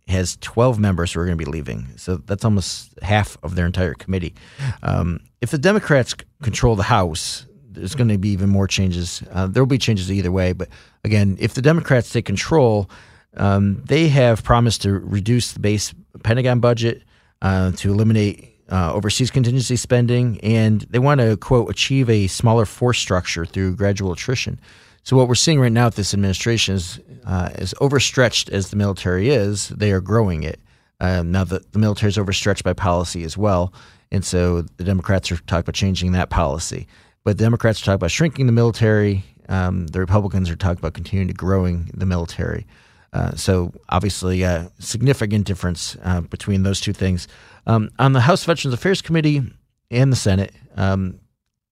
has 0.09 0.37
12 0.41 0.79
members 0.79 1.13
who 1.13 1.21
are 1.21 1.25
going 1.25 1.39
to 1.39 1.45
be 1.45 1.51
leaving. 1.51 1.89
So 1.97 2.17
that's 2.17 2.45
almost 2.45 2.99
half 3.03 3.37
of 3.43 3.55
their 3.55 3.67
entire 3.67 3.95
committee. 3.95 4.35
Um, 4.83 5.21
if 5.41 5.51
the 5.51 5.59
Democrats 5.59 6.15
control 6.43 6.77
the 6.77 6.83
House, 6.83 7.47
there's 7.71 7.95
going 7.95 8.09
to 8.09 8.19
be 8.19 8.31
even 8.31 8.51
more 8.51 8.67
changes. 8.67 9.23
Uh, 9.33 9.47
there 9.47 9.63
will 9.63 9.69
be 9.69 9.79
changes 9.79 10.11
either 10.11 10.33
way. 10.33 10.53
But 10.53 10.69
again, 11.05 11.37
if 11.41 11.55
the 11.55 11.63
Democrats 11.63 12.11
take 12.11 12.27
control, 12.27 12.91
um, 13.37 13.83
they 13.87 14.09
have 14.09 14.43
promised 14.43 14.83
to 14.83 14.93
reduce 14.93 15.53
the 15.53 15.61
base 15.61 15.95
Pentagon 16.23 16.61
budget, 16.61 17.03
uh, 17.41 17.73
to 17.73 17.91
eliminate 17.91 18.53
uh, 18.71 18.93
overseas 18.93 19.31
contingency 19.31 19.77
spending, 19.77 20.41
and 20.41 20.83
they 20.91 20.99
want 20.99 21.21
to, 21.21 21.37
quote, 21.37 21.71
achieve 21.71 22.09
a 22.09 22.27
smaller 22.27 22.65
force 22.65 22.99
structure 22.99 23.45
through 23.45 23.77
gradual 23.77 24.13
attrition. 24.13 24.61
So 25.05 25.17
what 25.17 25.29
we're 25.29 25.35
seeing 25.35 25.61
right 25.61 25.73
now 25.73 25.87
with 25.87 25.97
this 25.97 26.15
administration 26.15 26.77
is, 26.77 27.01
uh, 27.27 27.51
as 27.55 27.75
overstretched 27.81 28.49
as 28.51 28.71
the 28.71 28.77
military 28.77 29.31
is, 29.31 29.69
they 29.69 29.91
are 29.91 30.01
growing 30.01 30.45
it. 30.45 30.61
Um, 31.01 31.33
now 31.33 31.43
the, 31.45 31.65
the 31.73 31.79
military 31.79 32.11
is 32.11 32.19
overstretched 32.19 32.63
by 32.63 32.73
policy 32.73 33.25
as 33.25 33.37
well, 33.37 33.73
and 34.13 34.25
so 34.25 34.63
the 34.63 34.85
Democrats 34.85 35.33
are 35.33 35.37
talking 35.37 35.61
about 35.61 35.75
changing 35.75 36.13
that 36.13 36.31
policy. 36.31 36.87
But 37.25 37.39
the 37.39 37.45
Democrats 37.45 37.81
are 37.83 37.85
talking 37.85 37.97
about 37.97 38.13
shrinking 38.13 38.47
the 38.47 38.53
military. 38.53 39.25
Um, 39.49 39.89
the 39.89 39.99
Republicans 39.99 40.49
are 40.51 40.57
talking 40.57 40.79
about 40.79 40.95
continuing 40.95 41.29
to 41.29 41.35
growing 41.35 41.91
the 41.95 42.07
military. 42.07 42.67
Uh, 43.13 43.35
so 43.35 43.73
obviously, 43.89 44.43
a 44.43 44.71
significant 44.79 45.47
difference 45.47 45.97
uh, 46.05 46.21
between 46.21 46.63
those 46.63 46.81
two 46.81 46.93
things. 46.93 47.27
Um, 47.67 47.91
on 47.99 48.13
the 48.13 48.21
House 48.21 48.45
Veterans 48.45 48.75
Affairs 48.75 49.03
Committee 49.03 49.43
and 49.91 50.13
the 50.13 50.17
Senate, 50.17 50.53
um, 50.77 51.19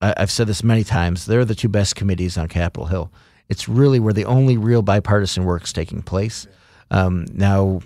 I, 0.01 0.13
have 0.17 0.31
said 0.31 0.47
this 0.47 0.63
many 0.63 0.83
times. 0.83 1.25
They're 1.25 1.45
the 1.45 1.55
two 1.55 1.69
best 1.69 1.95
committees 1.95 2.37
on 2.37 2.47
Capitol 2.47 2.87
Hill. 2.87 3.11
It's 3.49 3.67
really 3.67 3.99
where 3.99 4.13
the 4.13 4.25
only 4.25 4.57
real 4.57 4.81
bipartisan 4.81 5.43
work 5.45 5.63
is 5.63 5.73
taking 5.73 6.01
place. 6.01 6.47
Um, 6.89 7.25
now, 7.33 7.81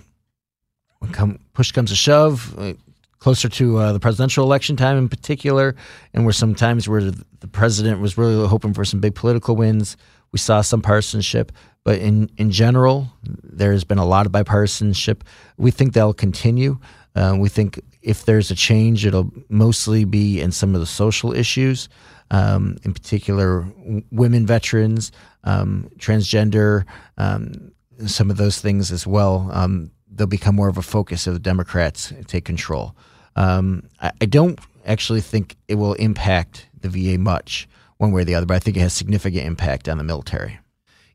when 0.98 1.12
come, 1.12 1.38
push 1.54 1.72
comes 1.72 1.90
to 1.90 1.96
shove, 1.96 2.56
uh, 2.58 2.74
closer 3.18 3.48
to 3.48 3.78
uh, 3.78 3.92
the 3.92 4.00
presidential 4.00 4.44
election 4.44 4.76
time 4.76 4.96
in 4.96 5.08
particular, 5.08 5.74
and 6.14 6.24
where 6.24 6.32
some 6.32 6.54
times 6.54 6.88
where 6.88 7.02
the 7.02 7.48
president 7.48 8.00
was 8.00 8.16
really 8.16 8.46
hoping 8.46 8.74
for 8.74 8.84
some 8.84 9.00
big 9.00 9.14
political 9.14 9.56
wins, 9.56 9.96
we 10.32 10.38
saw 10.38 10.60
some 10.60 10.82
partisanship. 10.82 11.52
But 11.84 11.98
in, 12.00 12.30
in 12.36 12.50
general, 12.50 13.08
there's 13.42 13.84
been 13.84 13.98
a 13.98 14.04
lot 14.04 14.26
of 14.26 14.32
bipartisanship. 14.32 15.22
We 15.56 15.70
think 15.70 15.92
that'll 15.92 16.14
continue. 16.14 16.78
Uh, 17.14 17.36
we 17.38 17.48
think 17.48 17.80
if 18.06 18.24
there's 18.24 18.52
a 18.52 18.54
change, 18.54 19.04
it'll 19.04 19.32
mostly 19.48 20.04
be 20.04 20.40
in 20.40 20.52
some 20.52 20.74
of 20.76 20.80
the 20.80 20.86
social 20.86 21.34
issues, 21.34 21.88
um, 22.30 22.76
in 22.84 22.94
particular, 22.94 23.66
women 24.12 24.46
veterans, 24.46 25.10
um, 25.42 25.90
transgender, 25.98 26.84
um, 27.18 27.72
some 28.06 28.30
of 28.30 28.36
those 28.36 28.60
things 28.60 28.92
as 28.92 29.08
well. 29.08 29.50
Um, 29.52 29.90
they'll 30.08 30.28
become 30.28 30.54
more 30.54 30.68
of 30.68 30.78
a 30.78 30.82
focus 30.82 31.26
if 31.26 31.32
the 31.32 31.40
Democrats 31.40 32.12
take 32.28 32.44
control. 32.44 32.94
Um, 33.34 33.82
I, 34.00 34.12
I, 34.20 34.26
don't 34.26 34.58
actually 34.86 35.20
think 35.20 35.56
it 35.66 35.74
will 35.74 35.94
impact 35.94 36.68
the 36.80 36.88
VA 36.88 37.18
much 37.18 37.68
one 37.96 38.12
way 38.12 38.22
or 38.22 38.24
the 38.24 38.36
other, 38.36 38.46
but 38.46 38.54
I 38.54 38.60
think 38.60 38.76
it 38.76 38.80
has 38.80 38.92
significant 38.92 39.44
impact 39.44 39.88
on 39.88 39.98
the 39.98 40.04
military. 40.04 40.60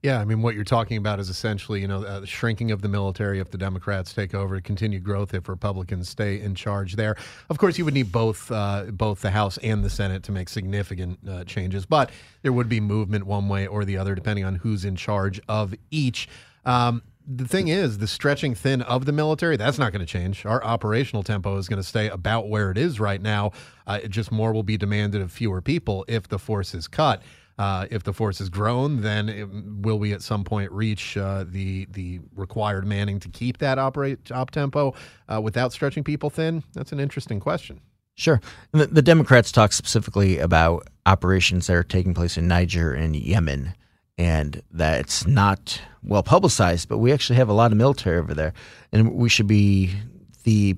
Yeah, 0.04 0.20
I 0.20 0.26
mean, 0.26 0.42
what 0.42 0.56
you're 0.56 0.64
talking 0.64 0.98
about 0.98 1.20
is 1.20 1.30
essentially, 1.30 1.80
you 1.80 1.88
know, 1.88 2.04
uh, 2.04 2.22
the 2.22 2.28
shrinking 2.28 2.72
of 2.72 2.82
the 2.82 2.88
military 2.88 3.40
if 3.40 3.52
the 3.52 3.58
Democrats 3.58 4.16
take 4.16 4.34
over, 4.34 4.60
continued 4.60 5.04
growth 5.04 5.36
if 5.36 5.48
Republicans 5.48 6.10
stay 6.10 6.42
in 6.42 6.56
charge 6.56 6.96
there. 6.96 7.16
Of 7.52 7.60
course, 7.60 7.78
you 7.78 7.86
would 7.86 7.94
need 7.94 8.12
both 8.12 8.52
uh, 8.52 8.86
both 8.92 9.22
the 9.22 9.30
House 9.30 9.60
and 9.60 9.84
the 9.84 9.92
Senate 9.92 10.24
to 10.24 10.32
make 10.32 10.50
significant 10.50 11.20
uh, 11.30 11.44
changes, 11.44 11.86
but 11.86 12.10
there 12.42 12.52
would 12.52 12.68
be 12.68 12.80
movement 12.80 13.28
one 13.28 13.48
way 13.48 13.68
or 13.68 13.86
the 13.86 13.98
other 13.98 14.16
depending 14.16 14.44
on 14.44 14.56
who's 14.56 14.86
in 14.86 14.96
charge 14.96 15.40
of 15.48 15.76
each. 15.92 16.28
Um, 16.66 17.04
the 17.28 17.48
thing 17.48 17.68
is, 17.68 18.00
the 18.00 18.08
stretching 18.08 18.56
thin 18.56 18.82
of 18.82 19.06
the 19.06 19.12
military, 19.12 19.56
that's 19.56 19.78
not 19.78 19.92
going 19.92 20.04
to 20.04 20.12
change. 20.12 20.46
Our 20.46 20.64
operational 20.64 21.22
tempo 21.22 21.58
is 21.58 21.70
going 21.70 21.82
to 21.82 21.88
stay 21.88 22.10
about 22.10 22.50
where 22.50 22.72
it 22.72 22.78
is 22.80 23.00
right 23.00 23.22
now. 23.22 23.52
Uh, 23.86 24.00
just 24.00 24.32
more 24.32 24.52
will 24.52 24.64
be 24.64 24.78
demanded 24.78 25.22
of 25.22 25.32
fewer 25.32 25.62
people 25.62 26.06
if 26.08 26.28
the 26.28 26.40
force 26.40 26.74
is 26.74 26.88
cut. 26.88 27.22
Uh, 27.62 27.86
if 27.92 28.02
the 28.02 28.12
force 28.12 28.40
has 28.40 28.50
grown, 28.50 29.02
then 29.02 29.30
it, 29.30 29.48
will 29.84 30.00
we 30.00 30.14
at 30.14 30.24
some 30.24 30.44
point 30.44 30.72
reach 30.72 31.16
uh, 31.16 31.46
the 31.48 31.86
the 31.92 32.20
required 32.36 32.88
manning 32.88 33.20
to 33.20 33.30
keep 33.30 33.60
that 33.60 33.78
operate 33.78 34.32
op 34.32 34.50
tempo 34.50 34.96
uh, 35.30 35.40
without 35.40 35.72
stretching 35.72 36.04
people 36.04 36.32
thin? 36.32 36.64
That's 36.74 36.92
an 36.92 37.00
interesting 37.00 37.40
question. 37.40 37.80
Sure. 38.16 38.42
The, 38.72 38.88
the, 38.88 39.04
Democrats 39.04 39.52
talk 39.52 39.74
specifically 39.74 40.40
about 40.40 40.88
operations 41.06 41.68
that 41.68 41.76
are 41.76 41.84
taking 41.84 42.16
place 42.16 42.36
in 42.36 42.48
Niger 42.48 42.94
and 42.94 43.16
Yemen, 43.16 43.76
and 44.18 44.64
that 44.72 45.00
it's 45.02 45.28
not 45.28 45.80
well 46.02 46.24
publicized, 46.24 46.90
but 46.90 46.98
we 46.98 47.12
actually 47.12 47.36
have 47.36 47.50
a 47.50 47.54
lot 47.54 47.72
of 47.72 47.78
military 47.78 48.18
over 48.18 48.34
there, 48.34 48.54
and 48.92 49.14
we 49.14 49.30
should 49.30 49.46
be 49.46 49.94
the 50.46 50.76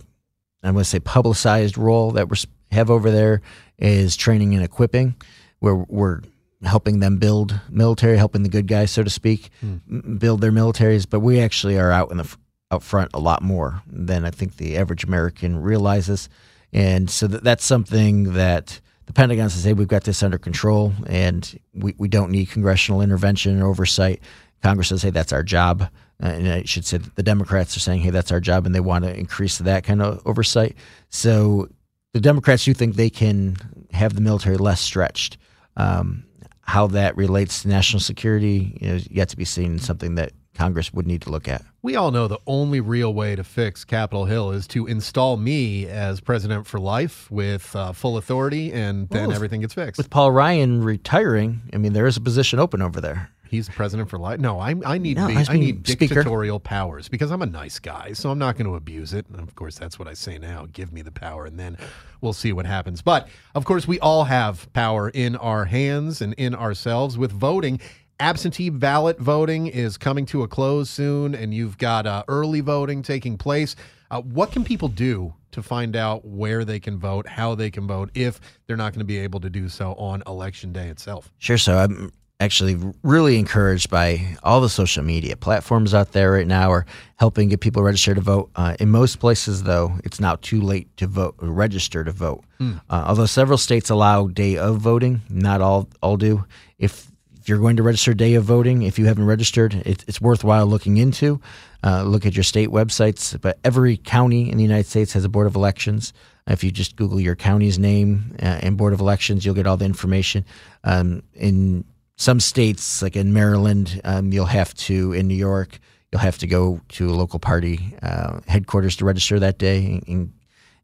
I'm 0.64 0.74
going 0.74 0.84
to 0.84 0.90
say 0.90 1.00
publicized 1.00 1.78
role 1.78 2.12
that 2.12 2.30
we 2.30 2.36
have 2.74 2.90
over 2.90 3.10
there 3.10 3.40
is 3.80 4.18
training 4.18 4.54
and 4.54 4.66
equipping, 4.66 5.16
where 5.60 5.76
we're 5.76 6.20
helping 6.64 7.00
them 7.00 7.18
build 7.18 7.60
military, 7.70 8.18
helping 8.18 8.44
the 8.44 8.50
good 8.50 8.68
guys, 8.68 8.92
so 8.92 9.04
to 9.04 9.10
speak, 9.10 9.50
mm. 9.64 10.20
build 10.20 10.42
their 10.42 10.52
militaries. 10.52 11.06
But 11.10 11.20
we 11.20 11.40
actually 11.40 11.78
are 11.78 11.92
out 11.92 12.12
in 12.12 12.18
the 12.18 12.36
out 12.72 12.84
front 12.84 13.12
a 13.14 13.20
lot 13.20 13.42
more 13.42 13.82
than 13.88 14.26
I 14.26 14.32
think 14.32 14.58
the 14.58 14.78
average 14.78 15.04
American 15.04 15.62
realizes, 15.62 16.30
and 16.72 17.10
so 17.10 17.28
that, 17.28 17.44
that's 17.44 17.66
something 17.66 18.34
that 18.34 18.82
the 19.06 19.14
Pentagon 19.14 19.50
says, 19.50 19.64
"Hey, 19.64 19.74
we've 19.74 19.88
got 19.88 20.04
this 20.04 20.24
under 20.24 20.38
control, 20.38 20.94
and 21.08 21.60
we, 21.74 21.94
we 21.98 22.08
don't 22.08 22.32
need 22.32 22.50
congressional 22.50 23.02
intervention 23.02 23.54
and 23.54 23.64
oversight." 23.64 24.22
Congress 24.62 24.90
says, 24.90 25.04
"Hey, 25.04 25.12
that's 25.12 25.34
our 25.34 25.44
job." 25.44 25.90
Uh, 26.22 26.28
and 26.28 26.48
I 26.48 26.64
should 26.64 26.86
say 26.86 26.98
the 26.98 27.24
Democrats 27.24 27.76
are 27.76 27.82
saying, 27.82 28.02
"Hey, 28.02 28.10
that's 28.10 28.32
our 28.32 28.40
job," 28.40 28.66
and 28.66 28.74
they 28.74 28.80
want 28.80 29.04
to 29.04 29.14
increase 29.14 29.58
that 29.58 29.84
kind 29.84 30.02
of 30.02 30.22
oversight. 30.26 30.76
So 31.10 31.68
the 32.14 32.22
Democrats 32.22 32.64
do 32.64 32.74
think 32.74 32.96
they 32.96 33.10
can 33.10 33.58
have 33.92 34.14
the 34.14 34.22
military 34.22 34.58
less 34.58 34.80
stretched. 34.80 35.38
Um, 35.76 36.26
how 36.64 36.88
that 36.88 37.16
relates 37.18 37.62
to 37.62 37.68
national 37.68 38.00
security 38.00 38.78
you 38.82 38.88
know, 38.88 38.96
is 38.96 39.10
yet 39.12 39.30
to 39.30 39.38
be 39.38 39.46
seen. 39.46 39.80
Something 39.80 40.16
that 40.16 40.32
Congress 40.54 40.94
would 40.94 41.08
need 41.08 41.22
to 41.24 41.30
look 41.30 41.48
at. 41.48 41.64
We 41.82 41.96
all 41.96 42.12
know 42.12 42.28
the 42.28 42.40
only 42.48 42.80
real 42.80 43.14
way 43.14 43.36
to 43.36 43.44
fix 43.44 43.84
Capitol 43.84 44.26
Hill 44.26 44.52
is 44.52 44.68
to 44.68 44.86
install 44.86 45.38
me 45.38 45.88
as 45.88 46.22
president 46.22 46.68
for 46.68 46.80
life 46.80 47.30
with 47.32 47.76
uh, 47.76 47.92
full 47.92 48.18
authority, 48.18 48.72
and 48.72 49.10
then 49.10 49.28
well, 49.28 49.36
everything 49.36 49.62
gets 49.62 49.74
fixed. 49.74 49.98
With 49.98 50.10
Paul 50.10 50.32
Ryan 50.32 50.84
retiring, 50.84 51.62
I 51.74 51.78
mean, 51.78 51.94
there 51.94 52.08
is 52.08 52.18
a 52.18 52.22
position 52.22 52.60
open 52.60 52.82
over 52.82 53.02
there. 53.02 53.30
He's 53.54 53.70
president 53.70 54.10
for 54.10 54.18
life. 54.18 54.40
No, 54.40 54.60
I, 54.60 54.74
I 54.84 54.98
need 54.98 55.18
no, 55.18 55.28
I, 55.28 55.46
I 55.48 55.58
need 55.58 55.88
speaker. 55.88 56.16
dictatorial 56.16 56.60
powers 56.60 57.08
because 57.08 57.30
I'm 57.30 57.44
a 57.44 57.46
nice 57.46 57.78
guy, 57.78 58.14
so 58.14 58.32
I'm 58.32 58.40
not 58.40 58.58
going 58.58 58.66
to 58.66 58.74
abuse 58.74 59.14
it. 59.14 59.28
And 59.30 59.40
of 59.40 59.54
course, 59.54 59.78
that's 59.78 60.00
what 60.00 60.08
I 60.08 60.16
say 60.16 60.40
now. 60.40 60.66
Give 60.74 60.92
me 60.92 61.04
the 61.04 61.12
power, 61.12 61.46
and 61.46 61.60
then 61.60 61.78
we'll 62.20 62.34
see 62.34 62.52
what 62.52 62.66
happens. 62.66 63.04
But 63.04 63.28
of 63.54 63.64
course, 63.64 63.88
we 63.88 64.00
all 64.00 64.24
have 64.24 64.74
power 64.74 65.10
in 65.10 65.36
our 65.36 65.66
hands 65.66 66.20
and 66.20 66.34
in 66.34 66.56
ourselves 66.56 67.16
with 67.16 67.32
voting. 67.32 67.80
Absentee 68.20 68.72
ballot 68.72 69.20
voting 69.20 69.68
is 69.68 70.00
coming 70.00 70.26
to 70.26 70.42
a 70.42 70.48
close 70.48 70.90
soon, 70.90 71.36
and 71.36 71.54
you've 71.54 71.78
got 71.78 72.08
uh, 72.08 72.24
early 72.28 72.62
voting 72.62 73.04
taking 73.04 73.38
place. 73.38 73.76
Uh, 74.10 74.22
what 74.22 74.52
can 74.52 74.64
people 74.64 74.88
do 74.88 75.32
to 75.52 75.62
find 75.62 75.96
out 75.96 76.26
where 76.26 76.66
they 76.66 76.80
can 76.80 76.98
vote, 76.98 77.28
how 77.28 77.54
they 77.54 77.70
can 77.70 77.86
vote, 77.86 78.10
if 78.16 78.42
they're 78.66 78.78
not 78.78 78.94
going 78.94 79.00
to 79.00 79.06
be 79.06 79.20
able 79.20 79.40
to 79.42 79.50
do 79.52 79.70
so 79.70 79.94
on 79.94 80.24
election 80.26 80.74
day 80.74 80.88
itself? 80.88 81.32
Sure. 81.38 81.60
So 81.60 81.78
I'm 81.78 82.12
actually 82.44 82.78
really 83.04 83.40
encouraged 83.40 83.90
by 83.90 84.38
all 84.44 84.62
the 84.62 84.70
social 84.70 85.04
media 85.04 85.36
platforms 85.36 85.94
out 85.94 86.12
there 86.12 86.34
right 86.34 86.48
now 86.48 86.72
are 86.72 86.86
helping 87.16 87.50
get 87.50 87.62
people 87.62 87.82
registered 87.82 88.16
to 88.16 88.22
vote. 88.22 88.50
Uh, 88.56 88.76
in 88.80 88.90
most 88.90 89.20
places, 89.20 89.64
though, 89.64 89.94
it's 90.04 90.20
now 90.20 90.36
too 90.42 90.62
late 90.62 90.96
to 90.98 91.08
vote, 91.08 91.36
or 91.40 91.50
register 91.50 92.04
to 92.04 92.12
vote. 92.12 92.44
Mm. 92.60 92.82
Uh, 92.90 93.06
although 93.08 93.26
several 93.26 93.58
states 93.58 93.90
allow 93.90 94.28
day 94.28 94.58
of 94.58 94.78
voting, 94.78 95.22
not 95.30 95.62
all 95.62 95.90
all 96.02 96.18
do. 96.18 96.46
If 96.78 97.12
if 97.40 97.50
you're 97.50 97.60
going 97.60 97.76
to 97.76 97.84
register 97.84 98.14
day 98.14 98.36
of 98.36 98.46
voting, 98.46 98.84
if 98.84 98.98
you 98.98 99.06
haven't 99.06 99.26
registered, 99.26 99.74
it, 99.74 100.06
it's 100.08 100.22
worthwhile 100.22 100.66
looking 100.66 100.96
into. 100.96 101.42
Uh, 101.84 102.04
look 102.04 102.26
at 102.26 102.36
your 102.36 102.44
state 102.44 102.70
websites. 102.70 103.40
But 103.42 103.60
every 103.66 103.98
county 103.98 104.50
in 104.50 104.56
the 104.56 104.64
United 104.64 104.88
States 104.88 105.12
has 105.12 105.26
a 105.26 105.30
board 105.30 105.48
of 105.48 105.56
elections. 105.56 106.14
If 106.48 106.64
you 106.64 106.72
just 106.72 106.96
Google 106.96 107.20
your 107.20 107.36
county's 107.36 107.78
name 107.78 108.36
uh, 108.42 108.60
and 108.64 108.78
board 108.78 108.94
of 108.94 109.02
elections, 109.02 109.46
you'll 109.46 109.56
get 109.56 109.68
all 109.68 109.76
the 109.76 109.84
information. 109.86 110.46
Um, 110.86 111.24
in 111.34 111.84
some 112.24 112.40
states, 112.40 113.02
like 113.02 113.18
in 113.18 113.34
Maryland, 113.34 114.00
um, 114.06 114.32
you'll 114.32 114.46
have 114.46 114.74
to, 114.76 115.12
in 115.12 115.28
New 115.28 115.36
York, 115.36 115.80
you'll 116.10 116.22
have 116.22 116.38
to 116.38 116.48
go 116.48 116.80
to 116.88 117.10
a 117.10 117.12
local 117.12 117.38
party 117.38 117.96
uh, 118.02 118.40
headquarters 118.48 118.96
to 118.96 119.06
register 119.06 119.40
that 119.40 119.58
day 119.58 120.02
and, 120.08 120.34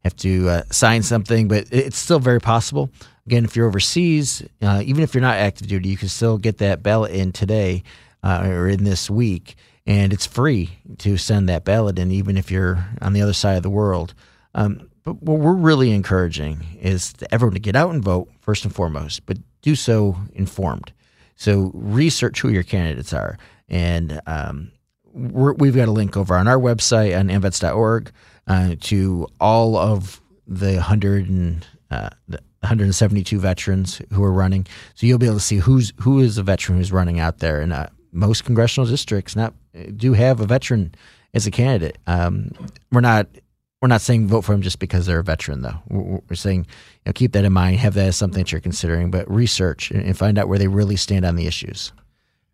have 0.02 0.16
to 0.16 0.48
uh, 0.48 0.62
sign 0.70 1.02
something, 1.02 1.46
but 1.46 1.66
it's 1.70 1.98
still 1.98 2.18
very 2.18 2.40
possible. 2.40 2.88
Again, 3.26 3.44
if 3.44 3.54
you're 3.54 3.66
overseas, 3.66 4.42
uh, 4.62 4.82
even 4.82 5.02
if 5.02 5.12
you're 5.12 5.20
not 5.20 5.36
active 5.36 5.66
duty, 5.66 5.90
you 5.90 5.98
can 5.98 6.08
still 6.08 6.38
get 6.38 6.56
that 6.56 6.82
ballot 6.82 7.10
in 7.10 7.32
today 7.32 7.82
uh, 8.22 8.44
or 8.46 8.66
in 8.66 8.84
this 8.84 9.10
week, 9.10 9.56
and 9.86 10.14
it's 10.14 10.24
free 10.24 10.70
to 11.00 11.18
send 11.18 11.50
that 11.50 11.66
ballot 11.66 11.98
in, 11.98 12.10
even 12.12 12.38
if 12.38 12.50
you're 12.50 12.82
on 13.02 13.12
the 13.12 13.20
other 13.20 13.34
side 13.34 13.58
of 13.58 13.62
the 13.62 13.68
world. 13.68 14.14
Um, 14.54 14.88
but 15.04 15.22
what 15.22 15.38
we're 15.38 15.52
really 15.52 15.90
encouraging 15.90 16.64
is 16.80 17.12
everyone 17.30 17.52
to 17.52 17.60
get 17.60 17.76
out 17.76 17.90
and 17.90 18.02
vote 18.02 18.30
first 18.40 18.64
and 18.64 18.74
foremost, 18.74 19.26
but 19.26 19.36
do 19.60 19.74
so 19.74 20.16
informed. 20.32 20.94
So 21.40 21.70
research 21.72 22.42
who 22.42 22.50
your 22.50 22.62
candidates 22.62 23.14
are, 23.14 23.38
and 23.66 24.20
um, 24.26 24.72
we 25.14 25.68
have 25.68 25.74
got 25.74 25.88
a 25.88 25.90
link 25.90 26.14
over 26.14 26.34
on 26.36 26.46
our 26.46 26.58
website 26.58 27.18
on 27.18 27.28
amvets.org 27.28 28.12
uh, 28.46 28.74
to 28.80 29.26
all 29.40 29.74
of 29.74 30.20
the 30.46 30.82
hundred 30.82 31.30
and 31.30 31.66
uh, 31.90 32.10
172 32.28 33.40
veterans 33.40 34.02
who 34.12 34.22
are 34.22 34.30
running. 34.30 34.66
So 34.94 35.06
you'll 35.06 35.16
be 35.16 35.24
able 35.24 35.36
to 35.36 35.40
see 35.40 35.56
who's 35.56 35.94
who 36.00 36.20
is 36.20 36.36
a 36.36 36.42
veteran 36.42 36.76
who's 36.76 36.92
running 36.92 37.20
out 37.20 37.38
there, 37.38 37.62
and 37.62 37.72
uh, 37.72 37.86
most 38.12 38.44
congressional 38.44 38.86
districts 38.86 39.34
not 39.34 39.54
do 39.96 40.12
have 40.12 40.40
a 40.40 40.46
veteran 40.46 40.94
as 41.32 41.46
a 41.46 41.50
candidate. 41.50 41.96
Um, 42.06 42.50
we're 42.92 43.00
not 43.00 43.28
we're 43.80 43.88
not 43.88 44.02
saying 44.02 44.26
vote 44.26 44.42
for 44.42 44.52
them 44.52 44.62
just 44.62 44.78
because 44.78 45.06
they're 45.06 45.20
a 45.20 45.24
veteran, 45.24 45.62
though. 45.62 45.80
We're, 45.88 46.20
we're 46.28 46.36
saying 46.36 46.60
you 46.60 47.02
know, 47.06 47.12
keep 47.12 47.32
that 47.32 47.44
in 47.44 47.52
mind, 47.52 47.78
have 47.78 47.94
that 47.94 48.08
as 48.08 48.16
something 48.16 48.42
that 48.42 48.52
you're 48.52 48.60
considering, 48.60 49.10
but 49.10 49.30
research 49.30 49.90
and 49.90 50.16
find 50.16 50.38
out 50.38 50.48
where 50.48 50.58
they 50.58 50.68
really 50.68 50.96
stand 50.96 51.24
on 51.24 51.36
the 51.36 51.46
issues. 51.46 51.92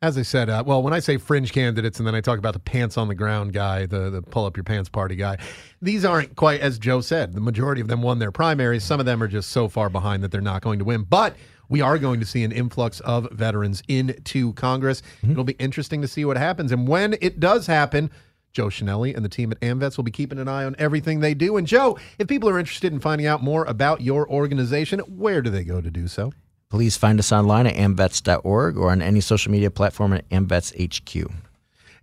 As 0.03 0.19
I 0.19 0.23
said, 0.23 0.51
uh, 0.51 0.63
well, 0.65 0.83
when 0.83 0.93
I 0.93 0.99
say 1.01 1.17
fringe 1.17 1.53
candidates 1.53 1.99
and 1.99 2.07
then 2.07 2.15
I 2.15 2.21
talk 2.21 2.39
about 2.39 2.53
the 2.53 2.61
pants 2.61 2.99
on 2.99 3.09
the 3.09 3.15
ground 3.15 3.55
guy, 3.55 3.87
the, 3.87 4.11
the 4.11 4.23
pull 4.23 4.45
up 4.45 4.57
your 4.57 4.63
pants 4.63 4.89
party 4.91 5.17
guy, 5.17 5.39
these 5.81 6.05
aren't 6.05 6.37
quite, 6.37 6.61
as 6.61 6.79
Joe 6.79 7.01
said, 7.01 7.33
the 7.33 7.41
majority 7.41 7.81
of 7.81 7.89
them 7.89 8.03
won 8.03 8.19
their 8.19 8.31
primaries. 8.31 8.85
Some 8.85 9.01
of 9.01 9.07
them 9.07 9.23
are 9.23 9.29
just 9.29 9.51
so 9.51 9.69
far 9.69 9.89
behind 9.89 10.23
that 10.23 10.31
they're 10.31 10.41
not 10.43 10.63
going 10.63 10.79
to 10.79 10.85
win. 10.85 11.05
But 11.05 11.35
we 11.69 11.81
are 11.81 11.99
going 11.99 12.21
to 12.21 12.27
see 12.27 12.45
an 12.45 12.53
influx 12.53 13.01
of 13.01 13.29
veterans 13.33 13.83
into 13.89 14.53
Congress. 14.53 15.03
Mm-hmm. 15.19 15.33
It'll 15.33 15.45
be 15.45 15.55
interesting 15.55 16.03
to 16.03 16.09
see 16.09 16.25
what 16.25 16.37
happens. 16.37 16.73
And 16.73 16.87
when 16.87 17.17
it 17.21 17.41
does 17.41 17.67
happen, 17.67 18.11
Joe 18.57 18.69
Chenelly 18.69 19.15
and 19.15 19.23
the 19.23 19.29
team 19.29 19.53
at 19.53 19.61
AMVETS 19.61 19.99
will 19.99 20.05
be 20.05 20.11
keeping 20.11 20.39
an 20.39 20.49
eye 20.49 20.65
on 20.65 20.75
everything 20.79 21.21
they 21.21 21.35
do. 21.35 21.59
And 21.59 21.67
Joe, 21.67 21.99
if 22.19 22.27
people 22.27 22.49
are 22.49 22.59
interested 22.59 22.91
in 22.91 23.01
finding 23.01 23.27
out 23.27 23.43
more 23.43 23.67
about 23.67 24.01
your 24.01 24.27
organization, 24.31 25.01
where 25.01 25.43
do 25.43 25.51
they 25.51 25.63
go 25.63 25.83
to 25.83 25.91
do 25.91 26.09
so? 26.09 26.33
Please 26.71 26.97
find 26.97 27.19
us 27.19 27.31
online 27.31 27.67
at 27.67 27.75
amvets.org 27.75 28.79
or 28.79 28.91
on 28.91 29.03
any 29.03 29.21
social 29.21 29.53
media 29.53 29.71
platform 29.71 30.15
at 30.15 30.27
amvetshq. 30.31 31.31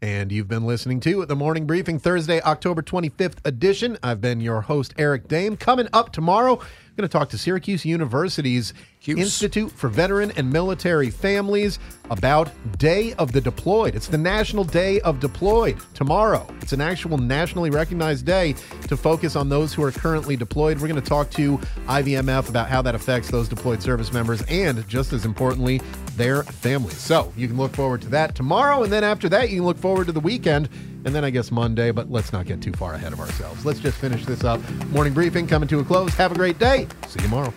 And 0.04 0.32
you've 0.32 0.48
been 0.48 0.68
listening 0.68 1.00
to 1.00 1.26
the 1.26 1.36
Morning 1.36 1.66
Briefing 1.66 1.98
Thursday, 1.98 2.40
October 2.42 2.84
25th 2.84 3.38
edition. 3.46 3.98
I've 4.04 4.22
been 4.22 4.40
your 4.40 4.62
host, 4.62 4.94
Eric 5.00 5.28
Dehm. 5.28 5.60
Coming 5.60 5.88
up 5.92 6.12
tomorrow, 6.12 6.60
going 6.96 7.10
to 7.10 7.12
talk 7.12 7.30
to 7.30 7.38
Syracuse 7.40 7.86
University's 7.86 8.72
Hughes. 9.00 9.20
Institute 9.20 9.72
for 9.72 9.90
Veteran 9.90 10.32
and 10.38 10.52
Military 10.52 11.10
Families 11.10 11.80
about 12.12 12.52
Day 12.78 13.14
of 13.14 13.32
the 13.32 13.42
Deployed. 13.42 13.96
It's 13.96 14.08
the 14.08 14.18
National 14.18 14.64
Day 14.64 15.02
of 15.02 15.20
Deployed 15.20 15.78
tomorrow. 15.96 16.48
It's 16.62 16.72
an 16.72 16.82
actual 16.82 17.18
nationally 17.18 17.72
recognized 17.72 18.28
day 18.28 18.54
to 18.88 18.96
focus 18.96 19.36
on 19.36 19.50
those 19.50 19.74
who 19.74 19.84
are 19.84 19.92
currently 19.92 20.36
deployed. 20.36 20.80
We're 20.80 20.88
going 20.88 21.02
to 21.02 21.10
talk 21.10 21.32
to 21.32 21.58
IVMF 21.88 22.50
about 22.50 22.70
how 22.70 22.84
that 22.84 22.94
affects 22.94 23.32
those 23.32 23.50
deployed 23.50 23.82
service 23.82 24.14
members 24.14 24.44
and, 24.44 24.88
just 24.88 25.14
as 25.14 25.26
importantly, 25.26 25.82
their 26.16 26.44
families. 26.44 26.98
So 26.98 27.34
you 27.36 27.48
can 27.48 27.58
look 27.58 27.74
forward 27.74 28.04
to 28.04 28.10
that 28.10 28.36
tomorrow. 28.36 28.84
And 28.84 28.94
then 28.94 29.04
after 29.04 29.28
that, 29.30 29.50
you 29.50 29.58
can 29.58 29.66
look 29.66 29.80
forward 29.80 30.06
to 30.06 30.12
the 30.12 30.20
weekend 30.20 30.70
and 31.06 31.14
then 31.14 31.24
I 31.26 31.30
guess 31.30 31.52
Monday, 31.52 31.92
but 31.92 32.10
let's 32.10 32.32
not 32.34 32.46
get 32.46 32.62
too 32.62 32.74
far 32.74 32.94
ahead 32.94 33.14
of 33.14 33.20
ourselves. 33.20 33.66
Let's 33.66 33.80
just 33.80 33.98
finish 33.98 34.26
this 34.26 34.44
up. 34.44 34.62
Morning 34.90 35.14
briefing 35.14 35.48
coming 35.48 35.68
to 35.70 35.80
a 35.80 35.84
close. 35.84 36.14
Have 36.16 36.32
a 36.32 36.36
great 36.36 36.60
day. 36.60 36.88
See 37.08 37.20
you 37.20 37.24
tomorrow. 37.24 37.54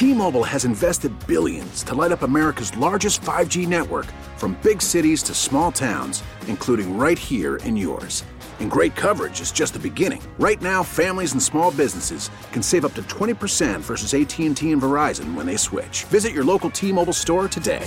T-Mobile 0.00 0.44
has 0.44 0.64
invested 0.64 1.12
billions 1.26 1.82
to 1.82 1.94
light 1.94 2.10
up 2.10 2.22
America's 2.22 2.74
largest 2.78 3.20
5G 3.20 3.68
network 3.68 4.06
from 4.38 4.58
big 4.62 4.80
cities 4.80 5.22
to 5.24 5.34
small 5.34 5.70
towns, 5.70 6.22
including 6.46 6.96
right 6.96 7.18
here 7.18 7.56
in 7.56 7.76
yours. 7.76 8.24
And 8.60 8.70
great 8.70 8.96
coverage 8.96 9.42
is 9.42 9.52
just 9.52 9.74
the 9.74 9.78
beginning. 9.78 10.22
Right 10.38 10.62
now, 10.62 10.82
families 10.82 11.32
and 11.32 11.42
small 11.42 11.70
businesses 11.70 12.30
can 12.50 12.62
save 12.62 12.86
up 12.86 12.94
to 12.94 13.02
20% 13.02 13.80
versus 13.80 14.14
AT&T 14.14 14.46
and 14.46 14.56
Verizon 14.56 15.34
when 15.34 15.44
they 15.44 15.58
switch. 15.58 16.04
Visit 16.04 16.32
your 16.32 16.44
local 16.44 16.70
T-Mobile 16.70 17.12
store 17.12 17.46
today. 17.48 17.86